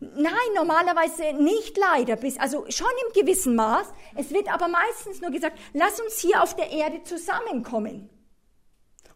Nein, 0.00 0.32
normalerweise 0.54 1.34
nicht 1.34 1.76
leider, 1.76 2.16
bis, 2.16 2.38
also 2.38 2.64
schon 2.70 2.90
im 3.06 3.20
gewissen 3.20 3.54
Maß. 3.54 3.86
Es 4.16 4.30
wird 4.30 4.52
aber 4.52 4.68
meistens 4.68 5.20
nur 5.20 5.30
gesagt, 5.30 5.58
lass 5.74 6.00
uns 6.00 6.18
hier 6.18 6.42
auf 6.42 6.56
der 6.56 6.70
Erde 6.70 7.02
zusammenkommen. 7.02 8.08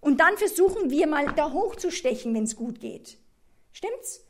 Und 0.00 0.20
dann 0.20 0.36
versuchen 0.36 0.90
wir 0.90 1.06
mal 1.06 1.32
da 1.34 1.52
hochzustechen, 1.52 2.34
wenn 2.34 2.44
es 2.44 2.56
gut 2.56 2.80
geht. 2.80 3.18
Stimmt's? 3.72 4.24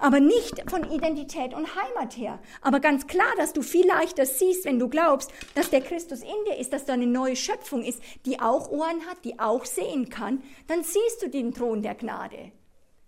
aber 0.00 0.18
nicht 0.18 0.68
von 0.68 0.90
Identität 0.90 1.54
und 1.54 1.74
Heimat 1.76 2.16
her. 2.16 2.40
Aber 2.62 2.80
ganz 2.80 3.06
klar, 3.06 3.32
dass 3.36 3.52
du 3.52 3.62
viel 3.62 3.86
leichter 3.86 4.26
siehst, 4.26 4.64
wenn 4.64 4.78
du 4.78 4.88
glaubst, 4.88 5.30
dass 5.54 5.70
der 5.70 5.82
Christus 5.82 6.22
in 6.22 6.44
dir 6.46 6.56
ist, 6.56 6.72
dass 6.72 6.86
da 6.86 6.94
eine 6.94 7.06
neue 7.06 7.36
Schöpfung 7.36 7.84
ist, 7.84 8.02
die 8.24 8.40
auch 8.40 8.70
Ohren 8.70 9.06
hat, 9.06 9.24
die 9.24 9.38
auch 9.38 9.64
sehen 9.64 10.08
kann, 10.08 10.42
dann 10.66 10.82
siehst 10.82 11.22
du 11.22 11.28
den 11.28 11.52
Thron 11.52 11.82
der 11.82 11.94
Gnade. 11.94 12.52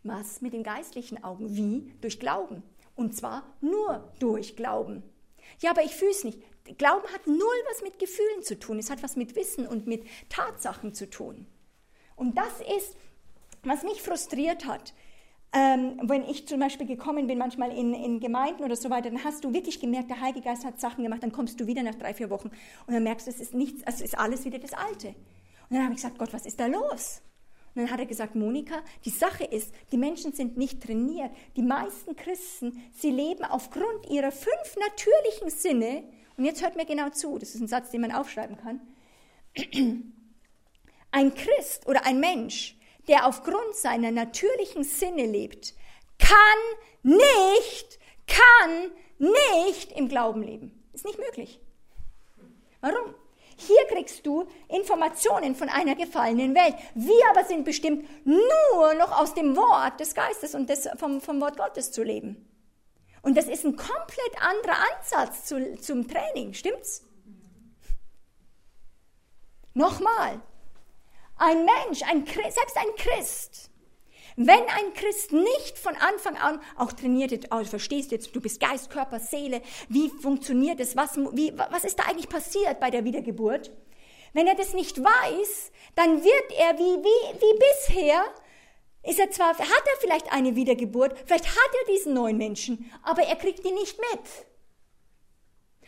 Was 0.05 0.41
mit 0.41 0.53
den 0.53 0.65
geistlichen 0.65 1.23
Augen? 1.23 1.57
Wie? 1.57 1.93
Durch 2.01 2.19
Glauben. 2.19 2.63
Und 2.97 3.17
zwar 3.17 3.45
nur 3.61 4.13
durch 4.19 4.57
Glauben. 4.57 5.03
Ja, 5.61 5.71
aber 5.71 5.85
ich 5.85 5.95
fühle 5.95 6.11
es 6.11 6.25
nicht. 6.25 6.39
Glauben 6.79 7.07
hat 7.13 7.27
null 7.27 7.39
was 7.69 7.83
mit 7.83 7.99
Gefühlen 7.99 8.43
zu 8.43 8.59
tun. 8.59 8.79
Es 8.79 8.91
hat 8.91 9.03
was 9.03 9.17
mit 9.17 9.35
Wissen 9.35 9.67
und 9.67 9.87
mit 9.87 10.05
Tatsachen 10.29 10.95
zu 10.95 11.09
tun. 11.09 11.47
Und 12.17 12.37
das 12.37 12.61
ist, 12.77 12.97
was 13.65 13.83
mich 13.83 14.03
frustriert 14.03 14.67
hat. 14.67 14.95
Ähm, 15.55 16.01
wenn 16.05 16.25
ich 16.25 16.49
zum 16.49 16.61
Beispiel 16.61 16.87
gekommen 16.87 17.27
bin, 17.27 17.39
manchmal 17.39 17.77
in, 17.77 17.93
in 17.93 18.21
Gemeinden 18.21 18.65
oder 18.65 18.77
so 18.77 18.89
weiter, 18.89 19.11
dann 19.11 19.23
hast 19.23 19.45
du 19.45 19.53
wirklich 19.53 19.81
gemerkt, 19.81 20.09
der 20.09 20.21
Heilige 20.21 20.47
Geist 20.47 20.65
hat 20.65 20.81
Sachen 20.81 21.05
gemacht, 21.05 21.23
dann 21.23 21.33
kommst 21.33 21.61
du 21.61 21.67
wieder 21.67 21.83
nach 21.83 21.95
drei, 21.95 22.15
vier 22.15 22.31
Wochen 22.31 22.49
und 22.87 22.95
dann 22.95 23.03
merkst 23.03 23.27
du, 23.27 23.31
es 23.31 23.39
ist 23.39 23.53
nichts, 23.53 23.83
es 23.85 24.01
ist 24.01 24.19
alles 24.19 24.47
wieder 24.47 24.59
das 24.59 24.73
Alte. 24.73 25.09
Und 25.09 25.77
dann 25.77 25.83
habe 25.83 25.93
ich 25.93 26.01
gesagt, 26.01 26.19
Gott, 26.19 26.33
was 26.33 26.47
ist 26.47 26.59
da 26.59 26.67
los? 26.67 27.21
Und 27.75 27.83
dann 27.83 27.91
hat 27.91 28.01
er 28.01 28.07
gesagt, 28.07 28.35
Monika, 28.35 28.83
die 29.05 29.11
Sache 29.11 29.45
ist, 29.45 29.73
die 29.93 29.97
Menschen 29.97 30.33
sind 30.33 30.59
nicht 30.59 30.83
trainiert. 30.83 31.31
Die 31.57 31.63
meisten 31.63 32.15
Christen, 32.17 32.83
sie 32.93 33.11
leben 33.11 33.45
aufgrund 33.45 34.11
ihrer 34.11 34.31
fünf 34.31 34.77
natürlichen 34.77 35.51
Sinne, 35.51 36.05
und 36.37 36.45
jetzt 36.45 36.63
hört 36.63 36.77
mir 36.77 36.87
genau 36.87 37.11
zu, 37.11 37.39
das 37.39 37.55
ist 37.55 37.61
ein 37.61 37.69
Satz, 37.69 37.91
den 37.91 38.01
man 38.01 38.13
aufschreiben 38.13 38.57
kann. 38.57 38.81
Ein 41.15 41.35
Christ 41.35 41.87
oder 41.87 42.07
ein 42.07 42.21
Mensch, 42.21 42.75
der 43.07 43.27
aufgrund 43.27 43.75
seiner 43.75 44.11
natürlichen 44.11 44.83
Sinne 44.83 45.27
lebt, 45.27 45.75
kann 46.19 46.39
nicht, 47.03 47.99
kann 48.27 48.91
nicht 49.19 49.93
im 49.93 50.09
Glauben 50.09 50.43
leben. 50.43 50.83
Ist 50.95 51.05
nicht 51.05 51.19
möglich. 51.19 51.61
Warum? 52.81 53.15
Hier 53.67 53.85
kriegst 53.89 54.27
du 54.27 54.47
Informationen 54.69 55.55
von 55.55 55.69
einer 55.69 55.95
gefallenen 55.95 56.55
Welt. 56.55 56.75
Wir 56.95 57.29
aber 57.31 57.45
sind 57.45 57.65
bestimmt 57.65 58.09
nur 58.25 58.95
noch 58.95 59.21
aus 59.21 59.35
dem 59.35 59.57
Wort 59.57 60.01
des 60.01 60.15
Geistes 60.15 60.55
und 60.55 60.69
des, 60.69 60.89
vom, 60.97 61.21
vom 61.21 61.41
Wort 61.41 61.57
Gottes 61.57 61.93
zu 61.93 62.03
leben. 62.03 62.49
Und 63.23 63.37
das 63.37 63.47
ist 63.47 63.65
ein 63.65 63.77
komplett 63.77 64.41
anderer 64.41 64.77
Ansatz 64.97 65.45
zu, 65.45 65.77
zum 65.81 66.09
Training, 66.09 66.55
stimmt's? 66.55 67.05
Nochmal, 69.75 70.41
ein 71.37 71.65
Mensch, 71.65 72.03
ein 72.03 72.27
selbst 72.27 72.77
ein 72.77 72.95
Christ, 72.97 73.71
wenn 74.37 74.61
ein 74.61 74.93
Christ 74.95 75.33
nicht 75.33 75.79
von 75.79 75.95
Anfang 75.97 76.37
an 76.37 76.61
auch 76.77 76.93
trainiert 76.93 77.33
ist, 77.33 77.53
also 77.53 77.71
verstehst 77.71 78.13
jetzt, 78.13 78.35
du 78.35 78.41
bist 78.41 78.61
Geist, 78.61 78.91
Körper, 78.91 79.21
Seele, 79.21 79.61
wie 79.89 80.09
funktioniert 80.09 80.81
es, 80.81 80.97
was, 80.97 81.17
wie, 81.17 81.53
was 81.57 81.85
ist 81.85 81.99
da 81.99 82.05
eigentlich 82.05 82.29
passiert 82.29 82.81
bei 82.81 82.91
der 82.91 83.05
Wiedergeburt? 83.05 83.71
Wenn 84.33 84.47
er 84.47 84.55
das 84.55 84.73
nicht 84.73 85.03
weiß, 85.03 85.73
dann 85.95 86.25
wird 86.25 86.53
er 86.59 86.79
wie, 86.79 87.05
wie, 87.05 87.41
wie 87.41 87.59
bisher, 87.59 88.25
ist 89.03 89.19
er 89.19 89.31
zwar, 89.31 89.51
hat 89.51 89.59
er 89.59 90.01
vielleicht 90.01 90.33
eine 90.33 90.57
Wiedergeburt, 90.57 91.19
vielleicht 91.27 91.49
hat 91.49 91.71
er 91.81 91.93
diesen 91.93 92.15
neuen 92.15 92.39
Menschen, 92.39 92.91
aber 93.03 93.23
er 93.23 93.37
kriegt 93.37 93.65
ihn 93.65 93.75
nicht 93.75 93.99
mit. 93.99 94.47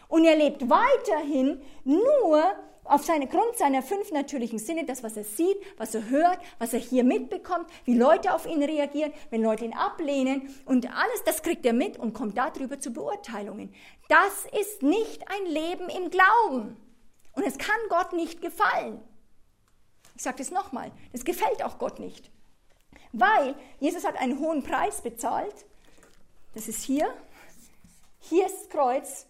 Und 0.09 0.25
er 0.25 0.37
lebt 0.37 0.69
weiterhin 0.69 1.63
nur 1.85 2.55
auf 2.85 3.05
seine 3.05 3.27
Grund 3.27 3.57
seiner 3.57 3.83
fünf 3.83 4.13
natürlichen 4.13 4.59
Sinne, 4.59 4.85
das, 4.85 5.03
was 5.03 5.17
er 5.17 5.25
sieht, 5.25 5.57
was 5.79 5.95
er 5.95 6.09
hört, 6.09 6.39
was 6.59 6.73
er 6.73 6.81
hier 6.81 7.05
mitbekommt, 7.05 7.69
wie 7.85 7.97
Leute 7.97 8.35
auf 8.35 8.47
ihn 8.47 8.63
reagieren, 8.63 9.13
wenn 9.31 9.43
Leute 9.43 9.65
ihn 9.65 9.75
ablehnen 9.75 10.55
und 10.67 10.87
alles, 10.87 11.25
das 11.25 11.43
kriegt 11.43 11.65
er 11.67 11.73
mit 11.73 11.99
und 11.99 12.13
kommt 12.13 12.37
darüber 12.37 12.79
zu 12.79 12.93
Beurteilungen. 12.93 13.75
Das 14.09 14.47
ist 14.61 14.83
nicht 14.83 15.23
ein 15.29 15.47
Leben 15.47 15.89
im 15.89 16.11
Glauben. 16.11 16.77
Und 17.33 17.45
es 17.45 17.59
kann 17.59 17.77
Gott 17.89 18.13
nicht 18.13 18.41
gefallen. 18.41 19.03
Ich 20.15 20.23
sage 20.23 20.37
das 20.39 20.51
nochmal, 20.51 20.93
das 21.13 21.25
gefällt 21.25 21.65
auch 21.65 21.79
Gott 21.79 21.99
nicht. 21.99 22.31
Weil 23.13 23.55
Jesus 23.81 24.05
hat 24.05 24.17
einen 24.17 24.39
hohen 24.39 24.63
Preis 24.63 25.01
bezahlt. 25.01 25.55
Das 26.55 26.69
ist 26.69 26.83
hier. 26.83 27.13
Hier 28.21 28.47
ist 28.47 28.63
das 28.63 28.69
Kreuz. 28.69 29.27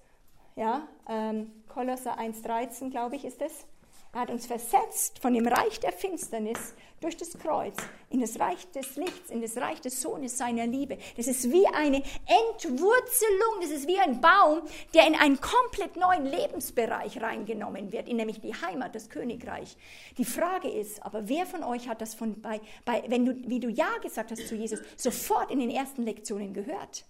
Ja, 0.57 0.87
ähm, 1.09 1.51
Kolosser 1.75 2.21
1,13, 2.21 2.91
glaube 2.91 3.17
ich, 3.17 3.25
ist 3.25 3.43
es. 3.43 3.67
Er 4.13 4.21
hat 4.21 4.31
uns 4.31 4.47
versetzt 4.47 5.19
von 5.19 5.35
dem 5.35 5.49
Reich 5.49 5.81
der 5.81 5.91
Finsternis 5.91 6.73
durch 7.01 7.17
das 7.17 7.37
Kreuz 7.37 7.75
in 8.11 8.21
das 8.21 8.39
Reich 8.39 8.71
des 8.71 8.95
Lichts, 8.95 9.29
in 9.29 9.43
das 9.43 9.57
Reich 9.57 9.81
des 9.81 10.01
Sohnes 10.01 10.39
seiner 10.39 10.69
Liebe. 10.69 10.99
Das 11.17 11.27
ist 11.27 11.51
wie 11.51 11.67
eine 11.67 11.97
Entwurzelung, 11.97 13.61
das 13.61 13.71
ist 13.71 13.89
wie 13.89 13.99
ein 13.99 14.21
Baum, 14.21 14.63
der 14.95 15.09
in 15.09 15.17
einen 15.17 15.41
komplett 15.41 15.97
neuen 15.97 16.27
Lebensbereich 16.27 17.21
reingenommen 17.21 17.91
wird, 17.91 18.09
in 18.09 18.19
nämlich 18.19 18.41
die 18.41 18.55
Heimat, 18.55 18.95
das 18.95 19.11
Königreich. 19.11 19.77
Die 20.17 20.25
Frage 20.25 20.71
ist, 20.71 21.05
aber 21.05 21.29
wer 21.29 21.45
von 21.45 21.65
euch 21.65 21.89
hat 21.89 22.01
das 22.01 22.15
von 22.15 22.41
bei, 22.41 22.61
bei 22.85 23.03
wenn 23.09 23.25
du, 23.27 23.35
wie 23.49 23.59
du 23.59 23.69
Ja 23.69 23.99
gesagt 24.01 24.31
hast 24.31 24.47
zu 24.47 24.55
Jesus, 24.55 24.79
sofort 24.97 25.51
in 25.51 25.59
den 25.59 25.71
ersten 25.71 26.05
Lektionen 26.05 26.55
gehört? 26.55 27.05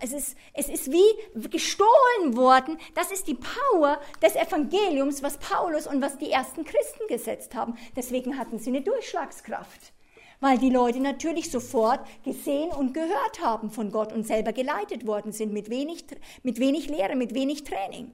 Es 0.00 0.12
ist, 0.12 0.36
es 0.52 0.68
ist 0.68 0.92
wie 0.92 1.48
gestohlen 1.48 2.36
worden. 2.36 2.78
Das 2.94 3.10
ist 3.10 3.26
die 3.26 3.34
Power 3.34 4.00
des 4.22 4.36
Evangeliums, 4.36 5.22
was 5.22 5.38
Paulus 5.38 5.86
und 5.86 6.02
was 6.02 6.18
die 6.18 6.30
ersten 6.30 6.64
Christen 6.64 7.06
gesetzt 7.08 7.54
haben. 7.54 7.76
Deswegen 7.96 8.38
hatten 8.38 8.58
sie 8.58 8.70
eine 8.70 8.82
Durchschlagskraft. 8.82 9.92
Weil 10.40 10.58
die 10.58 10.70
Leute 10.70 11.00
natürlich 11.00 11.50
sofort 11.50 12.06
gesehen 12.22 12.70
und 12.70 12.94
gehört 12.94 13.40
haben 13.42 13.70
von 13.70 13.90
Gott 13.90 14.12
und 14.12 14.26
selber 14.26 14.52
geleitet 14.52 15.06
worden 15.06 15.32
sind 15.32 15.52
mit 15.52 15.68
wenig, 15.68 16.04
mit 16.44 16.60
wenig 16.60 16.88
Lehre, 16.88 17.16
mit 17.16 17.34
wenig 17.34 17.64
Training. 17.64 18.12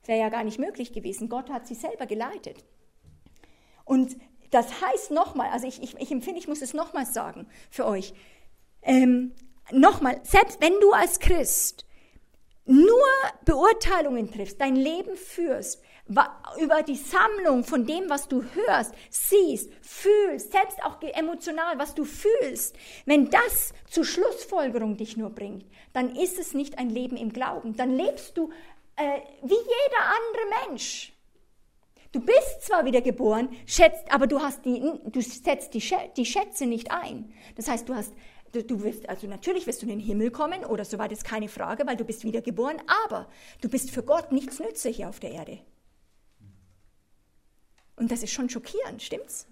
Das 0.00 0.08
wäre 0.08 0.20
ja 0.20 0.28
gar 0.28 0.44
nicht 0.44 0.60
möglich 0.60 0.92
gewesen. 0.92 1.28
Gott 1.28 1.50
hat 1.50 1.66
sie 1.66 1.74
selber 1.74 2.06
geleitet. 2.06 2.64
Und 3.84 4.16
das 4.50 4.80
heißt 4.80 5.10
nochmal, 5.10 5.48
also 5.50 5.66
ich, 5.66 5.82
ich, 5.82 5.96
ich 5.98 6.12
empfinde, 6.12 6.38
ich 6.38 6.46
muss 6.46 6.62
es 6.62 6.74
nochmal 6.74 7.06
sagen 7.06 7.48
für 7.70 7.86
euch. 7.86 8.14
Ähm, 8.82 9.32
nochmal, 9.72 10.20
selbst 10.24 10.60
wenn 10.60 10.78
du 10.80 10.92
als 10.92 11.18
Christ 11.18 11.86
nur 12.66 13.04
Beurteilungen 13.44 14.30
triffst, 14.30 14.60
dein 14.60 14.76
Leben 14.76 15.16
führst, 15.16 15.82
über 16.06 16.82
die 16.82 16.96
Sammlung 16.96 17.64
von 17.64 17.86
dem, 17.86 18.10
was 18.10 18.28
du 18.28 18.42
hörst, 18.42 18.94
siehst, 19.08 19.70
fühlst, 19.80 20.52
selbst 20.52 20.82
auch 20.84 21.00
emotional, 21.00 21.78
was 21.78 21.94
du 21.94 22.04
fühlst, 22.04 22.76
wenn 23.06 23.30
das 23.30 23.72
zur 23.88 24.04
Schlussfolgerung 24.04 24.96
dich 24.96 25.16
nur 25.16 25.30
bringt, 25.30 25.64
dann 25.92 26.14
ist 26.14 26.38
es 26.38 26.52
nicht 26.52 26.78
ein 26.78 26.90
Leben 26.90 27.16
im 27.16 27.32
Glauben. 27.32 27.76
Dann 27.76 27.90
lebst 27.90 28.36
du 28.36 28.50
äh, 28.96 29.20
wie 29.42 29.54
jeder 29.54 30.04
andere 30.04 30.68
Mensch. 30.68 31.12
Du 32.12 32.20
bist 32.20 32.62
zwar 32.62 32.84
wieder 32.84 33.00
geboren, 33.00 33.48
schätzt, 33.66 34.12
aber 34.12 34.26
du, 34.26 34.40
hast 34.40 34.64
die, 34.64 34.80
du 35.06 35.20
setzt 35.20 35.74
die, 35.74 35.82
die 36.16 36.26
Schätze 36.26 36.66
nicht 36.66 36.92
ein. 36.92 37.32
Das 37.56 37.68
heißt, 37.68 37.88
du 37.88 37.94
hast 37.94 38.12
du 38.62 38.82
wirst, 38.82 39.08
also 39.08 39.26
natürlich 39.26 39.66
wirst 39.66 39.82
du 39.82 39.86
in 39.86 39.90
den 39.90 40.00
Himmel 40.00 40.30
kommen 40.30 40.64
oder 40.64 40.84
soweit 40.84 41.12
ist 41.12 41.24
keine 41.24 41.48
Frage, 41.48 41.86
weil 41.86 41.96
du 41.96 42.04
bist 42.04 42.24
wiedergeboren, 42.24 42.80
aber 43.06 43.28
du 43.60 43.68
bist 43.68 43.90
für 43.90 44.02
Gott 44.02 44.32
nichts 44.32 44.60
nütze 44.60 44.88
hier 44.88 45.08
auf 45.08 45.20
der 45.20 45.32
Erde. 45.32 45.58
Und 47.96 48.10
das 48.10 48.22
ist 48.22 48.32
schon 48.32 48.48
schockierend, 48.48 49.02
stimmt's? 49.02 49.46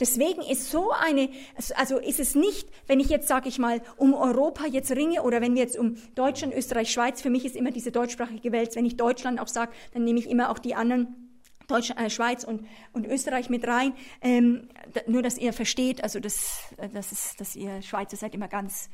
Deswegen 0.00 0.42
ist 0.42 0.70
so 0.70 0.90
eine, 0.90 1.30
also 1.76 1.98
ist 1.98 2.20
es 2.20 2.34
nicht, 2.34 2.68
wenn 2.86 3.00
ich 3.00 3.08
jetzt, 3.08 3.28
sage 3.28 3.48
ich 3.48 3.58
mal, 3.58 3.80
um 3.96 4.14
Europa 4.14 4.66
jetzt 4.66 4.90
ringe 4.90 5.22
oder 5.22 5.40
wenn 5.40 5.54
wir 5.54 5.62
jetzt 5.62 5.78
um 5.78 5.96
Deutschland, 6.14 6.54
Österreich, 6.54 6.90
Schweiz, 6.90 7.22
für 7.22 7.30
mich 7.30 7.44
ist 7.44 7.56
immer 7.56 7.70
diese 7.70 7.92
deutschsprachige 7.92 8.52
Welt, 8.52 8.74
wenn 8.74 8.84
ich 8.84 8.96
Deutschland 8.96 9.40
auch 9.40 9.48
sage, 9.48 9.72
dann 9.94 10.04
nehme 10.04 10.18
ich 10.18 10.28
immer 10.28 10.50
auch 10.50 10.58
die 10.58 10.74
anderen 10.74 11.25
Deutschland, 11.66 12.00
äh, 12.00 12.10
Schweiz 12.10 12.44
und, 12.44 12.66
und 12.92 13.06
Österreich 13.06 13.50
mit 13.50 13.66
rein. 13.66 13.94
Ähm, 14.20 14.68
nur, 15.06 15.22
dass 15.22 15.38
ihr 15.38 15.52
versteht, 15.52 16.02
also 16.02 16.20
das, 16.20 16.60
das 16.92 17.12
ist, 17.12 17.40
dass 17.40 17.56
ihr 17.56 17.82
Schweizer 17.82 18.16
seid 18.16 18.34
immer 18.34 18.48
ganz 18.48 18.88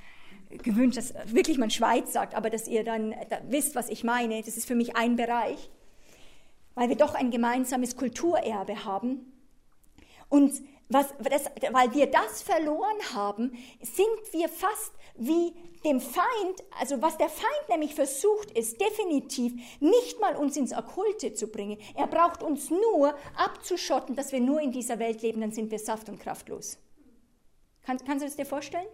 gewünscht, 0.50 0.98
dass 0.98 1.14
wirklich 1.26 1.58
man 1.58 1.70
Schweiz 1.70 2.12
sagt, 2.12 2.34
aber 2.34 2.50
dass 2.50 2.68
ihr 2.68 2.84
dann 2.84 3.14
da 3.30 3.40
wisst, 3.48 3.74
was 3.74 3.88
ich 3.88 4.04
meine. 4.04 4.42
Das 4.42 4.56
ist 4.56 4.66
für 4.66 4.74
mich 4.74 4.96
ein 4.96 5.16
Bereich, 5.16 5.70
weil 6.74 6.88
wir 6.88 6.96
doch 6.96 7.14
ein 7.14 7.30
gemeinsames 7.30 7.96
Kulturerbe 7.96 8.84
haben. 8.84 9.32
Und 10.28 10.52
was, 10.88 11.06
das, 11.30 11.46
weil 11.72 11.94
wir 11.94 12.06
das 12.06 12.42
verloren 12.42 13.14
haben, 13.14 13.52
sind 13.80 14.32
wir 14.32 14.48
fast 14.48 14.92
wie 15.16 15.54
dem 15.84 16.00
Feind, 16.00 16.62
also 16.78 17.02
was 17.02 17.18
der 17.18 17.28
Feind 17.28 17.68
nämlich 17.68 17.94
versucht 17.94 18.50
ist, 18.52 18.80
definitiv 18.80 19.52
nicht 19.80 20.20
mal 20.20 20.36
uns 20.36 20.56
ins 20.56 20.72
Okkulte 20.72 21.34
zu 21.34 21.48
bringen. 21.48 21.78
Er 21.96 22.06
braucht 22.06 22.42
uns 22.42 22.70
nur 22.70 23.14
abzuschotten, 23.36 24.14
dass 24.14 24.32
wir 24.32 24.40
nur 24.40 24.60
in 24.60 24.72
dieser 24.72 24.98
Welt 24.98 25.22
leben, 25.22 25.40
dann 25.40 25.52
sind 25.52 25.70
wir 25.70 25.78
saft- 25.78 26.08
und 26.08 26.20
kraftlos. 26.20 26.78
Kann, 27.82 27.98
kannst 28.06 28.22
du 28.22 28.26
das 28.26 28.36
dir 28.36 28.46
vorstellen? 28.46 28.86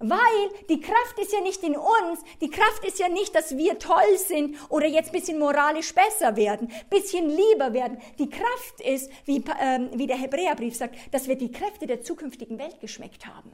Weil 0.00 0.50
die 0.68 0.80
Kraft 0.80 1.18
ist 1.20 1.32
ja 1.32 1.40
nicht 1.40 1.62
in 1.64 1.76
uns, 1.76 2.20
die 2.40 2.50
Kraft 2.50 2.84
ist 2.84 3.00
ja 3.00 3.08
nicht, 3.08 3.34
dass 3.34 3.56
wir 3.56 3.80
toll 3.80 4.16
sind 4.16 4.56
oder 4.70 4.86
jetzt 4.86 5.10
bisschen 5.10 5.40
moralisch 5.40 5.92
besser 5.92 6.36
werden, 6.36 6.70
bisschen 6.88 7.28
lieber 7.28 7.72
werden. 7.72 7.98
Die 8.18 8.30
Kraft 8.30 8.80
ist, 8.80 9.10
wie, 9.24 9.42
ähm, 9.60 9.90
wie 9.94 10.06
der 10.06 10.16
Hebräerbrief 10.16 10.76
sagt, 10.76 10.94
dass 11.12 11.26
wir 11.26 11.34
die 11.34 11.50
Kräfte 11.50 11.88
der 11.88 12.00
zukünftigen 12.00 12.58
Welt 12.58 12.80
geschmeckt 12.80 13.26
haben. 13.26 13.52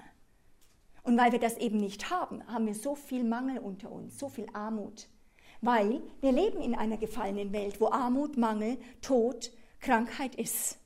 Und 1.05 1.16
weil 1.16 1.32
wir 1.32 1.39
das 1.39 1.56
eben 1.59 1.78
nicht 1.78 2.10
haben, 2.10 2.47
haben 2.48 2.66
wir 2.66 2.74
so 2.74 2.97
viel 2.97 3.22
Mangel 3.24 3.59
unter 3.59 3.93
uns, 3.93 4.18
so 4.18 4.28
viel 4.28 4.47
Armut. 4.52 5.09
Weil 5.60 6.02
wir 6.20 6.32
leben 6.32 6.60
in 6.60 6.74
einer 6.74 6.97
gefallenen 6.97 7.52
Welt, 7.52 7.81
wo 7.81 7.89
Armut, 7.89 8.36
Mangel, 8.36 8.78
Tod, 9.01 9.52
Krankheit 9.81 10.35
ist. 10.35 10.78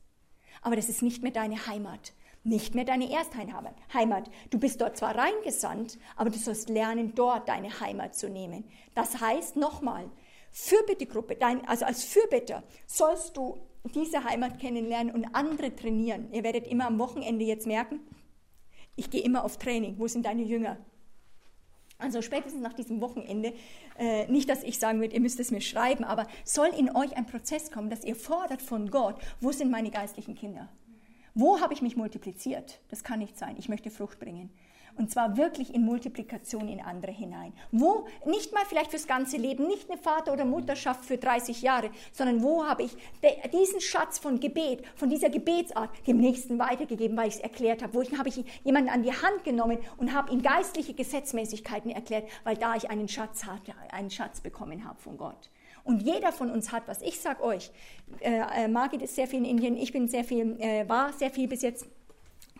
Aber 0.60 0.76
das 0.76 0.88
ist 0.88 1.02
nicht 1.02 1.22
mehr 1.22 1.32
deine 1.32 1.66
Heimat 1.66 2.12
nicht 2.48 2.74
mehr 2.74 2.84
deine 2.84 3.10
Erstheimat. 3.10 4.30
Du 4.50 4.58
bist 4.58 4.80
dort 4.80 4.96
zwar 4.96 5.16
reingesandt, 5.16 5.98
aber 6.16 6.30
du 6.30 6.38
sollst 6.38 6.68
lernen, 6.68 7.14
dort 7.14 7.48
deine 7.48 7.80
Heimat 7.80 8.14
zu 8.14 8.28
nehmen. 8.28 8.64
Das 8.94 9.20
heißt 9.20 9.56
nochmal, 9.56 10.10
Fürbittegruppe, 10.50 11.36
dein, 11.36 11.66
also 11.68 11.84
als 11.84 12.04
Fürbitter 12.04 12.62
sollst 12.86 13.36
du 13.36 13.58
diese 13.94 14.24
Heimat 14.24 14.58
kennenlernen 14.58 15.14
und 15.14 15.34
andere 15.34 15.74
trainieren. 15.74 16.32
Ihr 16.32 16.42
werdet 16.42 16.66
immer 16.66 16.86
am 16.86 16.98
Wochenende 16.98 17.44
jetzt 17.44 17.66
merken, 17.66 18.00
ich 18.98 19.10
gehe 19.10 19.22
immer 19.22 19.44
auf 19.44 19.56
Training. 19.58 19.94
Wo 19.98 20.08
sind 20.08 20.26
deine 20.26 20.42
Jünger? 20.42 20.76
Also 21.98 22.22
spätestens 22.22 22.62
nach 22.62 22.74
diesem 22.74 23.00
Wochenende, 23.00 23.52
äh, 23.98 24.30
nicht, 24.30 24.48
dass 24.48 24.62
ich 24.62 24.78
sagen 24.78 25.00
würde, 25.00 25.14
ihr 25.14 25.20
müsst 25.20 25.40
es 25.40 25.50
mir 25.50 25.60
schreiben, 25.60 26.04
aber 26.04 26.28
soll 26.44 26.68
in 26.68 26.94
euch 26.94 27.16
ein 27.16 27.26
Prozess 27.26 27.72
kommen, 27.72 27.90
dass 27.90 28.04
ihr 28.04 28.14
fordert 28.14 28.62
von 28.62 28.90
Gott, 28.90 29.16
wo 29.40 29.50
sind 29.50 29.70
meine 29.70 29.90
geistlichen 29.90 30.36
Kinder? 30.36 30.68
Wo 31.34 31.60
habe 31.60 31.74
ich 31.74 31.82
mich 31.82 31.96
multipliziert? 31.96 32.80
Das 32.88 33.02
kann 33.02 33.18
nicht 33.18 33.36
sein. 33.36 33.56
Ich 33.58 33.68
möchte 33.68 33.90
Frucht 33.90 34.20
bringen. 34.20 34.50
Und 34.98 35.10
zwar 35.10 35.36
wirklich 35.36 35.74
in 35.74 35.84
Multiplikation 35.84 36.68
in 36.68 36.80
andere 36.80 37.12
hinein. 37.12 37.52
Wo, 37.70 38.06
nicht 38.26 38.52
mal 38.52 38.64
vielleicht 38.68 38.90
fürs 38.90 39.06
ganze 39.06 39.36
Leben, 39.36 39.68
nicht 39.68 39.88
eine 39.88 39.98
Vater- 39.98 40.32
oder 40.32 40.44
Mutterschaft 40.44 41.04
für 41.04 41.16
30 41.16 41.62
Jahre, 41.62 41.90
sondern 42.12 42.42
wo 42.42 42.66
habe 42.66 42.82
ich 42.82 42.96
diesen 43.52 43.80
Schatz 43.80 44.18
von 44.18 44.40
Gebet, 44.40 44.84
von 44.96 45.08
dieser 45.08 45.30
Gebetsart 45.30 45.90
dem 46.06 46.18
Nächsten 46.18 46.58
weitergegeben, 46.58 47.16
weil 47.16 47.28
ich 47.28 47.36
es 47.36 47.40
erklärt 47.40 47.82
habe. 47.82 47.94
Wo 47.94 48.02
ich, 48.02 48.18
habe 48.18 48.28
ich 48.28 48.44
jemanden 48.64 48.90
an 48.90 49.02
die 49.04 49.12
Hand 49.12 49.44
genommen 49.44 49.78
und 49.96 50.12
habe 50.12 50.32
ihm 50.32 50.42
geistliche 50.42 50.94
Gesetzmäßigkeiten 50.94 51.90
erklärt, 51.92 52.28
weil 52.42 52.56
da 52.56 52.74
ich 52.74 52.90
einen 52.90 53.08
Schatz 53.08 53.44
hatte, 53.44 53.72
einen 53.90 54.10
Schatz 54.10 54.40
bekommen 54.40 54.84
habe 54.84 55.00
von 55.00 55.16
Gott. 55.16 55.48
Und 55.84 56.02
jeder 56.02 56.32
von 56.32 56.50
uns 56.50 56.70
hat 56.70 56.82
was. 56.86 57.00
Ich 57.00 57.18
sag 57.20 57.40
euch, 57.40 57.70
äh, 58.20 58.64
äh, 58.64 58.68
Margit 58.68 59.00
ist 59.00 59.14
sehr 59.14 59.26
viel 59.26 59.38
in 59.38 59.46
Indien, 59.46 59.76
ich 59.76 59.90
bin 59.90 60.06
sehr 60.06 60.22
viel, 60.24 60.60
äh, 60.60 60.86
war 60.86 61.12
sehr 61.14 61.30
viel 61.30 61.48
bis 61.48 61.62
jetzt, 61.62 61.86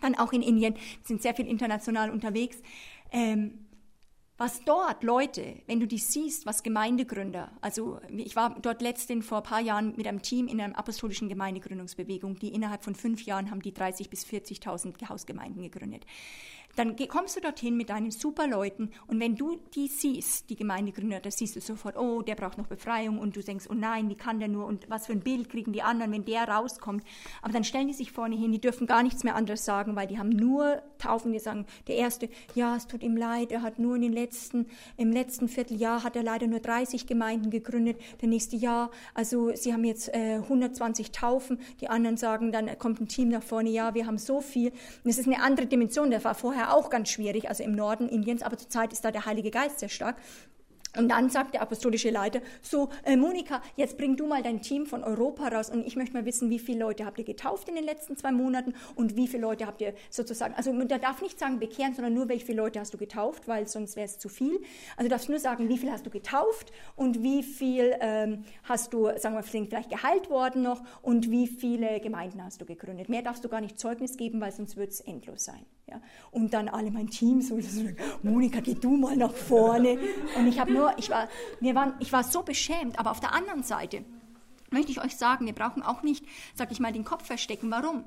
dann 0.01 0.15
auch 0.15 0.33
in 0.33 0.43
Indien, 0.43 0.75
sind 1.05 1.23
sehr 1.23 1.35
viel 1.35 1.47
international 1.47 2.11
unterwegs. 2.11 2.59
Ähm, 3.11 3.67
was 4.41 4.63
dort 4.65 5.03
Leute, 5.03 5.57
wenn 5.67 5.81
du 5.81 5.87
die 5.89 5.99
siehst, 5.99 6.47
was 6.47 6.63
Gemeindegründer, 6.63 7.51
also 7.61 7.99
ich 8.09 8.37
war 8.37 8.57
dort 8.63 8.83
letztens 8.83 9.27
vor 9.27 9.39
ein 9.39 9.43
paar 9.43 9.61
Jahren 9.61 9.97
mit 9.97 10.07
einem 10.07 10.23
Team 10.23 10.47
in 10.47 10.61
einer 10.61 10.79
apostolischen 10.79 11.29
Gemeindegründungsbewegung, 11.29 12.37
die 12.37 12.55
innerhalb 12.55 12.85
von 12.85 12.95
fünf 12.95 13.23
Jahren 13.23 13.51
haben 13.51 13.63
die 13.63 13.75
30 13.75 14.11
bis 14.11 14.25
40.000 14.25 15.09
Hausgemeinden 15.09 15.63
gegründet 15.63 16.07
dann 16.77 16.95
kommst 17.09 17.37
du 17.37 17.41
dorthin 17.41 17.77
mit 17.77 17.91
deinen 17.91 18.11
super 18.11 18.47
Leuten 18.47 18.91
und 19.09 19.19
wenn 19.21 19.35
du 19.35 19.57
die 19.75 19.89
siehst, 19.89 20.49
die 20.49 20.57
Gemeindegründer, 20.57 21.21
da 21.21 21.31
siehst 21.31 21.57
du 21.57 21.61
sofort, 21.61 21.97
oh, 21.97 22.23
der 22.23 22.37
braucht 22.37 22.57
noch 22.57 22.69
Befreiung 22.69 23.19
und 23.19 23.35
du 23.35 23.43
denkst, 23.43 23.67
oh 23.69 23.75
nein, 23.75 24.09
wie 24.09 24.15
kann 24.15 24.39
der 24.39 24.49
nur 24.49 24.67
und 24.67 24.89
was 24.89 25.07
für 25.07 25.13
ein 25.13 25.21
Bild 25.21 25.49
kriegen 25.49 25.73
die 25.73 25.83
anderen, 25.83 26.13
wenn 26.13 26.25
der 26.25 26.49
rauskommt. 26.49 27.05
Aber 27.43 27.53
dann 27.53 27.65
stellen 27.65 27.89
die 27.89 27.95
sich 27.95 28.13
vorne 28.13 28.37
hin, 28.37 28.53
die 28.53 28.61
dürfen 28.61 28.87
gar 28.87 29.03
nichts 29.03 29.25
mehr 29.25 29.35
anderes 29.35 29.65
sagen, 29.65 29.97
weil 29.97 30.07
die 30.07 30.19
haben 30.19 30.29
nur 30.29 30.83
Taufen, 30.99 31.33
die 31.33 31.39
sagen, 31.39 31.67
der 31.89 31.97
erste, 31.97 32.29
ja, 32.55 32.77
es 32.77 32.87
tut 32.87 33.03
ihm 33.03 33.17
leid, 33.17 33.51
er 33.51 33.63
hat 33.63 33.79
nur 33.79 33.97
in 33.97 34.03
den 34.03 34.13
letzten, 34.13 34.67
im 34.97 35.11
letzten 35.11 35.49
Vierteljahr 35.49 36.05
hat 36.05 36.15
er 36.15 36.23
leider 36.23 36.47
nur 36.47 36.61
30 36.61 37.07
Gemeinden 37.07 37.51
gegründet, 37.51 38.01
der 38.21 38.29
nächste 38.29 38.57
Jahr, 38.57 38.91
also 39.15 39.55
sie 39.55 39.73
haben 39.73 39.85
jetzt 39.85 40.15
äh, 40.15 40.37
120 40.37 41.11
Taufen, 41.11 41.59
die 41.81 41.89
anderen 41.89 42.17
sagen, 42.17 42.53
dann 42.53 42.79
kommt 42.79 43.01
ein 43.01 43.09
Team 43.09 43.29
nach 43.31 43.43
vorne, 43.43 43.71
ja, 43.71 43.95
wir 43.95 44.07
haben 44.07 44.19
so 44.19 44.41
viel. 44.41 44.71
Und 44.71 45.05
das 45.05 45.19
ist 45.19 45.27
eine 45.27 45.43
andere 45.43 45.67
Dimension, 45.67 46.11
der 46.11 46.23
war 46.23 46.35
vorher 46.35 46.58
auch 46.67 46.91
ganz 46.91 47.09
schwierig, 47.09 47.49
also 47.49 47.63
im 47.63 47.73
Norden 47.73 48.09
Indiens, 48.09 48.43
aber 48.43 48.59
zurzeit 48.59 48.93
ist 48.93 49.05
da 49.05 49.11
der 49.11 49.27
Heilige 49.27 49.51
Geist 49.51 49.79
sehr 49.79 49.89
stark. 49.89 50.17
Und 50.99 51.09
dann 51.11 51.31
sagt 51.31 51.55
der 51.55 51.63
apostolische 51.63 52.11
Leiter, 52.11 52.41
so, 52.61 52.89
äh, 53.05 53.17
Monika, 53.17 53.63
jetzt 53.77 53.97
bring 53.97 54.17
du 54.17 54.27
mal 54.27 54.43
dein 54.43 54.61
Team 54.61 54.85
von 54.85 55.05
Europa 55.05 55.49
raus 55.49 55.71
und 55.71 55.87
ich 55.87 55.97
möchte 55.97 56.15
mal 56.15 56.25
wissen, 56.25 56.51
wie 56.51 56.59
viele 56.59 56.81
Leute 56.81 57.07
habt 57.07 57.19
ihr 57.19 57.25
getauft 57.25 57.69
in 57.69 57.77
den 57.77 57.85
letzten 57.85 58.17
zwei 58.17 58.33
Monaten 58.33 58.75
und 58.97 59.17
wie 59.17 59.29
viele 59.29 59.43
Leute 59.43 59.67
habt 59.67 59.81
ihr 59.81 59.95
sozusagen, 60.11 60.55
also 60.55 60.73
der 60.73 60.99
darf 60.99 61.23
nicht 61.23 61.39
sagen 61.39 61.61
bekehren, 61.61 61.95
sondern 61.95 62.15
nur, 62.15 62.29
welche 62.29 62.53
Leute 62.53 62.81
hast 62.81 62.93
du 62.93 62.99
getauft, 62.99 63.47
weil 63.47 63.69
sonst 63.69 63.97
wäre 63.97 64.07
es 64.07 64.19
zu 64.19 64.29
viel. 64.29 64.59
Also 64.97 65.05
du 65.05 65.09
darfst 65.09 65.29
nur 65.29 65.39
sagen, 65.39 65.69
wie 65.69 65.79
viel 65.79 65.91
hast 65.91 66.05
du 66.05 66.11
getauft 66.11 66.73
und 66.97 67.23
wie 67.23 67.43
viel 67.43 67.95
ähm, 68.01 68.45
hast 68.65 68.93
du, 68.93 69.11
sagen 69.19 69.37
wir 69.37 69.43
vielleicht 69.43 69.91
geheilt 69.91 70.31
worden 70.31 70.63
noch 70.63 70.83
und 71.03 71.31
wie 71.31 71.47
viele 71.47 72.01
Gemeinden 72.01 72.43
hast 72.45 72.61
du 72.61 72.65
gegründet. 72.65 73.09
Mehr 73.09 73.23
darfst 73.23 73.45
du 73.45 73.49
gar 73.49 73.61
nicht 73.61 73.79
Zeugnis 73.79 74.17
geben, 74.17 74.41
weil 74.41 74.53
sonst 74.53 74.77
wird 74.77 74.91
es 74.91 75.01
endlos 75.01 75.45
sein. 75.45 75.65
Ja? 75.89 76.01
Und 76.31 76.53
dann 76.55 76.69
alle 76.69 76.91
mein 76.91 77.09
Team 77.09 77.41
so, 77.41 77.59
Monika, 78.23 78.61
geh 78.61 78.75
du 78.75 78.97
mal 78.97 79.17
nach 79.17 79.33
vorne. 79.33 79.99
Und 80.37 80.47
ich 80.47 80.59
habe 80.59 80.73
nur, 80.73 80.88
ich 80.97 81.11
war, 81.11 81.29
wir 81.61 81.75
waren, 81.75 81.95
ich 82.01 82.13
war 82.13 82.25
so 82.25 82.43
beschämt, 82.43 82.99
aber 82.99 83.11
auf 83.11 83.21
der 83.21 83.35
anderen 83.35 83.63
Seite 83.63 84.05
möchte 84.71 84.93
ich 84.93 85.03
euch 85.03 85.17
sagen, 85.17 85.47
wir 85.47 85.55
brauchen 85.55 85.83
auch 85.83 86.03
nicht, 86.03 86.25
sag 86.55 86.71
ich 86.73 86.81
mal, 86.81 86.93
den 86.93 87.05
Kopf 87.05 87.27
verstecken. 87.27 87.71
Warum? 87.71 88.05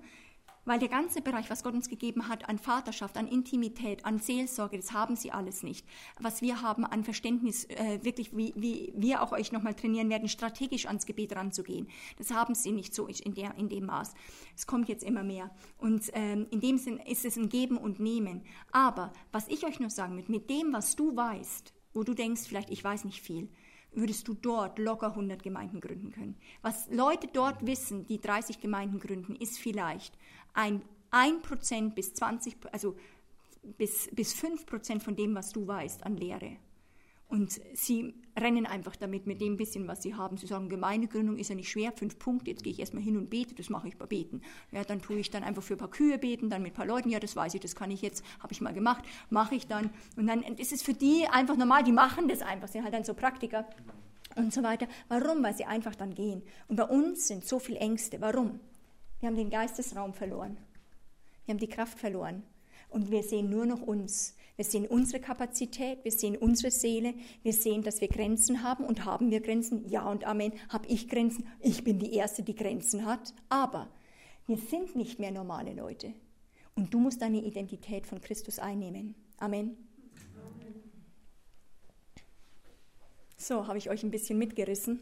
Weil 0.64 0.78
der 0.78 0.90
ganze 0.90 1.22
Bereich, 1.24 1.50
was 1.50 1.64
Gott 1.64 1.74
uns 1.74 1.90
gegeben 1.90 2.28
hat 2.28 2.48
an 2.48 2.60
Vaterschaft, 2.60 3.18
an 3.18 3.28
Intimität, 3.28 4.06
an 4.06 4.20
Seelsorge, 4.20 4.78
das 4.78 4.92
haben 4.92 5.16
sie 5.16 5.32
alles 5.32 5.64
nicht. 5.64 5.88
Was 6.20 6.44
wir 6.44 6.62
haben 6.62 6.86
an 6.86 7.04
Verständnis, 7.04 7.66
äh, 7.66 8.00
wirklich, 8.04 8.38
wie, 8.38 8.54
wie 8.56 8.94
wir 8.96 9.24
auch 9.24 9.32
euch 9.32 9.52
nochmal 9.52 9.74
trainieren 9.74 10.12
werden, 10.12 10.30
strategisch 10.30 10.86
ans 10.86 11.08
Gebet 11.08 11.36
ranzugehen, 11.36 11.88
das 12.20 12.32
haben 12.32 12.54
sie 12.54 12.72
nicht 12.72 12.94
so 12.94 13.08
in, 13.08 13.34
der, 13.34 13.56
in 13.58 13.70
dem 13.70 13.88
Maß. 13.88 14.14
Es 14.56 14.68
kommt 14.68 14.88
jetzt 14.88 15.04
immer 15.04 15.24
mehr. 15.24 15.50
Und 15.80 16.12
ähm, 16.14 16.46
in 16.52 16.62
dem 16.62 16.78
Sinn 16.78 16.98
ist 16.98 17.26
es 17.26 17.38
ein 17.38 17.50
Geben 17.50 17.78
und 17.78 18.00
Nehmen. 18.00 18.44
Aber 18.72 19.14
was 19.32 19.48
ich 19.48 19.66
euch 19.66 19.80
nur 19.80 19.90
sagen 19.90 20.16
will, 20.16 20.26
mit 20.28 20.52
dem, 20.52 20.74
was 20.74 20.96
du 20.96 21.16
weißt, 21.16 21.74
wo 21.94 22.04
du 22.04 22.14
denkst, 22.14 22.44
vielleicht 22.48 22.70
ich 22.70 22.84
weiß 22.84 23.06
nicht 23.06 23.22
viel, 23.22 23.50
würdest 23.94 24.28
du 24.28 24.34
dort 24.34 24.80
locker 24.80 25.08
100 25.08 25.44
Gemeinden 25.44 25.82
gründen 25.82 26.12
können. 26.12 26.36
Was 26.62 26.90
Leute 26.90 27.28
dort 27.28 27.66
wissen, 27.66 28.06
die 28.06 28.22
30 28.22 28.62
Gemeinden 28.62 29.00
gründen, 29.00 29.36
ist 29.36 29.60
vielleicht 29.60 30.18
ein 30.54 30.82
1% 31.12 31.94
bis 31.94 32.14
20, 32.14 32.56
also 32.72 32.96
bis, 33.78 34.10
bis 34.14 34.34
5% 34.34 35.02
von 35.02 35.16
dem, 35.16 35.36
was 35.36 35.52
du 35.52 35.68
weißt, 35.68 36.04
an 36.06 36.18
Lehre. 36.18 36.58
Und 37.32 37.62
sie 37.74 38.14
rennen 38.38 38.66
einfach 38.66 38.98
damit, 38.98 39.26
mit 39.26 39.40
dem 39.40 39.56
bisschen, 39.56 39.88
was 39.88 40.04
sie 40.04 40.16
haben. 40.16 40.36
Sie 40.36 40.48
sagen, 40.48 40.68
Gemeindegründung 40.68 41.38
ist 41.38 41.48
ja 41.48 41.56
nicht 41.56 41.70
schwer, 41.70 41.94
fünf 41.94 42.20
Punkte, 42.20 42.52
jetzt 42.52 42.62
gehe 42.62 42.74
ich 42.74 42.80
erstmal 42.80 43.02
hin 43.02 43.16
und 43.16 43.30
bete, 43.30 43.56
das 43.56 43.70
mache 43.70 43.88
ich 43.88 43.98
bei 43.98 44.06
Beten. 44.06 44.42
Ja, 44.74 44.84
dann 44.84 45.02
tue 45.02 45.16
ich 45.16 45.30
dann 45.30 45.42
einfach 45.42 45.64
für 45.64 45.76
ein 45.76 45.78
paar 45.78 45.90
Kühe 45.90 46.18
beten, 46.18 46.50
dann 46.50 46.62
mit 46.62 46.74
ein 46.74 46.76
paar 46.76 46.86
Leuten, 46.86 47.10
ja, 47.10 47.22
das 47.22 47.38
weiß 47.38 47.54
ich, 47.54 47.62
das 47.62 47.74
kann 47.74 47.90
ich 47.90 48.02
jetzt, 48.02 48.26
habe 48.42 48.52
ich 48.52 48.60
mal 48.60 48.74
gemacht, 48.74 49.06
mache 49.30 49.56
ich 49.56 49.66
dann. 49.66 49.92
Und 50.18 50.28
dann 50.28 50.44
ist 50.44 50.74
es 50.74 50.84
für 50.84 50.94
die 50.94 51.26
einfach 51.32 51.56
normal, 51.56 51.86
die 51.86 51.94
machen 51.94 52.28
das 52.28 52.42
einfach, 52.42 52.68
sind 52.68 52.84
halt 52.84 52.94
dann 52.94 53.06
so 53.06 53.14
Praktiker 53.14 53.66
und 54.36 54.54
so 54.54 54.62
weiter. 54.62 54.88
Warum? 55.08 55.42
Weil 55.42 55.56
sie 55.56 55.64
einfach 55.64 55.96
dann 55.96 56.14
gehen. 56.14 56.44
Und 56.68 56.76
bei 56.76 56.84
uns 56.84 57.30
sind 57.30 57.48
so 57.48 57.60
viele 57.60 57.80
Ängste. 57.80 58.20
Warum? 58.20 58.60
Wir 59.22 59.30
haben 59.30 59.38
den 59.38 59.50
Geistesraum 59.50 60.14
verloren. 60.14 60.58
Wir 61.46 61.54
haben 61.54 61.60
die 61.60 61.70
Kraft 61.70 61.98
verloren. 61.98 62.44
Und 62.90 63.10
wir 63.10 63.24
sehen 63.24 63.50
nur 63.50 63.66
noch 63.66 63.82
uns. 63.82 64.36
Wir 64.62 64.66
sehen 64.66 64.86
unsere 64.86 65.20
Kapazität, 65.20 66.04
wir 66.04 66.12
sehen 66.12 66.38
unsere 66.38 66.70
Seele, 66.70 67.16
wir 67.42 67.52
sehen, 67.52 67.82
dass 67.82 68.00
wir 68.00 68.08
Grenzen 68.08 68.62
haben 68.62 68.86
und 68.86 69.06
haben 69.06 69.32
wir 69.32 69.42
Grenzen. 69.42 69.90
Ja 69.90 70.08
und 70.08 70.24
Amen. 70.24 70.54
Habe 70.70 70.86
ich 70.86 71.10
Grenzen? 71.10 71.48
Ich 71.62 71.84
bin 71.84 71.98
die 71.98 72.14
Erste, 72.14 72.44
die 72.44 72.54
Grenzen 72.54 73.08
hat. 73.08 73.34
Aber 73.50 73.88
wir 74.46 74.58
sind 74.58 74.96
nicht 74.96 75.18
mehr 75.18 75.32
normale 75.32 75.74
Leute. 75.74 76.14
Und 76.76 76.94
du 76.94 77.00
musst 77.00 77.24
deine 77.24 77.42
Identität 77.42 78.06
von 78.06 78.22
Christus 78.22 78.60
einnehmen. 78.60 79.16
Amen. 79.40 79.76
So, 83.36 83.66
habe 83.66 83.80
ich 83.80 83.90
euch 83.90 84.04
ein 84.04 84.12
bisschen 84.12 84.38
mitgerissen 84.38 85.00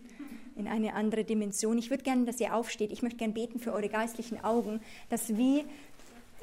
in 0.55 0.69
eine 0.69 0.93
andere 0.93 1.25
Dimension. 1.25 1.77
Ich 1.77 1.89
würde 1.89 2.03
gerne, 2.03 2.23
dass 2.23 2.39
ihr 2.39 2.55
aufsteht. 2.55 2.93
Ich 2.93 3.01
möchte 3.01 3.17
gerne 3.17 3.33
beten 3.33 3.59
für 3.59 3.73
eure 3.73 3.89
geistlichen 3.89 4.41
Augen, 4.41 4.79
dass 5.09 5.35
wie 5.35 5.65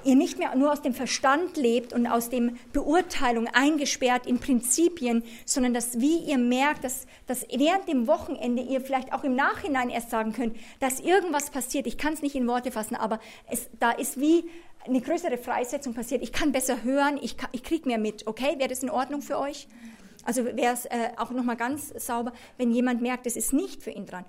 ihr 0.07 0.17
nicht 0.17 0.39
mehr 0.39 0.55
nur 0.55 0.73
aus 0.73 0.83
dem 0.83 0.95
Verstand 0.95 1.57
lebt 1.57 1.93
und 1.93 2.07
aus 2.07 2.31
dem 2.31 2.57
Beurteilung 2.73 3.49
eingesperrt 3.49 4.27
in 4.27 4.39
Prinzipien, 4.39 5.25
sondern 5.45 5.75
dass 5.75 6.01
wie 6.01 6.19
ihr 6.19 6.39
merkt, 6.39 6.85
dass, 6.85 7.07
dass 7.27 7.47
während 7.53 7.89
dem 7.89 8.07
Wochenende 8.07 8.63
ihr 8.63 8.81
vielleicht 8.81 9.13
auch 9.13 9.25
im 9.25 9.35
Nachhinein 9.35 9.91
erst 9.91 10.11
sagen 10.11 10.33
könnt, 10.33 10.57
dass 10.81 11.01
irgendwas 11.01 11.51
passiert. 11.51 11.87
Ich 11.87 11.99
kann 11.99 12.15
es 12.15 12.23
nicht 12.23 12.35
in 12.35 12.47
Worte 12.47 12.71
fassen, 12.71 12.95
aber 12.95 13.21
es, 13.51 13.69
da 13.79 13.91
ist 13.91 14.21
wie 14.21 14.45
eine 14.87 15.01
größere 15.01 15.37
Freisetzung 15.37 15.95
passiert. 15.95 16.23
Ich 16.23 16.33
kann 16.33 16.53
besser 16.53 16.85
hören, 16.85 17.19
ich, 17.21 17.37
ich 17.53 17.63
kriege 17.63 17.89
mehr 17.89 17.99
mit. 17.99 18.27
Okay, 18.27 18.55
wäre 18.59 18.69
das 18.69 18.83
in 18.83 18.91
Ordnung 18.91 19.21
für 19.21 19.39
euch? 19.39 19.67
Also 20.25 20.45
wäre 20.45 20.75
es 20.75 20.87
äh, 20.87 21.11
auch 21.17 21.31
nochmal 21.31 21.57
ganz 21.57 21.89
sauber, 22.05 22.33
wenn 22.57 22.71
jemand 22.71 23.01
merkt, 23.01 23.27
es 23.27 23.37
ist 23.37 23.53
nicht 23.53 23.83
für 23.83 23.91
ihn 23.91 24.07
dran. 24.07 24.25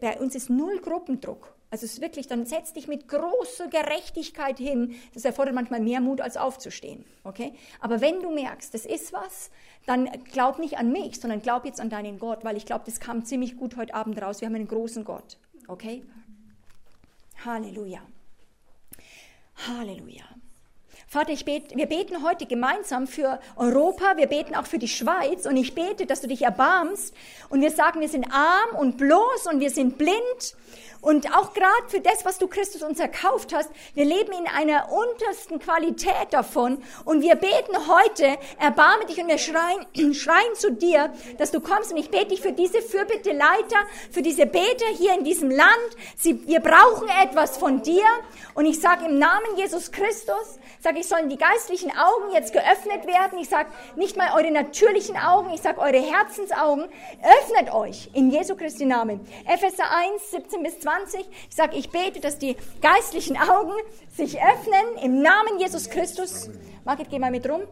Bei 0.00 0.18
uns 0.18 0.34
ist 0.34 0.50
null 0.50 0.80
Gruppendruck. 0.80 1.55
Also 1.70 1.84
es 1.84 1.94
ist 1.94 2.00
wirklich, 2.00 2.28
dann 2.28 2.46
setz 2.46 2.72
dich 2.72 2.86
mit 2.86 3.08
großer 3.08 3.68
Gerechtigkeit 3.68 4.58
hin. 4.58 4.94
Das 5.14 5.24
erfordert 5.24 5.54
manchmal 5.54 5.80
mehr 5.80 6.00
Mut, 6.00 6.20
als 6.20 6.36
aufzustehen. 6.36 7.04
Okay? 7.24 7.54
Aber 7.80 8.00
wenn 8.00 8.20
du 8.20 8.30
merkst, 8.30 8.72
das 8.72 8.86
ist 8.86 9.12
was, 9.12 9.50
dann 9.84 10.08
glaub 10.32 10.58
nicht 10.58 10.78
an 10.78 10.92
mich, 10.92 11.20
sondern 11.20 11.42
glaub 11.42 11.64
jetzt 11.64 11.80
an 11.80 11.90
deinen 11.90 12.18
Gott, 12.18 12.44
weil 12.44 12.56
ich 12.56 12.66
glaube, 12.66 12.84
das 12.86 13.00
kam 13.00 13.24
ziemlich 13.24 13.56
gut 13.56 13.76
heute 13.76 13.94
Abend 13.94 14.20
raus. 14.22 14.40
Wir 14.40 14.46
haben 14.46 14.54
einen 14.54 14.68
großen 14.68 15.04
Gott. 15.04 15.38
Okay? 15.66 16.04
Halleluja. 17.44 18.00
Halleluja. 19.66 20.24
Vater, 21.16 21.32
ich 21.32 21.46
bete, 21.46 21.74
wir 21.74 21.86
beten 21.86 22.22
heute 22.22 22.44
gemeinsam 22.44 23.06
für 23.06 23.40
Europa, 23.56 24.18
wir 24.18 24.26
beten 24.26 24.54
auch 24.54 24.66
für 24.66 24.78
die 24.78 24.86
Schweiz 24.86 25.46
und 25.46 25.56
ich 25.56 25.74
bete, 25.74 26.04
dass 26.04 26.20
du 26.20 26.28
dich 26.28 26.42
erbarmst 26.42 27.14
und 27.48 27.62
wir 27.62 27.70
sagen, 27.70 28.02
wir 28.02 28.08
sind 28.10 28.30
arm 28.30 28.76
und 28.78 28.98
bloß 28.98 29.46
und 29.50 29.60
wir 29.60 29.70
sind 29.70 29.96
blind 29.96 30.54
und 31.06 31.32
auch 31.36 31.52
gerade 31.52 31.88
für 31.88 32.00
das, 32.00 32.24
was 32.24 32.38
du 32.38 32.48
Christus 32.48 32.82
uns 32.82 32.98
erkauft 32.98 33.54
hast, 33.54 33.70
wir 33.94 34.04
leben 34.04 34.32
in 34.32 34.48
einer 34.48 34.90
untersten 34.90 35.60
Qualität 35.60 36.32
davon. 36.32 36.82
Und 37.04 37.22
wir 37.22 37.36
beten 37.36 37.76
heute, 37.86 38.36
erbarme 38.58 39.06
dich 39.06 39.20
und 39.20 39.28
wir 39.28 39.38
schreien, 39.38 40.14
schreien 40.14 40.54
zu 40.56 40.72
dir, 40.72 41.12
dass 41.38 41.52
du 41.52 41.60
kommst. 41.60 41.92
Und 41.92 41.98
ich 41.98 42.10
bete 42.10 42.30
dich 42.30 42.40
für 42.40 42.50
diese 42.50 42.82
Fürbitte 42.82 43.30
Leiter, 43.30 43.76
für 44.10 44.22
diese 44.22 44.46
Beter 44.46 44.86
hier 44.96 45.14
in 45.14 45.22
diesem 45.22 45.48
Land. 45.48 45.70
Sie, 46.16 46.44
wir 46.48 46.58
brauchen 46.58 47.08
etwas 47.22 47.56
von 47.56 47.82
dir. 47.82 48.04
Und 48.54 48.66
ich 48.66 48.80
sage 48.80 49.04
im 49.06 49.18
Namen 49.18 49.56
Jesus 49.56 49.92
Christus, 49.92 50.58
sage 50.80 50.98
ich, 50.98 51.05
sollen 51.08 51.28
die 51.28 51.38
geistlichen 51.38 51.90
Augen 51.90 52.32
jetzt 52.32 52.52
geöffnet 52.52 53.06
werden. 53.06 53.38
Ich 53.38 53.48
sage 53.48 53.70
nicht 53.96 54.16
mal 54.16 54.30
eure 54.34 54.50
natürlichen 54.50 55.16
Augen, 55.16 55.52
ich 55.52 55.62
sage 55.62 55.80
eure 55.80 56.00
Herzensaugen. 56.00 56.86
Öffnet 57.22 57.72
euch 57.72 58.10
in 58.14 58.30
Jesu 58.30 58.56
Christi 58.56 58.84
Namen. 58.84 59.20
Epheser 59.46 59.90
1, 59.90 60.30
17 60.30 60.62
bis 60.62 60.80
20. 60.80 60.86
20. 60.86 61.26
Ich 61.48 61.56
sage, 61.56 61.76
ich 61.76 61.90
bete, 61.90 62.20
dass 62.20 62.38
die 62.38 62.56
geistlichen 62.80 63.36
Augen 63.36 63.72
sich 64.14 64.38
öffnen 64.40 65.02
im 65.02 65.20
Namen 65.20 65.58
Jesus 65.58 65.90
Christus. 65.90 66.48
Margit, 66.84 67.08
geh 67.10 67.18
mal 67.18 67.30
mit 67.30 67.48
rum. 67.48 67.62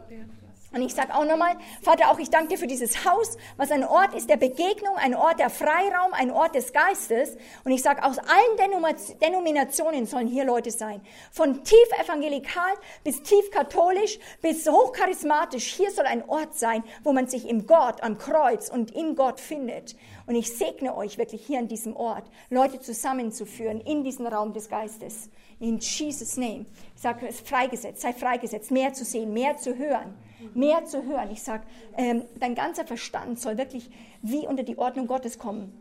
Und 0.75 0.83
ich 0.83 0.93
sage 0.93 1.15
auch 1.15 1.25
nochmal, 1.25 1.55
Vater, 1.83 2.11
auch 2.11 2.19
ich 2.19 2.31
danke 2.31 2.49
dir 2.49 2.59
für 2.59 2.67
dieses 2.67 3.05
Haus, 3.05 3.39
was 3.57 3.71
ein 3.71 3.85
Ort 3.85 4.13
ist 4.13 4.29
der 4.29 4.37
Begegnung, 4.37 4.97
ein 4.97 5.15
Ort 5.15 5.39
der 5.39 5.49
Freiraum, 5.49 6.13
ein 6.13 6.33
Ort 6.33 6.57
des 6.57 6.73
Geistes. 6.73 7.37
Und 7.63 7.71
ich 7.71 7.81
sage, 7.81 8.03
aus 8.03 8.19
allen 8.19 8.81
Denominationen 9.21 10.07
sollen 10.07 10.27
hier 10.27 10.45
Leute 10.45 10.73
sein. 10.73 11.01
Von 11.31 11.63
tief 11.63 11.89
evangelikal 12.03 12.75
bis 13.05 13.23
tief 13.23 13.53
katholisch 13.53 14.19
bis 14.43 14.69
hochcharismatisch. 14.69 15.75
Hier 15.75 15.93
soll 15.93 16.07
ein 16.07 16.29
Ort 16.29 16.59
sein, 16.59 16.83
wo 17.05 17.13
man 17.13 17.29
sich 17.29 17.49
im 17.49 17.69
Gott, 17.69 18.03
am 18.03 18.19
Kreuz 18.19 18.69
und 18.69 18.91
in 18.91 19.15
Gott 19.15 19.39
findet. 19.39 19.95
Und 20.27 20.35
ich 20.35 20.57
segne 20.57 20.97
euch 20.97 21.19
wirklich 21.19 21.47
hier 21.47 21.61
an 21.61 21.69
diesem 21.69 21.95
Ort, 21.95 22.25
Leute 22.51 22.81
zusammenzuführen 22.81 23.81
in 23.81 24.03
diesen 24.03 24.27
Raum 24.27 24.53
des 24.53 24.69
Geistes. 24.69 25.31
In 25.61 25.79
Jesus' 25.79 26.37
name. 26.37 26.67
Ich 26.97 27.03
sage, 27.03 27.31
freigesetzt, 27.33 28.03
sei 28.03 28.13
freigesetzt, 28.13 28.73
mehr 28.73 28.93
zu 28.93 29.05
sehen, 29.05 29.33
mehr 29.33 29.57
zu 29.57 29.77
hören 29.77 30.15
mehr 30.55 30.85
zu 30.85 31.05
hören. 31.05 31.31
Ich 31.31 31.43
sage, 31.43 31.65
ähm, 31.97 32.25
dein 32.39 32.55
ganzer 32.55 32.85
Verstand 32.85 33.41
soll 33.41 33.57
wirklich 33.57 33.91
wie 34.23 34.47
unter 34.47 34.63
die 34.63 34.79
Ordnung 34.79 35.07
Gottes 35.07 35.39
kommen. 35.39 35.73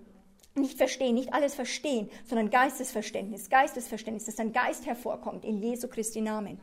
Nicht 0.55 0.77
verstehen, 0.77 1.15
nicht 1.15 1.33
alles 1.33 1.55
verstehen, 1.55 2.09
sondern 2.25 2.51
Geistesverständnis, 2.51 3.49
Geistesverständnis, 3.49 4.25
dass 4.25 4.35
dein 4.35 4.53
Geist 4.53 4.85
hervorkommt 4.85 5.45
in 5.45 5.57
Jesu 5.57 5.87
Christi 5.87 6.21
Namen. 6.21 6.59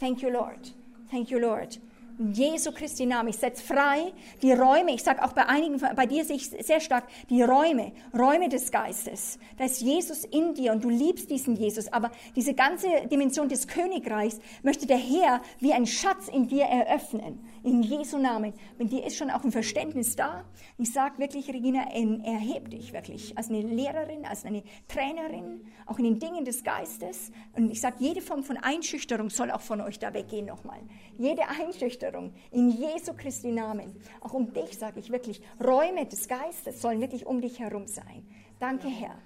Thank 0.00 0.22
you, 0.22 0.30
Lord. 0.30 0.72
Thank 1.10 1.30
you, 1.30 1.38
Lord. 1.38 1.78
Jesu 2.18 2.70
Christi 2.70 3.06
Namen. 3.06 3.30
Ich 3.30 3.36
setze 3.36 3.62
frei 3.62 4.12
die 4.42 4.52
Räume. 4.52 4.94
Ich 4.94 5.02
sage 5.02 5.24
auch 5.24 5.32
bei 5.32 5.46
einigen, 5.46 5.80
bei 5.96 6.06
dir 6.06 6.24
sehe 6.24 6.36
ich 6.36 6.48
sehr 6.48 6.80
stark 6.80 7.04
die 7.28 7.42
Räume, 7.42 7.92
Räume 8.16 8.48
des 8.48 8.70
Geistes. 8.70 9.38
Da 9.58 9.64
ist 9.64 9.80
Jesus 9.80 10.24
in 10.24 10.54
dir 10.54 10.72
und 10.72 10.84
du 10.84 10.90
liebst 10.90 11.30
diesen 11.30 11.56
Jesus. 11.56 11.92
Aber 11.92 12.12
diese 12.36 12.54
ganze 12.54 12.88
Dimension 13.10 13.48
des 13.48 13.66
Königreichs 13.66 14.38
möchte 14.62 14.86
der 14.86 14.98
Herr 14.98 15.40
wie 15.58 15.72
ein 15.72 15.86
Schatz 15.86 16.28
in 16.28 16.46
dir 16.46 16.64
eröffnen. 16.64 17.44
In 17.64 17.82
Jesu 17.82 18.18
Namen. 18.18 18.52
Mit 18.78 18.92
dir 18.92 19.04
ist 19.04 19.16
schon 19.16 19.30
auch 19.30 19.42
ein 19.42 19.50
Verständnis 19.50 20.14
da. 20.14 20.44
Ich 20.78 20.92
sage 20.92 21.18
wirklich, 21.18 21.48
Regina, 21.48 21.84
erheb 21.90 22.70
dich 22.70 22.92
wirklich 22.92 23.36
als 23.36 23.48
eine 23.48 23.62
Lehrerin, 23.62 24.24
als 24.24 24.44
eine 24.44 24.62
Trainerin, 24.86 25.66
auch 25.86 25.98
in 25.98 26.04
den 26.04 26.18
Dingen 26.18 26.44
des 26.44 26.62
Geistes. 26.62 27.32
Und 27.54 27.70
ich 27.70 27.80
sage, 27.80 27.96
jede 27.98 28.20
Form 28.20 28.44
von 28.44 28.56
Einschüchterung 28.56 29.30
soll 29.30 29.50
auch 29.50 29.62
von 29.62 29.80
euch 29.80 29.98
da 29.98 30.14
weggehen 30.14 30.46
nochmal. 30.46 30.78
Jede 31.18 31.42
Einschüchterung 31.48 32.03
in 32.50 32.70
Jesu 32.70 33.14
Christi 33.14 33.52
Namen. 33.52 33.94
Auch 34.20 34.34
um 34.34 34.52
dich 34.52 34.78
sage 34.78 35.00
ich 35.00 35.10
wirklich, 35.10 35.40
Räume 35.62 36.06
des 36.06 36.28
Geistes 36.28 36.80
sollen 36.82 37.00
wirklich 37.00 37.26
um 37.26 37.40
dich 37.40 37.60
herum 37.60 37.86
sein. 37.86 38.26
Danke, 38.58 38.88
Herr. 38.88 39.18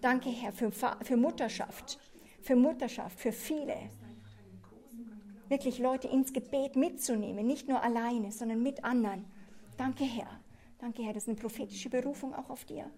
Danke, 0.00 0.30
Herr, 0.30 0.52
für, 0.52 0.70
für 0.70 1.16
Mutterschaft. 1.16 1.98
Für 2.42 2.56
Mutterschaft, 2.56 3.18
für 3.18 3.32
viele 3.32 3.76
wirklich 5.48 5.78
Leute 5.78 6.08
ins 6.08 6.32
Gebet 6.32 6.76
mitzunehmen, 6.76 7.46
nicht 7.46 7.68
nur 7.68 7.82
alleine, 7.82 8.32
sondern 8.32 8.62
mit 8.62 8.82
anderen. 8.84 9.24
Danke, 9.76 10.04
Herr. 10.04 10.40
Danke, 10.78 11.02
Herr, 11.02 11.12
das 11.12 11.24
ist 11.24 11.28
eine 11.28 11.38
prophetische 11.38 11.88
Berufung 11.88 12.34
auch 12.34 12.50
auf 12.50 12.64
dir. 12.64 12.90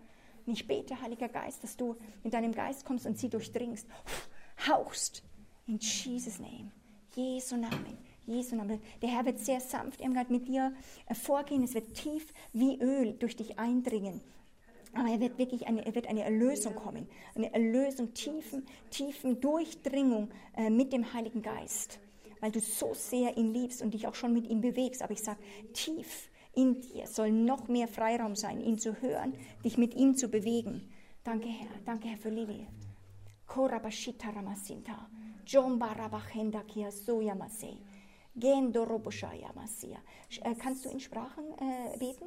Und 0.47 0.53
ich 0.53 0.67
bete, 0.67 1.01
Heiliger 1.01 1.29
Geist, 1.29 1.63
dass 1.63 1.77
du 1.77 1.97
mit 2.23 2.35
deinem 2.35 2.53
Geist 2.53 2.85
kommst 2.85 3.07
und 3.07 3.19
sie 3.19 3.29
durchdringst, 3.29 3.87
hauchst. 4.69 5.23
In 5.67 5.79
Jesus' 5.79 6.39
Name. 6.39 6.71
Jesu 7.15 7.57
Namen. 7.57 7.99
Jesu 8.27 8.57
Namen. 8.57 8.81
Der 9.03 9.09
Herr 9.09 9.25
wird 9.25 9.39
sehr 9.39 9.61
sanft 9.61 10.01
Irmgard, 10.01 10.31
mit 10.31 10.49
dir 10.49 10.73
äh, 11.07 11.15
vorgehen. 11.15 11.63
Es 11.63 11.75
wird 11.75 11.95
tief 11.95 12.33
wie 12.53 12.79
Öl 12.81 13.15
durch 13.15 13.37
dich 13.37 13.59
eindringen. 13.59 14.21
Aber 14.95 15.09
er 15.09 15.21
wird 15.21 15.39
wirklich 15.39 15.67
eine, 15.67 15.85
er 15.85 15.95
wird 15.95 16.07
eine 16.07 16.25
Erlösung 16.25 16.75
kommen. 16.75 17.09
Eine 17.35 17.53
Erlösung, 17.53 18.15
tiefen, 18.15 18.65
tiefen 18.91 19.41
Durchdringung 19.41 20.31
äh, 20.57 20.71
mit 20.71 20.93
dem 20.93 21.13
Heiligen 21.13 21.43
Geist 21.43 22.01
weil 22.41 22.51
du 22.51 22.61
so 22.61 22.95
sehr 22.95 23.37
ihn 23.37 23.53
liebst 23.53 23.83
und 23.83 23.95
dich 23.95 24.07
auch 24.07 24.15
schon 24.15 24.33
mit 24.33 24.49
ihm 24.49 24.61
bewegst. 24.61 25.03
Aber 25.03 25.13
ich 25.13 25.23
sage, 25.23 25.41
tief 25.73 26.31
in 26.55 26.81
dir 26.81 27.07
soll 27.07 27.31
noch 27.31 27.69
mehr 27.69 27.89
Freiraum 27.89 28.35
sein, 28.35 28.61
ihn 28.61 28.79
zu 28.79 29.01
hören, 29.01 29.35
dich 29.65 29.77
mit 29.77 29.95
ihm 29.95 30.17
zu 30.17 30.29
bewegen. 30.29 30.89
Danke, 31.25 31.49
Herr. 31.49 31.69
Danke, 31.85 32.09
Herr, 32.09 32.17
für 32.17 32.31
Lili. 32.31 32.67
Korabashita 33.47 34.31
Ramasinta. 34.31 35.09
Jomba 35.47 35.95
Kia 36.67 36.91
Soyamase. 36.91 37.77
Gendo 38.37 38.85
Roboshaya 38.85 39.53
Masia. 39.55 39.99
Äh, 40.43 40.55
kannst 40.55 40.85
du 40.85 40.91
in 40.91 41.01
Sprachen 41.01 41.45
äh, 41.59 41.97
beten? 41.99 42.27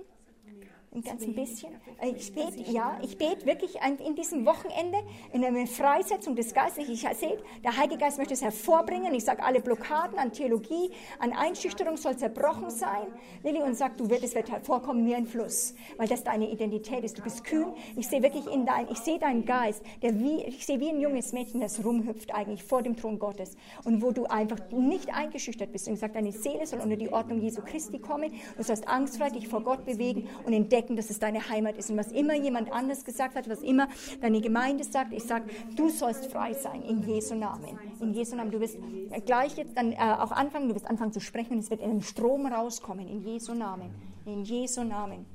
Ein 0.92 1.04
ganz 1.04 1.22
ein 1.22 1.36
bisschen. 1.36 1.70
Äh, 2.02 2.10
ich 2.18 2.34
bete, 2.34 2.60
ja, 2.72 2.98
ich 3.04 3.16
bete 3.16 3.46
wirklich 3.46 3.78
in 4.04 4.16
diesem 4.16 4.44
Wochenende 4.48 4.98
in 5.32 5.46
einer 5.46 5.68
Freisetzung 5.68 6.36
des 6.36 6.52
Geistes. 6.52 6.90
Ich 6.90 7.02
sehe, 7.02 7.38
der 7.64 7.78
Heilige 7.78 8.00
Geist 8.00 8.18
möchte 8.18 8.34
es 8.34 8.42
hervorbringen. 8.42 9.14
Ich 9.14 9.24
sage, 9.24 9.44
alle 9.44 9.60
Blockaden 9.60 10.18
an 10.18 10.32
Theologie, 10.32 10.90
an 11.20 11.32
Einschüchterung 11.32 11.96
soll 11.96 12.18
zerbrochen 12.18 12.72
sein. 12.72 13.06
Lilly, 13.44 13.62
und 13.62 13.76
sagt, 13.76 14.00
du 14.00 14.10
wirst, 14.10 14.24
es 14.24 14.34
wird 14.34 14.50
hervorkommen 14.50 15.06
wie 15.06 15.14
ein 15.14 15.28
Fluss, 15.28 15.76
weil 15.98 16.08
das 16.08 16.24
deine 16.24 16.50
Identität 16.50 17.04
ist. 17.04 17.20
Du 17.20 17.22
bist 17.22 17.44
kühn. 17.44 17.72
Ich 17.96 18.08
sehe 18.08 18.24
wirklich 18.24 18.48
in 18.48 18.66
dein, 18.66 18.90
ich 18.90 18.98
sehe 18.98 19.20
deinen 19.20 19.46
Geist, 19.46 19.84
der 20.02 20.20
wie, 20.20 20.42
ich 20.42 20.66
sehe 20.66 20.80
wie 20.80 20.90
ein 20.90 21.00
junges 21.00 21.34
Mädchen, 21.34 21.62
das 21.62 21.86
rumhüpft 21.86 22.34
eigentlich 22.34 22.64
vor 22.64 22.82
dem 22.82 22.98
Thron 22.98 23.20
Gottes 23.20 23.58
und 23.84 24.02
wo 24.02 24.12
du 24.12 24.26
einfach 24.26 24.58
nicht 24.72 25.14
eingeschüchtert 25.14 25.72
bist. 25.72 25.88
Und 25.88 25.94
ich 25.94 26.00
sage, 26.00 26.14
deine 26.14 26.32
Seele 26.32 26.66
soll 26.66 26.80
unter 26.80 26.96
die 26.96 27.14
Ordnung 27.14 27.42
Jesu 27.42 27.62
Christi 27.62 28.00
kommen. 28.00 28.34
Du 28.58 28.64
sollst 28.64 28.88
angstfrei 28.88 29.30
dich 29.30 29.48
vor 29.48 29.62
Gott 29.62 29.86
bewegen 29.86 30.28
und 30.48 30.54
entdecken, 30.54 30.79
entdecken, 30.80 30.96
dass 30.96 31.10
es 31.10 31.20
deine 31.20 31.50
Heimat 31.50 31.78
ist. 31.78 31.90
Und 31.90 31.98
was 31.98 32.12
immer 32.12 32.36
jemand 32.36 32.72
anders 32.72 33.04
gesagt 33.04 33.36
hat, 33.36 33.50
was 33.50 33.62
immer 33.62 33.88
deine 34.22 34.42
Gemeinde 34.42 34.84
sagt, 34.84 35.14
ich 35.14 35.24
sage, 35.24 35.50
du 35.76 35.90
sollst 35.90 36.28
frei 36.28 36.54
sein 36.54 36.82
in 36.84 37.04
Jesu 37.04 37.36
Namen. 37.36 37.78
In 38.00 38.14
Jesu 38.14 38.36
Namen. 38.36 38.52
Du 38.52 38.60
wirst 38.60 38.78
gleich 39.26 39.58
jetzt 39.58 39.76
dann 39.76 39.92
äh, 39.92 39.98
auch 39.98 40.32
anfangen, 40.32 40.70
du 40.70 40.76
wirst 40.76 40.88
anfangen 40.88 41.12
zu 41.12 41.20
sprechen 41.20 41.54
und 41.54 41.60
es 41.60 41.70
wird 41.70 41.82
in 41.82 41.92
einem 41.92 42.02
Strom 42.02 42.46
rauskommen. 42.46 43.08
In 43.08 43.22
Jesu 43.22 43.54
Namen. 43.54 43.94
In 44.26 44.44
Jesu 44.44 44.84
Namen. 44.84 45.26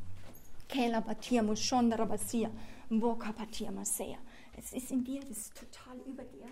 Es 4.57 4.73
ist 4.73 4.91
in 4.91 5.05
dir, 5.05 5.21
das 5.21 5.39
ist 5.39 5.55
total 5.55 5.99
über 6.07 6.25
dir. 6.25 6.47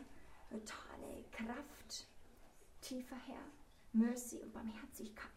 Totale 0.50 1.24
Kraft. 1.30 2.06
Tiefer 2.80 3.16
Herr. 3.26 3.36
Mercy 3.92 4.38
und 4.38 4.52
Barmherzigkeit. 4.52 5.30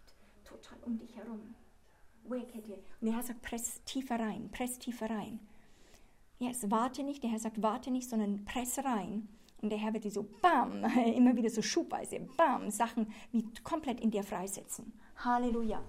Total 0.43 0.77
um 0.83 0.97
dich 0.97 1.15
herum. 1.15 1.55
Und 3.01 3.07
der 3.07 3.15
Herr 3.15 3.23
sagt, 3.23 3.41
press 3.41 3.81
tiefer 3.85 4.19
rein, 4.19 4.49
press 4.51 4.77
tiefer 4.79 5.09
rein. 5.09 5.39
Yes, 6.39 6.69
warte 6.69 7.03
nicht, 7.03 7.23
der 7.23 7.29
Herr 7.29 7.39
sagt, 7.39 7.61
warte 7.61 7.91
nicht, 7.91 8.09
sondern 8.09 8.43
press 8.45 8.77
rein. 8.79 9.27
Und 9.61 9.69
der 9.69 9.79
Herr 9.79 9.93
wird 9.93 10.03
dir 10.03 10.11
so, 10.11 10.27
bam, 10.41 10.83
immer 11.15 11.35
wieder 11.35 11.49
so 11.49 11.61
schubweise, 11.61 12.19
bam, 12.37 12.69
Sachen 12.69 13.07
wie 13.31 13.45
komplett 13.63 14.01
in 14.01 14.11
dir 14.11 14.23
freisetzen. 14.23 14.91
Halleluja. 15.23 15.81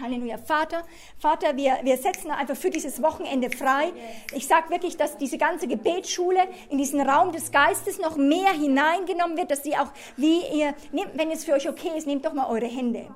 Halleluja. 0.00 0.38
Vater, 0.38 0.82
Vater, 1.18 1.56
wir, 1.56 1.78
wir 1.82 1.96
setzen 1.96 2.30
einfach 2.30 2.56
für 2.56 2.70
dieses 2.70 3.02
Wochenende 3.02 3.50
frei. 3.50 3.92
Ich 4.34 4.46
sage 4.46 4.70
wirklich, 4.70 4.96
dass 4.96 5.18
diese 5.18 5.36
ganze 5.36 5.66
Gebetsschule 5.66 6.40
in 6.70 6.78
diesen 6.78 7.00
Raum 7.00 7.32
des 7.32 7.50
Geistes 7.50 7.98
noch 7.98 8.16
mehr 8.16 8.52
hineingenommen 8.52 9.36
wird, 9.36 9.50
dass 9.50 9.62
sie 9.62 9.76
auch, 9.76 9.92
wie 10.16 10.40
ihr, 10.54 10.74
nehmt, 10.92 11.18
wenn 11.18 11.30
es 11.30 11.44
für 11.44 11.52
euch 11.52 11.68
okay 11.68 11.90
ist, 11.96 12.06
nehmt 12.06 12.24
doch 12.24 12.32
mal 12.32 12.46
eure 12.48 12.66
Hände. 12.66 13.08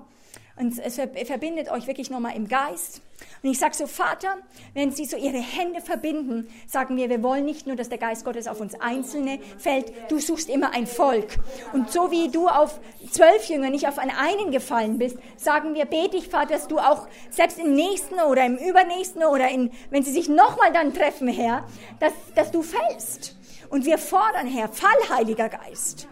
Und 0.57 0.79
es 0.79 0.95
verbindet 0.95 1.69
euch 1.69 1.89
wirklich 1.89 2.11
nochmal 2.11 2.37
im 2.37 2.47
Geist. 2.47 3.03
Und 3.43 3.51
ich 3.51 3.59
sage 3.59 3.75
so, 3.75 3.87
Vater, 3.87 4.37
wenn 4.73 4.93
sie 4.93 5.05
so 5.05 5.17
ihre 5.17 5.39
Hände 5.39 5.81
verbinden, 5.81 6.49
sagen 6.69 6.97
wir, 6.97 7.11
wir 7.11 7.23
wollen 7.25 7.45
nicht 7.45 7.67
nur, 7.67 7.75
dass 7.75 7.89
der 7.89 7.99
Geist 7.99 8.25
Gottes 8.25 8.47
auf 8.47 8.61
uns 8.61 8.81
Einzelne 8.81 9.41
fällt, 9.59 9.93
du 10.11 10.21
suchst 10.21 10.49
immer 10.49 10.73
ein 10.73 10.87
Volk. 10.87 11.39
Und 11.73 11.91
so 11.91 12.13
wie 12.13 12.29
du 12.29 12.47
auf 12.49 12.79
zwölf 13.11 13.49
Jünger 13.49 13.71
nicht 13.71 13.89
auf 13.89 13.99
einen, 13.99 14.53
gefallen 14.53 14.99
bist, 14.99 15.19
sagen 15.37 15.75
wir, 15.75 15.87
bete 15.87 16.17
ich, 16.17 16.29
Vater, 16.29 16.55
dass 16.55 16.69
du 16.69 16.79
auch 16.79 17.09
selbst 17.31 17.59
im 17.59 17.75
nächsten 17.75 18.15
oder 18.15 18.47
im 18.47 18.57
übernächsten 18.57 19.25
oder 19.25 19.49
in, 19.49 19.73
wenn 19.91 20.05
sie 20.05 20.13
sich 20.13 20.29
nochmal 20.29 20.73
dann 20.73 20.95
treffen, 20.95 21.27
Herr, 21.29 21.67
dass, 21.99 22.13
dass 22.37 22.53
du 22.53 22.63
fällst. 22.63 23.37
Und 23.71 23.87
wir 23.87 23.99
fordern, 23.99 24.47
Herr, 24.47 24.69
Fall, 24.69 24.97
Heiliger 25.11 25.49
Geist. 25.49 26.07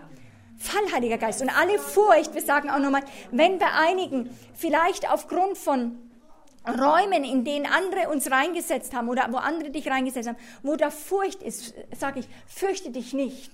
Fall, 0.62 0.92
Heiliger 0.92 1.18
Geist. 1.18 1.42
Und 1.42 1.50
alle 1.50 1.78
Furcht, 1.78 2.34
wir 2.34 2.42
sagen 2.42 2.70
auch 2.70 2.78
nochmal, 2.78 3.02
wenn 3.30 3.58
bei 3.58 3.70
einigen 3.72 4.30
vielleicht 4.54 5.10
aufgrund 5.10 5.58
von 5.58 5.98
Räumen, 6.66 7.24
in 7.24 7.44
denen 7.44 7.66
andere 7.66 8.08
uns 8.08 8.30
reingesetzt 8.30 8.94
haben 8.94 9.08
oder 9.08 9.26
wo 9.30 9.36
andere 9.38 9.70
dich 9.70 9.88
reingesetzt 9.88 10.28
haben, 10.28 10.38
wo 10.62 10.76
da 10.76 10.90
Furcht 10.90 11.42
ist, 11.42 11.74
sage 11.98 12.20
ich, 12.20 12.28
fürchte 12.46 12.90
dich 12.90 13.12
nicht. 13.12 13.50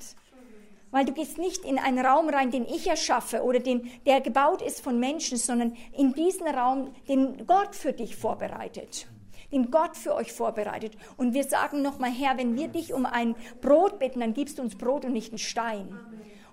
Weil 0.90 1.05
du 1.05 1.12
gehst 1.12 1.39
nicht 1.39 1.64
in 1.64 1.78
einen 1.78 2.05
Raum 2.05 2.28
rein, 2.28 2.51
den 2.51 2.64
ich 2.64 2.86
erschaffe 2.86 3.43
oder 3.43 3.60
den, 3.60 3.90
der 4.06 4.20
gebaut 4.20 4.62
ist 4.62 4.80
von 4.80 4.98
Menschen, 5.01 5.39
sondern 5.39 5.76
in 5.97 6.12
diesen 6.12 6.47
Raum, 6.47 6.94
den 7.09 7.47
Gott 7.47 7.74
für 7.74 7.93
dich 7.93 8.16
vorbereitet. 8.16 9.06
Den 9.52 9.70
Gott 9.70 9.97
für 9.97 10.14
euch 10.14 10.32
vorbereitet. 10.32 10.93
Und 11.16 11.32
wir 11.32 11.44
sagen 11.44 11.80
nochmal, 11.80 12.10
Herr, 12.10 12.36
wenn 12.36 12.56
wir 12.56 12.68
dich 12.68 12.93
um 12.93 13.06
ein 13.06 13.35
Brot 13.62 13.98
bitten, 13.98 14.20
dann 14.20 14.35
gibst 14.35 14.59
du 14.59 14.62
uns 14.62 14.76
Brot 14.76 15.06
und 15.06 15.12
nicht 15.12 15.30
einen 15.30 15.39
Stein. 15.39 15.98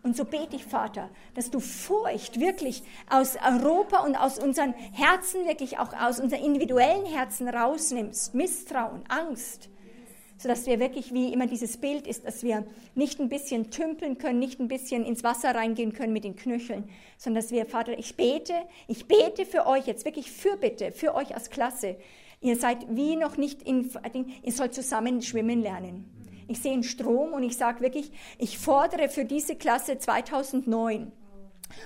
Und 0.06 0.16
so 0.16 0.24
bete 0.24 0.56
ich, 0.56 0.66
Vater, 0.66 1.10
dass 1.34 1.50
du 1.50 1.60
Furcht 1.60 2.40
wirklich 2.40 2.84
aus 3.10 3.38
Europa 3.44 4.06
und 4.06 4.16
aus 4.16 4.38
unseren 4.38 4.76
Herzen, 4.94 5.48
wirklich 5.48 5.80
auch 5.80 5.94
aus 6.00 6.20
unseren 6.20 6.44
individuellen 6.44 7.08
Herzen 7.08 7.50
rausnimmst. 7.50 8.36
Misstrauen, 8.36 9.02
Angst. 9.08 9.68
Sodass 10.38 10.68
wir 10.68 10.80
wirklich, 10.80 11.12
wie 11.12 11.34
immer 11.34 11.48
dieses 11.48 11.78
Bild 11.78 12.06
ist, 12.06 12.24
dass 12.24 12.44
wir 12.44 12.68
nicht 12.94 13.20
ein 13.20 13.30
bisschen 13.30 13.72
tümpeln 13.72 14.20
können, 14.20 14.38
nicht 14.38 14.60
ein 14.60 14.68
bisschen 14.68 15.04
ins 15.04 15.24
Wasser 15.24 15.56
reingehen 15.56 15.92
können 15.92 16.14
mit 16.14 16.24
den 16.24 16.36
Knöcheln, 16.36 16.88
sondern 17.18 17.42
dass 17.42 17.52
wir, 17.52 17.66
Vater, 17.66 17.98
ich 17.98 18.16
bete, 18.16 18.54
ich 18.88 19.08
bete 19.08 19.48
für 19.48 19.66
euch 19.66 19.88
jetzt 19.88 20.06
wirklich 20.06 20.30
für 20.30 20.56
bitte, 20.56 20.92
für 20.92 21.16
euch 21.16 21.34
als 21.34 21.50
Klasse. 21.50 21.96
Ihr 22.42 22.58
seid 22.58 22.86
wie 22.96 23.16
noch 23.16 23.38
nicht 23.38 23.64
in, 23.64 23.90
ihr 24.44 24.52
sollt 24.52 24.76
zusammen 24.76 25.24
schwimmen 25.24 25.64
lernen. 25.64 26.15
Ich 26.48 26.60
sehe 26.60 26.74
einen 26.74 26.84
Strom 26.84 27.34
und 27.34 27.44
ich 27.44 27.58
sage 27.58 27.82
wirklich, 27.82 28.12
ich 28.38 28.58
fordere 28.58 29.10
für 29.10 29.26
diese 29.26 29.56
Klasse 29.56 29.98
2009, 29.98 31.12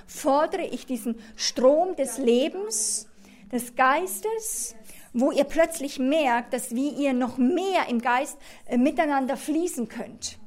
fordere 0.05 0.65
ich 0.65 0.85
diesen 0.85 1.15
Strom 1.35 1.95
des 1.95 2.17
Lebens, 2.17 3.07
des 3.51 3.75
Geistes, 3.75 4.75
wo 5.13 5.31
ihr 5.31 5.45
plötzlich 5.45 5.97
merkt, 5.97 6.53
dass 6.53 6.75
wie 6.75 6.89
ihr 6.89 7.13
noch 7.13 7.37
mehr 7.37 7.87
im 7.89 7.99
Geist 7.99 8.37
äh, 8.67 8.77
miteinander 8.77 9.37
fließen 9.37 9.87
könnt. 9.87 10.37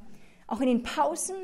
Auch 0.47 0.61
in 0.61 0.67
den 0.67 0.83
Pausen. 0.83 1.35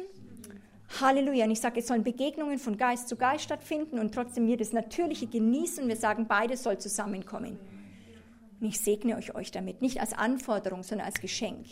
Halleluja. 1.02 1.46
Und 1.46 1.52
ich 1.52 1.60
sage, 1.60 1.82
es 1.82 1.88
sollen 1.88 2.04
Begegnungen 2.04 2.60
von 2.60 2.78
Geist 2.78 3.10
zu 3.10 3.16
Geist 3.16 3.44
stattfinden 3.44 4.00
und 4.00 4.14
trotzdem 4.14 4.48
wir 4.48 4.58
das 4.58 4.72
Natürliche 4.72 5.28
genießen. 5.28 5.88
Wir 5.88 5.98
sagen, 5.98 6.28
beides 6.28 6.64
soll 6.64 6.78
zusammenkommen. 6.78 7.60
Und 8.60 8.68
ich 8.68 8.80
segne 8.80 9.18
euch, 9.18 9.36
euch 9.36 9.52
damit, 9.52 9.82
nicht 9.82 10.00
als 10.00 10.14
Anforderung, 10.14 10.84
sondern 10.84 11.08
als 11.08 11.20
Geschenk 11.20 11.66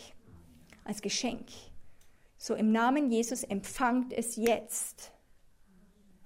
als 0.88 1.02
Geschenk. 1.02 1.48
So 2.38 2.54
im 2.54 2.72
Namen 2.72 3.10
Jesus 3.10 3.44
empfangt 3.44 4.12
es 4.12 4.36
jetzt. 4.36 5.12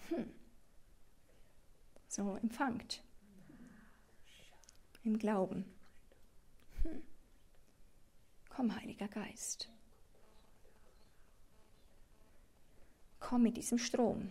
Hm. 0.09 0.31
So 2.07 2.37
empfangt. 2.37 3.03
Im 5.03 5.19
Glauben. 5.19 5.65
Hm. 6.83 7.03
Komm, 8.51 8.77
Heiliger 8.77 9.09
Geist. 9.09 9.69
Komm 13.19 13.43
mit 13.43 13.57
diesem 13.57 13.79
Strom. 13.79 14.31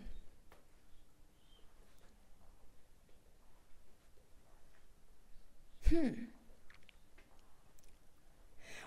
Hm. 5.83 6.30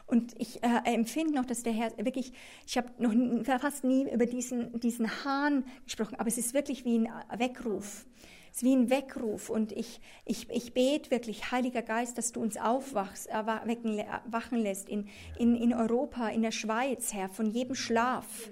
Und 0.07 0.39
ich 0.39 0.63
äh, 0.63 0.81
empfinde 0.85 1.35
noch, 1.35 1.47
dass 1.47 1.63
der 1.63 1.73
Herr 1.73 1.97
wirklich, 1.97 2.33
ich 2.67 2.77
habe 2.77 2.91
noch 2.99 3.15
fast 3.61 3.85
nie 3.85 4.11
über 4.13 4.27
diesen, 4.27 4.79
diesen 4.81 5.25
Hahn 5.25 5.65
gesprochen, 5.85 6.17
aber 6.19 6.29
es 6.29 6.37
ist 6.37 6.53
wirklich 6.53 6.85
wie 6.85 6.99
ein 6.99 7.09
Weckruf. 7.39 8.07
Es 8.51 8.59
ist 8.59 8.65
wie 8.65 8.77
ein 8.77 8.91
Weckruf. 8.91 9.49
Und 9.49 9.73
ich, 9.73 10.01
ich, 10.27 10.49
ich 10.51 10.75
bete 10.75 11.11
wirklich, 11.11 11.51
Heiliger 11.51 11.83
Geist, 11.83 12.19
dass 12.19 12.33
du 12.33 12.41
uns 12.41 12.57
aufwachst, 12.57 13.27
erwachen, 13.29 14.03
wachen 14.27 14.59
lässt 14.59 14.89
in, 14.89 15.09
in, 15.39 15.57
in 15.57 15.73
Europa, 15.73 16.29
in 16.29 16.43
der 16.43 16.53
Schweiz, 16.53 17.15
Herr, 17.15 17.31
von 17.31 17.47
jedem 17.47 17.75
Schlaf. 17.75 18.51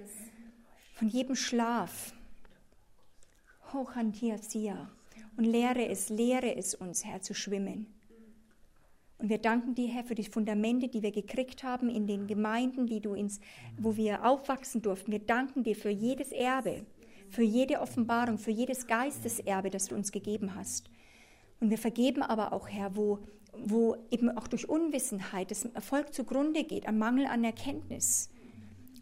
Von 0.95 1.07
jedem 1.07 1.35
Schlaf. 1.35 2.13
Hoch 3.71 3.95
an 3.95 4.11
dir, 4.11 4.39
Und 5.37 5.45
lehre 5.45 5.87
es, 5.87 6.09
lehre 6.09 6.55
es 6.55 6.73
uns, 6.75 7.05
Herr, 7.05 7.21
zu 7.21 7.33
schwimmen. 7.33 7.92
Und 9.23 9.29
wir 9.29 9.37
danken 9.37 9.73
dir, 9.73 9.87
Herr, 9.87 10.03
für 10.03 10.15
die 10.15 10.25
Fundamente, 10.25 10.89
die 10.89 11.01
wir 11.01 11.13
gekriegt 11.13 11.63
haben 11.63 11.89
in 11.89 12.07
den 12.07 12.27
Gemeinden, 12.27 12.87
die 12.87 12.99
du 12.99 13.13
ins, 13.13 13.39
wo 13.77 13.95
wir 13.95 14.25
aufwachsen 14.25 14.81
durften. 14.81 15.13
Wir 15.13 15.19
danken 15.19 15.63
dir 15.63 15.77
für 15.77 15.91
jedes 15.91 16.33
Erbe, 16.33 16.85
für 17.29 17.41
jede 17.41 17.79
Offenbarung, 17.79 18.37
für 18.37 18.51
jedes 18.51 18.85
Geisteserbe, 18.85 19.69
das 19.69 19.85
du 19.85 19.95
uns 19.95 20.11
gegeben 20.11 20.55
hast. 20.55 20.89
Und 21.61 21.69
wir 21.69 21.77
vergeben 21.77 22.21
aber 22.21 22.51
auch, 22.51 22.67
Herr, 22.67 22.97
wo, 22.97 23.19
wo 23.53 23.95
eben 24.11 24.29
auch 24.29 24.49
durch 24.49 24.67
Unwissenheit 24.67 25.51
das 25.51 25.63
Erfolg 25.67 26.13
zugrunde 26.13 26.65
geht, 26.65 26.85
am 26.85 26.97
Mangel 26.97 27.25
an 27.27 27.45
Erkenntnis 27.45 28.29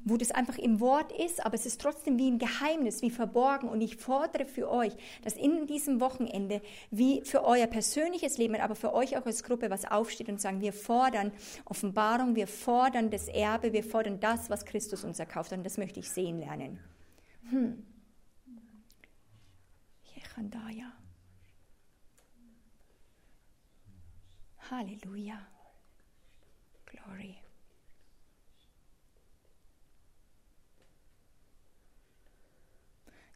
wo 0.04 0.18
das 0.18 0.32
einfach 0.32 0.58
im 0.58 0.80
Wort 0.80 1.12
ist, 1.12 1.46
aber 1.46 1.56
es 1.56 1.66
ist 1.66 1.80
trotzdem 1.80 2.18
wie 2.18 2.30
ein 2.30 2.40
Geheimnis, 2.40 3.02
wie 3.02 3.12
verborgen. 3.12 3.70
Und 3.70 3.82
ich 3.82 3.98
fordere 3.98 4.46
für 4.46 4.70
euch, 4.70 4.94
dass 5.24 5.34
in 5.34 5.68
diesem 5.68 6.00
Wochenende, 6.02 6.62
wie 6.90 7.22
für 7.24 7.44
euer 7.44 7.68
persönliches 7.68 8.38
Leben, 8.38 8.56
aber 8.56 8.76
für 8.76 8.94
euch 8.94 9.18
auch 9.18 9.26
als 9.26 9.44
Gruppe, 9.44 9.70
was 9.70 9.86
aufsteht 9.86 10.30
und 10.30 10.42
sagen, 10.42 10.62
wir 10.62 10.74
fordern 10.74 11.32
Offenbarung, 11.66 12.36
wir 12.36 12.48
fordern 12.48 13.10
das 13.10 13.28
Erbe, 13.28 13.74
wir 13.74 13.84
fordern 13.84 14.20
das, 14.20 14.50
was 14.50 14.66
Christus 14.66 15.04
uns 15.04 15.20
erkauft. 15.20 15.52
Und 15.52 15.64
das 15.64 15.78
möchte 15.78 16.00
ich 16.00 16.10
sehen 16.10 16.40
lernen. 16.40 16.80
Hm. 17.50 17.84
Halleluja. 24.72 25.38
Glory. 26.86 27.51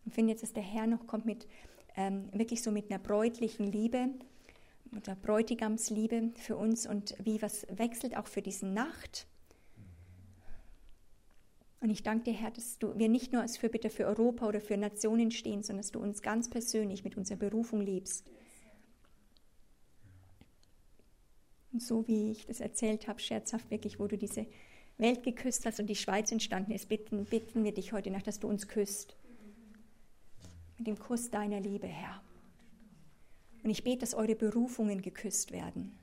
Ich 0.05 0.13
finde 0.13 0.31
jetzt, 0.31 0.43
dass 0.43 0.53
der 0.53 0.63
Herr 0.63 0.87
noch 0.87 1.07
kommt 1.07 1.25
mit 1.25 1.47
ähm, 1.97 2.29
wirklich 2.31 2.61
so 2.61 2.71
mit 2.71 2.91
einer 2.91 2.99
bräutlichen 2.99 3.71
Liebe, 3.71 4.09
einer 4.91 5.15
Bräutigamsliebe 5.15 6.31
für 6.35 6.55
uns 6.55 6.87
und 6.87 7.15
wie 7.23 7.41
was 7.41 7.65
wechselt 7.69 8.15
auch 8.15 8.27
für 8.27 8.41
diese 8.41 8.67
Nacht. 8.67 9.27
Und 11.81 11.89
ich 11.89 12.03
danke 12.03 12.31
dir, 12.31 12.33
Herr, 12.33 12.51
dass 12.51 12.79
du, 12.79 12.97
wir 12.97 13.09
nicht 13.09 13.33
nur 13.33 13.41
als 13.41 13.57
Fürbitter 13.57 13.89
für 13.89 14.05
Europa 14.05 14.47
oder 14.47 14.61
für 14.61 14.77
Nationen 14.77 15.31
stehen, 15.31 15.63
sondern 15.63 15.81
dass 15.81 15.91
du 15.91 15.99
uns 15.99 16.21
ganz 16.21 16.49
persönlich 16.49 17.03
mit 17.03 17.17
unserer 17.17 17.37
Berufung 17.37 17.81
liebst. 17.81 18.29
Und 21.71 21.81
so 21.81 22.07
wie 22.07 22.31
ich 22.31 22.45
das 22.45 22.59
erzählt 22.59 23.07
habe, 23.07 23.19
scherzhaft 23.19 23.69
wirklich, 23.69 23.99
wo 23.99 24.07
du 24.07 24.17
diese 24.17 24.45
Welt 24.97 25.23
geküsst 25.23 25.65
hast 25.65 25.79
und 25.79 25.87
die 25.87 25.95
Schweiz 25.95 26.31
entstanden 26.31 26.71
ist, 26.71 26.87
bitten, 26.87 27.25
bitten 27.25 27.63
wir 27.63 27.73
dich 27.73 27.91
heute 27.91 28.11
Nacht, 28.11 28.27
dass 28.27 28.39
du 28.39 28.47
uns 28.47 28.67
küsst 28.67 29.17
mit 30.77 30.87
dem 30.87 30.99
Kuss 30.99 31.29
deiner 31.29 31.59
Liebe, 31.59 31.87
Herr. 31.87 32.21
Und 33.63 33.69
ich 33.69 33.83
bete, 33.83 33.99
dass 33.99 34.13
eure 34.13 34.35
Berufungen 34.35 35.01
geküsst 35.01 35.51
werden. 35.51 35.97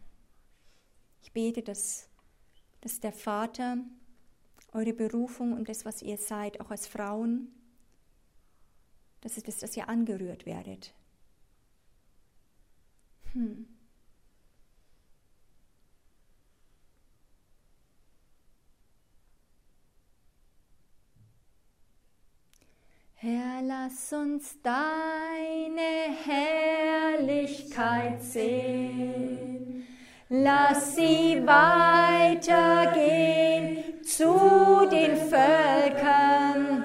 Ich 1.22 1.32
bete, 1.32 1.62
dass, 1.62 2.08
dass 2.80 3.00
der 3.00 3.12
Vater 3.12 3.78
eure 4.72 4.92
Berufung 4.92 5.52
und 5.52 5.68
das, 5.68 5.84
was 5.84 6.02
ihr 6.02 6.16
seid, 6.16 6.60
auch 6.60 6.70
als 6.70 6.86
Frauen, 6.86 7.48
dass, 9.20 9.36
es, 9.36 9.58
dass 9.58 9.76
ihr 9.76 9.88
angerührt 9.88 10.46
werdet. 10.46 10.92
Hm. 13.32 13.66
Herr, 23.24 23.62
lass 23.62 24.12
uns 24.12 24.60
deine 24.64 26.10
Herrlichkeit 26.24 28.20
sehen. 28.20 29.86
Lass 30.28 30.96
sie 30.96 31.40
weitergehen 31.46 32.42
zu 34.02 34.88
den 34.90 35.16
Völkern. 35.16 36.82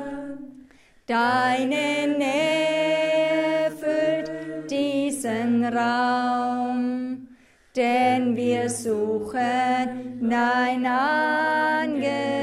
Deine 1.08 2.08
Nähe 2.20 3.72
füllt 3.72 4.70
diesen 4.70 5.66
Raum, 5.66 7.30
denn 7.76 8.36
wir 8.36 8.70
suchen 8.70 10.30
dein 10.30 10.86
Angesicht. 10.86 12.38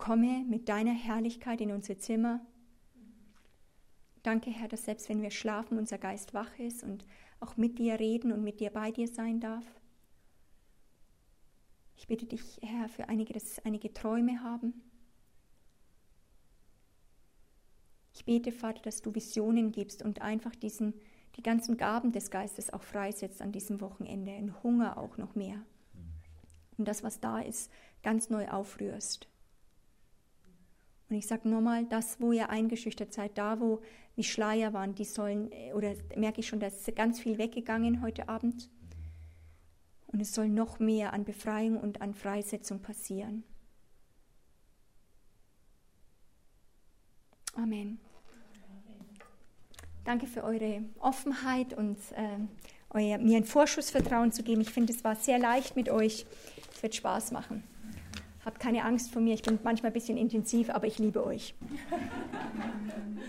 Komme 0.00 0.44
mit 0.48 0.68
deiner 0.68 0.94
Herrlichkeit 0.94 1.60
in 1.60 1.70
unser 1.70 1.98
Zimmer. 1.98 2.40
Danke, 4.22 4.50
Herr, 4.50 4.66
dass 4.66 4.86
selbst 4.86 5.08
wenn 5.08 5.22
wir 5.22 5.30
schlafen, 5.30 5.78
unser 5.78 5.98
Geist 5.98 6.34
wach 6.34 6.58
ist 6.58 6.82
und 6.82 7.06
auch 7.38 7.56
mit 7.56 7.78
dir 7.78 8.00
reden 8.00 8.32
und 8.32 8.42
mit 8.42 8.60
dir 8.60 8.70
bei 8.70 8.90
dir 8.90 9.06
sein 9.06 9.40
darf. 9.40 9.64
Ich 11.96 12.08
bitte 12.08 12.26
dich, 12.26 12.58
Herr, 12.62 12.88
für 12.88 13.08
einige, 13.08 13.34
dass 13.34 13.64
einige 13.64 13.92
Träume 13.92 14.42
haben. 14.42 14.72
Ich 18.14 18.24
bete, 18.24 18.52
Vater, 18.52 18.82
dass 18.82 19.02
du 19.02 19.14
Visionen 19.14 19.70
gibst 19.70 20.02
und 20.02 20.22
einfach 20.22 20.54
diesen, 20.56 20.94
die 21.36 21.42
ganzen 21.42 21.76
Gaben 21.76 22.12
des 22.12 22.30
Geistes 22.30 22.72
auch 22.72 22.82
freisetzt 22.82 23.42
an 23.42 23.52
diesem 23.52 23.80
Wochenende, 23.80 24.34
in 24.34 24.62
Hunger 24.62 24.96
auch 24.96 25.18
noch 25.18 25.34
mehr. 25.34 25.62
Und 26.78 26.88
das, 26.88 27.02
was 27.02 27.20
da 27.20 27.40
ist, 27.40 27.70
ganz 28.02 28.30
neu 28.30 28.48
aufrührst. 28.48 29.28
Und 31.10 31.16
ich 31.16 31.26
sage 31.26 31.48
nochmal, 31.48 31.84
das, 31.86 32.20
wo 32.20 32.30
ihr 32.30 32.50
eingeschüchtert 32.50 33.12
seid, 33.12 33.36
da, 33.36 33.58
wo 33.60 33.82
wie 34.14 34.22
Schleier 34.22 34.72
waren, 34.72 34.94
die 34.94 35.04
sollen, 35.04 35.50
oder 35.74 35.94
merke 36.16 36.40
ich 36.40 36.46
schon, 36.46 36.60
da 36.60 36.68
ist 36.68 36.94
ganz 36.94 37.18
viel 37.18 37.36
weggegangen 37.36 38.00
heute 38.00 38.28
Abend. 38.28 38.70
Und 40.06 40.20
es 40.20 40.32
soll 40.32 40.48
noch 40.48 40.78
mehr 40.78 41.12
an 41.12 41.24
Befreiung 41.24 41.78
und 41.78 42.00
an 42.00 42.14
Freisetzung 42.14 42.80
passieren. 42.80 43.42
Amen. 47.54 47.98
Danke 50.04 50.26
für 50.26 50.44
eure 50.44 50.82
Offenheit 51.00 51.74
und 51.74 51.98
äh, 52.12 52.38
euer, 52.90 53.18
mir 53.18 53.36
ein 53.36 53.44
Vorschussvertrauen 53.44 54.32
zu 54.32 54.42
geben. 54.42 54.60
Ich 54.60 54.70
finde, 54.70 54.92
es 54.92 55.04
war 55.04 55.16
sehr 55.16 55.38
leicht 55.38 55.76
mit 55.76 55.88
euch. 55.88 56.24
Es 56.72 56.82
wird 56.82 56.94
Spaß 56.94 57.32
machen. 57.32 57.64
Habt 58.50 58.58
keine 58.58 58.84
Angst 58.84 59.12
vor 59.12 59.22
mir, 59.22 59.32
ich 59.32 59.42
bin 59.42 59.60
manchmal 59.62 59.90
ein 59.90 59.92
bisschen 59.92 60.18
intensiv, 60.18 60.70
aber 60.70 60.88
ich 60.88 60.98
liebe 60.98 61.24
euch. 61.24 61.54